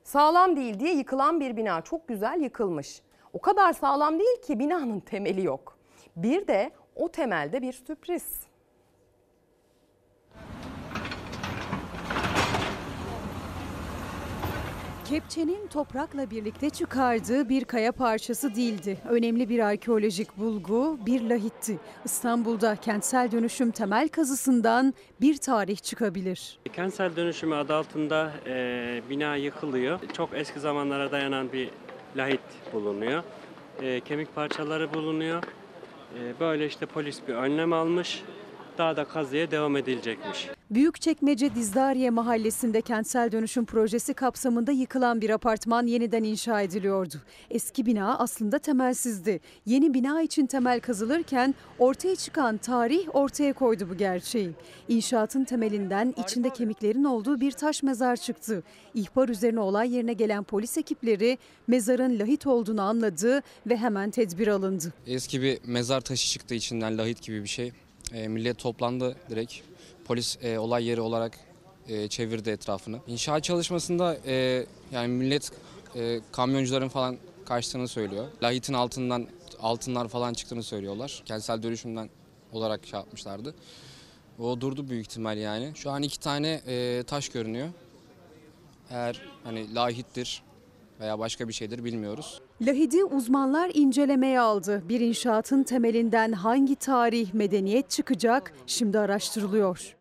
Sağlam 0.05 0.57
değil 0.57 0.81
diye 0.81 0.95
yıkılan 0.95 1.41
bir 1.41 1.57
bina 1.57 1.81
çok 1.81 2.09
güzel 2.09 2.41
yıkılmış. 2.41 3.03
O 3.33 3.41
kadar 3.41 3.73
sağlam 3.73 4.19
değil 4.19 4.43
ki 4.43 4.59
binanın 4.59 5.01
temeli 5.01 5.45
yok. 5.45 5.79
Bir 6.17 6.47
de 6.47 6.71
o 6.97 7.09
temelde 7.09 7.63
bir 7.63 7.73
sürpriz. 7.73 8.41
Kepçenin 15.11 15.67
toprakla 15.67 16.31
birlikte 16.31 16.71
çıkardığı 16.71 17.49
bir 17.49 17.65
kaya 17.65 17.93
parçası 17.93 18.55
değildi. 18.55 18.99
Önemli 19.09 19.49
bir 19.49 19.59
arkeolojik 19.59 20.39
bulgu, 20.39 20.99
bir 21.07 21.31
lahitti. 21.31 21.79
İstanbul'da 22.05 22.77
kentsel 22.77 23.31
dönüşüm 23.33 23.71
temel 23.71 24.09
kazısından 24.09 24.95
bir 25.21 25.37
tarih 25.37 25.77
çıkabilir. 25.77 26.59
Kentsel 26.73 27.17
dönüşümü 27.17 27.55
adı 27.55 27.75
altında 27.75 28.33
e, 28.47 29.03
bina 29.11 29.37
yıkılıyor. 29.37 29.99
Çok 30.13 30.31
eski 30.35 30.61
zamanlara 30.61 31.13
dayanan 31.13 31.53
bir 31.53 31.71
lahit 32.17 32.41
bulunuyor. 32.73 33.23
E, 33.83 34.01
kemik 34.01 34.35
parçaları 34.35 34.95
bulunuyor. 34.95 35.43
E, 36.19 36.41
böyle 36.41 36.67
işte 36.67 36.87
polis 36.87 37.21
bir 37.29 37.35
önlem 37.35 37.73
almış. 37.73 38.23
Daha 38.79 38.97
da 38.97 39.05
kazıya 39.05 39.51
devam 39.51 39.77
edilecekmiş. 39.77 40.49
Büyükçekmece 40.71 41.55
Dizdariye 41.55 42.11
mahallesinde 42.11 42.81
kentsel 42.81 43.33
dönüşüm 43.33 43.65
projesi 43.65 44.15
kapsamında 44.15 44.73
yıkılan 44.73 45.21
bir 45.21 45.31
apartman 45.31 45.87
yeniden 45.87 46.23
inşa 46.23 46.63
ediliyordu. 46.63 47.15
Eski 47.51 47.87
bina 47.87 48.19
aslında 48.19 48.59
temelsizdi. 48.59 49.41
Yeni 49.67 49.95
bina 49.95 50.23
için 50.23 50.47
temel 50.47 50.81
kazılırken 50.81 51.55
ortaya 51.79 52.17
çıkan 52.17 52.57
tarih 52.57 53.15
ortaya 53.15 53.53
koydu 53.53 53.87
bu 53.91 53.97
gerçeği. 53.97 54.51
İnşaatın 54.89 55.45
temelinden 55.45 56.15
içinde 56.25 56.51
kemiklerin 56.51 57.05
olduğu 57.05 57.41
bir 57.41 57.53
taş 57.53 57.83
mezar 57.83 58.17
çıktı. 58.17 58.63
İhbar 58.95 59.29
üzerine 59.29 59.61
olay 59.61 59.95
yerine 59.95 60.13
gelen 60.13 60.45
polis 60.45 60.79
ekipleri 60.79 61.39
mezarın 61.67 62.19
lahit 62.19 62.47
olduğunu 62.47 62.83
anladı 62.83 63.43
ve 63.67 63.77
hemen 63.77 64.11
tedbir 64.11 64.49
alındı. 64.49 64.93
Eski 65.07 65.43
bir 65.43 65.59
mezar 65.67 66.01
taşı 66.01 66.29
çıktı 66.29 66.55
içinden 66.55 66.99
lahit 66.99 67.23
gibi 67.23 67.43
bir 67.43 67.49
şey. 67.49 67.73
E, 68.13 68.29
millet 68.29 68.59
toplandı 68.59 69.17
direkt. 69.31 69.55
Polis 70.05 70.39
e, 70.43 70.59
olay 70.59 70.85
yeri 70.85 71.01
olarak 71.01 71.39
e, 71.89 72.09
çevirdi 72.09 72.51
etrafını. 72.51 72.99
İnşaat 73.07 73.45
çalışmasında 73.45 74.17
e, 74.27 74.67
yani 74.93 75.09
millet 75.09 75.51
e, 75.97 76.21
kamyoncuların 76.33 76.89
falan 76.89 77.17
kaçtığını 77.45 77.89
söylüyor. 77.89 78.27
Lahitin 78.43 78.75
altından 78.75 79.27
altınlar 79.61 80.09
falan 80.09 80.35
çıktığını 80.35 80.63
söylüyorlar. 80.63 81.23
Kentsel 81.25 81.63
dönüşümden 81.63 82.11
olarak 82.53 82.87
şey 82.87 82.99
yapmışlardı. 82.99 83.55
O 84.39 84.61
durdu 84.61 84.89
büyük 84.91 85.07
ihtimal 85.07 85.39
yani. 85.39 85.73
Şu 85.75 85.91
an 85.91 86.03
iki 86.03 86.21
tane 86.21 86.61
e, 86.67 87.03
taş 87.07 87.29
görünüyor. 87.29 87.69
Eğer 88.91 89.23
hani 89.45 89.75
lahittir 89.75 90.43
veya 91.01 91.19
başka 91.19 91.49
bir 91.49 91.53
şeydir 91.53 91.85
bilmiyoruz. 91.85 92.43
Lahidi 92.61 93.05
uzmanlar 93.05 93.71
incelemeye 93.75 94.41
aldı. 94.41 94.83
Bir 94.89 95.01
inşaatın 95.01 95.63
temelinden 95.63 96.33
hangi 96.33 96.77
tarih, 96.77 97.35
medeniyet 97.35 97.91
çıkacak 97.91 98.53
şimdi 98.67 98.99
araştırılıyor. 98.99 99.97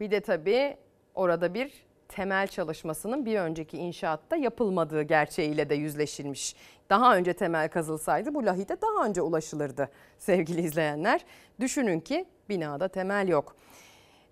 Bir 0.00 0.10
de 0.10 0.20
tabii 0.20 0.76
orada 1.14 1.54
bir 1.54 1.72
temel 2.08 2.46
çalışmasının 2.46 3.26
bir 3.26 3.38
önceki 3.38 3.78
inşaatta 3.78 4.36
yapılmadığı 4.36 5.02
gerçeğiyle 5.02 5.68
de 5.70 5.74
yüzleşilmiş. 5.74 6.56
Daha 6.90 7.16
önce 7.16 7.32
temel 7.32 7.68
kazılsaydı 7.68 8.34
bu 8.34 8.46
lahide 8.46 8.76
daha 8.82 9.06
önce 9.06 9.22
ulaşılırdı 9.22 9.88
sevgili 10.18 10.60
izleyenler. 10.60 11.24
Düşünün 11.60 12.00
ki 12.00 12.26
binada 12.48 12.88
temel 12.88 13.28
yok. 13.28 13.56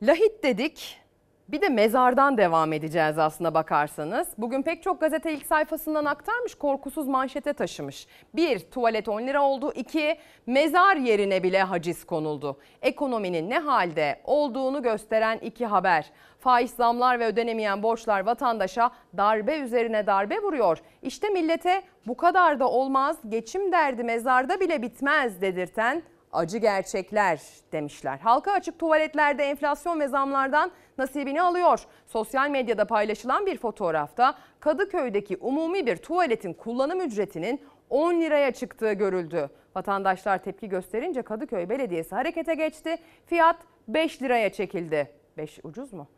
Lahit 0.03 0.43
dedik, 0.43 1.01
Bir 1.49 1.61
de 1.61 1.69
mezardan 1.69 2.37
devam 2.37 2.73
edeceğiz 2.73 3.19
aslına 3.19 3.55
bakarsanız. 3.55 4.29
Bugün 4.39 4.63
pek 4.63 4.83
çok 4.83 5.01
gazete 5.01 5.33
ilk 5.33 5.47
sayfasından 5.47 6.05
aktarmış, 6.05 6.55
korkusuz 6.55 7.09
manşete 7.09 7.53
taşımış. 7.53 8.07
Bir, 8.35 8.59
tuvalet 8.59 9.09
10 9.09 9.23
lira 9.23 9.43
oldu. 9.43 9.73
İki, 9.75 10.19
mezar 10.47 10.97
yerine 10.97 11.43
bile 11.43 11.63
haciz 11.63 12.05
konuldu. 12.05 12.59
Ekonominin 12.83 13.51
ne 13.51 13.59
halde 13.59 14.21
olduğunu 14.25 14.83
gösteren 14.83 15.39
iki 15.39 15.67
haber. 15.67 16.11
Faiz 16.41 16.71
zamlar 16.71 17.21
ve 17.21 17.27
ödenemeyen 17.27 17.83
borçlar 17.83 18.27
vatandaşa 18.27 18.91
darbe 19.17 19.59
üzerine 19.59 20.07
darbe 20.07 20.43
vuruyor. 20.43 20.79
İşte 21.03 21.29
millete 21.29 21.83
bu 22.07 22.17
kadar 22.17 22.61
da 22.61 22.69
olmaz, 22.69 23.17
geçim 23.29 23.73
derdi 23.73 24.05
mezarda 24.05 24.61
bile 24.61 24.83
bitmez 24.83 25.41
dedirten 25.41 26.03
acı 26.35 26.59
gerçekler 26.59 27.41
demişler. 27.73 28.19
Halka 28.19 28.53
açık 28.53 28.79
tuvaletlerde 28.79 29.45
enflasyon 29.45 30.01
ve 30.01 30.09
zamlardan 30.09 30.71
nasibini 30.99 31.43
alıyor. 31.43 31.81
Sosyal 32.07 32.51
medyada 32.51 32.85
paylaşılan 32.85 33.47
bir 33.47 33.59
fotoğrafta 33.59 34.35
Kadıköy'deki 34.61 35.37
umumi 35.37 35.87
bir 35.87 35.97
tuvaletin 35.97 36.53
kullanım 36.53 37.01
ücretinin 37.01 37.61
10 37.91 38.21
liraya 38.21 38.51
çıktığı 38.51 38.93
görüldü. 38.93 39.51
Vatandaşlar 39.77 40.43
tepki 40.43 40.69
gösterince 40.69 41.23
Kadıköy 41.23 41.69
Belediyesi 41.69 42.15
harekete 42.15 42.55
geçti. 42.55 42.97
Fiyat 43.27 43.57
5 43.89 44.23
liraya 44.23 44.53
çekildi. 44.53 45.11
5 45.37 45.61
ucuz 45.63 45.93
mu? 45.93 46.09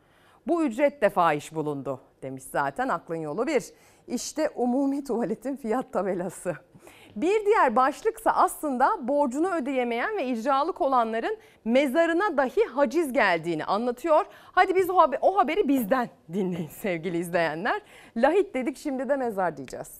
Bu 0.47 0.63
ücret 0.63 1.01
de 1.01 1.09
fahiş 1.09 1.55
bulundu 1.55 2.01
demiş 2.21 2.43
zaten 2.43 2.89
aklın 2.89 3.15
yolu 3.15 3.47
bir. 3.47 3.63
İşte 4.07 4.49
umumi 4.55 5.03
tuvaletin 5.03 5.55
fiyat 5.55 5.93
tabelası. 5.93 6.55
Bir 7.17 7.45
diğer 7.45 7.75
başlıksa 7.75 8.31
aslında 8.31 9.07
borcunu 9.07 9.55
ödeyemeyen 9.55 10.17
ve 10.17 10.25
icralık 10.27 10.81
olanların 10.81 11.37
mezarına 11.65 12.37
dahi 12.37 12.65
haciz 12.65 13.13
geldiğini 13.13 13.65
anlatıyor. 13.65 14.25
Hadi 14.51 14.75
biz 14.75 14.89
o, 14.89 14.97
haber, 14.97 15.19
o 15.21 15.37
haberi 15.37 15.67
bizden 15.67 16.09
dinleyin 16.33 16.69
sevgili 16.69 17.17
izleyenler. 17.17 17.81
Lahit 18.17 18.53
dedik 18.53 18.77
şimdi 18.77 19.09
de 19.09 19.15
mezar 19.15 19.57
diyeceğiz. 19.57 19.91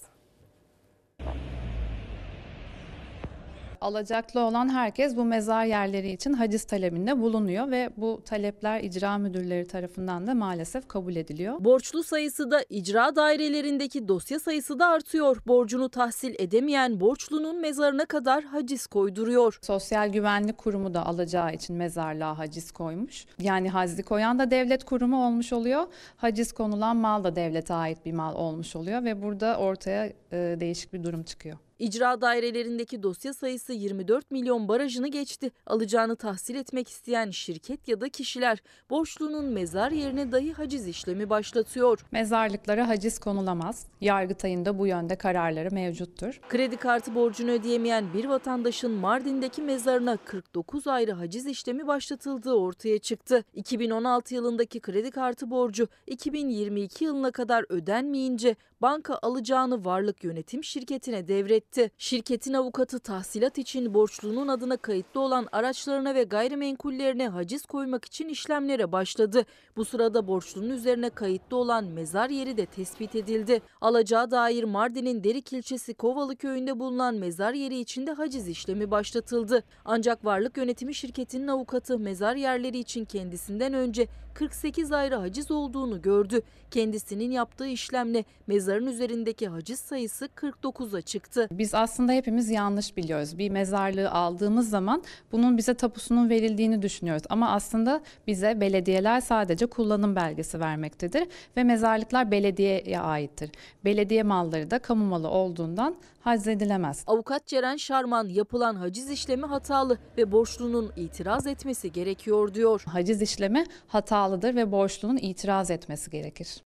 Alacaklı 3.82 4.40
olan 4.40 4.70
herkes 4.70 5.16
bu 5.16 5.26
mezar 5.26 5.66
yerleri 5.66 6.12
için 6.12 6.34
haciz 6.34 6.64
talebinde 6.64 7.22
bulunuyor 7.22 7.72
ve 7.72 7.90
bu 7.98 8.22
talepler 8.26 8.84
icra 8.84 9.18
müdürleri 9.18 9.68
tarafından 9.68 10.28
da 10.28 10.34
maalesef 10.34 10.88
kabul 10.88 11.16
ediliyor. 11.16 11.64
Borçlu 11.64 12.04
sayısı 12.04 12.52
da 12.52 12.64
icra 12.70 13.16
dairelerindeki 13.16 14.08
dosya 14.08 14.40
sayısı 14.40 14.80
da 14.80 14.88
artıyor. 14.88 15.38
Borcunu 15.48 15.90
tahsil 15.90 16.36
edemeyen 16.40 17.00
borçlunun 17.00 17.62
mezarına 17.62 18.06
kadar 18.06 18.44
haciz 18.44 18.88
koyduruyor. 18.88 19.60
Sosyal 19.62 20.10
Güvenlik 20.10 20.58
Kurumu 20.58 20.94
da 20.94 21.06
alacağı 21.06 21.54
için 21.54 21.76
mezarlığa 21.76 22.38
haciz 22.38 22.72
koymuş. 22.72 23.26
Yani 23.40 23.70
hacizi 23.70 24.04
koyan 24.04 24.40
da 24.40 24.52
devlet 24.52 24.84
kurumu 24.84 25.28
olmuş 25.28 25.54
oluyor. 25.54 25.88
Haciz 26.18 26.52
konulan 26.52 26.98
mal 26.98 27.24
da 27.24 27.36
devlete 27.36 27.74
ait 27.74 28.06
bir 28.06 28.14
mal 28.14 28.36
olmuş 28.36 28.76
oluyor 28.76 29.04
ve 29.04 29.22
burada 29.22 29.58
ortaya 29.58 30.06
e, 30.32 30.58
değişik 30.60 30.94
bir 30.94 31.04
durum 31.04 31.24
çıkıyor. 31.24 31.58
İcra 31.80 32.22
dairelerindeki 32.22 33.04
dosya 33.04 33.34
sayısı 33.34 33.74
24 33.74 34.32
milyon 34.32 34.68
barajını 34.68 35.08
geçti. 35.08 35.52
Alacağını 35.66 36.16
tahsil 36.16 36.56
etmek 36.56 36.90
isteyen 36.90 37.32
şirket 37.32 37.88
ya 37.88 38.02
da 38.02 38.10
kişiler 38.10 38.64
borçlunun 38.90 39.46
mezar 39.46 39.92
yerine 39.92 40.32
dahi 40.32 40.54
haciz 40.54 40.88
işlemi 40.88 41.30
başlatıyor. 41.30 42.06
Mezarlıklara 42.12 42.90
haciz 42.90 43.20
konulamaz. 43.20 43.86
Yargıtay'ın 44.02 44.66
da 44.66 44.80
bu 44.80 44.88
yönde 44.88 45.16
kararları 45.16 45.72
mevcuttur. 45.72 46.42
Kredi 46.50 46.78
kartı 46.78 47.16
borcunu 47.16 47.52
ödeyemeyen 47.52 48.14
bir 48.14 48.26
vatandaşın 48.26 48.92
Mardin'deki 48.92 49.62
mezarına 49.62 50.18
49 50.18 50.88
ayrı 50.88 51.12
haciz 51.12 51.46
işlemi 51.46 51.88
başlatıldığı 51.88 52.54
ortaya 52.54 53.00
çıktı. 53.00 53.44
2016 53.54 54.36
yılındaki 54.36 54.80
kredi 54.80 55.12
kartı 55.12 55.52
borcu 55.52 55.88
2022 56.08 57.06
yılına 57.06 57.32
kadar 57.32 57.66
ödenmeyince 57.70 58.56
banka 58.82 59.20
alacağını 59.22 59.86
varlık 59.86 60.24
yönetim 60.24 60.64
şirketine 60.64 61.28
devretti. 61.28 61.92
Şirketin 61.98 62.54
avukatı 62.54 63.00
tahsilat 63.00 63.58
için 63.58 63.94
borçlunun 63.94 64.48
adına 64.48 64.78
kayıtlı 64.78 65.22
olan 65.22 65.48
araçlarına 65.52 66.16
ve 66.16 66.24
gayrimenkullerine 66.24 67.30
haciz 67.30 67.66
koymak 67.66 68.06
için 68.06 68.30
işlemlere 68.30 68.92
başladı. 68.92 69.46
Bu 69.78 69.86
sırada 69.86 70.28
borçlunun 70.28 70.70
üzerine 70.70 71.10
kayıtlı 71.10 71.58
olan 71.58 71.86
mezar 71.86 72.30
yeri 72.30 72.58
de 72.58 72.66
tespit 72.66 73.16
edildi. 73.16 73.62
Alacağı 73.82 74.32
dair 74.32 74.64
Mardin'in 74.64 75.24
Derik 75.24 75.54
ilçesi 75.54 75.94
Kovalı 75.94 76.36
köyünde 76.36 76.80
bulunan 76.80 77.16
mezar 77.16 77.54
yeri 77.54 77.80
içinde 77.80 78.12
haciz 78.12 78.48
işlemi 78.48 78.92
başlatıldı. 78.92 79.64
Ancak 79.86 80.26
varlık 80.26 80.58
yönetimi 80.58 80.96
şirketinin 80.96 81.48
avukatı 81.48 82.00
mezar 82.00 82.36
yerleri 82.36 82.78
için 82.78 83.06
kendisinden 83.06 83.74
önce 83.74 84.08
48 84.38 84.92
ayrı 84.92 85.16
haciz 85.16 85.52
olduğunu 85.52 86.02
gördü. 86.02 86.42
Kendisinin 86.72 87.32
yaptığı 87.32 87.68
işlemle 87.68 88.24
mezarın 88.48 88.86
üzerindeki 88.86 89.48
haciz 89.48 89.80
sayısı 89.80 90.26
49'a 90.26 91.02
çıktı. 91.02 91.48
Biz 91.52 91.76
aslında 91.76 92.12
hepimiz 92.12 92.50
yanlış 92.50 92.98
biliyoruz. 92.98 93.38
Bir 93.38 93.50
mezarlığı 93.50 94.12
aldığımız 94.12 94.70
zaman 94.70 95.04
bunun 95.32 95.58
bize 95.58 95.74
tapusunun 95.74 96.30
verildiğini 96.30 96.82
düşünüyoruz. 96.82 97.24
Ama 97.30 97.52
aslında 97.52 98.02
bize 98.28 98.62
belediyeler 98.62 99.22
sadece 99.22 99.66
kullanım 99.66 100.16
belgesi 100.16 100.60
vermektedir 100.60 101.28
ve 101.58 101.64
mezarlıklar 101.64 102.32
belediyeye 102.32 103.00
aittir. 103.00 103.52
Belediye 103.86 104.24
malları 104.24 104.72
da 104.72 104.80
kamu 104.80 105.06
malı 105.06 105.30
olduğundan 105.30 105.96
haczedilemez. 106.28 107.04
Avukat 107.08 107.46
Ceren 107.46 107.76
Şarman 107.76 108.28
yapılan 108.28 108.76
haciz 108.76 109.12
işlemi 109.12 109.46
hatalı 109.46 109.98
ve 110.18 110.32
borçlunun 110.32 110.92
itiraz 110.96 111.48
etmesi 111.48 111.92
gerekiyor 111.92 112.54
diyor. 112.54 112.84
Haciz 112.88 113.22
işlemi 113.22 113.64
hatalıdır 113.88 114.56
ve 114.56 114.72
borçlunun 114.72 115.18
itiraz 115.18 115.72
etmesi 115.72 116.12
gerekir. 116.12 116.64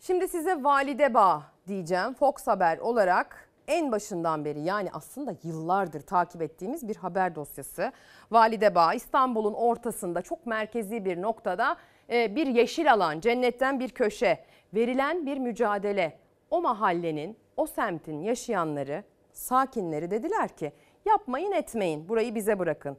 Şimdi 0.00 0.28
size 0.28 0.64
Valide 0.64 1.14
Bağ 1.14 1.42
diyeceğim. 1.68 2.14
Fox 2.14 2.46
Haber 2.46 2.78
olarak 2.78 3.48
en 3.68 3.92
başından 3.92 4.44
beri 4.44 4.60
yani 4.60 4.90
aslında 4.92 5.34
yıllardır 5.42 6.00
takip 6.00 6.42
ettiğimiz 6.42 6.88
bir 6.88 6.96
haber 6.96 7.34
dosyası. 7.34 7.92
Valide 8.30 8.74
Bağ 8.74 8.94
İstanbul'un 8.94 9.54
ortasında 9.54 10.22
çok 10.22 10.46
merkezi 10.46 11.04
bir 11.04 11.22
noktada 11.22 11.76
e, 12.10 12.36
bir 12.36 12.46
yeşil 12.46 12.92
alan, 12.92 13.20
cennetten 13.20 13.80
bir 13.80 13.88
köşe, 13.88 14.44
verilen 14.74 15.26
bir 15.26 15.38
mücadele. 15.38 16.18
O 16.50 16.62
mahallenin, 16.62 17.36
o 17.58 17.66
semtin 17.66 18.20
yaşayanları, 18.20 19.04
sakinleri 19.32 20.10
dediler 20.10 20.48
ki 20.48 20.72
yapmayın 21.04 21.52
etmeyin 21.52 22.08
burayı 22.08 22.34
bize 22.34 22.58
bırakın. 22.58 22.96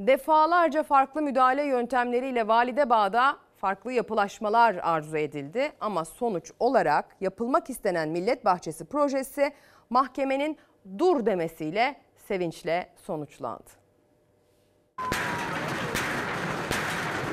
Defalarca 0.00 0.82
farklı 0.82 1.22
müdahale 1.22 1.62
yöntemleriyle 1.62 2.48
Valide 2.48 2.90
Bağ'da 2.90 3.36
farklı 3.56 3.92
yapılaşmalar 3.92 4.74
arzu 4.82 5.16
edildi 5.16 5.72
ama 5.80 6.04
sonuç 6.04 6.52
olarak 6.60 7.16
yapılmak 7.20 7.70
istenen 7.70 8.08
Millet 8.08 8.44
Bahçesi 8.44 8.84
projesi 8.84 9.52
mahkemenin 9.90 10.58
dur 10.98 11.26
demesiyle 11.26 11.96
sevinçle 12.28 12.88
sonuçlandı. 12.96 13.70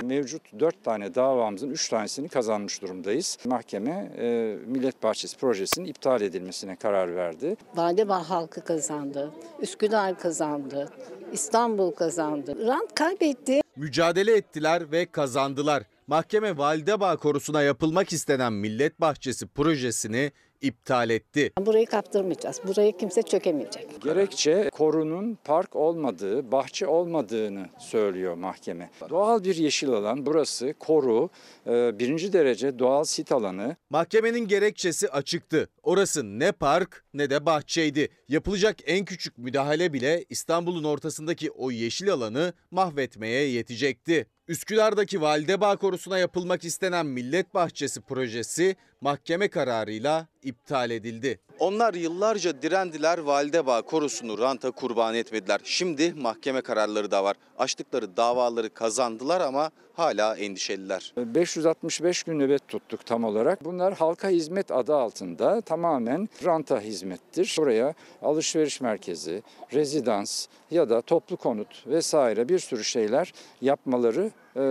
Mevcut 0.03 0.59
4 0.59 0.84
tane 0.84 1.15
davamızın 1.15 1.69
3 1.69 1.89
tanesini 1.89 2.30
kazanmış 2.30 2.81
durumdayız. 2.81 3.38
Mahkeme 3.45 4.11
e, 4.17 4.57
Millet 4.65 5.03
Bahçesi 5.03 5.38
projesinin 5.38 5.85
iptal 5.85 6.21
edilmesine 6.21 6.75
karar 6.75 7.15
verdi. 7.15 7.55
Validebağ 7.75 8.30
halkı 8.30 8.63
kazandı, 8.63 9.31
Üsküdar 9.61 10.19
kazandı, 10.19 10.89
İstanbul 11.31 11.91
kazandı. 11.91 12.67
Rant 12.67 12.95
kaybetti. 12.95 13.61
Mücadele 13.75 14.35
ettiler 14.35 14.91
ve 14.91 15.05
kazandılar. 15.05 15.84
Mahkeme 16.07 16.57
Validebağ 16.57 17.17
korusuna 17.17 17.61
yapılmak 17.61 18.13
istenen 18.13 18.53
Millet 18.53 19.01
Bahçesi 19.01 19.47
projesini 19.47 20.31
iptal 20.68 21.10
etti. 21.10 21.52
Burayı 21.60 21.85
kaptırmayacağız. 21.85 22.61
Burayı 22.68 22.98
kimse 22.98 23.22
çökemeyecek. 23.22 23.88
Gerekçe 24.03 24.69
korunun 24.73 25.38
park 25.44 25.76
olmadığı, 25.76 26.52
bahçe 26.52 26.88
olmadığını 26.88 27.65
söylüyor 27.80 28.35
mahkeme. 28.35 28.90
Doğal 29.10 29.44
bir 29.44 29.56
yeşil 29.56 29.90
alan 29.90 30.26
burası 30.26 30.73
koru, 30.80 31.30
e, 31.68 31.99
birinci 31.99 32.34
derece 32.34 32.80
doğal 32.80 33.03
sit 33.03 33.31
alanı. 33.31 33.76
Mahkemenin 33.90 34.48
gerekçesi 34.48 35.10
açıktı. 35.10 35.69
Orası 35.84 36.40
ne 36.40 36.52
park 36.52 37.03
ne 37.14 37.30
de 37.30 37.45
bahçeydi. 37.45 38.10
Yapılacak 38.30 38.77
en 38.85 39.06
küçük 39.06 39.38
müdahale 39.38 39.94
bile 39.94 40.26
İstanbul'un 40.30 40.84
ortasındaki 40.84 41.52
o 41.52 41.72
yeşil 41.72 42.11
alanı 42.14 42.53
mahvetmeye 42.72 43.49
yetecekti. 43.49 44.27
Üsküdar'daki 44.47 45.21
Validebağ 45.21 45.75
korusuna 45.75 46.17
yapılmak 46.17 46.63
istenen 46.63 47.05
Millet 47.05 47.53
Bahçesi 47.53 48.01
projesi 48.01 48.75
mahkeme 49.01 49.47
kararıyla 49.47 50.27
iptal 50.41 50.91
edildi. 50.91 51.39
Onlar 51.59 51.93
yıllarca 51.93 52.61
direndiler, 52.61 53.17
Validebağ 53.17 53.81
korusunu 53.81 54.37
ranta 54.37 54.71
kurban 54.71 55.15
etmediler. 55.15 55.61
Şimdi 55.63 56.13
mahkeme 56.13 56.61
kararları 56.61 57.11
da 57.11 57.23
var. 57.23 57.35
Açtıkları 57.57 58.17
davaları 58.17 58.73
kazandılar 58.73 59.41
ama 59.41 59.71
hala 59.93 60.35
endişeliler. 60.35 61.13
565 61.17 62.23
gün 62.23 62.39
nöbet 62.39 62.67
tuttuk 62.67 63.05
tam 63.05 63.23
olarak. 63.23 63.65
Bunlar 63.65 63.93
halka 63.93 64.29
hizmet 64.29 64.71
adı 64.71 64.95
altında 64.95 65.61
tamamen 65.61 66.29
ranta 66.45 66.79
hizmettir. 66.79 67.55
Buraya 67.57 67.93
alışveriş 68.21 68.81
merkezi, 68.81 69.43
rezidans 69.73 70.47
ya 70.71 70.89
da 70.89 71.01
toplu 71.01 71.37
konut 71.37 71.87
vesaire 71.87 72.49
bir 72.49 72.59
sürü 72.59 72.83
şeyler 72.83 73.33
yapmaları 73.61 74.31
e, 74.55 74.63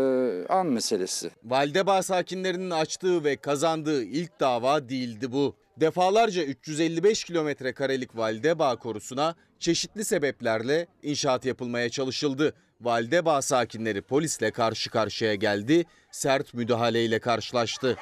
an 0.48 0.66
meselesi. 0.66 1.30
Validebağ 1.44 2.02
sakinlerinin 2.02 2.70
açtığı 2.70 3.24
ve 3.24 3.36
kazandığı 3.36 4.04
ilk 4.04 4.40
dava 4.40 4.88
değildi 4.88 5.32
bu. 5.32 5.54
Defalarca 5.76 6.42
355 6.42 7.24
kilometre 7.24 7.72
karelik 7.72 8.16
Validebağ 8.16 8.76
korusuna 8.76 9.34
çeşitli 9.58 10.04
sebeplerle 10.04 10.86
inşaat 11.02 11.44
yapılmaya 11.44 11.90
çalışıldı. 11.90 12.54
Validebağ 12.82 13.42
sakinleri 13.42 14.02
polisle 14.02 14.50
karşı 14.50 14.90
karşıya 14.90 15.34
geldi, 15.34 15.84
sert 16.10 16.54
müdahaleyle 16.54 17.18
karşılaştı. 17.18 17.96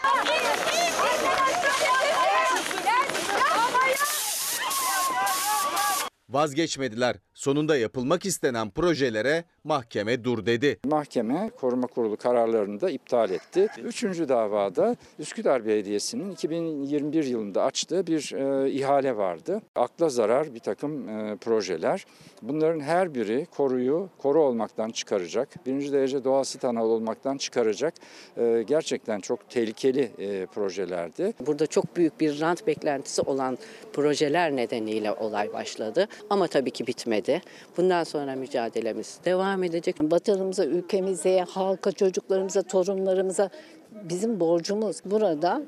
Vazgeçmediler. 6.28 7.16
Sonunda 7.34 7.76
yapılmak 7.76 8.26
istenen 8.26 8.70
projelere 8.70 9.44
mahkeme 9.64 10.24
dur 10.24 10.46
dedi. 10.46 10.78
Mahkeme 10.86 11.50
koruma 11.60 11.86
kurulu 11.86 12.16
kararlarını 12.16 12.80
da 12.80 12.90
iptal 12.90 13.30
etti. 13.30 13.68
Üçüncü 13.84 14.28
davada 14.28 14.96
Üsküdar 15.18 15.66
Belediyesi'nin 15.66 16.30
2021 16.32 17.24
yılında 17.24 17.64
açtığı 17.64 18.06
bir 18.06 18.32
e, 18.32 18.70
ihale 18.70 19.16
vardı. 19.16 19.62
Akla 19.76 20.08
zarar 20.08 20.54
bir 20.54 20.60
takım 20.60 21.08
e, 21.08 21.36
projeler. 21.36 22.06
Bunların 22.42 22.80
her 22.80 23.14
biri 23.14 23.46
koruyu 23.56 24.08
koru 24.18 24.42
olmaktan 24.42 24.90
çıkaracak. 24.90 25.66
Birinci 25.66 25.92
derece 25.92 26.24
doğal 26.24 26.44
sit 26.44 26.64
anal 26.64 26.90
olmaktan 26.90 27.36
çıkaracak. 27.36 27.94
E, 28.36 28.64
gerçekten 28.66 29.20
çok 29.20 29.50
tehlikeli 29.50 30.10
e, 30.18 30.46
projelerdi. 30.46 31.32
Burada 31.46 31.66
çok 31.66 31.96
büyük 31.96 32.20
bir 32.20 32.40
rant 32.40 32.66
beklentisi 32.66 33.22
olan 33.22 33.58
projeler 33.92 34.56
nedeniyle 34.56 35.12
olay 35.12 35.52
başladı. 35.52 36.08
Ama 36.30 36.46
tabii 36.46 36.70
ki 36.70 36.86
bitmedi. 36.86 37.42
Bundan 37.76 38.04
sonra 38.04 38.34
mücadelemiz 38.34 39.18
devam 39.24 39.49
edecek. 39.58 39.96
Vatanımıza, 40.00 40.64
ülkemize, 40.64 41.44
halka, 41.48 41.92
çocuklarımıza, 41.92 42.62
torunlarımıza 42.62 43.50
bizim 43.90 44.40
borcumuz. 44.40 44.96
Burada 45.04 45.62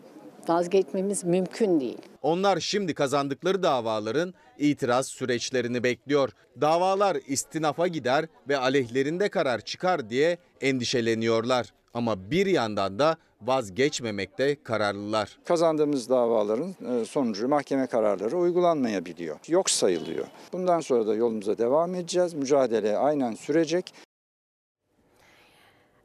vazgeçmemiz 0.49 1.25
mümkün 1.25 1.81
değil. 1.81 1.99
Onlar 2.23 2.61
şimdi 2.61 2.95
kazandıkları 2.95 3.63
davaların 3.63 4.35
itiraz 4.59 5.07
süreçlerini 5.07 5.83
bekliyor. 5.83 6.31
Davalar 6.61 7.17
istinafa 7.27 7.87
gider 7.87 8.27
ve 8.49 8.57
aleyhlerinde 8.57 9.29
karar 9.29 9.61
çıkar 9.61 10.11
diye 10.11 10.39
endişeleniyorlar. 10.61 11.73
Ama 11.95 12.31
bir 12.31 12.47
yandan 12.47 12.99
da 12.99 13.17
vazgeçmemekte 13.47 14.63
kararlılar. 14.63 15.39
Kazandığımız 15.45 16.11
davaların 16.11 16.69
e, 16.69 17.05
sonucu 17.05 17.49
mahkeme 17.49 17.87
kararları 17.87 18.37
uygulanmayabiliyor. 18.37 19.37
Yok 19.49 19.71
sayılıyor. 19.71 20.27
Bundan 20.53 20.81
sonra 20.81 21.07
da 21.07 21.15
yolumuza 21.15 21.59
devam 21.59 21.95
edeceğiz. 21.95 22.35
Mücadele 22.35 22.97
aynen 22.97 23.35
sürecek. 23.35 23.95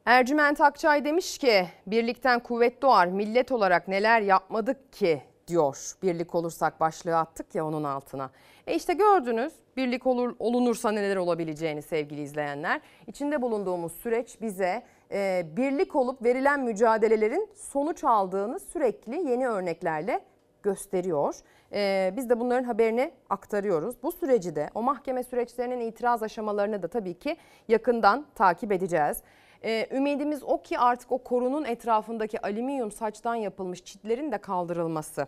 Ercüment 0.04 0.60
Akçay 0.60 1.04
demiş 1.04 1.38
ki 1.38 1.68
birlikten 1.86 2.40
kuvvet 2.40 2.82
doğar 2.82 3.06
millet 3.06 3.52
olarak 3.52 3.88
neler 3.88 4.20
yapmadık 4.20 4.92
ki 4.92 5.22
diyor. 5.48 5.92
Birlik 6.02 6.34
olursak 6.34 6.80
başlığı 6.80 7.16
attık 7.16 7.54
ya 7.54 7.66
onun 7.66 7.84
altına. 7.84 8.30
E 8.66 8.74
işte 8.74 8.92
gördünüz 8.94 9.52
birlik 9.76 10.06
olur, 10.06 10.36
olunursa 10.38 10.90
neler 10.90 11.16
olabileceğini 11.16 11.82
sevgili 11.82 12.22
izleyenler. 12.22 12.80
İçinde 13.06 13.42
bulunduğumuz 13.42 13.92
süreç 13.92 14.40
bize 14.40 14.82
e, 15.12 15.46
birlik 15.56 15.96
olup 15.96 16.24
verilen 16.24 16.60
mücadelelerin 16.60 17.48
sonuç 17.54 18.04
aldığını 18.04 18.60
sürekli 18.60 19.30
yeni 19.30 19.48
örneklerle 19.48 20.20
gösteriyor. 20.62 21.34
E, 21.72 22.12
biz 22.16 22.30
de 22.30 22.40
bunların 22.40 22.64
haberini 22.64 23.12
aktarıyoruz. 23.30 24.02
Bu 24.02 24.12
süreci 24.12 24.56
de 24.56 24.70
o 24.74 24.82
mahkeme 24.82 25.22
süreçlerinin 25.22 25.80
itiraz 25.80 26.22
aşamalarını 26.22 26.82
da 26.82 26.88
tabii 26.88 27.14
ki 27.14 27.36
yakından 27.68 28.26
takip 28.34 28.72
edeceğiz. 28.72 29.22
Ee, 29.64 29.86
ümidimiz 29.90 30.42
o 30.42 30.62
ki 30.62 30.78
artık 30.78 31.12
o 31.12 31.18
korunun 31.18 31.64
etrafındaki 31.64 32.42
alüminyum 32.42 32.92
saçtan 32.92 33.34
yapılmış 33.34 33.84
çitlerin 33.84 34.32
de 34.32 34.38
kaldırılması. 34.38 35.26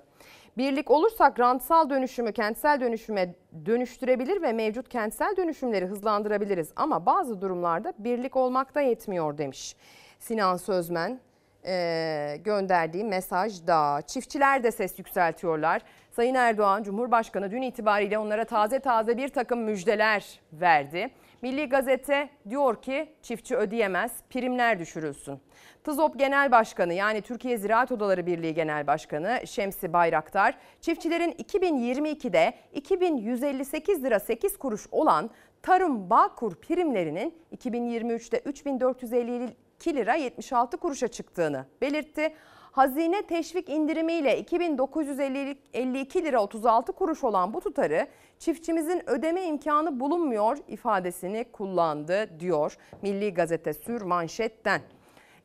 Birlik 0.57 0.91
olursak 0.91 1.41
rantsal 1.41 1.91
dönüşümü 1.91 2.33
kentsel 2.33 2.81
dönüşüme 2.81 3.35
dönüştürebilir 3.67 4.43
ve 4.43 4.53
mevcut 4.53 4.89
kentsel 4.89 5.37
dönüşümleri 5.37 5.87
hızlandırabiliriz. 5.87 6.73
Ama 6.77 7.07
bazı 7.07 7.41
durumlarda 7.41 7.93
birlik 7.99 8.37
olmak 8.37 8.75
da 8.75 8.81
yetmiyor 8.81 9.39
demiş 9.39 9.77
Sinan 10.19 10.57
Sözmen 10.57 11.21
e, 11.67 12.37
gönderdiği 12.45 13.05
mesajda. 13.05 14.03
Çiftçiler 14.07 14.63
de 14.63 14.71
ses 14.71 14.99
yükseltiyorlar. 14.99 15.83
Sayın 16.11 16.35
Erdoğan 16.35 16.83
Cumhurbaşkanı 16.83 17.51
dün 17.51 17.63
itibariyle 17.63 18.19
onlara 18.19 18.45
taze 18.45 18.81
taze 18.81 19.17
bir 19.17 19.29
takım 19.29 19.61
müjdeler 19.61 20.41
verdi. 20.53 21.11
Milli 21.43 21.69
Gazete 21.69 22.31
diyor 22.49 22.83
ki 22.83 23.13
çiftçi 23.23 23.57
ödeyemez, 23.57 24.13
primler 24.31 24.79
düşürülsün. 24.79 25.41
TızOP 25.85 26.19
Genel 26.19 26.51
Başkanı 26.51 26.95
yani 26.95 27.23
Türkiye 27.23 27.59
Ziraat 27.59 27.93
Odaları 27.93 28.27
Birliği 28.27 28.55
Genel 28.55 28.87
Başkanı 28.87 29.41
Şemsi 29.47 29.93
Bayraktar, 29.93 30.55
çiftçilerin 30.81 31.33
2022'de 31.33 32.55
2158 32.75 34.05
lira 34.05 34.21
8 34.21 34.57
kuruş 34.59 34.87
olan 34.91 35.31
Tarım 35.63 36.11
Bağkur 36.11 36.55
primlerinin 36.55 37.35
2023'te 37.57 38.39
3452 38.45 39.97
lira 39.97 40.15
76 40.15 40.77
kuruşa 40.77 41.09
çıktığını 41.09 41.67
belirtti. 41.81 42.35
Hazine 42.73 43.23
teşvik 43.23 43.69
indirimiyle 43.69 44.39
2952 44.39 46.25
lira 46.25 46.43
36 46.43 46.93
kuruş 46.93 47.25
olan 47.25 47.55
bu 47.55 47.61
tutarı 47.61 48.07
çiftçimizin 48.39 49.11
ödeme 49.11 49.45
imkanı 49.45 50.01
bulunmuyor 50.01 50.59
ifadesini 50.69 51.45
kullandı 51.53 52.41
diyor 52.41 52.77
Milli 53.03 53.35
Gazete 53.35 53.73
Sür 53.73 54.03
manşetten. 54.03 54.81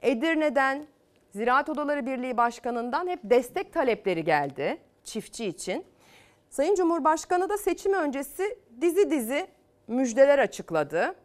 Edirne'den 0.02 0.86
Ziraat 1.32 1.70
Odaları 1.70 2.06
Birliği 2.06 2.38
Başkanı'ndan 2.38 3.08
hep 3.08 3.20
destek 3.24 3.74
talepleri 3.74 4.24
geldi 4.24 4.78
çiftçi 5.04 5.46
için. 5.46 5.86
Sayın 6.50 6.76
Cumhurbaşkanı 6.76 7.50
da 7.50 7.58
seçim 7.58 7.94
öncesi 7.94 8.60
dizi 8.82 9.10
dizi 9.10 9.48
müjdeler 9.88 10.40
açıkladı. 10.40 11.16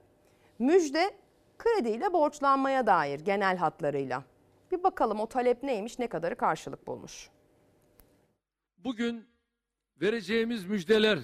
Müjde 0.58 1.10
krediyle 1.58 2.12
borçlanmaya 2.12 2.86
dair 2.86 3.20
genel 3.20 3.56
hatlarıyla. 3.56 4.22
Bir 4.70 4.82
bakalım 4.82 5.20
o 5.20 5.26
talep 5.26 5.62
neymiş, 5.62 5.98
ne 5.98 6.06
kadarı 6.08 6.36
karşılık 6.36 6.86
bulmuş. 6.86 7.30
Bugün 8.78 9.28
vereceğimiz 10.00 10.64
müjdeler 10.64 11.18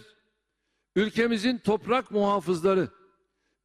ülkemizin 0.96 1.58
toprak 1.58 2.10
muhafızları, 2.10 2.88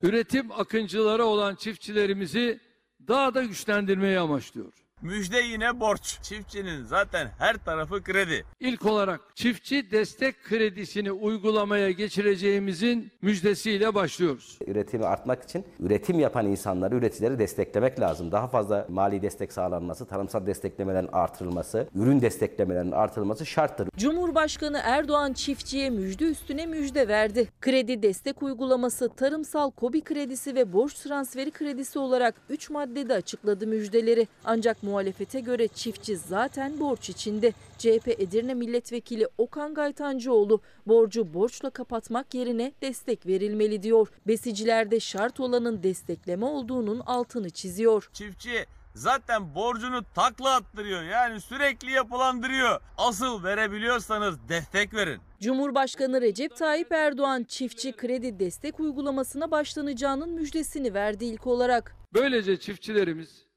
üretim 0.02 0.52
akıncıları 0.52 1.26
olan 1.26 1.56
çiftçilerimizi 1.56 2.60
daha 3.08 3.34
da 3.34 3.44
güçlendirmeyi 3.44 4.20
amaçlıyor. 4.20 4.81
Müjde 5.02 5.40
yine 5.40 5.80
borç. 5.80 6.19
Çiftçinin 6.22 6.84
zaten 6.84 7.28
her 7.38 7.57
tarafı 7.57 8.03
kredi. 8.03 8.45
İlk 8.60 8.86
olarak 8.86 9.22
çiftçi 9.36 9.91
destek 9.91 10.44
kredisini 10.44 11.11
uygulamaya 11.11 11.91
geçireceğimizin 11.91 13.11
müjdesiyle 13.22 13.95
başlıyoruz. 13.95 14.60
Üretimi 14.68 15.06
artmak 15.06 15.44
için 15.44 15.65
üretim 15.80 16.19
yapan 16.19 16.45
insanları, 16.48 16.95
üreticileri 16.95 17.40
desteklemek 17.40 17.99
lazım. 17.99 18.32
Daha 18.32 18.48
fazla 18.48 18.86
mali 18.90 19.22
destek 19.22 19.53
sağlanması, 19.53 20.06
tarımsal 20.06 20.45
desteklemelerin 20.45 21.10
artırılması, 21.11 21.88
ürün 21.95 22.22
desteklemelerinin 22.22 22.91
artırılması 22.91 23.45
şarttır. 23.45 23.90
Cumhurbaşkanı 23.98 24.82
Erdoğan 24.84 25.34
çiftçiye 25.34 25.90
müjde 25.90 26.26
üstüne 26.26 26.65
müjde 26.65 27.07
verdi. 27.07 27.49
Kredi 27.61 28.03
destek 28.03 28.44
uygulaması, 28.44 29.10
tarımsal 29.10 29.72
kobi 29.72 30.02
kredisi 30.02 30.56
ve 30.56 30.73
borç 30.73 30.94
transferi 30.94 31.52
kredisi 31.52 31.99
olarak 31.99 32.36
3 32.49 32.69
maddede 32.69 33.14
açıkladı 33.14 33.68
müjdeleri. 33.68 34.28
Ancak 34.45 34.84
muhalefete 34.91 35.39
göre 35.39 35.68
çiftçi 35.68 36.18
zaten 36.18 36.80
borç 36.80 37.09
içinde. 37.09 37.53
CHP 37.77 38.07
Edirne 38.07 38.53
Milletvekili 38.53 39.27
Okan 39.38 39.73
Gaytancıoğlu 39.73 40.61
borcu 40.88 41.34
borçla 41.34 41.69
kapatmak 41.69 42.34
yerine 42.34 42.72
destek 42.81 43.26
verilmeli 43.26 43.84
diyor. 43.84 44.07
Besicilerde 44.27 44.99
şart 44.99 45.39
olanın 45.39 45.84
destekleme 45.84 46.45
olduğunun 46.45 46.99
altını 46.99 47.49
çiziyor. 47.49 48.09
Çiftçi 48.13 48.65
zaten 48.95 49.55
borcunu 49.55 50.03
takla 50.15 50.55
attırıyor. 50.55 51.03
Yani 51.03 51.41
sürekli 51.41 51.91
yapılandırıyor. 51.91 52.81
Asıl 52.97 53.43
verebiliyorsanız 53.43 54.49
destek 54.49 54.93
verin. 54.93 55.22
Cumhurbaşkanı 55.41 56.22
Recep 56.22 56.55
Tayyip 56.55 56.91
Erdoğan 56.91 57.43
çiftçi 57.43 57.91
kredi 57.91 58.39
destek 58.39 58.80
uygulamasına 58.80 59.51
başlanacağının 59.51 60.30
müjdesini 60.30 60.93
verdi 60.93 61.26
ilk 61.26 61.47
olarak. 61.47 61.95
Böylece 62.13 62.59
çiftçilerimiz 62.59 63.51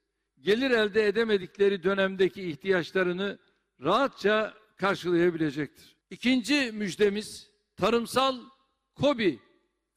gelir 0.45 0.71
elde 0.71 1.07
edemedikleri 1.07 1.83
dönemdeki 1.83 2.41
ihtiyaçlarını 2.41 3.37
rahatça 3.83 4.53
karşılayabilecektir. 4.77 5.95
İkinci 6.09 6.71
müjdemiz 6.71 7.49
tarımsal 7.77 8.39
KOBİ 8.95 9.39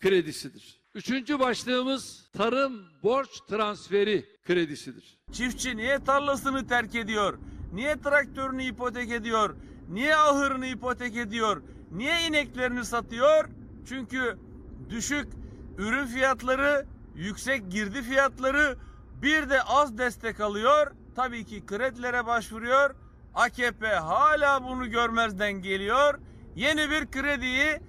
kredisidir. 0.01 0.81
Üçüncü 0.95 1.39
başlığımız 1.39 2.31
tarım 2.33 2.83
borç 3.03 3.29
transferi 3.49 4.27
kredisidir. 4.45 5.19
Çiftçi 5.33 5.77
niye 5.77 6.05
tarlasını 6.05 6.66
terk 6.66 6.95
ediyor? 6.95 7.39
Niye 7.73 8.01
traktörünü 8.01 8.65
ipotek 8.65 9.11
ediyor? 9.11 9.57
Niye 9.89 10.16
ahırını 10.16 10.66
ipotek 10.66 11.16
ediyor? 11.16 11.62
Niye 11.91 12.27
ineklerini 12.29 12.85
satıyor? 12.85 13.49
Çünkü 13.89 14.39
düşük 14.91 15.27
ürün 15.79 16.07
fiyatları, 16.07 16.87
yüksek 17.16 17.70
girdi 17.70 18.03
fiyatları 18.03 18.77
bir 19.23 19.51
de 19.51 19.62
az 19.62 19.99
destek 19.99 20.40
alıyor. 20.40 20.93
Tabii 21.16 21.45
ki 21.45 21.66
kredilere 21.66 22.27
başvuruyor. 22.27 22.95
AKP 23.35 23.86
hala 23.86 24.65
bunu 24.65 24.90
görmezden 24.90 25.53
geliyor. 25.53 26.19
Yeni 26.57 26.90
bir 26.90 27.07
krediyi 27.11 27.81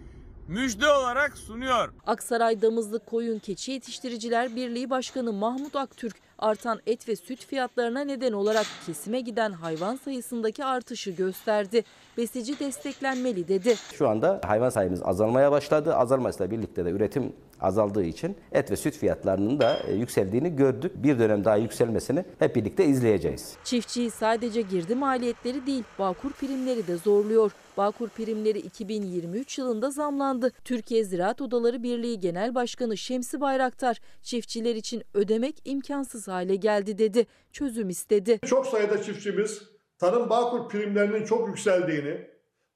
müjde 0.48 0.88
olarak 0.92 1.38
sunuyor. 1.38 1.94
Aksaray 2.08 2.62
Damızlık 2.62 3.06
Koyun 3.06 3.40
Keçi 3.40 3.72
Yetiştiriciler 3.72 4.56
Birliği 4.56 4.90
Başkanı 4.90 5.34
Mahmut 5.34 5.76
Aktürk 5.76 6.16
artan 6.40 6.80
et 6.88 7.10
ve 7.10 7.16
süt 7.16 7.46
fiyatlarına 7.46 8.02
neden 8.02 8.34
olarak 8.34 8.66
kesime 8.86 9.22
giden 9.22 9.52
hayvan 9.52 9.96
sayısındaki 9.96 10.66
artışı 10.66 11.12
gösterdi. 11.12 11.84
Besici 12.18 12.60
desteklenmeli 12.60 13.48
dedi. 13.48 13.76
Şu 13.94 14.10
anda 14.10 14.42
hayvan 14.46 14.70
sayımız 14.70 15.04
azalmaya 15.04 15.52
başladı. 15.52 15.96
Azalmasıyla 15.96 16.52
birlikte 16.52 16.86
de 16.86 16.90
üretim 16.90 17.34
azaldığı 17.62 18.04
için 18.04 18.38
et 18.52 18.72
ve 18.72 18.76
süt 18.76 18.98
fiyatlarının 18.98 19.60
da 19.60 19.80
e, 19.88 19.94
yükseldiğini 19.94 20.56
gördük. 20.56 20.92
Bir 20.96 21.20
dönem 21.20 21.46
daha 21.46 21.56
yükselmesini 21.56 22.26
hep 22.40 22.56
birlikte 22.56 22.86
izleyeceğiz. 22.86 23.58
Çiftçiyi 23.64 24.12
sadece 24.12 24.62
girdi 24.62 24.96
maliyetleri 24.96 25.66
değil, 25.66 25.84
Bağkur 26.00 26.32
primleri 26.32 26.88
de 26.88 26.98
zorluyor. 26.98 27.52
Bağkur 27.80 28.10
primleri 28.10 28.60
2023 28.60 29.58
yılında 29.58 29.90
zamlandı. 29.90 30.52
Türkiye 30.64 31.04
Ziraat 31.04 31.42
Odaları 31.42 31.84
Birliği 31.84 32.20
Genel 32.20 32.56
Başkanı 32.56 32.98
Şemsi 32.98 33.42
Bayraktar, 33.42 34.02
çiftçiler 34.22 34.76
için 34.76 35.04
ödemek 35.14 35.62
imkansız 35.66 36.28
hale 36.28 36.56
geldi 36.56 36.98
dedi. 36.98 37.28
Çözüm 37.52 37.90
istedi. 37.90 38.40
Çok 38.46 38.66
sayıda 38.66 39.04
çiftçimiz 39.04 39.62
tarım 39.98 40.30
bağkur 40.30 40.70
primlerinin 40.70 41.26
çok 41.26 41.48
yükseldiğini, 41.48 42.28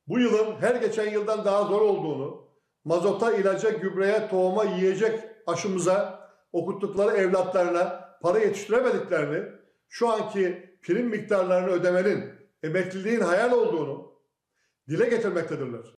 bu 0.08 0.20
yılın 0.20 0.56
her 0.60 0.76
geçen 0.76 1.12
yıldan 1.12 1.46
daha 1.46 1.64
zor 1.64 1.82
olduğunu, 1.82 2.48
mazota, 2.86 3.34
ilaca, 3.34 3.70
gübreye, 3.70 4.28
tohuma, 4.30 4.64
yiyecek 4.64 5.20
aşımıza, 5.48 6.30
okuttukları 6.54 7.18
evlatlarına 7.18 8.10
para 8.22 8.40
yetiştiremediklerini, 8.40 9.50
şu 9.90 10.10
anki 10.10 10.78
prim 10.82 11.08
miktarlarını 11.08 11.70
ödemenin 11.70 12.24
emekliliğin 12.64 13.22
hayal 13.22 13.52
olduğunu 13.52 14.13
dile 14.90 15.10
getirmektedirler. 15.10 15.96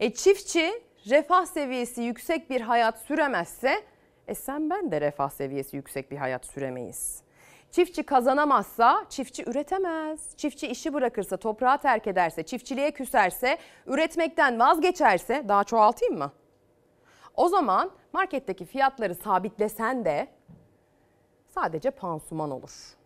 E 0.00 0.14
çiftçi 0.14 0.82
refah 1.10 1.46
seviyesi 1.46 2.02
yüksek 2.02 2.50
bir 2.50 2.60
hayat 2.60 2.98
süremezse 2.98 3.84
e 4.28 4.34
sen 4.34 4.70
ben 4.70 4.90
de 4.90 5.00
refah 5.00 5.30
seviyesi 5.30 5.76
yüksek 5.76 6.10
bir 6.10 6.16
hayat 6.16 6.46
süremeyiz. 6.46 7.22
Çiftçi 7.70 8.02
kazanamazsa 8.02 9.06
çiftçi 9.08 9.44
üretemez. 9.50 10.36
Çiftçi 10.36 10.66
işi 10.66 10.94
bırakırsa, 10.94 11.36
toprağı 11.36 11.80
terk 11.80 12.06
ederse, 12.06 12.42
çiftçiliğe 12.42 12.90
küserse, 12.90 13.58
üretmekten 13.86 14.58
vazgeçerse 14.58 15.44
daha 15.48 15.64
çoğaltayım 15.64 16.18
mı? 16.18 16.32
O 17.34 17.48
zaman 17.48 17.90
marketteki 18.12 18.64
fiyatları 18.64 19.14
sabitlesen 19.14 20.04
de 20.04 20.28
sadece 21.54 21.90
pansuman 21.90 22.50
olur. 22.50 22.96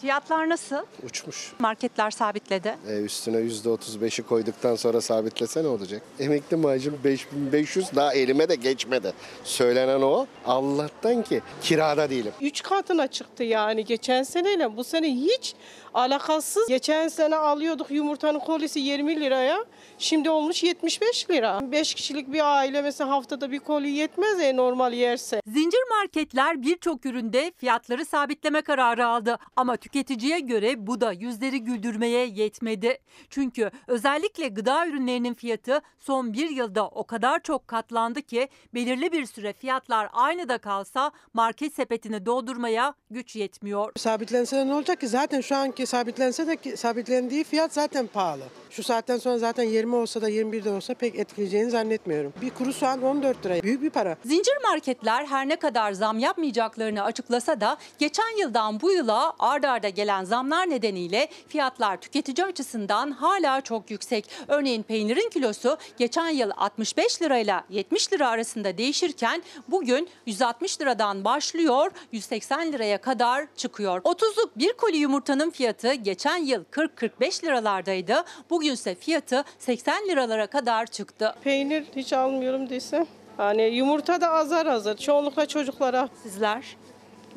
Fiyatlar 0.00 0.48
nasıl? 0.48 0.76
Uçmuş. 1.02 1.52
Marketler 1.58 2.10
sabitledi. 2.10 2.76
E, 2.88 3.00
üstüne 3.00 3.36
%35'i 3.36 4.24
koyduktan 4.24 4.76
sonra 4.76 5.00
sabitlese 5.00 5.62
ne 5.64 5.68
olacak? 5.68 6.02
Emekli 6.18 6.56
maaşım 6.56 6.98
5500 7.04 7.86
daha 7.96 8.14
elime 8.14 8.48
de 8.48 8.54
geçmedi. 8.54 9.12
Söylenen 9.44 10.02
o. 10.02 10.26
Allah'tan 10.46 11.22
ki 11.22 11.40
kirada 11.62 12.10
değilim. 12.10 12.32
Üç 12.40 12.62
katına 12.62 13.06
çıktı 13.06 13.44
yani 13.44 13.84
geçen 13.84 14.22
seneyle 14.22 14.76
bu 14.76 14.84
sene 14.84 15.14
hiç 15.14 15.54
alakasız. 15.94 16.68
Geçen 16.68 17.08
sene 17.08 17.36
alıyorduk 17.36 17.90
yumurtanın 17.90 18.38
kolisi 18.38 18.80
20 18.80 19.20
liraya. 19.20 19.64
Şimdi 19.98 20.30
olmuş 20.30 20.62
75 20.62 21.30
lira. 21.30 21.60
5 21.72 21.94
kişilik 21.94 22.32
bir 22.32 22.56
aile 22.56 22.82
mesela 22.82 23.10
haftada 23.10 23.50
bir 23.50 23.58
koli 23.58 23.90
yetmez 23.90 24.40
ya 24.40 24.52
normal 24.54 24.92
yerse. 24.92 25.40
Zincir 25.46 25.80
marketler 25.98 26.62
birçok 26.62 27.06
üründe 27.06 27.52
fiyatları 27.56 28.04
sabitleme 28.04 28.62
kararı 28.62 29.06
aldı. 29.06 29.38
Ama 29.56 29.76
tüketiciye 29.76 30.40
göre 30.40 30.86
bu 30.86 31.00
da 31.00 31.12
yüzleri 31.12 31.60
güldürmeye 31.62 32.26
yetmedi. 32.26 32.98
Çünkü 33.30 33.70
özellikle 33.86 34.48
gıda 34.48 34.86
ürünlerinin 34.86 35.34
fiyatı 35.34 35.80
son 35.98 36.32
bir 36.32 36.50
yılda 36.50 36.88
o 36.88 37.04
kadar 37.04 37.40
çok 37.42 37.68
katlandı 37.68 38.22
ki 38.22 38.48
belirli 38.74 39.12
bir 39.12 39.26
süre 39.26 39.52
fiyatlar 39.52 40.08
aynı 40.12 40.48
da 40.48 40.58
kalsa 40.58 41.10
market 41.34 41.74
sepetini 41.74 42.26
doldurmaya 42.26 42.94
güç 43.10 43.36
yetmiyor. 43.36 43.92
Sabitlense 43.96 44.66
ne 44.66 44.74
olacak 44.74 45.00
ki? 45.00 45.08
Zaten 45.08 45.40
şu 45.40 45.56
anki 45.56 45.79
sabitlense 45.86 46.46
de 46.46 46.56
ki- 46.56 46.76
sabitlendiği 46.76 47.44
fiyat 47.44 47.72
zaten 47.72 48.06
pahalı. 48.06 48.42
Şu 48.70 48.82
saatten 48.82 49.18
sonra 49.18 49.38
zaten 49.38 49.62
20 49.64 49.94
olsa 49.96 50.22
da 50.22 50.28
21 50.28 50.64
de 50.64 50.70
olsa 50.70 50.94
pek 50.94 51.18
etkileyeceğini 51.18 51.70
zannetmiyorum. 51.70 52.32
Bir 52.42 52.50
kuru 52.50 52.72
soğan 52.72 53.02
14 53.02 53.46
lira. 53.46 53.62
Büyük 53.62 53.82
bir 53.82 53.90
para. 53.90 54.16
Zincir 54.24 54.52
marketler 54.62 55.26
her 55.26 55.48
ne 55.48 55.56
kadar 55.56 55.92
zam 55.92 56.18
yapmayacaklarını 56.18 57.02
açıklasa 57.02 57.60
da 57.60 57.76
geçen 57.98 58.38
yıldan 58.40 58.80
bu 58.80 58.92
yıla 58.92 59.34
ard 59.38 59.64
arda 59.64 59.88
gelen 59.88 60.24
zamlar 60.24 60.70
nedeniyle 60.70 61.28
fiyatlar 61.48 61.96
tüketici 61.96 62.46
açısından 62.46 63.10
hala 63.10 63.60
çok 63.60 63.90
yüksek. 63.90 64.30
Örneğin 64.48 64.82
peynirin 64.82 65.30
kilosu 65.30 65.76
geçen 65.98 66.28
yıl 66.28 66.50
65 66.56 67.22
lirayla 67.22 67.64
70 67.70 68.12
lira 68.12 68.28
arasında 68.28 68.78
değişirken 68.78 69.42
bugün 69.68 70.08
160 70.26 70.80
liradan 70.80 71.24
başlıyor 71.24 71.90
180 72.12 72.72
liraya 72.72 72.98
kadar 73.00 73.46
çıkıyor. 73.56 74.00
30'luk 74.02 74.48
bir 74.56 74.72
koli 74.72 74.96
yumurtanın 74.96 75.50
fiyatı 75.50 75.69
geçen 76.02 76.36
yıl 76.36 76.64
40-45 76.72 77.44
liralardaydı. 77.44 78.24
Bugünse 78.50 78.94
fiyatı 78.94 79.44
80 79.58 80.08
liralara 80.08 80.46
kadar 80.46 80.86
çıktı. 80.86 81.34
Peynir 81.44 81.84
hiç 81.96 82.12
almıyorum 82.12 82.70
desem. 82.70 83.06
Hani 83.36 83.62
yumurta 83.62 84.20
da 84.20 84.30
azar 84.30 84.66
azar. 84.66 84.96
Çoğunlukla 84.96 85.46
çocuklara. 85.46 86.08
Sizler? 86.22 86.76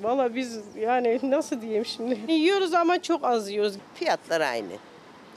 Valla 0.02 0.36
biz 0.36 0.60
yani 0.80 1.20
nasıl 1.24 1.62
diyeyim 1.62 1.86
şimdi. 1.86 2.32
Yiyoruz 2.32 2.74
ama 2.74 3.02
çok 3.02 3.24
az 3.24 3.50
yiyoruz. 3.50 3.74
Fiyatlar 3.96 4.42
aynı. 4.42 4.74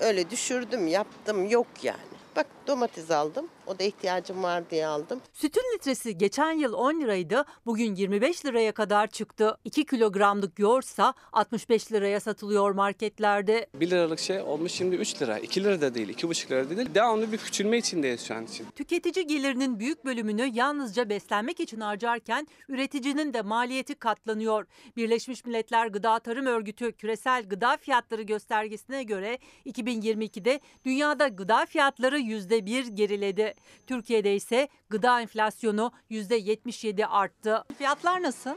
Öyle 0.01 0.31
düşürdüm, 0.31 0.89
yaptım 0.89 1.51
yok 1.51 1.67
yani. 1.83 2.17
Bak 2.37 2.47
domates 2.67 3.11
aldım. 3.11 3.49
O 3.67 3.79
da 3.79 3.85
ihtiyacım 3.85 4.43
var 4.43 4.71
diye 4.71 4.87
aldım. 4.87 5.21
Sütün 5.33 5.63
litresi 5.75 6.19
geçen 6.19 6.53
yıl 6.53 6.73
10 6.73 7.01
liraydı, 7.01 7.45
bugün 7.67 7.95
25 7.95 8.47
liraya 8.47 8.73
kadar 8.73 9.07
çıktı. 9.07 9.59
2 9.65 9.85
kilogramlık 9.87 10.59
yoğurtsa 10.59 11.15
65 11.33 11.93
liraya 11.93 12.21
satılıyor 12.21 12.71
marketlerde. 12.71 13.67
1 13.75 13.91
liralık 13.91 14.19
şey 14.21 14.41
olmuş 14.41 14.73
şimdi 14.73 14.97
3 14.97 15.23
lira. 15.23 15.39
2 15.39 15.65
lira 15.65 15.81
da 15.81 15.95
değil, 15.95 16.09
2,5 16.09 16.51
lira 16.51 16.71
da 16.71 16.77
değil. 16.77 16.89
Devamlı 16.95 17.33
bir 17.33 17.39
küçülme 17.39 17.79
içindeyiz 17.79 18.27
şu 18.27 18.35
an 18.35 18.45
için. 18.45 18.67
Tüketici 18.77 19.27
gelirinin 19.27 19.79
büyük 19.79 20.05
bölümünü 20.05 20.51
yalnızca 20.55 21.09
beslenmek 21.09 21.61
için 21.61 21.81
harcarken 21.81 22.47
üreticinin 22.69 23.35
de 23.35 23.43
maliyeti 23.43 23.95
katlanıyor. 23.95 24.67
Birleşmiş 24.97 25.45
Milletler 25.45 25.87
Gıda 25.87 26.19
Tarım 26.19 26.47
Örgütü 26.47 26.93
küresel 26.93 27.49
gıda 27.49 27.77
fiyatları 27.77 28.23
göstergesine 28.23 29.03
göre 29.03 29.39
2022'de 29.67 30.61
dünyada 30.85 31.29
gıda 31.29 31.67
fiyatları 31.67 32.19
%1 32.19 32.95
geriledi. 32.95 33.55
Türkiye'de 33.87 34.35
ise 34.35 34.69
gıda 34.91 35.21
enflasyonu 35.21 35.93
%77 36.11 37.07
arttı. 37.07 37.65
Fiyatlar 37.79 38.23
nasıl? 38.23 38.51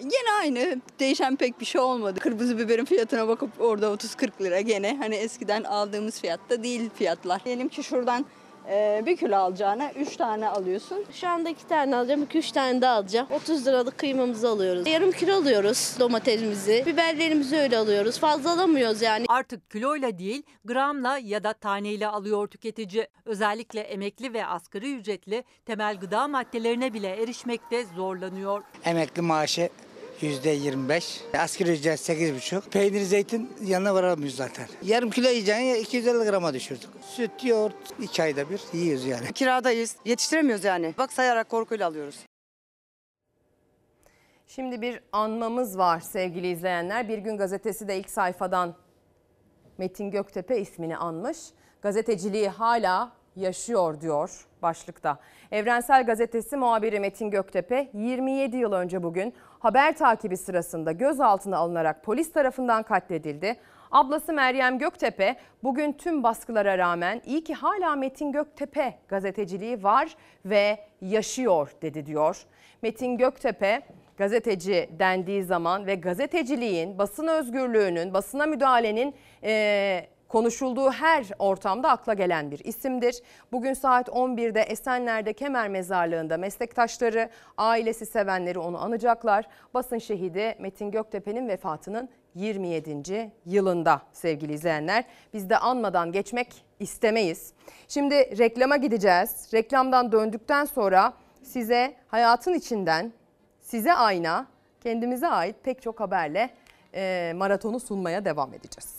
Gene 0.00 0.32
aynı. 0.40 0.80
Değişen 1.00 1.36
pek 1.36 1.60
bir 1.60 1.64
şey 1.64 1.80
olmadı. 1.80 2.20
Kırmızı 2.20 2.58
biberin 2.58 2.84
fiyatına 2.84 3.28
bakıp 3.28 3.60
orada 3.60 3.86
30-40 3.86 4.44
lira 4.44 4.60
gene. 4.60 4.96
Hani 4.96 5.14
eskiden 5.14 5.64
aldığımız 5.64 6.20
fiyatta 6.20 6.62
değil 6.62 6.90
fiyatlar. 6.94 7.44
Diyelim 7.44 7.68
ki 7.68 7.82
şuradan 7.84 8.26
e, 8.68 9.02
bir 9.06 9.16
kilo 9.16 9.36
alacağına 9.36 9.92
3 9.92 10.16
tane 10.16 10.48
alıyorsun. 10.48 11.04
Şu 11.12 11.28
anda 11.28 11.48
iki 11.48 11.66
tane 11.66 11.96
alacağım, 11.96 12.22
iki 12.22 12.38
üç 12.38 12.52
tane 12.52 12.80
daha 12.80 12.94
alacağım. 12.94 13.26
30 13.30 13.66
liralık 13.66 13.98
kıymamızı 13.98 14.48
alıyoruz. 14.48 14.86
Yarım 14.86 15.12
kilo 15.12 15.34
alıyoruz 15.36 15.96
domatesimizi. 16.00 16.82
Biberlerimizi 16.86 17.56
öyle 17.56 17.78
alıyoruz. 17.78 18.18
Fazla 18.18 18.52
alamıyoruz 18.52 19.02
yani. 19.02 19.24
Artık 19.28 19.70
kiloyla 19.70 20.18
değil 20.18 20.42
gramla 20.64 21.18
ya 21.18 21.44
da 21.44 21.52
taneyle 21.52 22.06
alıyor 22.08 22.48
tüketici. 22.48 23.08
Özellikle 23.24 23.80
emekli 23.80 24.32
ve 24.34 24.46
asgari 24.46 24.94
ücretli 24.96 25.44
temel 25.66 25.96
gıda 26.00 26.28
maddelerine 26.28 26.94
bile 26.94 27.22
erişmekte 27.22 27.84
zorlanıyor. 27.96 28.62
Emekli 28.84 29.22
maaşı 29.22 29.68
yüzde 30.20 30.50
25. 30.50 31.20
Asgari 31.38 31.72
ücret 31.72 32.00
8,5. 32.00 32.70
Peynir, 32.70 33.00
zeytin 33.00 33.50
yanına 33.64 33.94
varamıyoruz 33.94 34.36
zaten. 34.36 34.66
Yarım 34.82 35.10
kilo 35.10 35.28
yiyeceğini 35.28 35.78
250 35.78 36.30
grama 36.30 36.54
düşürdük. 36.54 36.88
Süt, 37.02 37.44
yoğurt 37.44 37.74
2 38.00 38.22
ayda 38.22 38.50
bir 38.50 38.60
yiyoruz 38.72 39.04
yani. 39.04 39.32
Kiradayız. 39.32 39.96
Yetiştiremiyoruz 40.04 40.64
yani. 40.64 40.94
Bak 40.98 41.12
sayarak 41.12 41.48
korkuyla 41.48 41.86
alıyoruz. 41.86 42.16
Şimdi 44.46 44.80
bir 44.80 45.00
anmamız 45.12 45.78
var 45.78 46.00
sevgili 46.00 46.50
izleyenler. 46.50 47.08
Bir 47.08 47.18
gün 47.18 47.36
gazetesi 47.36 47.88
de 47.88 47.98
ilk 47.98 48.10
sayfadan 48.10 48.74
Metin 49.78 50.10
Göktepe 50.10 50.60
ismini 50.60 50.96
anmış. 50.96 51.38
Gazeteciliği 51.82 52.48
hala 52.48 53.12
yaşıyor 53.36 54.00
diyor 54.00 54.46
başlıkta. 54.62 55.18
Evrensel 55.50 56.06
Gazetesi 56.06 56.56
muhabiri 56.56 57.00
Metin 57.00 57.30
Göktepe 57.30 57.90
27 57.94 58.56
yıl 58.56 58.72
önce 58.72 59.02
bugün 59.02 59.34
haber 59.58 59.96
takibi 59.96 60.36
sırasında 60.36 60.92
gözaltına 60.92 61.56
alınarak 61.56 62.04
polis 62.04 62.32
tarafından 62.32 62.82
katledildi. 62.82 63.56
Ablası 63.90 64.32
Meryem 64.32 64.78
Göktepe 64.78 65.36
bugün 65.62 65.92
tüm 65.92 66.22
baskılara 66.22 66.78
rağmen 66.78 67.22
iyi 67.26 67.44
ki 67.44 67.54
hala 67.54 67.96
Metin 67.96 68.32
Göktepe 68.32 68.98
gazeteciliği 69.08 69.82
var 69.82 70.16
ve 70.44 70.78
yaşıyor 71.00 71.72
dedi 71.82 72.06
diyor. 72.06 72.42
Metin 72.82 73.16
Göktepe 73.16 73.82
gazeteci 74.16 74.90
dendiği 74.98 75.44
zaman 75.44 75.86
ve 75.86 75.94
gazeteciliğin, 75.94 76.98
basın 76.98 77.26
özgürlüğünün, 77.26 78.14
basına 78.14 78.46
müdahalenin 78.46 79.14
e, 79.42 80.06
konuşulduğu 80.28 80.90
her 80.90 81.26
ortamda 81.38 81.90
akla 81.90 82.14
gelen 82.14 82.50
bir 82.50 82.58
isimdir. 82.58 83.22
Bugün 83.52 83.74
saat 83.74 84.08
11'de 84.08 84.60
Esenler'de 84.60 85.32
Kemer 85.32 85.68
Mezarlığı'nda 85.68 86.36
meslektaşları, 86.36 87.30
ailesi 87.56 88.06
sevenleri 88.06 88.58
onu 88.58 88.82
anacaklar. 88.84 89.44
Basın 89.74 89.98
şehidi 89.98 90.54
Metin 90.58 90.90
Göktepe'nin 90.90 91.48
vefatının 91.48 92.08
27. 92.34 93.32
yılında 93.46 94.02
sevgili 94.12 94.52
izleyenler. 94.52 95.04
Biz 95.34 95.50
de 95.50 95.58
anmadan 95.58 96.12
geçmek 96.12 96.64
istemeyiz. 96.80 97.52
Şimdi 97.88 98.38
reklama 98.38 98.76
gideceğiz. 98.76 99.50
Reklamdan 99.54 100.12
döndükten 100.12 100.64
sonra 100.64 101.12
size 101.42 101.94
hayatın 102.08 102.54
içinden 102.54 103.12
size 103.60 103.92
ayna, 103.94 104.46
kendimize 104.80 105.28
ait 105.28 105.56
pek 105.62 105.82
çok 105.82 106.00
haberle 106.00 106.50
e, 106.94 107.32
maratonu 107.36 107.80
sunmaya 107.80 108.24
devam 108.24 108.54
edeceğiz. 108.54 108.95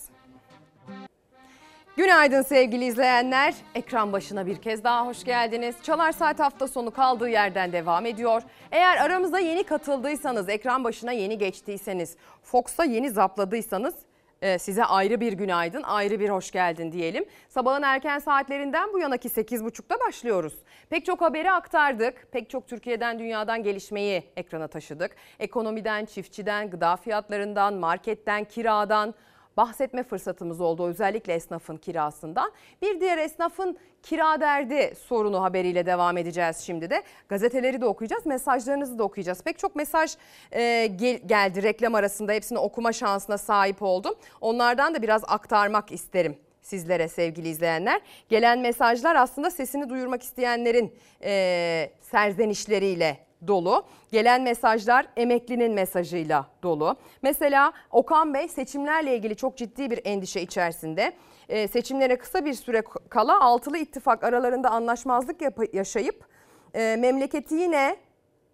Günaydın 1.98 2.42
sevgili 2.42 2.86
izleyenler. 2.86 3.56
Ekran 3.76 4.14
başına 4.14 4.46
bir 4.46 4.62
kez 4.62 4.84
daha 4.84 5.06
hoş 5.06 5.24
geldiniz. 5.24 5.76
Çalar 5.84 6.12
Saat 6.12 6.40
hafta 6.40 6.68
sonu 6.68 6.92
kaldığı 6.92 7.30
yerden 7.30 7.72
devam 7.72 8.06
ediyor. 8.06 8.42
Eğer 8.72 8.98
aramıza 8.98 9.40
yeni 9.40 9.64
katıldıysanız, 9.64 10.50
ekran 10.50 10.84
başına 10.84 11.12
yeni 11.12 11.38
geçtiyseniz, 11.38 12.16
Fox'a 12.44 12.84
yeni 12.84 13.10
zapladıysanız 13.10 13.96
e, 14.42 14.60
size 14.60 14.86
ayrı 14.86 15.22
bir 15.22 15.34
günaydın, 15.34 15.84
ayrı 15.84 16.20
bir 16.20 16.30
hoş 16.30 16.52
geldin 16.52 16.92
diyelim. 16.92 17.26
Sabahın 17.50 17.84
erken 17.84 18.20
saatlerinden 18.20 18.94
bu 18.94 19.00
yanaki 19.00 19.30
8.30'da 19.30 20.00
başlıyoruz. 20.08 20.54
Pek 20.90 21.06
çok 21.06 21.22
haberi 21.22 21.52
aktardık. 21.52 22.32
Pek 22.32 22.50
çok 22.50 22.68
Türkiye'den, 22.68 23.20
dünyadan 23.20 23.64
gelişmeyi 23.64 24.24
ekrana 24.36 24.68
taşıdık. 24.68 25.16
Ekonomiden, 25.40 26.06
çiftçiden, 26.06 26.70
gıda 26.70 26.96
fiyatlarından, 26.96 27.74
marketten, 27.74 28.44
kiradan 28.44 29.14
bahsetme 29.58 30.04
fırsatımız 30.04 30.62
oldu 30.62 30.88
özellikle 30.88 31.34
esnafın 31.34 31.78
kirasından. 31.78 32.52
Bir 32.82 33.02
diğer 33.02 33.18
esnafın 33.18 33.78
kira 34.04 34.42
derdi 34.42 34.94
sorunu 35.08 35.44
haberiyle 35.44 35.86
devam 35.86 36.18
edeceğiz 36.18 36.58
şimdi 36.58 36.90
de. 36.90 37.04
Gazeteleri 37.30 37.82
de 37.82 37.86
okuyacağız, 37.86 38.26
mesajlarınızı 38.26 39.00
da 39.00 39.04
okuyacağız. 39.04 39.44
Pek 39.44 39.60
çok 39.60 39.76
mesaj 39.76 40.16
e, 40.52 40.88
gel, 40.96 41.20
geldi 41.26 41.64
reklam 41.64 41.96
arasında 41.96 42.32
hepsini 42.32 42.58
okuma 42.58 42.94
şansına 42.94 43.38
sahip 43.38 43.82
oldum. 43.82 44.16
Onlardan 44.42 44.96
da 44.96 45.02
biraz 45.02 45.22
aktarmak 45.28 45.92
isterim 45.92 46.38
sizlere 46.62 47.08
sevgili 47.08 47.50
izleyenler. 47.50 48.02
Gelen 48.30 48.60
mesajlar 48.60 49.16
aslında 49.16 49.52
sesini 49.52 49.90
duyurmak 49.90 50.24
isteyenlerin 50.24 50.94
e, 51.24 51.92
serzenişleriyle 52.02 53.27
dolu. 53.48 53.86
Gelen 54.12 54.42
mesajlar 54.42 55.08
emeklinin 55.18 55.74
mesajıyla 55.74 56.46
dolu. 56.64 56.96
Mesela 57.22 57.74
Okan 57.92 58.34
Bey 58.34 58.48
seçimlerle 58.48 59.16
ilgili 59.16 59.36
çok 59.36 59.58
ciddi 59.58 59.92
bir 59.92 60.02
endişe 60.06 60.42
içerisinde. 60.42 61.14
Ee, 61.50 61.68
seçimlere 61.68 62.18
kısa 62.18 62.46
bir 62.46 62.54
süre 62.54 62.84
kala 63.10 63.42
altılı 63.42 63.78
ittifak 63.78 64.24
aralarında 64.24 64.72
anlaşmazlık 64.72 65.42
yaşayıp 65.74 66.26
e, 66.74 66.96
memleketi 67.00 67.56
yine 67.56 67.98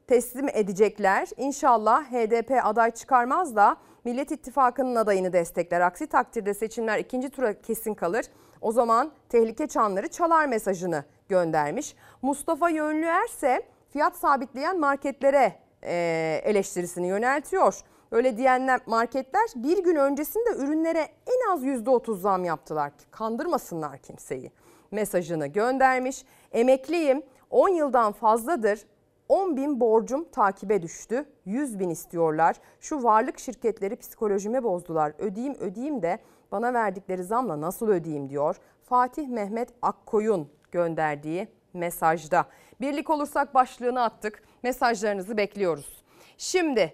teslim 0.07 0.49
edecekler. 0.49 1.27
İnşallah 1.37 2.11
HDP 2.11 2.51
aday 2.63 2.91
çıkarmaz 2.91 3.55
da 3.55 3.77
Millet 4.03 4.31
İttifakı'nın 4.31 4.95
adayını 4.95 5.33
destekler. 5.33 5.81
Aksi 5.81 6.07
takdirde 6.07 6.53
seçimler 6.53 6.99
ikinci 6.99 7.29
tura 7.29 7.61
kesin 7.61 7.93
kalır. 7.93 8.25
O 8.61 8.71
zaman 8.71 9.11
tehlike 9.29 9.67
çanları 9.67 10.07
çalar 10.07 10.45
mesajını 10.45 11.03
göndermiş. 11.29 11.95
Mustafa 12.21 12.69
Yönlüer 12.69 13.25
ise 13.25 13.61
fiyat 13.93 14.15
sabitleyen 14.15 14.79
marketlere 14.79 15.53
e, 15.83 16.41
eleştirisini 16.43 17.07
yöneltiyor. 17.07 17.79
Öyle 18.11 18.37
diyenler 18.37 18.79
marketler 18.85 19.49
bir 19.55 19.83
gün 19.83 19.95
öncesinde 19.95 20.49
ürünlere 20.57 21.07
en 21.27 21.51
az 21.53 21.63
%30 21.63 22.17
zam 22.17 22.45
yaptılar 22.45 22.97
ki 22.97 23.05
kandırmasınlar 23.11 23.97
kimseyi. 23.97 24.51
Mesajını 24.91 25.47
göndermiş. 25.47 26.25
Emekliyim 26.51 27.23
10 27.49 27.69
yıldan 27.69 28.11
fazladır 28.11 28.85
10 29.29 29.57
bin 29.57 29.79
borcum 29.79 30.23
takibe 30.31 30.81
düştü. 30.81 31.25
100 31.45 31.79
bin 31.79 31.89
istiyorlar. 31.89 32.55
Şu 32.81 33.03
varlık 33.03 33.39
şirketleri 33.39 33.95
psikolojime 33.95 34.63
bozdular. 34.63 35.13
Ödeyeyim 35.19 35.55
ödeyeyim 35.55 36.01
de 36.01 36.19
bana 36.51 36.73
verdikleri 36.73 37.23
zamla 37.23 37.61
nasıl 37.61 37.87
ödeyeyim 37.87 38.29
diyor. 38.29 38.55
Fatih 38.83 39.27
Mehmet 39.27 39.69
Akkoyun 39.81 40.47
gönderdiği 40.71 41.47
mesajda. 41.73 42.45
Birlik 42.81 43.09
olursak 43.09 43.53
başlığını 43.53 44.03
attık. 44.03 44.43
Mesajlarınızı 44.63 45.37
bekliyoruz. 45.37 46.03
Şimdi 46.37 46.93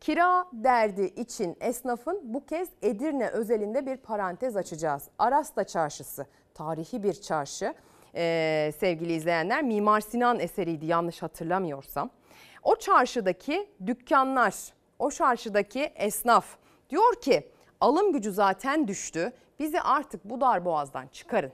kira 0.00 0.46
derdi 0.52 1.02
için 1.02 1.56
esnafın 1.60 2.20
bu 2.22 2.46
kez 2.46 2.68
Edirne 2.82 3.28
özelinde 3.28 3.86
bir 3.86 3.96
parantez 3.96 4.56
açacağız. 4.56 5.08
Arasta 5.18 5.64
Çarşısı 5.64 6.26
tarihi 6.54 7.02
bir 7.02 7.14
çarşı. 7.14 7.74
Ee, 8.14 8.72
sevgili 8.78 9.12
izleyenler 9.12 9.62
Mimar 9.62 10.00
Sinan 10.00 10.40
eseriydi 10.40 10.86
yanlış 10.86 11.22
hatırlamıyorsam. 11.22 12.10
O 12.62 12.76
çarşıdaki 12.76 13.70
dükkanlar, 13.86 14.54
o 14.98 15.10
çarşıdaki 15.10 15.80
esnaf 15.80 16.46
diyor 16.90 17.20
ki 17.20 17.50
alım 17.80 18.12
gücü 18.12 18.32
zaten 18.32 18.88
düştü. 18.88 19.32
Bizi 19.58 19.80
artık 19.80 20.24
bu 20.24 20.40
dar 20.40 20.64
boğazdan 20.64 21.06
çıkarın. 21.06 21.52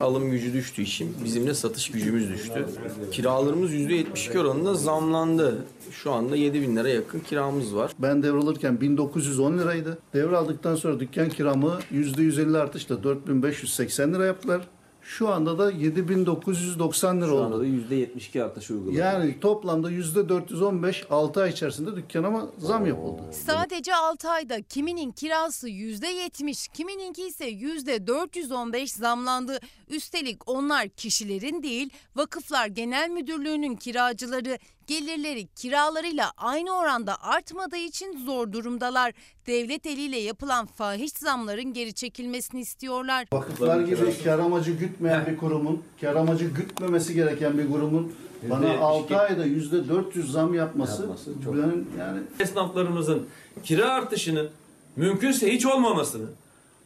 Alım 0.00 0.30
gücü 0.30 0.52
düştü 0.52 0.82
işim. 0.82 1.14
Bizim 1.24 1.46
de 1.46 1.54
satış 1.54 1.90
gücümüz 1.90 2.30
düştü. 2.30 2.66
Kiralarımız 3.12 3.74
%72 3.74 4.38
oranında 4.38 4.74
zamlandı. 4.74 5.64
Şu 5.90 6.12
anda 6.12 6.36
7 6.36 6.62
bin 6.62 6.76
lira 6.76 6.88
yakın 6.88 7.20
kiramız 7.20 7.76
var. 7.76 7.92
Ben 7.98 8.22
devralırken 8.22 8.80
1910 8.80 9.58
liraydı. 9.58 9.98
Devraldıktan 10.14 10.74
sonra 10.74 11.00
dükkan 11.00 11.28
kiramı 11.28 11.78
%150 11.92 12.58
artışla 12.58 13.04
4580 13.04 14.14
lira 14.14 14.24
yaptılar. 14.26 14.60
Şu 15.10 15.28
anda 15.28 15.58
da 15.58 15.70
7990 15.70 17.16
lira 17.20 17.26
Şu 17.26 17.32
oldu. 17.34 17.44
anda 17.44 17.60
da 17.60 17.66
%72 17.66 18.42
artış 18.44 18.70
uyguladı. 18.70 18.96
Yani 18.96 19.40
toplamda 19.40 19.90
%415 19.90 21.06
6 21.10 21.42
ay 21.42 21.50
içerisinde 21.50 21.96
dükkanıma 21.96 22.48
zam 22.58 22.86
yapıldı. 22.86 23.22
Sadece 23.32 23.94
6 23.94 24.30
ayda 24.30 24.62
kiminin 24.62 25.12
kirası 25.12 25.68
%70, 25.68 26.68
kimininki 26.72 27.26
ise 27.26 27.50
%415 27.50 28.86
zamlandı. 28.86 29.58
Üstelik 29.88 30.48
onlar 30.48 30.88
kişilerin 30.88 31.62
değil, 31.62 31.90
Vakıflar 32.16 32.66
Genel 32.66 33.10
Müdürlüğü'nün 33.10 33.76
kiracıları 33.76 34.58
gelirleri 34.90 35.46
kiralarıyla 35.46 36.32
aynı 36.36 36.78
oranda 36.78 37.22
artmadığı 37.22 37.76
için 37.76 38.24
zor 38.24 38.52
durumdalar. 38.52 39.12
Devlet 39.46 39.86
eliyle 39.86 40.18
yapılan 40.18 40.66
fahiş 40.66 41.12
zamların 41.12 41.72
geri 41.72 41.94
çekilmesini 41.94 42.60
istiyorlar. 42.60 43.26
Vakıflar 43.32 43.80
gibi 43.80 44.22
kar 44.24 44.38
amacı 44.38 44.72
gütmeyen 44.72 45.26
bir 45.26 45.36
kurumun, 45.36 45.82
kar 46.00 46.14
amacı 46.16 46.44
gütmemesi 46.44 47.14
gereken 47.14 47.58
bir 47.58 47.70
kurumun 47.70 48.12
bana 48.50 48.78
6 48.78 49.16
ayda 49.16 49.46
%400 49.46 50.22
zam 50.22 50.54
yapması, 50.54 51.08
benim 51.46 51.88
yani 51.98 52.20
Esnaflarımızın 52.40 53.26
kira 53.64 53.90
artışının 53.90 54.50
mümkünse 54.96 55.52
hiç 55.52 55.66
olmamasını 55.66 56.26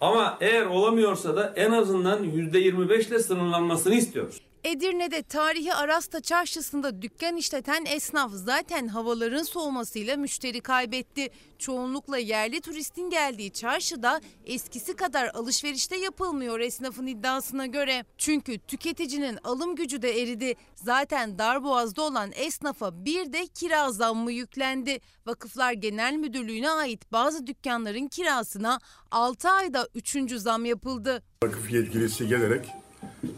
ama 0.01 0.39
eğer 0.41 0.67
olamıyorsa 0.67 1.37
da 1.37 1.53
en 1.57 1.71
azından 1.71 2.25
%25 2.25 3.09
ile 3.09 3.19
sınırlanmasını 3.19 3.95
istiyoruz. 3.95 4.41
Edirne'de 4.65 5.23
tarihi 5.23 5.75
Arasta 5.75 6.21
Çarşısı'nda 6.21 7.03
dükkan 7.03 7.37
işleten 7.37 7.85
esnaf 7.85 8.31
zaten 8.35 8.89
havaların 8.89 9.43
soğumasıyla 9.43 10.17
müşteri 10.17 10.61
kaybetti. 10.61 11.29
Çoğunlukla 11.59 12.19
yerli 12.19 12.61
turistin 12.61 13.11
geldiği 13.11 13.51
çarşıda 13.51 14.21
eskisi 14.45 14.97
kadar 14.97 15.31
alışverişte 15.35 15.97
yapılmıyor 15.97 16.61
esnafın 16.61 17.07
iddiasına 17.07 17.67
göre. 17.67 18.05
Çünkü 18.19 18.59
tüketicinin 18.59 19.39
alım 19.45 19.77
gücü 19.77 20.03
de 20.03 20.23
eridi. 20.23 20.55
Zaten 20.75 21.39
darboğazda 21.39 22.03
olan 22.03 22.31
esnafa 22.35 23.05
bir 23.05 23.33
de 23.33 23.47
kira 23.47 23.93
zammı 23.93 24.33
yüklendi. 24.33 25.01
Vakıflar 25.27 25.73
Genel 25.73 26.15
Müdürlüğü'ne 26.15 26.71
ait 26.71 27.13
bazı 27.13 27.47
dükkanların 27.47 28.09
kirasına 28.09 28.79
6 29.11 29.51
ayda 29.51 29.89
3. 29.95 30.33
zam 30.33 30.65
yapıldı. 30.65 31.23
Vakıf 31.45 31.73
yetkilisi 31.73 32.29
gelerek 32.29 32.84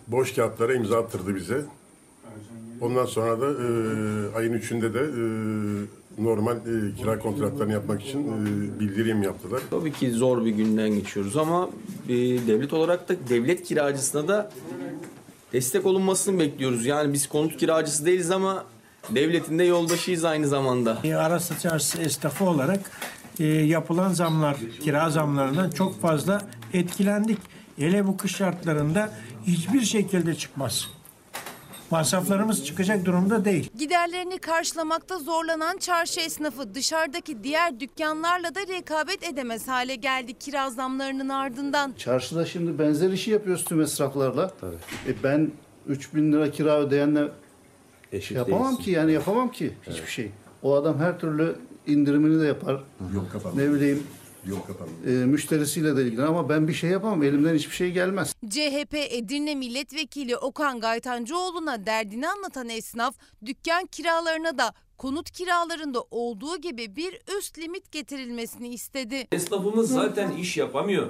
boş 0.09 0.35
kağıtlara 0.35 0.75
imza 0.75 0.99
attırdı 0.99 1.37
bize. 1.37 1.65
Ondan 2.81 3.07
sonra 3.07 3.41
da 3.41 3.47
e, 3.47 3.67
ayın 4.37 4.53
3'ünde 4.53 4.95
de 4.95 5.01
e, 5.01 6.25
normal 6.25 6.57
e, 6.57 6.95
kira 6.97 7.19
kontratlarını 7.19 7.73
yapmak 7.73 8.03
için 8.03 8.19
e, 8.19 8.81
bildirim 8.81 9.23
yaptılar. 9.23 9.63
Tabii 9.71 9.93
ki 9.93 10.11
zor 10.11 10.45
bir 10.45 10.51
günden 10.51 10.91
geçiyoruz 10.91 11.37
ama 11.37 11.71
e, 12.09 12.15
devlet 12.47 12.73
olarak 12.73 13.09
da 13.09 13.15
devlet 13.29 13.63
kiracısına 13.63 14.29
da 14.29 14.51
destek 15.53 15.87
olunmasını 15.87 16.39
bekliyoruz. 16.39 16.87
Yani 16.87 17.13
biz 17.13 17.29
konut 17.29 17.57
kiracısı 17.57 18.07
değiliz 18.07 18.31
ama 18.31 18.65
devletin 19.11 19.59
de 19.59 19.65
yoldaşıyız 19.65 20.25
aynı 20.25 20.49
zamanda. 20.49 20.99
E, 21.05 21.15
Araslı 21.15 21.59
Çarşısı 21.59 22.03
esnafı 22.03 22.45
olarak 22.45 22.81
e, 23.39 23.45
yapılan 23.45 24.13
zamlar, 24.13 24.57
kira 24.81 25.11
zamlarından 25.11 25.71
çok 25.71 26.01
fazla 26.01 26.43
etkilendik. 26.73 27.39
Hele 27.77 28.07
bu 28.07 28.17
kış 28.17 28.37
şartlarında 28.37 29.11
hiçbir 29.47 29.81
şekilde 29.81 30.35
çıkmaz. 30.35 30.89
Masraflarımız 31.91 32.65
çıkacak 32.65 33.05
durumda 33.05 33.45
değil. 33.45 33.71
Giderlerini 33.79 34.39
karşılamakta 34.39 35.19
zorlanan 35.19 35.77
çarşı 35.79 36.21
esnafı 36.21 36.75
dışarıdaki 36.75 37.45
diğer 37.45 37.81
dükkanlarla 37.81 38.55
da 38.55 38.61
rekabet 38.61 39.25
edemez 39.29 39.69
hale 39.69 39.95
geldi 39.95 40.35
kira 40.35 40.71
zamlarının 40.71 41.29
ardından. 41.29 41.93
Çarşıda 41.99 42.47
şimdi 42.47 42.79
benzer 42.79 43.11
işi 43.11 43.31
yapıyoruz 43.31 43.65
tüm 43.65 43.81
esnaflarla. 43.81 44.51
E 45.07 45.23
ben 45.23 45.51
3000 45.87 46.33
lira 46.33 46.51
kira 46.51 46.79
ödeyenle 46.79 47.29
yapamam 48.31 48.69
değilsin. 48.69 48.83
ki 48.85 48.91
yani 48.91 49.13
yapamam 49.13 49.51
ki 49.51 49.75
hiçbir 49.91 50.11
şey. 50.11 50.31
O 50.63 50.75
adam 50.75 50.99
her 50.99 51.19
türlü 51.19 51.57
indirimini 51.87 52.43
de 52.43 52.47
yapar. 52.47 52.81
Yok 53.15 53.33
kapandı. 53.33 53.57
Ne 53.59 53.75
bileyim 53.75 54.03
Yok 54.49 54.67
kapandı. 54.67 54.91
e, 55.07 55.11
müşterisiyle 55.27 55.97
de 55.97 56.03
ilgilenir 56.03 56.27
ama 56.29 56.49
ben 56.49 56.69
bir 56.69 56.73
şey 56.73 56.91
yapamam. 56.91 57.23
Elimden 57.23 57.55
hiçbir 57.55 57.75
şey 57.75 57.91
gelmez. 57.93 58.35
CHP 58.51 58.95
Edirne 59.11 59.55
Milletvekili 59.55 60.37
Okan 60.37 60.81
Gaytancıoğlu'na 60.81 61.87
derdini 61.87 62.29
anlatan 62.29 62.69
esnaf 62.69 63.15
dükkan 63.47 63.87
kiralarına 63.87 64.59
da 64.59 64.75
konut 64.99 65.31
kiralarında 65.31 66.01
olduğu 66.11 66.57
gibi 66.61 66.97
bir 66.97 67.21
üst 67.39 67.59
limit 67.59 67.93
getirilmesini 67.93 68.69
istedi. 68.69 69.27
Esnafımız 69.33 69.91
zaten 69.91 70.33
iş 70.37 70.57
yapamıyor. 70.57 71.07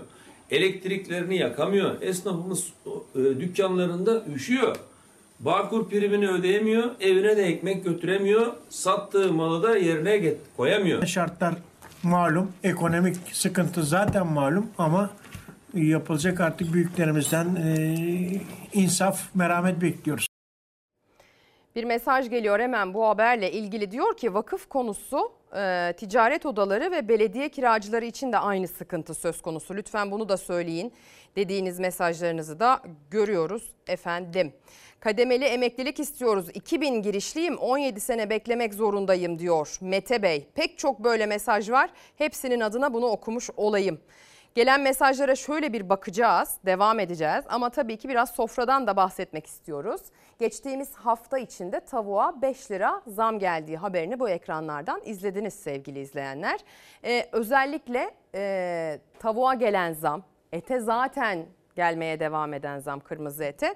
Elektriklerini 0.51 1.37
yakamıyor. 1.39 2.03
Esnafımız 2.03 2.65
e, 3.15 3.19
dükkanlarında 3.19 4.25
üşüyor. 4.35 4.77
Bağkur 5.41 5.89
primini 5.89 6.29
ödeyemiyor. 6.29 6.91
Evine 7.01 7.37
de 7.37 7.43
ekmek 7.43 7.85
götüremiyor. 7.85 8.53
Sattığı 8.71 9.33
malı 9.33 9.63
da 9.63 9.79
yerine 9.79 10.17
get- 10.17 10.37
koyamıyor. 10.57 11.07
Şartlar 11.07 11.55
malum, 12.07 12.53
ekonomik 12.65 13.16
sıkıntı 13.33 13.85
zaten 13.85 14.27
malum 14.27 14.70
ama 14.78 15.11
yapılacak 15.74 16.41
artık 16.41 16.73
büyüklerimizden 16.73 17.57
e, 17.57 17.95
insaf, 18.73 19.35
merhamet 19.35 19.81
bekliyoruz. 19.83 20.27
Bir 21.77 21.85
mesaj 21.85 22.31
geliyor 22.31 22.61
hemen 22.61 22.95
bu 22.95 23.09
haberle 23.09 23.53
ilgili 23.53 23.91
diyor 23.91 24.16
ki 24.16 24.35
vakıf 24.35 24.69
konusu 24.69 25.33
e, 25.57 25.93
ticaret 25.97 26.47
odaları 26.47 26.91
ve 26.91 27.09
belediye 27.09 27.49
kiracıları 27.49 28.05
için 28.05 28.33
de 28.33 28.39
aynı 28.39 28.69
sıkıntı 28.69 29.15
söz 29.15 29.43
konusu. 29.43 29.74
Lütfen 29.74 30.11
bunu 30.11 30.28
da 30.28 30.37
söyleyin 30.37 30.93
dediğiniz 31.37 31.78
mesajlarınızı 31.78 32.61
da 32.61 32.83
görüyoruz 33.11 33.73
efendim. 33.87 34.53
Kademeli 35.01 35.44
emeklilik 35.44 36.01
istiyoruz. 36.01 36.48
2000 36.55 37.02
girişliyim 37.02 37.56
17 37.56 38.01
sene 38.01 38.31
beklemek 38.31 38.74
zorundayım 38.74 39.39
diyor 39.39 39.78
Mete 39.81 40.23
Bey. 40.23 40.48
Pek 40.55 40.78
çok 40.78 41.05
böyle 41.05 41.27
mesaj 41.27 41.70
var. 41.70 41.90
Hepsinin 42.16 42.60
adına 42.60 42.94
bunu 42.94 43.06
okumuş 43.06 43.51
olayım. 43.56 44.01
Gelen 44.55 44.81
mesajlara 44.81 45.36
şöyle 45.36 45.73
bir 45.73 45.89
bakacağız, 45.89 46.55
devam 46.66 47.01
edeceğiz 47.01 47.44
ama 47.48 47.70
tabii 47.70 47.97
ki 47.97 48.09
biraz 48.09 48.31
sofradan 48.31 48.86
da 48.86 48.97
bahsetmek 48.97 49.47
istiyoruz. 49.47 50.01
Geçtiğimiz 50.39 50.94
hafta 50.94 51.39
içinde 51.39 51.81
tavuğa 51.81 52.43
5 52.43 52.70
lira 52.70 53.02
zam 53.06 53.39
geldiği 53.39 53.77
haberini 53.77 54.20
bu 54.20 54.28
ekranlardan 54.28 55.02
izlediniz 55.05 55.55
sevgili 55.55 56.01
izleyenler. 56.01 56.60
Ee, 57.05 57.28
özellikle 57.32 58.10
e, 58.35 58.98
tavuğa 59.18 59.55
gelen 59.55 59.93
zam, 59.93 60.23
ete 60.52 60.81
zaten 60.81 61.47
gelmeye 61.74 62.20
devam 62.20 62.55
eden 62.55 62.78
zam 62.78 63.01
kırmızı 63.01 63.44
ete 63.44 63.74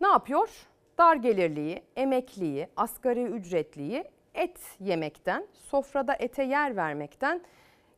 ne 0.00 0.08
yapıyor? 0.08 0.50
Dar 0.98 1.16
gelirliyi, 1.16 1.82
emekliyi, 1.96 2.68
asgari 2.76 3.22
ücretliyi 3.22 4.04
et 4.34 4.60
yemekten, 4.80 5.46
sofrada 5.52 6.14
ete 6.18 6.42
yer 6.42 6.76
vermekten 6.76 7.40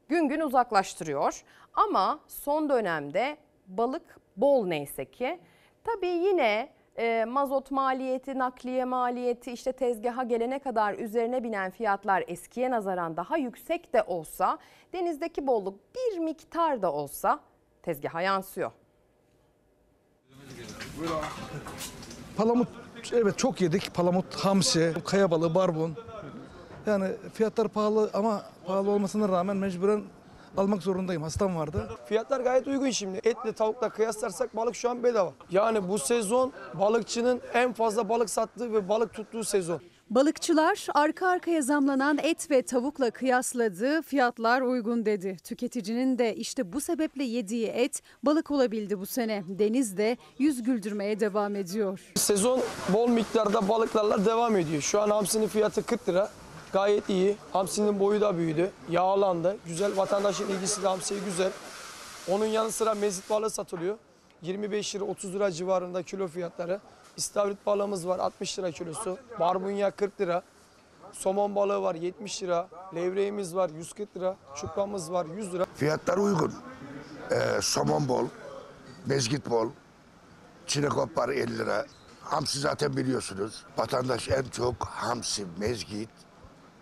gün 0.09 0.29
gün 0.29 0.41
uzaklaştırıyor. 0.41 1.43
Ama 1.75 2.21
son 2.27 2.69
dönemde 2.69 3.37
balık 3.67 4.19
bol 4.37 4.67
neyse 4.67 5.05
ki. 5.05 5.41
Tabii 5.85 6.07
yine 6.07 6.69
e, 6.99 7.25
mazot 7.25 7.71
maliyeti, 7.71 8.39
nakliye 8.39 8.85
maliyeti 8.85 9.53
işte 9.53 9.73
tezgaha 9.73 10.23
gelene 10.23 10.59
kadar 10.59 10.95
üzerine 10.95 11.45
binen 11.45 11.71
fiyatlar 11.71 12.25
eskiye 12.27 12.71
nazaran 12.71 13.17
daha 13.17 13.37
yüksek 13.37 13.93
de 13.93 14.03
olsa 14.03 14.59
denizdeki 14.93 15.47
bolluk 15.47 15.81
bir 15.95 16.19
miktar 16.19 16.83
da 16.83 16.93
olsa 16.93 17.41
tezgaha 17.83 18.23
yansıyor. 18.23 18.73
Palamut 22.37 22.69
evet 23.13 23.39
çok 23.39 23.61
yedik. 23.61 23.95
Palamut, 23.95 24.35
hamsi, 24.35 24.95
kaya 25.05 25.31
balığı, 25.31 25.55
barbun. 25.55 25.97
Yani 26.87 27.09
fiyatlar 27.35 27.69
pahalı 27.69 28.11
ama 28.15 28.43
pahalı 28.67 28.91
olmasına 28.91 29.29
rağmen 29.29 29.57
mecburen 29.57 30.03
almak 30.57 30.83
zorundayım. 30.83 31.23
Hastam 31.23 31.57
vardı. 31.57 31.91
Fiyatlar 32.07 32.41
gayet 32.41 32.67
uygun 32.67 32.91
şimdi. 32.91 33.21
Etle 33.25 33.53
tavukla 33.53 33.89
kıyaslarsak 33.89 34.57
balık 34.57 34.75
şu 34.75 34.91
an 34.91 35.03
bedava. 35.03 35.33
Yani 35.51 35.89
bu 35.89 35.99
sezon 35.99 36.53
balıkçının 36.75 37.41
en 37.55 37.73
fazla 37.73 38.09
balık 38.09 38.31
sattığı 38.31 38.73
ve 38.73 38.89
balık 38.89 39.15
tuttuğu 39.15 39.45
sezon. 39.45 39.81
Balıkçılar 40.15 40.87
arka 40.95 41.29
arkaya 41.29 41.63
zamlanan 41.63 42.19
et 42.19 42.51
ve 42.51 42.63
tavukla 42.63 43.11
kıyasladığı 43.11 44.03
fiyatlar 44.03 44.61
uygun 44.61 45.07
dedi. 45.07 45.37
Tüketicinin 45.45 46.19
de 46.19 46.37
işte 46.37 46.73
bu 46.73 46.81
sebeple 46.81 47.25
yediği 47.25 47.67
et 47.67 48.03
balık 48.23 48.51
olabildi 48.51 48.99
bu 48.99 49.07
sene. 49.07 49.45
Deniz 49.49 49.97
de 49.97 50.17
yüz 50.39 50.63
güldürmeye 50.63 51.21
devam 51.21 51.57
ediyor. 51.57 52.01
Sezon 52.15 52.61
bol 52.89 53.09
miktarda 53.09 53.69
balıklarla 53.69 54.25
devam 54.25 54.57
ediyor. 54.57 54.83
Şu 54.83 55.01
an 55.01 55.11
hamsinin 55.11 55.49
fiyatı 55.49 55.83
40 55.87 56.09
lira. 56.09 56.31
Gayet 56.73 57.09
iyi. 57.09 57.37
Hamsinin 57.53 58.01
boyu 58.01 58.21
da 58.21 58.39
büyüdü. 58.39 58.71
Yağlandı. 58.91 59.57
Güzel. 59.67 59.97
Vatandaşın 59.97 60.49
ilgisi 60.49 60.83
de 60.83 60.89
hamsiye 60.89 61.21
güzel. 61.25 61.51
Onun 62.29 62.47
yanı 62.47 62.73
sıra 62.73 62.95
mezit 62.95 63.31
balığı 63.31 63.51
satılıyor. 63.51 63.97
25 64.43 64.95
lira 64.95 65.05
30 65.05 65.35
lira 65.35 65.51
civarında 65.51 66.03
kilo 66.03 66.29
fiyatları. 66.29 66.81
İstavrit 67.17 67.67
balığımız 67.67 68.09
var 68.09 68.19
60 68.19 68.59
lira 68.59 68.71
kilosu. 68.71 69.19
Barbunya 69.41 69.91
40 69.91 70.21
lira. 70.21 70.43
Somon 71.13 71.55
balığı 71.55 71.83
var 71.83 71.95
70 71.95 72.43
lira. 72.43 72.69
Levreğimiz 72.95 73.57
var 73.57 73.71
140 73.71 74.17
lira. 74.17 74.37
Çupramız 74.57 75.13
var 75.13 75.27
100 75.27 75.55
lira. 75.55 75.67
Fiyatlar 75.75 76.17
uygun. 76.17 76.55
Ee, 77.31 77.61
somon 77.63 78.09
bol, 78.09 78.27
mezgit 79.07 79.51
bol, 79.51 79.69
çinekop 80.67 81.19
var 81.19 81.29
50 81.29 81.59
lira. 81.59 81.87
Hamsi 82.21 82.59
zaten 82.59 82.97
biliyorsunuz. 82.97 83.65
Vatandaş 83.79 84.29
en 84.29 84.43
çok 84.43 84.85
hamsi, 84.85 85.47
mezgit, 85.59 86.11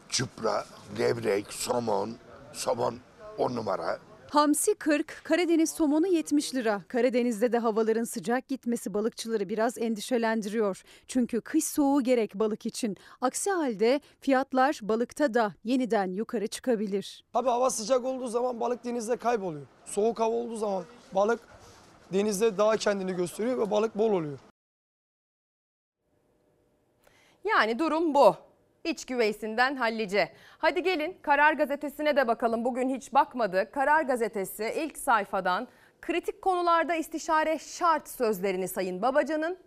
çupra, 0.09 0.65
levrek, 0.98 1.52
somon, 1.52 2.16
somon 2.52 2.94
10 3.39 3.55
numara. 3.57 3.98
Hamsi 4.31 4.74
40, 4.74 5.20
Karadeniz 5.24 5.70
somonu 5.70 6.07
70 6.07 6.55
lira. 6.55 6.82
Karadeniz'de 6.89 7.52
de 7.52 7.59
havaların 7.59 8.05
sıcak 8.05 8.48
gitmesi 8.48 8.94
balıkçıları 8.94 9.48
biraz 9.48 9.78
endişelendiriyor. 9.78 10.82
Çünkü 11.09 11.40
kış 11.40 11.65
soğuğu 11.65 12.02
gerek 12.02 12.35
balık 12.35 12.66
için. 12.66 12.97
Aksi 13.20 13.51
halde 13.51 14.01
fiyatlar 14.20 14.81
balıkta 14.82 15.35
da 15.35 15.55
yeniden 15.65 16.11
yukarı 16.11 16.47
çıkabilir. 16.47 17.24
Tabii 17.32 17.48
hava 17.48 17.70
sıcak 17.70 18.05
olduğu 18.05 18.28
zaman 18.28 18.61
balık 18.61 18.85
denizde 18.85 19.16
kayboluyor. 19.16 19.66
Soğuk 19.85 20.20
hava 20.20 20.35
olduğu 20.35 20.57
zaman 20.57 20.85
balık 21.15 21.40
denizde 22.12 22.59
daha 22.59 22.77
kendini 22.77 23.12
gösteriyor 23.12 23.59
ve 23.59 23.70
balık 23.70 23.98
bol 23.98 24.12
oluyor. 24.12 24.39
Yani 27.44 27.78
durum 27.78 28.15
bu. 28.15 28.49
İç 28.85 29.05
güveysinden 29.05 29.77
hallice. 29.77 30.32
Hadi 30.59 30.82
gelin 30.82 31.19
Karar 31.23 31.52
Gazetesi'ne 31.52 32.16
de 32.16 32.28
bakalım. 32.28 32.65
Bugün 32.65 32.89
hiç 32.89 33.15
bakmadı. 33.15 33.70
Karar 33.73 34.02
Gazetesi 34.02 34.74
ilk 34.77 34.98
sayfadan 34.98 35.69
kritik 36.01 36.43
konularda 36.43 36.94
istişare 36.94 37.59
şart 37.59 38.09
sözlerini 38.09 38.69
Sayın 38.69 39.02
Babacan'ın 39.02 39.59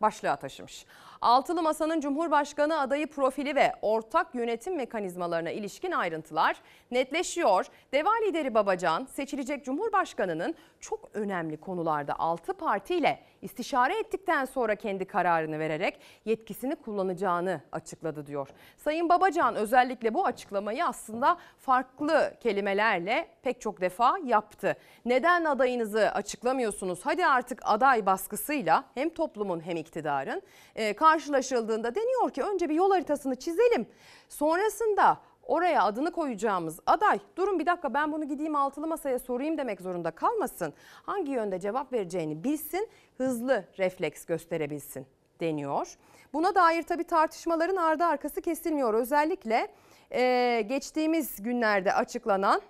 başlığa 0.00 0.36
taşımış. 0.36 0.86
Altılı 1.20 1.62
Masa'nın 1.62 2.00
Cumhurbaşkanı 2.00 2.80
adayı 2.80 3.06
profili 3.06 3.56
ve 3.56 3.72
ortak 3.82 4.34
yönetim 4.34 4.76
mekanizmalarına 4.76 5.50
ilişkin 5.50 5.92
ayrıntılar 5.92 6.56
netleşiyor. 6.90 7.66
Deva 7.92 8.10
lideri 8.26 8.54
Babacan 8.54 9.04
seçilecek 9.04 9.64
Cumhurbaşkanı'nın 9.64 10.54
çok 10.80 11.10
önemli 11.14 11.56
konularda 11.56 12.18
altı 12.18 12.54
partiyle 12.54 13.22
istişare 13.46 13.98
ettikten 13.98 14.44
sonra 14.44 14.74
kendi 14.74 15.04
kararını 15.04 15.58
vererek 15.58 16.00
yetkisini 16.24 16.76
kullanacağını 16.76 17.60
açıkladı 17.72 18.26
diyor. 18.26 18.48
Sayın 18.76 19.08
Babacan 19.08 19.54
özellikle 19.54 20.14
bu 20.14 20.26
açıklamayı 20.26 20.86
aslında 20.86 21.38
farklı 21.58 22.34
kelimelerle 22.40 23.28
pek 23.42 23.60
çok 23.60 23.80
defa 23.80 24.18
yaptı. 24.24 24.76
Neden 25.04 25.44
adayınızı 25.44 26.10
açıklamıyorsunuz? 26.10 27.00
Hadi 27.02 27.26
artık 27.26 27.60
aday 27.64 28.06
baskısıyla 28.06 28.84
hem 28.94 29.08
toplumun 29.08 29.60
hem 29.60 29.76
iktidarın 29.76 30.42
e, 30.74 30.92
karşılaşıldığında 30.92 31.94
deniyor 31.94 32.30
ki 32.30 32.42
önce 32.42 32.68
bir 32.68 32.74
yol 32.74 32.90
haritasını 32.90 33.36
çizelim. 33.36 33.86
Sonrasında 34.28 35.18
oraya 35.46 35.84
adını 35.84 36.12
koyacağımız 36.12 36.80
aday 36.86 37.18
durun 37.36 37.58
bir 37.58 37.66
dakika 37.66 37.94
ben 37.94 38.12
bunu 38.12 38.28
gideyim 38.28 38.56
altılı 38.56 38.86
masaya 38.86 39.18
sorayım 39.18 39.58
demek 39.58 39.80
zorunda 39.80 40.10
kalmasın. 40.10 40.72
Hangi 41.02 41.32
yönde 41.32 41.60
cevap 41.60 41.92
vereceğini 41.92 42.44
bilsin, 42.44 42.88
hızlı 43.18 43.64
refleks 43.78 44.24
gösterebilsin 44.24 45.06
deniyor. 45.40 45.96
Buna 46.32 46.54
dair 46.54 46.82
tabii 46.82 47.04
tartışmaların 47.04 47.76
ardı 47.76 48.04
arkası 48.04 48.40
kesilmiyor. 48.40 48.94
Özellikle 48.94 49.68
e, 50.10 50.60
geçtiğimiz 50.66 51.42
günlerde 51.42 51.92
açıklanan 51.92 52.60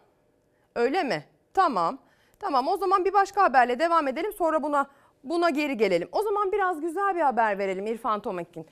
öyle 0.75 1.03
mi? 1.03 1.25
Tamam. 1.55 1.99
Tamam 2.39 2.69
o 2.69 2.77
zaman 2.77 3.05
bir 3.05 3.13
başka 3.13 3.43
haberle 3.43 3.79
devam 3.79 4.09
edelim 4.09 4.33
sonra 4.33 4.63
buna 4.63 4.87
buna 5.25 5.51
geri 5.51 5.77
gelelim. 5.77 6.09
O 6.13 6.23
zaman 6.23 6.53
biraz 6.53 6.81
güzel 6.81 7.15
bir 7.17 7.21
haber 7.21 7.59
verelim 7.59 7.87
İrfan 7.87 8.21
Tomakin. 8.21 8.67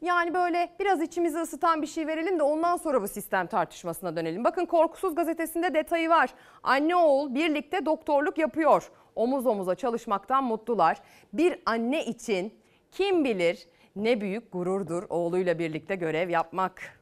Yani 0.00 0.34
böyle 0.34 0.70
biraz 0.80 1.02
içimizi 1.02 1.38
ısıtan 1.38 1.82
bir 1.82 1.86
şey 1.86 2.06
verelim 2.06 2.38
de 2.38 2.42
ondan 2.42 2.76
sonra 2.76 3.02
bu 3.02 3.08
sistem 3.08 3.46
tartışmasına 3.46 4.16
dönelim. 4.16 4.44
Bakın 4.44 4.66
Korkusuz 4.66 5.14
gazetesinde 5.14 5.74
detayı 5.74 6.08
var. 6.08 6.30
Anne 6.62 6.96
oğul 6.96 7.34
birlikte 7.34 7.86
doktorluk 7.86 8.38
yapıyor. 8.38 8.90
Omuz 9.16 9.46
omuza 9.46 9.74
çalışmaktan 9.74 10.44
mutlular. 10.44 11.00
Bir 11.32 11.60
anne 11.66 12.04
için 12.04 12.54
kim 12.92 13.24
bilir 13.24 13.68
ne 13.96 14.20
büyük 14.20 14.52
gururdur 14.52 15.02
oğluyla 15.08 15.58
birlikte 15.58 15.94
görev 15.94 16.28
yapmak. 16.28 17.00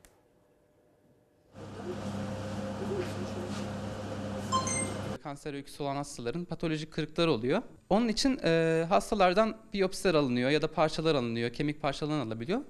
kanser 5.22 5.54
öyküsü 5.54 5.82
olan 5.82 5.96
hastaların 5.96 6.44
patolojik 6.44 6.92
kırıkları 6.92 7.32
oluyor. 7.32 7.62
Onun 7.90 8.08
için 8.08 8.40
e, 8.44 8.84
hastalardan 8.88 9.56
biyopsiler 9.72 10.14
alınıyor 10.14 10.50
ya 10.50 10.62
da 10.62 10.72
parçalar 10.72 11.14
alınıyor, 11.14 11.52
kemik 11.52 11.82
parçaları 11.82 12.22
alabiliyor. 12.22 12.60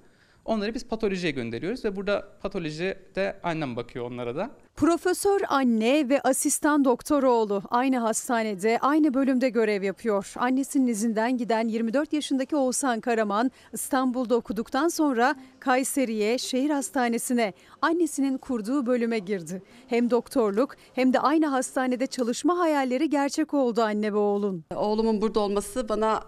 Onları 0.45 0.73
biz 0.73 0.87
patolojiye 0.87 1.31
gönderiyoruz 1.31 1.85
ve 1.85 1.95
burada 1.95 2.27
patolojide 2.41 3.39
annem 3.43 3.75
bakıyor 3.75 4.11
onlara 4.11 4.35
da. 4.35 4.51
Profesör 4.75 5.41
anne 5.49 6.09
ve 6.09 6.21
asistan 6.21 6.85
doktor 6.85 7.23
oğlu 7.23 7.63
aynı 7.69 7.97
hastanede, 7.97 8.77
aynı 8.81 9.13
bölümde 9.13 9.49
görev 9.49 9.83
yapıyor. 9.83 10.33
Annesinin 10.35 10.87
izinden 10.87 11.37
giden 11.37 11.67
24 11.67 12.13
yaşındaki 12.13 12.55
Oğuzhan 12.55 12.99
Karaman 12.99 13.51
İstanbul'da 13.73 14.35
okuduktan 14.35 14.87
sonra 14.87 15.35
Kayseri'ye, 15.59 16.37
şehir 16.37 16.69
hastanesine, 16.69 17.53
annesinin 17.81 18.37
kurduğu 18.37 18.85
bölüme 18.85 19.19
girdi. 19.19 19.61
Hem 19.87 20.09
doktorluk 20.09 20.75
hem 20.93 21.13
de 21.13 21.19
aynı 21.19 21.45
hastanede 21.45 22.07
çalışma 22.07 22.59
hayalleri 22.59 23.09
gerçek 23.09 23.53
oldu 23.53 23.81
anne 23.81 24.13
ve 24.13 24.17
oğlun. 24.17 24.63
Oğlumun 24.75 25.21
burada 25.21 25.39
olması 25.39 25.89
bana 25.89 26.23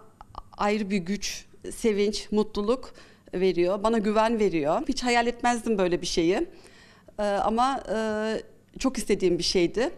ayrı 0.58 0.90
bir 0.90 0.98
güç, 0.98 1.46
sevinç, 1.70 2.28
mutluluk 2.32 2.94
veriyor. 3.34 3.82
Bana 3.82 3.98
güven 3.98 4.38
veriyor. 4.38 4.82
Hiç 4.88 5.04
hayal 5.04 5.26
etmezdim 5.26 5.78
böyle 5.78 6.00
bir 6.00 6.06
şeyi. 6.06 6.46
Ee, 7.18 7.22
ama 7.22 7.80
e, 7.94 7.98
çok 8.78 8.98
istediğim 8.98 9.38
bir 9.38 9.42
şeydi. 9.42 9.90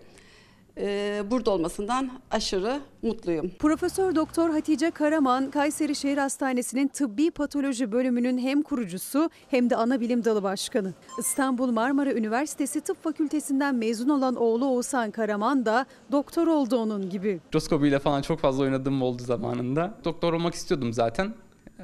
Ee, 0.78 1.22
burada 1.30 1.50
olmasından 1.50 2.10
aşırı 2.30 2.80
mutluyum. 3.02 3.50
Profesör 3.58 4.14
Doktor 4.14 4.50
Hatice 4.50 4.90
Karaman, 4.90 5.50
Kayseri 5.50 5.94
Şehir 5.94 6.18
Hastanesi'nin 6.18 6.88
tıbbi 6.88 7.30
patoloji 7.30 7.92
bölümünün 7.92 8.38
hem 8.38 8.62
kurucusu 8.62 9.30
hem 9.50 9.70
de 9.70 9.76
ana 9.76 10.00
bilim 10.00 10.24
dalı 10.24 10.42
başkanı. 10.42 10.94
İstanbul 11.18 11.70
Marmara 11.70 12.12
Üniversitesi 12.12 12.80
Tıp 12.80 13.02
Fakültesinden 13.02 13.74
mezun 13.74 14.08
olan 14.08 14.34
oğlu 14.34 14.66
Oğuzhan 14.66 15.10
Karaman 15.10 15.66
da 15.66 15.86
doktor 16.12 16.46
oldu 16.46 16.76
onun 16.76 17.10
gibi. 17.10 17.40
Mikroskobiyle 17.44 17.98
falan 17.98 18.22
çok 18.22 18.40
fazla 18.40 18.62
oynadığım 18.62 19.02
oldu 19.02 19.22
zamanında. 19.22 19.94
Doktor 20.04 20.32
olmak 20.32 20.54
istiyordum 20.54 20.92
zaten. 20.92 21.34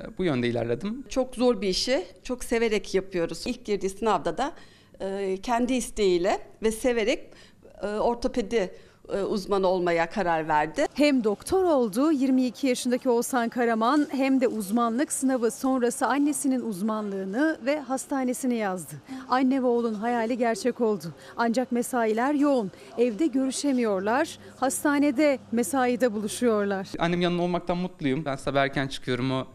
E, 0.00 0.18
Bu 0.18 0.24
yönde 0.24 0.48
ilerledim. 0.48 1.04
Çok 1.08 1.34
zor 1.36 1.60
bir 1.60 1.68
işi 1.68 2.04
çok 2.24 2.44
severek 2.44 2.94
yapıyoruz. 2.94 3.42
İlk 3.46 3.64
girdiği 3.64 3.90
sınavda 3.90 4.38
da 4.38 4.52
e, 5.00 5.38
kendi 5.42 5.74
isteğiyle 5.74 6.38
ve 6.62 6.70
severek 6.72 7.26
e, 7.82 7.86
ortopedi 7.86 8.74
e, 9.12 9.22
uzmanı 9.22 9.66
olmaya 9.66 10.10
karar 10.10 10.48
verdi. 10.48 10.86
Hem 10.94 11.24
doktor 11.24 11.64
oldu 11.64 12.12
22 12.12 12.66
yaşındaki 12.66 13.08
Oğuzhan 13.10 13.48
Karaman 13.48 14.08
hem 14.10 14.40
de 14.40 14.48
uzmanlık 14.48 15.12
sınavı 15.12 15.50
sonrası 15.50 16.06
annesinin 16.06 16.60
uzmanlığını 16.60 17.58
ve 17.66 17.80
hastanesini 17.80 18.54
yazdı. 18.54 18.94
Anne 19.28 19.62
ve 19.62 19.66
oğlun 19.66 19.94
hayali 19.94 20.38
gerçek 20.38 20.80
oldu. 20.80 21.04
Ancak 21.36 21.72
mesailer 21.72 22.34
yoğun. 22.34 22.70
Evde 22.98 23.26
görüşemiyorlar. 23.26 24.38
Hastanede 24.56 25.38
mesaide 25.52 26.12
buluşuyorlar. 26.12 26.88
Annem 26.98 27.20
yanında 27.20 27.42
olmaktan 27.42 27.76
mutluyum. 27.76 28.24
Ben 28.24 28.36
sabah 28.36 28.60
erken 28.62 28.88
çıkıyorum 28.88 29.30
o 29.30 29.46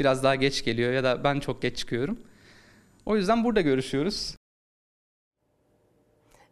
biraz 0.00 0.24
daha 0.24 0.34
geç 0.34 0.64
geliyor 0.64 0.92
ya 0.92 1.04
da 1.04 1.24
ben 1.24 1.40
çok 1.40 1.62
geç 1.62 1.76
çıkıyorum. 1.76 2.18
O 3.06 3.16
yüzden 3.16 3.44
burada 3.44 3.60
görüşüyoruz. 3.60 4.36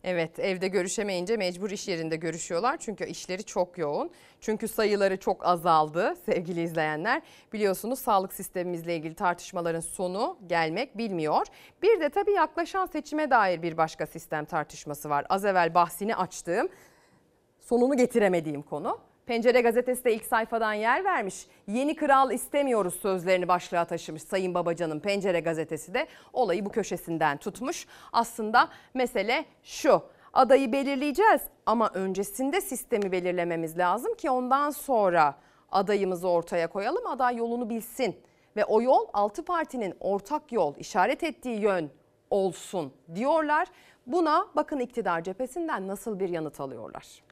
Evet 0.04 0.38
evde 0.38 0.68
görüşemeyince 0.68 1.36
mecbur 1.36 1.70
iş 1.70 1.88
yerinde 1.88 2.16
görüşüyorlar. 2.16 2.76
Çünkü 2.76 3.06
işleri 3.06 3.44
çok 3.44 3.78
yoğun. 3.78 4.10
Çünkü 4.40 4.68
sayıları 4.68 5.16
çok 5.16 5.46
azaldı 5.46 6.16
sevgili 6.26 6.62
izleyenler. 6.62 7.22
Biliyorsunuz 7.52 7.98
sağlık 7.98 8.32
sistemimizle 8.32 8.96
ilgili 8.96 9.14
tartışmaların 9.14 9.80
sonu 9.80 10.38
gelmek 10.46 10.98
bilmiyor. 10.98 11.46
Bir 11.82 12.00
de 12.00 12.08
tabii 12.08 12.32
yaklaşan 12.32 12.86
seçime 12.86 13.30
dair 13.30 13.62
bir 13.62 13.76
başka 13.76 14.06
sistem 14.06 14.44
tartışması 14.44 15.10
var. 15.10 15.26
Az 15.28 15.44
evvel 15.44 15.74
bahsini 15.74 16.16
açtığım 16.16 16.68
sonunu 17.60 17.96
getiremediğim 17.96 18.62
konu. 18.62 19.07
Pencere 19.28 19.60
gazetesi 19.60 20.04
de 20.04 20.14
ilk 20.14 20.24
sayfadan 20.24 20.72
yer 20.72 21.04
vermiş. 21.04 21.46
Yeni 21.66 21.96
kral 21.96 22.30
istemiyoruz 22.30 22.94
sözlerini 22.94 23.48
başlığa 23.48 23.84
taşımış 23.84 24.22
Sayın 24.22 24.54
Babacan'ın 24.54 25.00
Pencere 25.00 25.40
gazetesi 25.40 25.94
de 25.94 26.06
olayı 26.32 26.64
bu 26.64 26.70
köşesinden 26.70 27.36
tutmuş. 27.36 27.86
Aslında 28.12 28.68
mesele 28.94 29.44
şu. 29.62 30.02
Adayı 30.32 30.72
belirleyeceğiz 30.72 31.42
ama 31.66 31.90
öncesinde 31.94 32.60
sistemi 32.60 33.12
belirlememiz 33.12 33.78
lazım 33.78 34.14
ki 34.14 34.30
ondan 34.30 34.70
sonra 34.70 35.34
adayımızı 35.72 36.28
ortaya 36.28 36.66
koyalım. 36.66 37.06
Aday 37.06 37.36
yolunu 37.36 37.70
bilsin 37.70 38.16
ve 38.56 38.64
o 38.64 38.82
yol 38.82 39.06
altı 39.12 39.44
partinin 39.44 39.94
ortak 40.00 40.52
yol 40.52 40.76
işaret 40.76 41.22
ettiği 41.22 41.60
yön 41.60 41.90
olsun 42.30 42.92
diyorlar. 43.14 43.68
Buna 44.06 44.46
bakın 44.56 44.78
iktidar 44.78 45.22
cephesinden 45.22 45.88
nasıl 45.88 46.20
bir 46.20 46.28
yanıt 46.28 46.60
alıyorlar. 46.60 47.27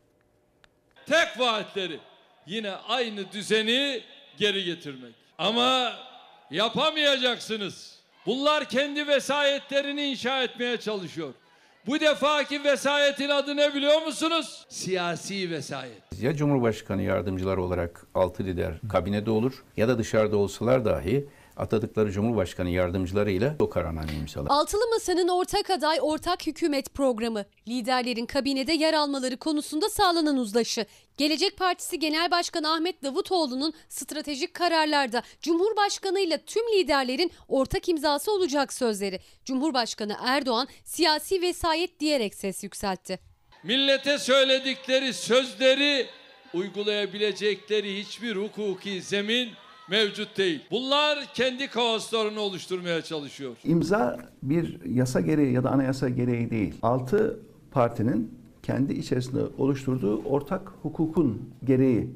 Tek 1.09 1.39
vaatleri 1.41 1.99
yine 2.47 2.71
aynı 2.71 3.33
düzeni 3.33 4.03
geri 4.39 4.65
getirmek. 4.65 5.15
Ama 5.39 5.93
yapamayacaksınız. 6.51 7.97
Bunlar 8.27 8.65
kendi 8.65 9.09
vesayetlerini 9.09 10.03
inşa 10.03 10.43
etmeye 10.43 10.77
çalışıyor. 10.77 11.35
Bu 11.87 12.01
defaki 12.01 12.65
vesayetin 12.65 13.29
adı 13.29 13.57
ne 13.57 13.75
biliyor 13.75 14.03
musunuz? 14.03 14.65
Siyasi 14.69 15.51
vesayet. 15.51 16.03
Ya 16.21 16.37
Cumhurbaşkanı 16.37 17.03
yardımcıları 17.03 17.63
olarak 17.63 18.07
altı 18.15 18.45
lider 18.45 18.75
kabinede 18.89 19.31
olur 19.31 19.65
ya 19.77 19.89
da 19.89 19.99
dışarıda 19.99 20.37
olsalar 20.37 20.85
dahi 20.85 21.29
atadıkları 21.57 22.13
Cumhurbaşkanı 22.13 22.71
yardımcılarıyla 22.71 23.57
o 23.59 23.71
kararname 23.71 24.13
imzalar. 24.13 24.51
Altılı 24.51 24.83
Masa'nın 24.91 25.29
ortak 25.29 25.71
aday 25.71 25.99
ortak 26.01 26.47
hükümet 26.47 26.95
programı. 26.95 27.45
Liderlerin 27.69 28.27
kabinede 28.27 28.73
yer 28.73 28.95
almaları 28.95 29.37
konusunda 29.37 29.89
sağlanan 29.89 30.37
uzlaşı. 30.37 30.87
Gelecek 31.17 31.57
Partisi 31.57 31.99
Genel 31.99 32.31
Başkanı 32.31 32.73
Ahmet 32.73 33.03
Davutoğlu'nun 33.03 33.73
stratejik 33.89 34.55
kararlarda 34.55 35.23
Cumhurbaşkanı 35.41 36.21
ile 36.21 36.39
tüm 36.39 36.63
liderlerin 36.73 37.33
ortak 37.49 37.89
imzası 37.89 38.33
olacak 38.33 38.73
sözleri. 38.73 39.21
Cumhurbaşkanı 39.45 40.17
Erdoğan 40.25 40.69
siyasi 40.85 41.43
vesayet 41.43 42.01
diyerek 42.01 42.35
ses 42.35 42.65
yükseltti. 42.65 43.19
Millete 43.63 44.19
söyledikleri 44.19 45.15
sözleri 45.15 46.07
uygulayabilecekleri 46.55 48.01
hiçbir 48.01 48.37
hukuki 48.37 49.03
zemin 49.03 49.51
mevcut 49.91 50.39
değil. 50.39 50.61
Bunlar 50.71 51.19
kendi 51.35 51.69
kaoslarını 51.69 52.41
oluşturmaya 52.41 53.03
çalışıyor. 53.03 53.57
İmza 53.65 54.19
bir 54.43 54.85
yasa 54.85 55.21
gereği 55.21 55.53
ya 55.53 55.65
da 55.65 55.71
anayasa 55.71 56.09
gereği 56.09 56.51
değil. 56.51 56.75
Altı 56.83 57.41
partinin 57.71 58.35
kendi 58.63 58.93
içerisinde 58.93 59.41
oluşturduğu 59.59 60.23
ortak 60.25 60.73
hukukun 60.83 61.51
gereği 61.65 62.11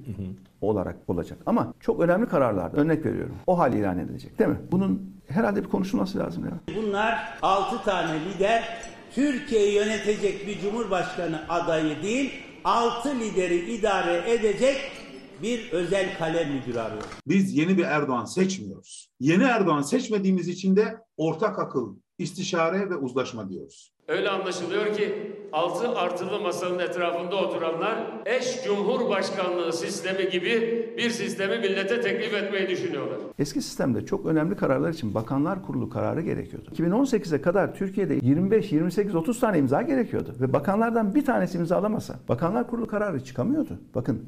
olarak 0.60 0.96
olacak. 1.08 1.38
Ama 1.46 1.74
çok 1.80 2.00
önemli 2.00 2.28
kararlar, 2.28 2.70
örnek 2.74 3.06
veriyorum. 3.06 3.36
O 3.46 3.58
hal 3.58 3.74
ilan 3.74 3.98
edilecek 3.98 4.38
değil 4.38 4.50
mi? 4.50 4.58
Bunun 4.72 5.14
herhalde 5.28 5.64
bir 5.64 5.68
konuşulması 5.68 6.18
lazım 6.18 6.44
ya. 6.44 6.74
Bunlar 6.76 7.38
6 7.42 7.84
tane 7.84 8.18
lider 8.20 8.78
Türkiye'yi 9.14 9.74
yönetecek 9.74 10.46
bir 10.46 10.60
cumhurbaşkanı 10.60 11.40
adayı 11.48 12.02
değil, 12.02 12.32
6 12.64 13.20
lideri 13.20 13.74
idare 13.74 14.32
edecek 14.32 14.76
bir 15.42 15.72
özel 15.72 16.18
kalem 16.18 16.52
müdürü 16.52 16.78
arıyor. 16.78 17.02
Biz 17.26 17.56
yeni 17.56 17.78
bir 17.78 17.84
Erdoğan 17.84 18.24
seçmiyoruz. 18.24 19.10
Yeni 19.20 19.42
Erdoğan 19.42 19.82
seçmediğimiz 19.82 20.48
için 20.48 20.76
de 20.76 20.98
ortak 21.16 21.58
akıl, 21.58 21.96
istişare 22.18 22.90
ve 22.90 22.96
uzlaşma 22.96 23.48
diyoruz. 23.48 23.92
Öyle 24.08 24.30
anlaşılıyor 24.30 24.96
ki 24.96 25.36
altı 25.52 25.88
artılı 25.88 26.40
masanın 26.40 26.78
etrafında 26.78 27.36
oturanlar 27.36 28.22
eş 28.26 28.64
cumhurbaşkanlığı 28.64 29.72
sistemi 29.72 30.28
gibi 30.30 30.86
bir 30.98 31.10
sistemi 31.10 31.58
millete 31.58 32.00
teklif 32.00 32.34
etmeyi 32.34 32.68
düşünüyorlar. 32.68 33.18
Eski 33.38 33.62
sistemde 33.62 34.06
çok 34.06 34.26
önemli 34.26 34.56
kararlar 34.56 34.90
için 34.90 35.14
Bakanlar 35.14 35.66
Kurulu 35.66 35.90
kararı 35.90 36.20
gerekiyordu. 36.20 36.70
2018'e 36.76 37.42
kadar 37.42 37.74
Türkiye'de 37.74 38.14
25, 38.22 38.72
28, 38.72 39.14
30 39.14 39.40
tane 39.40 39.58
imza 39.58 39.82
gerekiyordu. 39.82 40.34
Ve 40.40 40.52
bakanlardan 40.52 41.14
bir 41.14 41.24
tanesi 41.24 41.58
imzalamasa 41.58 42.20
Bakanlar 42.28 42.70
Kurulu 42.70 42.86
kararı 42.86 43.24
çıkamıyordu. 43.24 43.78
Bakın 43.94 44.22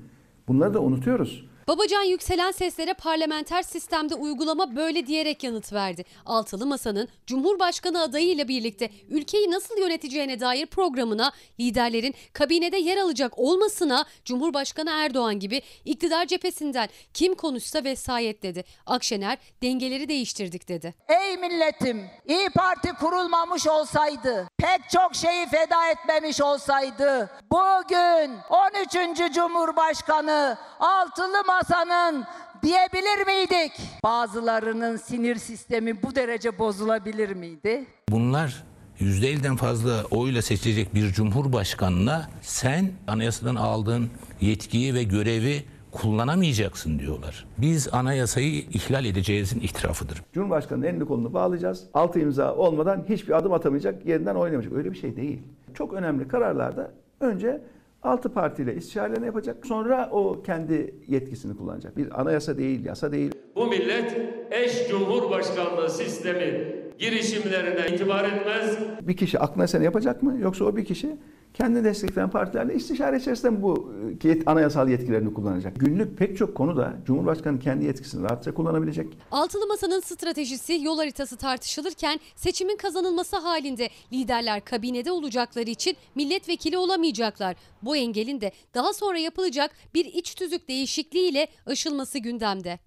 bunları 0.48 0.74
da 0.74 0.80
unutuyoruz. 0.80 1.46
Babacan 1.68 2.02
yükselen 2.02 2.50
seslere 2.50 2.94
parlamenter 2.94 3.62
sistemde 3.62 4.14
uygulama 4.14 4.76
böyle 4.76 5.06
diyerek 5.06 5.44
yanıt 5.44 5.72
verdi. 5.72 6.04
Altılı 6.26 6.66
Masa'nın 6.66 7.08
Cumhurbaşkanı 7.26 8.02
adayıyla 8.02 8.48
birlikte 8.48 8.90
ülkeyi 9.08 9.50
nasıl 9.50 9.78
yöneteceğine 9.78 10.40
dair 10.40 10.66
programına 10.66 11.32
liderlerin 11.60 12.14
kabinede 12.32 12.76
yer 12.76 12.96
alacak 12.96 13.38
olmasına 13.38 14.04
Cumhurbaşkanı 14.24 14.90
Erdoğan 14.90 15.38
gibi 15.38 15.62
iktidar 15.84 16.26
cephesinden 16.26 16.88
kim 17.14 17.34
konuşsa 17.34 17.84
vesayet 17.84 18.42
dedi. 18.42 18.64
Akşener 18.86 19.38
dengeleri 19.62 20.08
değiştirdik 20.08 20.68
dedi. 20.68 20.94
Ey 21.08 21.36
milletim, 21.36 22.06
İyi 22.28 22.50
Parti 22.50 22.92
kurulmamış 22.92 23.66
olsaydı, 23.66 24.48
pek 24.58 24.90
çok 24.90 25.14
şeyi 25.14 25.46
feda 25.46 25.88
etmemiş 25.90 26.40
olsaydı, 26.40 27.30
bugün 27.50 28.36
13. 28.50 29.34
Cumhurbaşkanı 29.34 30.58
Altılı 30.80 31.44
Masa'nın 31.56 32.24
diyebilir 32.62 33.26
miydik? 33.26 33.72
Bazılarının 34.04 34.96
sinir 34.96 35.36
sistemi 35.36 36.02
bu 36.02 36.14
derece 36.14 36.58
bozulabilir 36.58 37.34
miydi? 37.36 37.84
Bunlar 38.10 38.64
%50'den 39.00 39.56
fazla 39.56 40.04
oyla 40.10 40.42
seçilecek 40.42 40.94
bir 40.94 41.12
cumhurbaşkanına 41.12 42.26
sen 42.42 42.90
anayasadan 43.06 43.54
aldığın 43.54 44.10
yetkiyi 44.40 44.94
ve 44.94 45.02
görevi 45.02 45.64
kullanamayacaksın 45.92 46.98
diyorlar. 46.98 47.46
Biz 47.58 47.94
anayasayı 47.94 48.52
ihlal 48.52 49.04
edeceğizin 49.04 49.60
itirafıdır. 49.60 50.22
Cumhurbaşkanının 50.32 50.86
elini 50.86 51.04
kolunu 51.04 51.34
bağlayacağız. 51.34 51.84
Altı 51.94 52.20
imza 52.20 52.54
olmadan 52.54 53.04
hiçbir 53.08 53.32
adım 53.38 53.52
atamayacak, 53.52 54.06
yerinden 54.06 54.34
oynamayacak. 54.34 54.72
Öyle 54.72 54.92
bir 54.92 54.98
şey 54.98 55.16
değil. 55.16 55.42
Çok 55.74 55.92
önemli 55.92 56.28
kararlarda 56.28 56.90
önce 57.20 57.60
altı 58.02 58.32
partiyle 58.32 58.74
istişarelerini 58.74 59.26
yapacak. 59.26 59.66
Sonra 59.66 60.08
o 60.12 60.42
kendi 60.42 60.94
yetkisini 61.08 61.56
kullanacak. 61.56 61.96
Bir 61.96 62.20
anayasa 62.20 62.58
değil, 62.58 62.84
yasa 62.84 63.12
değil. 63.12 63.32
Bu 63.56 63.66
millet 63.66 64.16
eş 64.50 64.88
cumhurbaşkanlığı 64.88 65.90
sistemi 65.90 66.74
girişimlerine 66.98 67.94
itibar 67.94 68.24
etmez. 68.24 68.78
Bir 69.02 69.16
kişi 69.16 69.38
aklına 69.38 69.66
sen 69.66 69.82
yapacak 69.82 70.22
mı? 70.22 70.38
Yoksa 70.40 70.64
o 70.64 70.76
bir 70.76 70.84
kişi 70.84 71.16
kendi 71.54 71.84
destekleyen 71.84 72.30
partilerle 72.30 72.74
istişare 72.74 73.16
içerisinde 73.16 73.62
bu 73.62 73.92
e, 74.22 74.28
yet- 74.28 74.42
anayasal 74.46 74.88
yetkilerini 74.88 75.34
kullanacak? 75.34 75.80
Günlük 75.80 76.18
pek 76.18 76.36
çok 76.38 76.54
konuda 76.54 76.94
Cumhurbaşkanı 77.06 77.58
kendi 77.60 77.84
yetkisini 77.84 78.22
rahatça 78.24 78.54
kullanabilecek. 78.54 79.06
Altılı 79.30 79.66
Masa'nın 79.66 80.00
stratejisi 80.00 80.78
yol 80.82 80.96
haritası 80.98 81.36
tartışılırken 81.36 82.20
seçimin 82.36 82.76
kazanılması 82.76 83.36
halinde 83.36 83.88
liderler 84.12 84.64
kabinede 84.64 85.12
olacakları 85.12 85.70
için 85.70 85.96
milletvekili 86.14 86.78
olamayacaklar. 86.78 87.56
Bu 87.82 87.96
engelin 87.96 88.40
de 88.40 88.52
daha 88.74 88.92
sonra 88.92 89.18
yapılacak 89.18 89.70
bir 89.94 90.04
iç 90.04 90.34
tüzük 90.34 90.68
değişikliğiyle 90.68 91.46
aşılması 91.66 92.18
gündemde. 92.18 92.78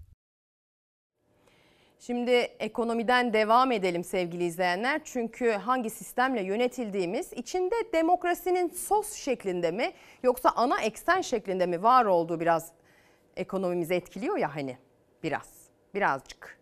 Şimdi 2.05 2.31
ekonomiden 2.59 3.33
devam 3.33 3.71
edelim 3.71 4.03
sevgili 4.03 4.43
izleyenler. 4.43 5.01
Çünkü 5.03 5.51
hangi 5.51 5.89
sistemle 5.89 6.43
yönetildiğimiz 6.43 7.33
içinde 7.33 7.75
demokrasinin 7.93 8.69
sos 8.69 9.13
şeklinde 9.13 9.71
mi 9.71 9.93
yoksa 10.23 10.49
ana 10.49 10.81
eksen 10.81 11.21
şeklinde 11.21 11.65
mi 11.65 11.83
var 11.83 12.05
olduğu 12.05 12.39
biraz 12.39 12.71
ekonomimizi 13.35 13.93
etkiliyor 13.93 14.37
ya 14.37 14.55
hani 14.55 14.77
biraz 15.23 15.49
birazcık. 15.93 16.59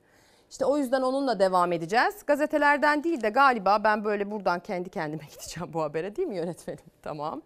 İşte 0.49 0.65
o 0.65 0.77
yüzden 0.77 1.01
onunla 1.01 1.39
devam 1.39 1.71
edeceğiz. 1.71 2.25
Gazetelerden 2.25 3.03
değil 3.03 3.21
de 3.21 3.29
galiba 3.29 3.83
ben 3.83 4.03
böyle 4.03 4.31
buradan 4.31 4.59
kendi 4.59 4.89
kendime 4.89 5.23
gideceğim 5.31 5.73
bu 5.73 5.81
habere 5.81 6.15
değil 6.15 6.27
mi 6.27 6.35
yönetmenim? 6.35 6.85
Tamam. 7.01 7.41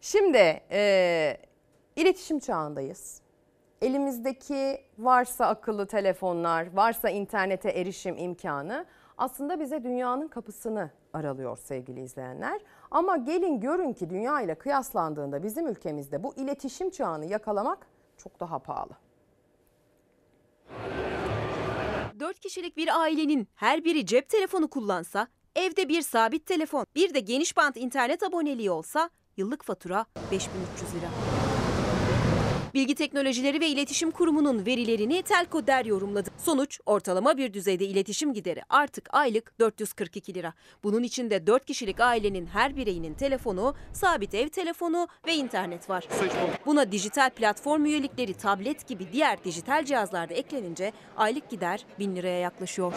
Şimdi 0.00 0.60
e, 0.70 1.36
iletişim 1.96 2.38
çağındayız. 2.38 3.20
Elimizdeki 3.82 4.84
varsa 4.98 5.46
akıllı 5.46 5.86
telefonlar, 5.86 6.74
varsa 6.74 7.10
internete 7.10 7.70
erişim 7.70 8.18
imkanı 8.18 8.86
aslında 9.18 9.60
bize 9.60 9.84
dünyanın 9.84 10.28
kapısını 10.28 10.90
aralıyor 11.12 11.56
sevgili 11.58 12.00
izleyenler. 12.00 12.60
Ama 12.90 13.16
gelin 13.16 13.60
görün 13.60 13.92
ki 13.92 14.10
dünya 14.10 14.40
ile 14.40 14.54
kıyaslandığında 14.54 15.42
bizim 15.42 15.66
ülkemizde 15.66 16.22
bu 16.22 16.34
iletişim 16.34 16.90
çağını 16.90 17.26
yakalamak 17.26 17.86
çok 18.16 18.40
daha 18.40 18.58
pahalı. 18.58 18.92
4 22.20 22.40
kişilik 22.40 22.76
bir 22.76 23.00
ailenin 23.00 23.48
her 23.54 23.84
biri 23.84 24.06
cep 24.06 24.28
telefonu 24.28 24.68
kullansa, 24.68 25.28
evde 25.56 25.88
bir 25.88 26.02
sabit 26.02 26.46
telefon, 26.46 26.86
bir 26.94 27.14
de 27.14 27.20
geniş 27.20 27.56
bant 27.56 27.76
internet 27.76 28.22
aboneliği 28.22 28.70
olsa 28.70 29.10
yıllık 29.36 29.64
fatura 29.64 30.06
5300 30.30 30.94
lira. 30.94 31.39
Bilgi 32.74 32.94
Teknolojileri 32.94 33.60
ve 33.60 33.68
İletişim 33.68 34.10
Kurumu'nun 34.10 34.66
verilerini 34.66 35.22
Telko 35.22 35.66
Der 35.66 35.84
yorumladı. 35.84 36.30
Sonuç 36.38 36.80
ortalama 36.86 37.36
bir 37.36 37.52
düzeyde 37.52 37.84
iletişim 37.84 38.32
gideri 38.32 38.62
artık 38.68 39.08
aylık 39.14 39.58
442 39.60 40.34
lira. 40.34 40.52
Bunun 40.84 41.02
içinde 41.02 41.46
4 41.46 41.64
kişilik 41.66 42.00
ailenin 42.00 42.46
her 42.46 42.76
bireyinin 42.76 43.14
telefonu, 43.14 43.74
sabit 43.92 44.34
ev 44.34 44.48
telefonu 44.48 45.08
ve 45.26 45.34
internet 45.34 45.90
var. 45.90 46.08
Buna 46.66 46.92
dijital 46.92 47.30
platform 47.30 47.84
üyelikleri, 47.84 48.34
tablet 48.34 48.88
gibi 48.88 49.12
diğer 49.12 49.44
dijital 49.44 49.84
cihazlarda 49.84 50.34
eklenince 50.34 50.92
aylık 51.16 51.50
gider 51.50 51.86
1000 51.98 52.16
liraya 52.16 52.38
yaklaşıyor. 52.38 52.92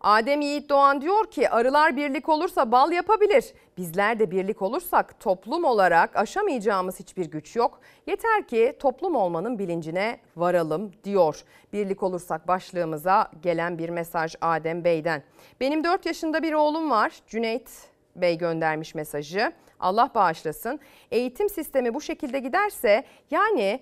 Adem 0.00 0.40
Yiğit 0.40 0.68
Doğan 0.68 1.00
diyor 1.00 1.30
ki 1.30 1.50
arılar 1.50 1.96
birlik 1.96 2.28
olursa 2.28 2.72
bal 2.72 2.92
yapabilir. 2.92 3.44
Bizler 3.76 4.18
de 4.18 4.30
birlik 4.30 4.62
olursak 4.62 5.20
toplum 5.20 5.64
olarak 5.64 6.16
aşamayacağımız 6.16 7.00
hiçbir 7.00 7.26
güç 7.26 7.56
yok. 7.56 7.80
Yeter 8.06 8.46
ki 8.48 8.76
toplum 8.78 9.14
olmanın 9.16 9.58
bilincine 9.58 10.20
varalım 10.36 10.90
diyor. 11.04 11.42
Birlik 11.72 12.02
olursak 12.02 12.48
başlığımıza 12.48 13.30
gelen 13.42 13.78
bir 13.78 13.88
mesaj 13.88 14.34
Adem 14.40 14.84
Bey'den. 14.84 15.22
Benim 15.60 15.84
4 15.84 16.06
yaşında 16.06 16.42
bir 16.42 16.52
oğlum 16.52 16.90
var. 16.90 17.12
Cüneyt 17.26 17.70
Bey 18.16 18.38
göndermiş 18.38 18.94
mesajı. 18.94 19.52
Allah 19.80 20.10
bağışlasın. 20.14 20.80
Eğitim 21.10 21.48
sistemi 21.48 21.94
bu 21.94 22.00
şekilde 22.00 22.38
giderse 22.38 23.04
yani 23.30 23.80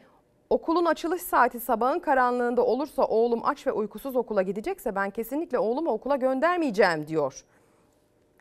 Okulun 0.51 0.85
açılış 0.85 1.23
saati 1.23 1.61
sabahın 1.61 1.99
karanlığında 1.99 2.65
olursa 2.65 3.05
oğlum 3.05 3.41
aç 3.45 3.66
ve 3.66 3.73
uykusuz 3.73 4.16
okula 4.16 4.43
gidecekse 4.43 4.95
ben 4.95 5.11
kesinlikle 5.11 5.59
oğlumu 5.59 5.91
okula 5.91 6.16
göndermeyeceğim 6.16 7.07
diyor. 7.07 7.45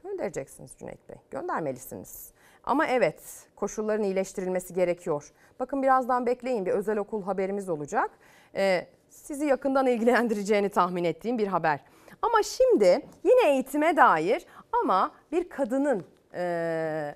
Göndereceksiniz 0.03 0.71
Cüneyt 0.79 1.09
Bey, 1.09 1.15
göndermelisiniz. 1.31 2.31
Ama 2.63 2.87
evet 2.87 3.47
koşulların 3.55 4.03
iyileştirilmesi 4.03 4.73
gerekiyor. 4.73 5.31
Bakın 5.59 5.83
birazdan 5.83 6.25
bekleyin 6.25 6.65
bir 6.65 6.71
özel 6.71 6.97
okul 6.97 7.23
haberimiz 7.23 7.69
olacak. 7.69 8.11
Ee, 8.55 8.87
sizi 9.09 9.45
yakından 9.45 9.87
ilgilendireceğini 9.87 10.69
tahmin 10.69 11.03
ettiğim 11.03 11.37
bir 11.37 11.47
haber. 11.47 11.79
Ama 12.21 12.43
şimdi 12.43 13.05
yine 13.23 13.51
eğitime 13.51 13.97
dair 13.97 14.45
ama 14.81 15.11
bir 15.31 15.49
kadının 15.49 16.05
e, 16.33 17.15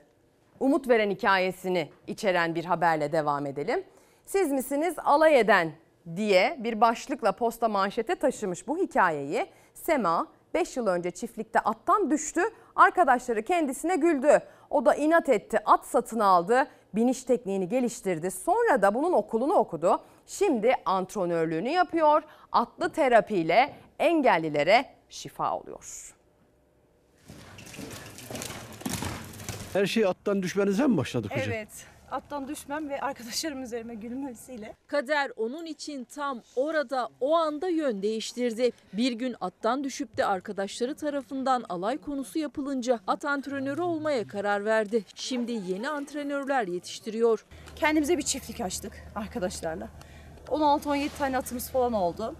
umut 0.60 0.90
veren 0.90 1.10
hikayesini 1.10 1.90
içeren 2.08 2.56
bir 2.56 2.66
haberle 2.66 3.12
devam 3.12 3.46
edelim. 3.46 3.84
Siz 4.26 4.52
misiniz 4.52 4.96
alay 5.04 5.40
eden 5.40 5.72
diye 6.16 6.58
bir 6.60 6.82
başlıkla 6.82 7.32
posta 7.32 7.68
manşete 7.68 8.16
taşımış 8.16 8.68
bu 8.68 8.78
hikayeyi 8.78 9.46
Sema 9.74 10.28
5 10.54 10.78
yıl 10.78 10.88
önce 10.88 11.12
çiftlikte 11.12 11.60
attan 11.60 12.12
düştü. 12.12 12.42
Arkadaşları 12.76 13.44
kendisine 13.44 13.96
güldü. 13.96 14.40
O 14.70 14.86
da 14.86 14.96
inat 14.96 15.30
etti, 15.30 15.60
at 15.66 15.86
satın 15.86 16.20
aldı, 16.20 16.68
biniş 16.96 17.24
tekniğini 17.24 17.70
geliştirdi. 17.70 18.32
Sonra 18.32 18.82
da 18.82 18.94
bunun 18.94 19.14
okulunu 19.14 19.54
okudu. 19.54 20.00
Şimdi 20.28 20.76
antrenörlüğünü 20.86 21.70
yapıyor. 21.70 22.24
Atlı 22.52 22.92
terapiyle 22.92 23.74
engellilere 24.00 24.86
şifa 25.10 25.58
oluyor. 25.58 26.14
Her 29.74 29.86
şey 29.86 30.06
attan 30.06 30.44
düşmenize 30.44 30.88
mi 30.88 30.98
başladık 30.98 31.32
hocam? 31.32 31.48
Evet. 31.50 31.70
Attan 32.12 32.48
düşmem 32.48 32.90
ve 32.90 33.02
arkadaşlarım 33.02 33.64
üzerime 33.64 33.96
gülmesiyle. 33.96 34.76
Kader 34.88 35.32
onun 35.36 35.66
için 35.66 36.04
tam 36.04 36.42
orada 36.56 37.10
o 37.20 37.36
anda 37.36 37.68
yön 37.68 38.02
değiştirdi. 38.02 38.72
Bir 38.94 39.12
gün 39.12 39.36
attan 39.42 39.84
düşüp 39.84 40.18
de 40.18 40.26
arkadaşları 40.26 40.96
tarafından 40.96 41.64
alay 41.70 41.98
konusu 41.98 42.40
yapılınca 42.40 43.00
at 43.08 43.26
antrenörü 43.26 43.82
olmaya 43.82 44.28
karar 44.28 44.66
verdi. 44.66 45.06
Şimdi 45.16 45.52
yeni 45.52 45.90
antrenörler 45.90 46.68
yetiştiriyor. 46.68 47.46
Kendimize 47.76 48.18
bir 48.18 48.24
çiftlik 48.24 48.62
açtık 48.62 48.94
arkadaşlarla. 49.16 49.88
16-17 50.48 51.10
tane 51.18 51.38
atımız 51.38 51.70
falan 51.70 51.94
oldu. 51.94 52.36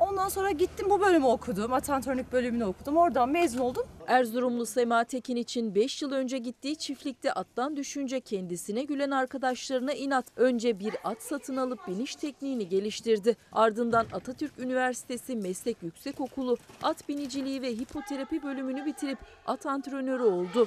Ondan 0.00 0.28
sonra 0.28 0.50
gittim 0.50 0.90
bu 0.90 1.00
bölümü 1.00 1.26
okudum. 1.26 1.72
At 1.72 1.90
antrenörlük 1.90 2.32
bölümünü 2.32 2.64
okudum. 2.64 2.96
Oradan 2.96 3.28
mezun 3.28 3.58
oldum. 3.58 3.86
Erzurumlu 4.06 4.66
Sema 4.66 5.04
Tekin 5.04 5.36
için 5.36 5.74
5 5.74 6.02
yıl 6.02 6.12
önce 6.12 6.38
gittiği 6.38 6.76
çiftlikte 6.76 7.32
attan 7.32 7.76
düşünce 7.76 8.20
kendisine 8.20 8.82
gülen 8.82 9.10
arkadaşlarına 9.10 9.92
inat. 9.92 10.26
Önce 10.36 10.78
bir 10.78 10.94
at 11.04 11.22
satın 11.22 11.56
alıp 11.56 11.88
biniş 11.88 12.16
tekniğini 12.16 12.68
geliştirdi. 12.68 13.36
Ardından 13.52 14.06
Atatürk 14.12 14.58
Üniversitesi 14.58 15.36
Meslek 15.36 15.82
Yüksekokulu 15.82 16.56
at 16.82 17.08
biniciliği 17.08 17.62
ve 17.62 17.70
hipoterapi 17.70 18.42
bölümünü 18.42 18.86
bitirip 18.86 19.18
at 19.46 19.66
antrenörü 19.66 20.22
oldu. 20.22 20.66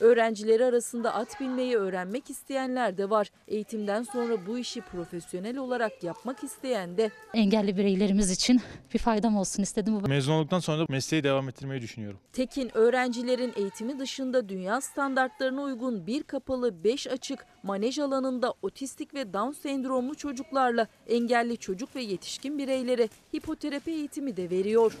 Öğrencileri 0.00 0.64
arasında 0.64 1.14
at 1.14 1.40
binmeyi 1.40 1.76
öğrenmek 1.76 2.30
isteyenler 2.30 2.98
de 2.98 3.10
var. 3.10 3.30
Eğitimden 3.48 4.02
sonra 4.02 4.46
bu 4.46 4.58
işi 4.58 4.80
profesyonel 4.80 5.56
olarak 5.56 6.04
yapmak 6.04 6.44
isteyen 6.44 6.96
de. 6.96 7.10
Engelli 7.34 7.76
bireylerimiz 7.76 8.30
için 8.30 8.60
bir 8.94 8.98
faydam 8.98 9.36
olsun 9.36 9.62
istedim. 9.62 10.02
Mezun 10.08 10.32
olduktan 10.32 10.58
sonra 10.58 10.78
da 10.78 10.86
mesleği 10.88 11.24
devam 11.24 11.48
ettirmeyi 11.48 11.82
düşünüyorum. 11.82 12.18
Tekin 12.32 12.70
öğrencilerin 12.76 13.52
eğitimi 13.56 13.98
dışında 13.98 14.48
dünya 14.48 14.80
standartlarına 14.80 15.62
uygun 15.62 16.06
bir 16.06 16.22
kapalı 16.22 16.84
beş 16.84 17.06
açık 17.06 17.46
manej 17.62 17.98
alanında 17.98 18.54
otistik 18.62 19.14
ve 19.14 19.32
Down 19.32 19.52
sendromlu 19.52 20.14
çocuklarla 20.14 20.86
engelli 21.08 21.56
çocuk 21.56 21.96
ve 21.96 22.02
yetişkin 22.02 22.58
bireylere 22.58 23.08
hipoterapi 23.34 23.90
eğitimi 23.90 24.36
de 24.36 24.50
veriyor. 24.50 24.92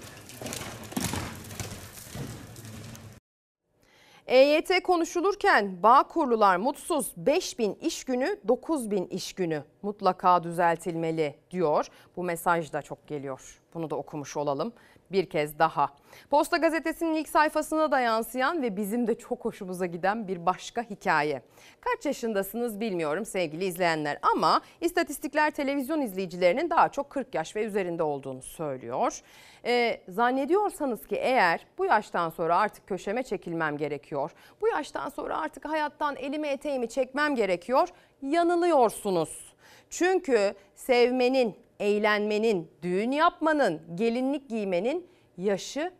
EYT 4.30 4.82
konuşulurken 4.82 5.82
Bağkurlular 5.82 6.56
mutsuz 6.56 7.12
5000 7.16 7.74
iş 7.74 8.04
günü 8.04 8.40
9000 8.48 9.06
iş 9.06 9.32
günü 9.32 9.64
mutlaka 9.82 10.42
düzeltilmeli 10.42 11.34
diyor. 11.50 11.86
Bu 12.16 12.22
mesaj 12.22 12.72
da 12.72 12.82
çok 12.82 13.06
geliyor. 13.06 13.60
Bunu 13.74 13.90
da 13.90 13.96
okumuş 13.96 14.36
olalım 14.36 14.72
bir 15.12 15.26
kez 15.26 15.58
daha. 15.58 15.90
Posta 16.30 16.56
gazetesinin 16.56 17.14
ilk 17.14 17.28
sayfasına 17.28 17.90
da 17.90 18.00
yansıyan 18.00 18.62
ve 18.62 18.76
bizim 18.76 19.06
de 19.06 19.18
çok 19.18 19.44
hoşumuza 19.44 19.86
giden 19.86 20.28
bir 20.28 20.46
başka 20.46 20.82
hikaye. 20.82 21.42
Kaç 21.80 22.06
yaşındasınız 22.06 22.80
bilmiyorum 22.80 23.24
sevgili 23.24 23.64
izleyenler 23.64 24.18
ama 24.34 24.60
istatistikler 24.80 25.50
televizyon 25.50 26.00
izleyicilerinin 26.00 26.70
daha 26.70 26.88
çok 26.88 27.10
40 27.10 27.34
yaş 27.34 27.56
ve 27.56 27.64
üzerinde 27.64 28.02
olduğunu 28.02 28.42
söylüyor. 28.42 29.20
Ee, 29.64 30.00
zannediyorsanız 30.08 31.06
ki 31.06 31.16
eğer 31.16 31.66
bu 31.78 31.84
yaştan 31.84 32.30
sonra 32.30 32.58
artık 32.58 32.86
köşeme 32.86 33.22
çekilmem 33.22 33.76
gerekiyor. 33.76 34.30
Bu 34.60 34.68
yaştan 34.68 35.08
sonra 35.08 35.38
artık 35.38 35.64
hayattan 35.64 36.16
elimi 36.16 36.48
eteğimi 36.48 36.88
çekmem 36.88 37.34
gerekiyor. 37.34 37.88
Yanılıyorsunuz. 38.22 39.54
Çünkü 39.90 40.54
sevmenin, 40.74 41.56
eğlenmenin, 41.80 42.70
düğün 42.82 43.10
yapmanın, 43.10 43.80
gelinlik 43.94 44.48
giymenin 44.48 45.06
yaşı 45.36 45.92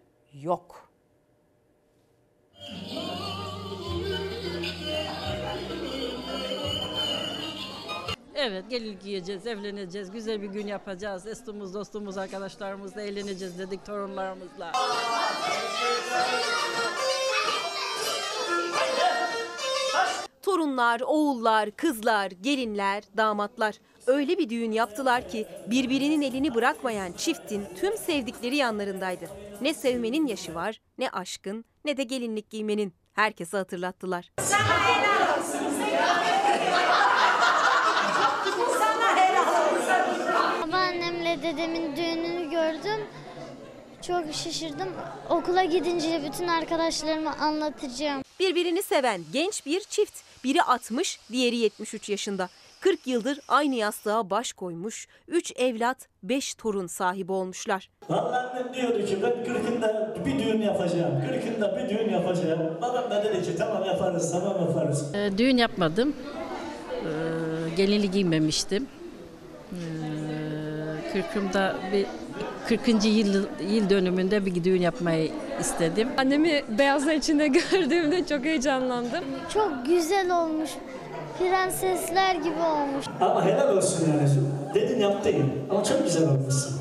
yok. 0.43 0.90
Evet 8.35 8.70
gelinlik 8.70 9.02
giyeceğiz, 9.02 9.47
evleneceğiz, 9.47 10.11
güzel 10.11 10.43
bir 10.43 10.47
gün 10.47 10.66
yapacağız. 10.66 11.27
Estumuz, 11.27 11.74
dostumuz, 11.74 12.19
arkadaşlarımızla 12.19 13.02
eğleneceğiz 13.02 13.59
dedik 13.59 13.86
torunlarımızla. 13.86 14.73
Torunlar, 20.43 21.01
oğullar, 21.01 21.70
kızlar, 21.70 22.31
gelinler, 22.31 23.02
damatlar 23.16 23.74
öyle 24.10 24.38
bir 24.38 24.48
düğün 24.50 24.72
yaptılar 24.72 25.28
ki 25.28 25.46
birbirinin 25.66 26.22
elini 26.22 26.54
bırakmayan 26.54 27.12
çiftin 27.12 27.64
tüm 27.80 27.96
sevdikleri 27.96 28.56
yanlarındaydı. 28.56 29.24
Ne 29.60 29.74
sevmenin 29.74 30.26
yaşı 30.26 30.54
var, 30.54 30.80
ne 30.98 31.10
aşkın, 31.10 31.64
ne 31.84 31.96
de 31.96 32.02
gelinlik 32.02 32.50
giymenin. 32.50 32.92
Herkese 33.12 33.56
hatırlattılar. 33.56 34.30
Babaannemle 40.62 41.42
dedemin 41.42 41.96
düğününü 41.96 42.50
gördüm. 42.50 43.06
Çok 44.06 44.34
şaşırdım. 44.34 44.88
Okula 45.28 45.64
gidince 45.64 46.22
bütün 46.28 46.48
arkadaşlarıma 46.48 47.30
anlatacağım. 47.30 48.22
Birbirini 48.40 48.82
seven 48.82 49.20
genç 49.32 49.66
bir 49.66 49.80
çift. 49.80 50.14
Biri 50.44 50.62
60, 50.62 51.20
diğeri 51.32 51.56
73 51.56 52.08
yaşında. 52.08 52.48
40 52.81 53.07
yıldır 53.07 53.39
aynı 53.48 53.74
yastığa 53.74 54.31
baş 54.31 54.52
koymuş, 54.52 55.07
3 55.28 55.52
evlat, 55.57 56.09
5 56.23 56.55
torun 56.55 56.86
sahibi 56.86 57.32
olmuşlar. 57.32 57.90
Vallahi 58.09 58.47
annem 58.47 58.74
diyordu 58.74 59.07
ki 59.07 59.19
ben 59.23 59.44
kırkında 59.44 60.15
bir 60.27 60.39
düğün 60.39 60.61
yapacağım. 60.62 61.23
Kırkında 61.28 61.77
bir 61.77 61.89
düğün 61.89 62.11
yapacağım. 62.11 62.78
Babam 62.82 63.11
da 63.11 63.24
dedi 63.24 63.43
ki 63.43 63.57
tamam 63.59 63.85
yaparız, 63.85 64.32
tamam 64.32 64.66
yaparız. 64.69 65.15
Ee, 65.15 65.39
düğün 65.39 65.57
yapmadım. 65.57 66.16
Ee, 66.93 67.74
gelinlik 67.77 68.12
giymemiştim. 68.12 68.86
Ee, 69.73 69.77
kırkımda 71.12 71.77
bir 71.93 72.07
40. 72.69 73.05
yıl, 73.05 73.47
yıl 73.70 73.90
dönümünde 73.90 74.47
bir 74.47 74.65
düğün 74.65 74.81
yapmayı 74.81 75.31
istedim. 75.61 76.09
Annemi 76.19 76.62
beyazlar 76.78 77.12
içinde 77.15 77.48
gördüğümde 77.73 78.27
çok 78.27 78.44
heyecanlandım. 78.44 79.24
Çok 79.55 79.73
güzel 79.86 80.36
olmuş. 80.43 80.70
Prensesler 81.40 82.34
gibi 82.34 82.60
olmuş. 82.60 83.06
Ama 83.20 83.44
helal 83.44 83.76
olsun 83.76 84.08
yani. 84.10 84.28
Dedin 84.74 85.00
yaptın 85.00 85.52
ama 85.70 85.84
çok 85.84 86.04
güzel 86.04 86.28
olmuşsun. 86.28 86.80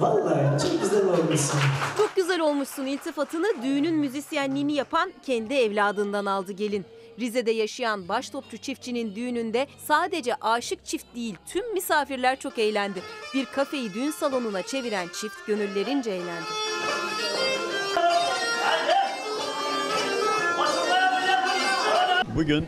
Vallahi 0.00 0.62
çok 0.62 0.82
güzel 0.82 1.04
olmuşsun. 1.06 1.60
Çok 1.96 2.16
güzel 2.16 2.40
olmuşsun 2.40 2.86
iltifatını 2.86 3.46
düğünün 3.62 3.94
müzisyenliğini 3.94 4.72
yapan 4.72 5.12
kendi 5.26 5.54
evladından 5.54 6.26
aldı 6.26 6.52
gelin. 6.52 6.84
Rize'de 7.20 7.50
yaşayan 7.50 8.08
baştopçu 8.08 8.58
çiftçinin 8.58 9.14
düğününde 9.14 9.66
sadece 9.86 10.34
aşık 10.40 10.84
çift 10.86 11.06
değil 11.14 11.36
tüm 11.46 11.72
misafirler 11.74 12.38
çok 12.38 12.58
eğlendi. 12.58 13.02
Bir 13.34 13.44
kafeyi 13.44 13.94
düğün 13.94 14.10
salonuna 14.10 14.62
çeviren 14.62 15.08
çift 15.20 15.46
gönüllerince 15.46 16.10
eğlendi. 16.10 16.44
Bugün 22.36 22.66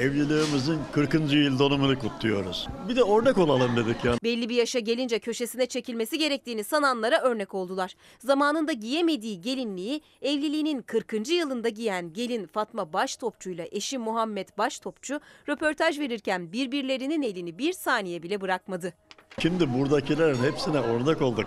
evliliğimizin 0.00 0.78
40. 0.92 1.14
yıl 1.14 1.58
dönümünü 1.58 1.98
kutluyoruz. 1.98 2.68
Bir 2.88 2.96
de 2.96 3.00
örnek 3.00 3.38
olalım 3.38 3.76
dedik 3.76 4.04
yani. 4.04 4.18
Belli 4.22 4.48
bir 4.48 4.54
yaşa 4.54 4.78
gelince 4.78 5.18
köşesine 5.18 5.66
çekilmesi 5.66 6.18
gerektiğini 6.18 6.64
sananlara 6.64 7.20
örnek 7.20 7.54
oldular. 7.54 7.94
Zamanında 8.18 8.72
giyemediği 8.72 9.40
gelinliği 9.40 10.00
evliliğinin 10.22 10.82
40. 10.82 11.28
yılında 11.28 11.68
giyen 11.68 12.12
gelin 12.12 12.46
Fatma 12.46 12.92
Baştopçu 12.92 13.50
ile 13.50 13.68
eşi 13.72 13.98
Muhammed 13.98 14.48
Baştopçu 14.58 15.20
röportaj 15.48 15.98
verirken 15.98 16.52
birbirlerinin 16.52 17.22
elini 17.22 17.58
bir 17.58 17.72
saniye 17.72 18.22
bile 18.22 18.40
bırakmadı. 18.40 18.92
Şimdi 19.38 19.74
buradakilerin 19.74 20.42
hepsine 20.42 20.78
örnek 20.78 21.22
olduk. 21.22 21.46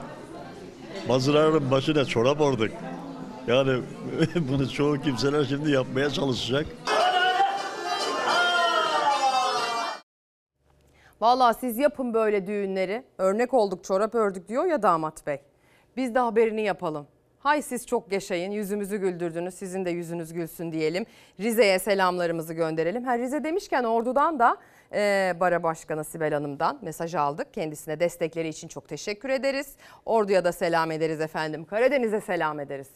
Bazılarının 1.09 1.71
başına 1.71 2.05
çorap 2.05 2.41
ördük. 2.41 2.71
Yani 3.47 3.81
bunu 4.35 4.69
çoğu 4.69 5.01
kimseler 5.01 5.45
şimdi 5.45 5.71
yapmaya 5.71 6.09
çalışacak. 6.09 6.65
Vallahi 11.23 11.57
siz 11.59 11.77
yapın 11.77 12.13
böyle 12.13 12.47
düğünleri. 12.47 13.03
Örnek 13.17 13.53
olduk 13.53 13.83
çorap 13.83 14.15
ördük 14.15 14.47
diyor 14.47 14.65
ya 14.65 14.81
damat 14.81 15.27
bey. 15.27 15.39
Biz 15.97 16.15
de 16.15 16.19
haberini 16.19 16.61
yapalım. 16.61 17.07
Hay 17.39 17.61
siz 17.61 17.87
çok 17.87 18.11
yaşayın 18.11 18.51
yüzümüzü 18.51 18.97
güldürdünüz 18.97 19.53
sizin 19.53 19.85
de 19.85 19.89
yüzünüz 19.89 20.33
gülsün 20.33 20.71
diyelim. 20.71 21.05
Rize'ye 21.39 21.79
selamlarımızı 21.79 22.53
gönderelim. 22.53 23.03
Ha 23.03 23.17
Rize 23.17 23.43
demişken 23.43 23.83
Ordu'dan 23.83 24.39
da 24.39 24.57
e, 24.93 25.33
Bara 25.39 25.63
Başkanı 25.63 26.03
Sibel 26.03 26.33
Hanım'dan 26.33 26.79
mesaj 26.81 27.15
aldık. 27.15 27.53
Kendisine 27.53 27.99
destekleri 27.99 28.47
için 28.47 28.67
çok 28.67 28.87
teşekkür 28.87 29.29
ederiz. 29.29 29.75
Ordu'ya 30.05 30.45
da 30.45 30.51
selam 30.51 30.91
ederiz 30.91 31.21
efendim. 31.21 31.65
Karadeniz'e 31.65 32.21
selam 32.21 32.59
ederiz. 32.59 32.87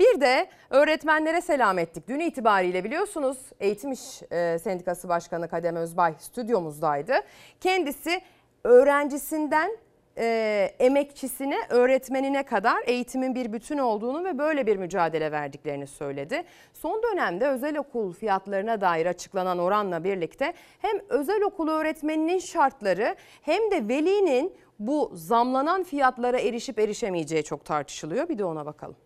Bir 0.00 0.20
de 0.20 0.48
öğretmenlere 0.70 1.40
selam 1.40 1.78
ettik. 1.78 2.08
Dün 2.08 2.20
itibariyle 2.20 2.84
biliyorsunuz 2.84 3.38
Eğitim 3.60 3.92
İş 3.92 4.22
e, 4.32 4.58
Sendikası 4.58 5.08
Başkanı 5.08 5.48
Kadem 5.48 5.76
Özbay 5.76 6.14
stüdyomuzdaydı. 6.18 7.14
Kendisi 7.60 8.20
öğrencisinden 8.64 9.76
e, 10.18 10.74
emekçisine, 10.78 11.56
öğretmenine 11.68 12.42
kadar 12.42 12.82
eğitimin 12.86 13.34
bir 13.34 13.52
bütün 13.52 13.78
olduğunu 13.78 14.24
ve 14.24 14.38
böyle 14.38 14.66
bir 14.66 14.76
mücadele 14.76 15.32
verdiklerini 15.32 15.86
söyledi. 15.86 16.44
Son 16.72 17.02
dönemde 17.02 17.48
özel 17.48 17.78
okul 17.78 18.12
fiyatlarına 18.12 18.80
dair 18.80 19.06
açıklanan 19.06 19.58
oranla 19.58 20.04
birlikte 20.04 20.54
hem 20.78 20.96
özel 21.08 21.42
okul 21.42 21.68
öğretmeninin 21.68 22.38
şartları 22.38 23.16
hem 23.42 23.70
de 23.70 23.88
velinin 23.88 24.52
bu 24.78 25.10
zamlanan 25.14 25.84
fiyatlara 25.84 26.38
erişip 26.38 26.78
erişemeyeceği 26.78 27.44
çok 27.44 27.64
tartışılıyor. 27.64 28.28
Bir 28.28 28.38
de 28.38 28.44
ona 28.44 28.66
bakalım. 28.66 28.96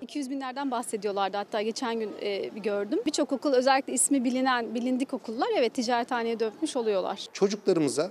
200 0.00 0.30
binlerden 0.30 0.70
bahsediyorlardı 0.70 1.36
hatta 1.36 1.62
geçen 1.62 2.00
gün 2.00 2.10
e, 2.22 2.54
bir 2.54 2.60
gördüm. 2.60 2.98
Birçok 3.06 3.32
okul 3.32 3.52
özellikle 3.52 3.92
ismi 3.92 4.24
bilinen, 4.24 4.74
bilindik 4.74 5.14
okullar 5.14 5.48
evet 5.56 5.74
ticarethaneye 5.74 6.40
dönmüş 6.40 6.76
oluyorlar. 6.76 7.26
Çocuklarımıza 7.32 8.10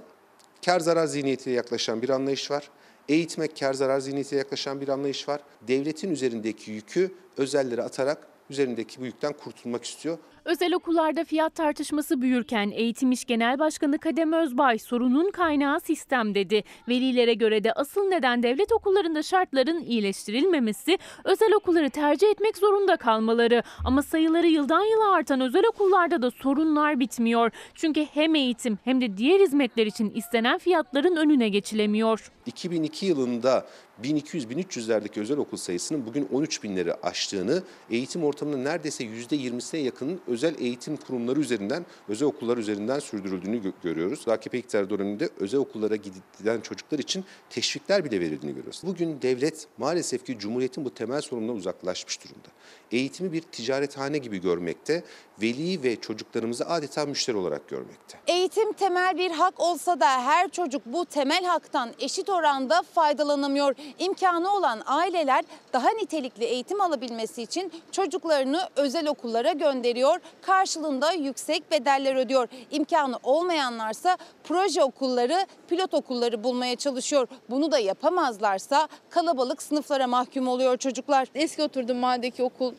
kar 0.66 0.80
zarar 0.80 1.08
zihniyetiyle 1.08 1.58
yaklaşan 1.58 2.02
bir 2.02 2.10
anlayış 2.10 2.52
var. 2.52 2.70
Eğitime 3.10 3.48
kar 3.48 3.74
zarar 3.74 4.00
zihniyetiyle 4.00 4.40
yaklaşan 4.40 4.82
bir 4.82 4.88
anlayış 4.88 5.30
var. 5.30 5.42
Devletin 5.68 6.12
üzerindeki 6.12 6.72
yükü 6.72 7.16
özellere 7.38 7.84
atarak 7.84 8.28
üzerindeki 8.50 9.02
bu 9.02 9.06
yükten 9.06 9.34
kurtulmak 9.34 9.86
istiyor. 9.86 10.18
Özel 10.46 10.74
okullarda 10.74 11.24
fiyat 11.24 11.56
tartışması 11.56 12.22
büyürken 12.22 12.72
Eğitim 12.72 13.12
İş 13.12 13.26
Genel 13.26 13.60
Başkanı 13.60 14.00
Kadem 14.00 14.34
Özbay 14.34 14.80
sorunun 14.80 15.32
kaynağı 15.32 15.80
sistem 15.80 16.36
dedi. 16.36 16.64
Velilere 16.90 17.34
göre 17.34 17.64
de 17.64 17.74
asıl 17.74 18.08
neden 18.08 18.44
devlet 18.44 18.72
okullarında 18.72 19.24
şartların 19.24 19.82
iyileştirilmemesi, 19.82 20.98
özel 21.24 21.54
okulları 21.54 21.90
tercih 21.90 22.30
etmek 22.30 22.58
zorunda 22.58 22.98
kalmaları. 22.98 23.64
Ama 23.86 24.02
sayıları 24.02 24.48
yıldan 24.48 24.84
yıla 24.84 25.12
artan 25.12 25.42
özel 25.42 25.64
okullarda 25.70 26.22
da 26.22 26.32
sorunlar 26.32 27.00
bitmiyor. 27.00 27.52
Çünkü 27.76 28.06
hem 28.14 28.36
eğitim 28.36 28.80
hem 28.84 29.02
de 29.02 29.18
diğer 29.18 29.40
hizmetler 29.40 29.86
için 29.86 30.12
istenen 30.16 30.58
fiyatların 30.58 31.16
önüne 31.16 31.50
geçilemiyor. 31.50 32.32
2002 32.46 33.06
yılında 33.06 33.66
1200-1300'lerdeki 34.04 35.20
özel 35.20 35.38
okul 35.38 35.58
sayısının 35.58 36.06
bugün 36.06 36.28
13 36.34 36.64
binleri 36.64 36.94
aştığını, 36.94 37.64
eğitim 37.90 38.24
ortamının 38.24 38.64
neredeyse 38.64 39.04
%20'sine 39.04 39.78
yakın 39.78 40.22
özel 40.36 40.56
eğitim 40.60 40.98
kurumları 40.98 41.40
üzerinden, 41.40 41.86
özel 42.10 42.28
okullar 42.28 42.58
üzerinden 42.58 43.00
sürdürüldüğünü 43.00 43.58
gö- 43.58 43.74
görüyoruz. 43.84 44.28
AKP 44.28 44.58
iktidar 44.58 44.90
döneminde 44.90 45.30
özel 45.40 45.60
okullara 45.60 45.96
giden 46.40 46.62
çocuklar 46.62 47.00
için 47.00 47.26
teşvikler 47.50 48.06
bile 48.06 48.20
verildiğini 48.20 48.56
görüyoruz. 48.56 48.82
Bugün 48.84 49.22
devlet 49.22 49.68
maalesef 49.78 50.26
ki 50.26 50.40
Cumhuriyet'in 50.40 50.86
bu 50.86 50.94
temel 50.94 51.22
sorunundan 51.22 51.56
uzaklaşmış 51.56 52.24
durumda. 52.24 52.48
Eğitimi 52.92 53.34
bir 53.34 53.42
ticarethane 53.42 54.18
gibi 54.18 54.42
görmekte, 54.42 55.04
veli 55.42 55.84
ve 55.84 55.96
çocuklarımızı 55.96 56.66
adeta 56.66 57.06
müşteri 57.06 57.38
olarak 57.38 57.68
görmekte. 57.70 58.18
Eğitim 58.28 58.74
temel 58.74 59.18
bir 59.18 59.32
hak 59.32 59.60
olsa 59.60 60.00
da 60.00 60.24
her 60.24 60.50
çocuk 60.50 60.82
bu 60.86 61.06
temel 61.06 61.44
haktan 61.46 61.90
eşit 62.00 62.30
oranda 62.30 62.82
faydalanamıyor. 62.82 63.76
İmkanı 64.00 64.54
olan 64.56 64.82
aileler 64.86 65.46
daha 65.74 65.90
nitelikli 65.90 66.44
eğitim 66.44 66.82
alabilmesi 66.82 67.42
için 67.42 67.72
çocuklarını 67.92 68.70
özel 68.76 69.08
okullara 69.08 69.52
gönderiyor. 69.52 70.20
Karşılığında 70.42 71.12
yüksek 71.12 71.72
bedeller 71.72 72.16
ödüyor. 72.16 72.48
İmkanı 72.72 73.20
olmayanlarsa 73.24 74.18
proje 74.44 74.84
okulları, 74.84 75.46
pilot 75.68 75.94
okulları 75.94 76.44
bulmaya 76.44 76.76
çalışıyor. 76.76 77.28
Bunu 77.50 77.72
da 77.72 77.80
yapamazlarsa 77.80 78.88
kalabalık 79.10 79.62
sınıflara 79.62 80.08
mahkum 80.08 80.48
oluyor 80.48 80.78
çocuklar. 80.78 81.28
Eski 81.36 81.64
oturduğum 81.64 81.98
mahalledeki 81.98 82.44
okul 82.44 82.74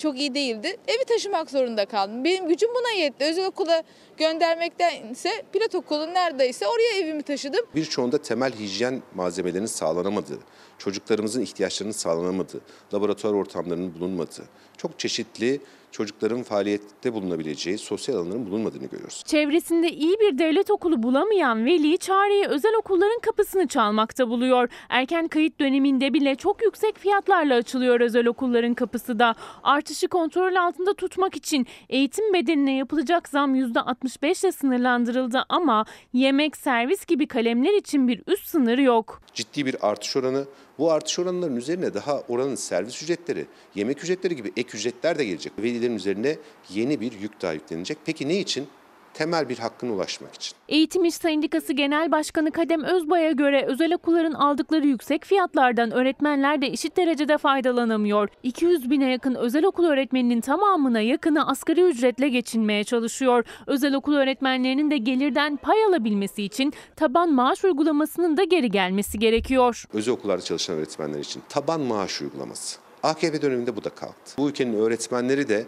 çok 0.00 0.18
iyi 0.18 0.34
değildi. 0.34 0.76
Evi 0.88 1.04
taşımak 1.04 1.50
zorunda 1.50 1.86
kaldım. 1.86 2.24
Benim 2.24 2.48
gücüm 2.48 2.70
buna 2.74 2.90
yetti. 2.90 3.24
Özel 3.24 3.46
okula 3.46 3.82
göndermektense 4.16 5.30
pilot 5.52 5.74
okulu 5.74 6.14
neredeyse 6.14 6.66
oraya 6.66 6.98
evimi 6.98 7.22
taşıdım. 7.22 7.66
Birçoğunda 7.74 8.22
temel 8.22 8.52
hijyen 8.52 9.02
malzemelerinin 9.14 9.66
sağlanamadığı, 9.66 10.38
çocuklarımızın 10.78 11.40
ihtiyaçlarının 11.40 11.92
sağlanamadığı, 11.92 12.60
laboratuvar 12.94 13.34
ortamlarının 13.34 13.94
bulunmadığı, 13.94 14.44
çok 14.76 14.98
çeşitli 14.98 15.60
çocukların 15.92 16.42
faaliyette 16.42 17.12
bulunabileceği 17.12 17.78
sosyal 17.78 18.16
alanların 18.16 18.46
bulunmadığını 18.46 18.86
görüyoruz. 18.86 19.22
Çevresinde 19.26 19.88
iyi 19.92 20.16
bir 20.20 20.38
devlet 20.38 20.70
okulu 20.70 21.02
bulamayan 21.02 21.64
veli 21.64 21.98
çareyi 21.98 22.46
özel 22.46 22.74
okulların 22.78 23.20
kapısını 23.20 23.66
çalmakta 23.68 24.28
buluyor. 24.28 24.68
Erken 24.88 25.28
kayıt 25.28 25.60
döneminde 25.60 26.14
bile 26.14 26.34
çok 26.34 26.62
yüksek 26.62 26.98
fiyatlarla 26.98 27.54
açılıyor 27.54 28.00
özel 28.00 28.26
okulların 28.26 28.74
kapısı 28.74 29.18
da. 29.18 29.34
Artışı 29.62 30.08
kontrol 30.08 30.54
altında 30.54 30.94
tutmak 30.94 31.36
için 31.36 31.66
eğitim 31.88 32.32
bedeline 32.34 32.76
yapılacak 32.76 33.28
zam 33.28 33.54
%65 33.54 34.44
ile 34.44 34.52
sınırlandırıldı 34.52 35.44
ama 35.48 35.84
yemek, 36.12 36.56
servis 36.56 37.06
gibi 37.06 37.26
kalemler 37.26 37.78
için 37.78 38.08
bir 38.08 38.22
üst 38.26 38.46
sınır 38.46 38.78
yok. 38.78 39.22
Ciddi 39.34 39.66
bir 39.66 39.76
artış 39.88 40.16
oranı. 40.16 40.44
Bu 40.80 40.92
artış 40.92 41.18
oranlarının 41.18 41.56
üzerine 41.56 41.94
daha 41.94 42.20
oranın 42.20 42.54
servis 42.54 43.02
ücretleri, 43.02 43.46
yemek 43.74 44.04
ücretleri 44.04 44.36
gibi 44.36 44.52
ek 44.56 44.78
ücretler 44.78 45.18
de 45.18 45.24
gelecek. 45.24 45.52
Velilerin 45.58 45.96
üzerine 45.96 46.36
yeni 46.70 47.00
bir 47.00 47.12
yük 47.12 47.42
daha 47.42 47.52
yüklenecek. 47.52 47.98
Peki 48.04 48.28
ne 48.28 48.38
için? 48.38 48.68
Temel 49.14 49.48
bir 49.48 49.58
hakkına 49.58 49.92
ulaşmak 49.92 50.34
için. 50.34 50.56
Eğitim 50.68 51.04
İş 51.04 51.14
Sendikası 51.14 51.72
Genel 51.72 52.12
Başkanı 52.12 52.50
Kadem 52.50 52.84
Özbay'a 52.84 53.32
göre 53.32 53.64
özel 53.66 53.94
okulların 53.94 54.32
aldıkları 54.32 54.86
yüksek 54.86 55.24
fiyatlardan 55.24 55.90
öğretmenler 55.90 56.62
de 56.62 56.66
eşit 56.66 56.96
derecede 56.96 57.38
faydalanamıyor. 57.38 58.28
200 58.42 58.90
bine 58.90 59.10
yakın 59.10 59.34
özel 59.34 59.64
okul 59.64 59.84
öğretmeninin 59.84 60.40
tamamına 60.40 61.00
yakını 61.00 61.48
asgari 61.48 61.82
ücretle 61.82 62.28
geçinmeye 62.28 62.84
çalışıyor. 62.84 63.44
Özel 63.66 63.94
okul 63.94 64.14
öğretmenlerinin 64.14 64.90
de 64.90 64.96
gelirden 64.96 65.56
pay 65.56 65.84
alabilmesi 65.84 66.42
için 66.42 66.72
taban 66.96 67.32
maaş 67.32 67.64
uygulamasının 67.64 68.36
da 68.36 68.44
geri 68.44 68.70
gelmesi 68.70 69.18
gerekiyor. 69.18 69.84
Özel 69.92 70.14
okullarda 70.14 70.42
çalışan 70.42 70.76
öğretmenler 70.76 71.20
için 71.20 71.42
taban 71.48 71.80
maaş 71.80 72.22
uygulaması. 72.22 72.78
AKP 73.02 73.42
döneminde 73.42 73.76
bu 73.76 73.84
da 73.84 73.90
kalktı. 73.90 74.34
Bu 74.38 74.48
ülkenin 74.48 74.74
öğretmenleri 74.80 75.48
de 75.48 75.66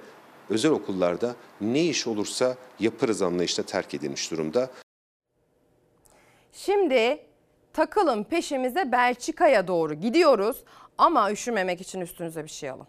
özel 0.50 0.70
okullarda 0.70 1.34
ne 1.60 1.84
iş 1.84 2.06
olursa 2.06 2.56
yaparız 2.80 3.22
anlayışına 3.22 3.66
terk 3.66 3.94
edilmiş 3.94 4.30
durumda. 4.30 4.70
Şimdi 6.52 7.18
takılın 7.72 8.24
peşimize 8.24 8.92
Belçika'ya 8.92 9.68
doğru 9.68 9.94
gidiyoruz 9.94 10.64
ama 10.98 11.32
üşümemek 11.32 11.80
için 11.80 12.00
üstünüze 12.00 12.44
bir 12.44 12.50
şey 12.50 12.70
alın. 12.70 12.86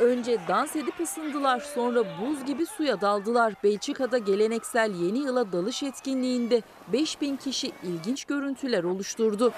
Önce 0.00 0.38
dans 0.48 0.76
edip 0.76 1.00
ısındılar, 1.00 1.60
sonra 1.60 2.04
buz 2.20 2.44
gibi 2.44 2.66
suya 2.66 3.00
daldılar. 3.00 3.54
Belçika'da 3.64 4.18
geleneksel 4.18 4.94
yeni 4.94 5.18
yıla 5.18 5.52
dalış 5.52 5.82
etkinliğinde 5.82 6.62
5000 6.92 7.36
kişi 7.36 7.72
ilginç 7.82 8.24
görüntüler 8.24 8.84
oluşturdu. 8.84 9.52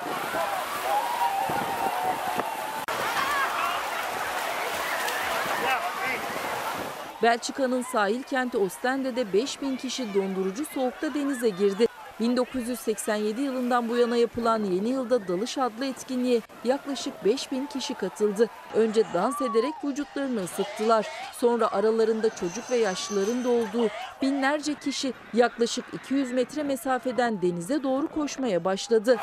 Belçika'nın 7.23 7.83
sahil 7.83 8.23
kenti 8.23 8.59
Ostende'de 8.59 9.33
5000 9.33 9.77
kişi 9.77 10.15
dondurucu 10.15 10.65
soğukta 10.65 11.15
denize 11.15 11.49
girdi. 11.49 11.87
1987 12.21 13.41
yılından 13.43 13.89
bu 13.89 13.97
yana 13.97 14.17
yapılan 14.17 14.65
Yeni 14.65 14.89
Yılda 14.89 15.29
Dalış 15.29 15.59
adlı 15.59 15.87
etkinliğe 15.87 16.41
yaklaşık 16.65 17.25
5000 17.25 17.67
kişi 17.67 17.95
katıldı. 17.95 18.49
Önce 18.75 19.03
dans 19.15 19.43
ederek 19.43 19.75
vücutlarını 19.85 20.45
ısıttılar. 20.45 21.07
Sonra 21.33 21.73
aralarında 21.73 22.29
çocuk 22.29 22.71
ve 22.71 22.77
yaşlıların 22.77 23.45
da 23.45 23.49
olduğu 23.49 23.89
binlerce 24.23 24.75
kişi 24.75 25.13
yaklaşık 25.35 25.85
200 25.93 26.33
metre 26.33 26.63
mesafeden 26.63 27.43
denize 27.43 27.83
doğru 27.83 28.09
koşmaya 28.09 28.65
başladı. 28.65 29.17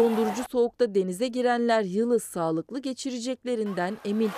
Dondurucu 0.00 0.42
soğukta 0.50 0.94
denize 0.94 1.28
girenler 1.28 1.82
yılı 1.82 2.20
sağlıklı 2.20 2.82
geçireceklerinden 2.82 3.96
emin. 4.04 4.30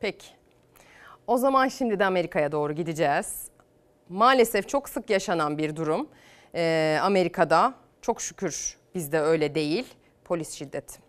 Peki. 0.00 0.26
O 1.26 1.38
zaman 1.38 1.68
şimdi 1.68 1.98
de 1.98 2.04
Amerika'ya 2.04 2.52
doğru 2.52 2.72
gideceğiz. 2.72 3.48
Maalesef 4.08 4.68
çok 4.68 4.88
sık 4.88 5.10
yaşanan 5.10 5.58
bir 5.58 5.76
durum. 5.76 6.08
Ee, 6.54 6.98
Amerika'da 7.02 7.74
çok 8.02 8.22
şükür 8.22 8.78
bizde 8.94 9.20
öyle 9.20 9.54
değil. 9.54 9.86
Polis 10.24 10.50
şiddeti. 10.52 11.00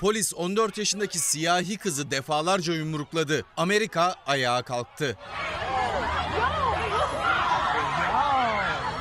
Polis 0.00 0.34
14 0.34 0.78
yaşındaki 0.78 1.18
siyahi 1.18 1.76
kızı 1.76 2.10
defalarca 2.10 2.74
yumrukladı. 2.74 3.44
Amerika 3.56 4.14
ayağa 4.26 4.62
kalktı. 4.62 5.18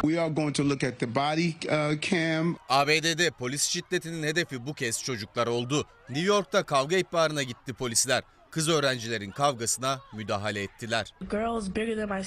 We 0.01 0.21
are 0.21 0.30
going 0.30 0.55
to 0.55 0.69
look 0.69 0.84
at 0.84 0.99
the 0.99 1.15
body 1.15 1.49
uh, 1.49 2.01
cam. 2.01 2.57
ABD'de 2.69 3.31
polis 3.31 3.63
şiddetinin 3.63 4.23
hedefi 4.23 4.65
bu 4.67 4.73
kez 4.73 5.03
çocuklar 5.03 5.47
oldu. 5.47 5.85
New 6.09 6.27
York'ta 6.27 6.63
kavga 6.63 6.97
ihbarına 6.97 7.43
gitti 7.43 7.73
polisler. 7.73 8.23
Kız 8.51 8.69
öğrencilerin 8.69 9.31
kavgasına 9.31 9.99
müdahale 10.13 10.63
ettiler. 10.63 11.13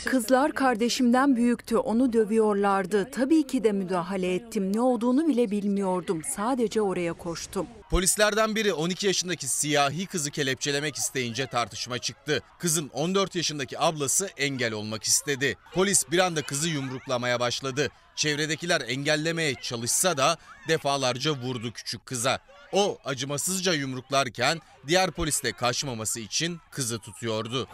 Kızlar 0.05 0.53
kardeşimden 0.53 1.37
büyüktü, 1.37 1.77
onu 1.77 2.13
dövüyorlardı. 2.13 3.11
Tabii 3.11 3.47
ki 3.47 3.65
de 3.65 3.73
müdahale 3.73 4.35
ettim. 4.35 4.77
Ne 4.77 4.81
olduğunu 4.81 5.29
bile 5.29 5.51
bilmiyordum. 5.51 6.23
Sadece 6.37 6.83
oraya 6.83 7.13
koştum. 7.13 7.67
Polislerden 7.91 8.57
biri 8.57 8.73
12 8.73 9.07
yaşındaki 9.07 9.49
siyahi 9.49 10.07
kızı 10.07 10.31
kelepçelemek 10.31 10.97
isteyince 10.97 11.47
tartışma 11.47 11.99
çıktı. 11.99 12.43
Kızın 12.59 12.89
14 12.89 13.35
yaşındaki 13.35 13.81
ablası 13.81 14.29
engel 14.37 14.73
olmak 14.73 15.05
istedi. 15.05 15.57
Polis 15.75 16.11
bir 16.11 16.19
anda 16.19 16.43
kızı 16.43 16.69
yumruklamaya 16.69 17.41
başladı. 17.41 17.89
Çevredekiler 18.17 18.81
engellemeye 18.81 19.55
çalışsa 19.55 20.17
da 20.17 20.37
defalarca 20.69 21.31
vurdu 21.33 21.73
küçük 21.73 22.07
kıza. 22.07 22.39
O 22.73 22.99
acımasızca 23.05 23.73
yumruklarken 23.73 24.61
diğer 24.87 25.11
polis 25.11 25.43
de 25.45 25.53
kaçmaması 25.53 26.21
için 26.21 26.59
kızı 26.71 26.99
tutuyordu. 26.99 27.69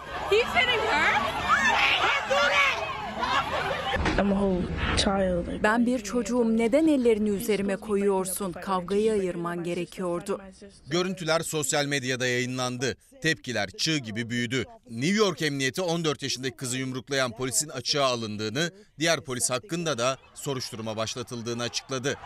Ben 5.63 5.87
bir 5.87 5.99
çocuğum. 5.99 6.57
Neden 6.57 6.87
ellerini 6.87 7.29
üzerime 7.31 7.77
koyuyorsun? 7.77 8.53
Kavgayı 8.53 9.13
ayırman 9.13 9.65
gerekiyordu. 9.65 10.41
Görüntüler 10.87 11.41
sosyal 11.41 11.85
medyada 11.85 12.27
yayınlandı. 12.27 12.97
Tepkiler 13.23 13.71
çığ 13.71 13.99
gibi 13.99 14.31
büyüdü. 14.31 14.65
New 14.91 15.17
York 15.17 15.43
Emniyeti 15.43 15.83
14 15.83 16.23
yaşındaki 16.23 16.57
kızı 16.57 16.79
yumruklayan 16.79 17.33
polisin 17.37 17.69
açığa 17.69 18.07
alındığını, 18.07 18.71
diğer 18.99 19.21
polis 19.21 19.51
hakkında 19.51 19.99
da 19.99 20.19
soruşturma 20.35 20.97
başlatıldığını 20.97 21.63
açıkladı. 21.63 22.17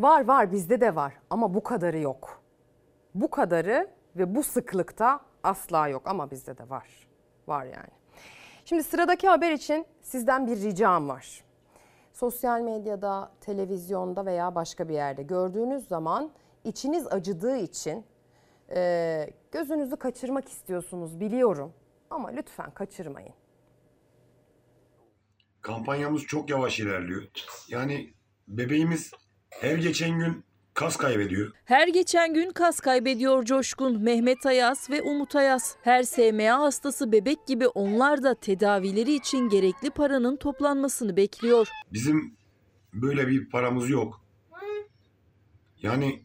Var 0.00 0.24
var 0.24 0.52
bizde 0.52 0.80
de 0.80 0.94
var 0.94 1.14
ama 1.30 1.54
bu 1.54 1.62
kadarı 1.62 1.98
yok. 1.98 2.42
Bu 3.14 3.30
kadarı 3.30 3.90
ve 4.16 4.34
bu 4.34 4.42
sıklıkta 4.42 5.20
asla 5.42 5.88
yok 5.88 6.02
ama 6.04 6.30
bizde 6.30 6.58
de 6.58 6.70
var. 6.70 7.08
Var 7.46 7.64
yani. 7.64 7.90
Şimdi 8.64 8.82
sıradaki 8.82 9.28
haber 9.28 9.52
için 9.52 9.86
sizden 10.02 10.46
bir 10.46 10.56
ricam 10.56 11.08
var. 11.08 11.44
Sosyal 12.12 12.60
medyada, 12.60 13.32
televizyonda 13.40 14.26
veya 14.26 14.54
başka 14.54 14.88
bir 14.88 14.94
yerde 14.94 15.22
gördüğünüz 15.22 15.88
zaman 15.88 16.30
içiniz 16.64 17.06
acıdığı 17.06 17.56
için 17.56 18.04
e, 18.74 19.30
gözünüzü 19.52 19.96
kaçırmak 19.96 20.48
istiyorsunuz 20.48 21.20
biliyorum 21.20 21.72
ama 22.10 22.28
lütfen 22.28 22.70
kaçırmayın. 22.70 23.34
Kampanyamız 25.60 26.22
çok 26.22 26.50
yavaş 26.50 26.80
ilerliyor. 26.80 27.22
Yani 27.68 28.14
bebeğimiz 28.48 29.12
her 29.50 29.78
geçen 29.78 30.18
gün 30.18 30.44
kas 30.74 30.96
kaybediyor. 30.96 31.52
Her 31.64 31.88
geçen 31.88 32.34
gün 32.34 32.50
kas 32.50 32.80
kaybediyor 32.80 33.44
Coşkun, 33.44 34.02
Mehmet 34.02 34.46
Ayaz 34.46 34.90
ve 34.90 35.02
Umut 35.02 35.36
Ayaz. 35.36 35.76
Her 35.82 36.02
SMA 36.02 36.58
hastası 36.58 37.12
bebek 37.12 37.46
gibi 37.46 37.66
onlar 37.66 38.22
da 38.22 38.34
tedavileri 38.34 39.12
için 39.14 39.48
gerekli 39.48 39.90
paranın 39.90 40.36
toplanmasını 40.36 41.16
bekliyor. 41.16 41.68
Bizim 41.92 42.36
böyle 42.92 43.28
bir 43.28 43.50
paramız 43.50 43.90
yok. 43.90 44.20
Yani 45.82 46.22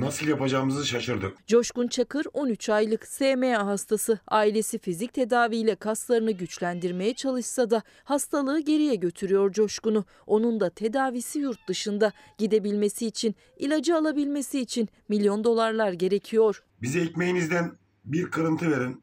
nasıl 0.00 0.28
yapacağımızı 0.28 0.86
şaşırdık. 0.86 1.46
Coşkun 1.46 1.88
Çakır 1.88 2.26
13 2.32 2.68
aylık 2.68 3.06
SMA 3.06 3.66
hastası. 3.66 4.18
Ailesi 4.28 4.78
fizik 4.78 5.12
tedaviyle 5.12 5.74
kaslarını 5.74 6.30
güçlendirmeye 6.32 7.14
çalışsa 7.14 7.70
da 7.70 7.82
hastalığı 8.04 8.60
geriye 8.60 8.94
götürüyor 8.94 9.52
Coşkun'u. 9.52 10.04
Onun 10.26 10.60
da 10.60 10.70
tedavisi 10.70 11.38
yurt 11.38 11.68
dışında. 11.68 12.12
Gidebilmesi 12.38 13.06
için, 13.06 13.34
ilacı 13.56 13.96
alabilmesi 13.96 14.60
için 14.60 14.88
milyon 15.08 15.44
dolarlar 15.44 15.92
gerekiyor. 15.92 16.62
Bize 16.82 17.00
ekmeğinizden 17.00 17.72
bir 18.04 18.24
kırıntı 18.24 18.70
verin. 18.70 19.02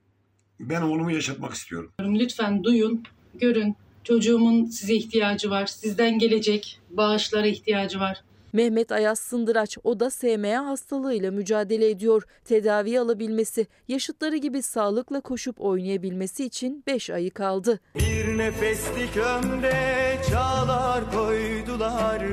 Ben 0.60 0.82
oğlumu 0.82 1.12
yaşatmak 1.12 1.54
istiyorum. 1.54 1.92
Lütfen 2.00 2.64
duyun, 2.64 3.04
görün. 3.34 3.76
Çocuğumun 4.04 4.66
size 4.66 4.94
ihtiyacı 4.94 5.50
var. 5.50 5.66
Sizden 5.66 6.20
gelecek 6.20 6.80
bağışlara 6.90 7.48
ihtiyacı 7.48 8.00
var. 8.00 8.24
Mehmet 8.56 8.92
Ayaz 8.92 9.20
Sındıraç 9.20 9.78
o 9.84 10.00
da 10.00 10.10
SMA 10.10 10.66
hastalığıyla 10.66 11.32
mücadele 11.32 11.90
ediyor. 11.90 12.24
Tedavi 12.46 13.00
alabilmesi, 13.00 13.68
yaşıtları 13.88 14.38
gibi 14.38 14.62
sağlıkla 14.62 15.22
koşup 15.22 15.62
oynayabilmesi 15.62 16.46
için 16.46 16.84
5 16.88 17.10
ayı 17.10 17.32
kaldı. 17.32 17.80
Bir 17.96 18.38
nefeslik 18.38 19.18
ömre 19.18 20.18
çağlar 20.30 21.12
koydular 21.12 22.24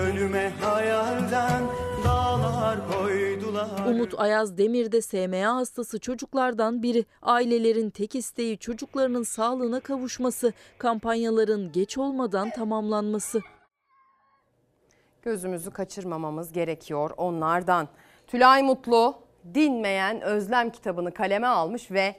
Önüme 0.00 0.52
hayalden 0.60 1.62
dağlar 2.04 2.78
koydular 2.92 3.86
Umut 3.86 4.14
Ayaz 4.20 4.58
Demir'de 4.58 5.02
SMA 5.02 5.54
hastası 5.56 5.98
çocuklardan 5.98 6.82
biri. 6.82 7.04
Ailelerin 7.22 7.90
tek 7.90 8.14
isteği 8.14 8.58
çocuklarının 8.58 9.22
sağlığına 9.22 9.80
kavuşması, 9.80 10.52
kampanyaların 10.78 11.72
geç 11.72 11.98
olmadan 11.98 12.50
tamamlanması. 12.50 13.40
Gözümüzü 15.26 15.70
kaçırmamamız 15.70 16.52
gerekiyor 16.52 17.10
onlardan. 17.16 17.88
Tülay 18.26 18.62
Mutlu 18.62 19.18
Dinmeyen 19.54 20.20
Özlem 20.20 20.70
kitabını 20.70 21.14
kaleme 21.14 21.46
almış 21.46 21.90
ve 21.90 22.14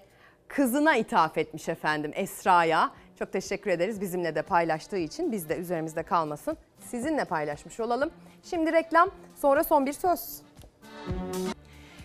kızına 0.47 0.95
ithaf 0.95 1.37
etmiş 1.37 1.69
efendim 1.69 2.11
Esra'ya. 2.15 2.91
Çok 3.19 3.31
teşekkür 3.31 3.71
ederiz 3.71 4.01
bizimle 4.01 4.35
de 4.35 4.41
paylaştığı 4.41 4.97
için 4.97 5.31
biz 5.31 5.49
de 5.49 5.57
üzerimizde 5.57 6.03
kalmasın. 6.03 6.57
Sizinle 6.79 7.25
paylaşmış 7.25 7.79
olalım. 7.79 8.09
Şimdi 8.43 8.73
reklam 8.73 9.09
sonra 9.35 9.63
son 9.63 9.85
bir 9.85 9.93
söz. 9.93 10.41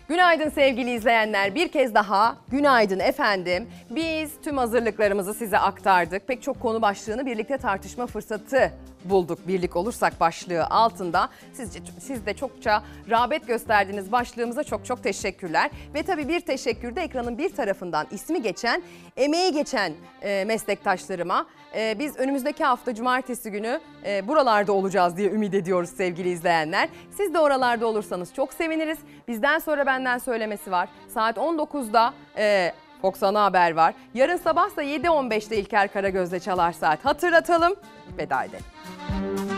Günaydın 0.07 0.49
sevgili 0.49 0.91
izleyenler. 0.91 1.55
Bir 1.55 1.67
kez 1.67 1.93
daha 1.93 2.37
günaydın 2.47 2.99
efendim. 2.99 3.67
Biz 3.89 4.41
tüm 4.41 4.57
hazırlıklarımızı 4.57 5.33
size 5.33 5.57
aktardık. 5.57 6.27
Pek 6.27 6.41
çok 6.41 6.59
konu 6.59 6.81
başlığını 6.81 7.25
birlikte 7.25 7.57
tartışma 7.57 8.07
fırsatı 8.07 8.71
bulduk. 9.09 9.47
Birlik 9.47 9.75
olursak 9.75 10.19
başlığı 10.19 10.65
altında. 10.65 11.29
Sizce, 11.53 11.79
siz 11.99 12.25
de 12.25 12.33
çokça 12.33 12.83
rağbet 13.09 13.47
gösterdiğiniz 13.47 14.11
başlığımıza 14.11 14.63
çok 14.63 14.85
çok 14.85 15.03
teşekkürler. 15.03 15.71
Ve 15.93 16.03
tabii 16.03 16.27
bir 16.27 16.39
teşekkür 16.39 16.95
de 16.95 17.01
ekranın 17.01 17.37
bir 17.37 17.55
tarafından 17.55 18.07
ismi 18.11 18.41
geçen, 18.41 18.83
emeği 19.17 19.51
geçen 19.51 19.93
e, 20.21 20.45
meslektaşlarıma. 20.45 21.45
E, 21.75 21.99
biz 21.99 22.17
önümüzdeki 22.17 22.63
hafta 22.63 22.95
cumartesi 22.95 23.51
günü 23.51 23.79
e, 24.05 24.27
buralarda 24.27 24.73
olacağız 24.73 25.17
diye 25.17 25.29
ümit 25.29 25.53
ediyoruz 25.53 25.89
sevgili 25.89 26.29
izleyenler. 26.29 26.89
Siz 27.17 27.33
de 27.33 27.39
oralarda 27.39 27.85
olursanız 27.87 28.33
çok 28.33 28.53
seviniriz. 28.53 28.97
Bizden 29.27 29.59
sonra 29.59 29.85
benden 29.85 30.17
söylemesi 30.17 30.71
var. 30.71 30.89
Saat 31.07 31.37
19'da 31.37 32.13
e, 32.37 32.73
Fox 33.01 33.23
Ana 33.23 33.43
Haber 33.43 33.71
var. 33.71 33.93
Yarın 34.13 34.37
sabah 34.37 34.69
ise 34.69 34.81
7.15'te 34.81 35.57
İlker 35.57 35.93
Karagöz'le 35.93 36.39
Çalar 36.39 36.71
Saat. 36.71 37.05
Hatırlatalım, 37.05 37.75
veda 38.17 38.43
edelim. 38.43 38.72
Música 38.85 39.52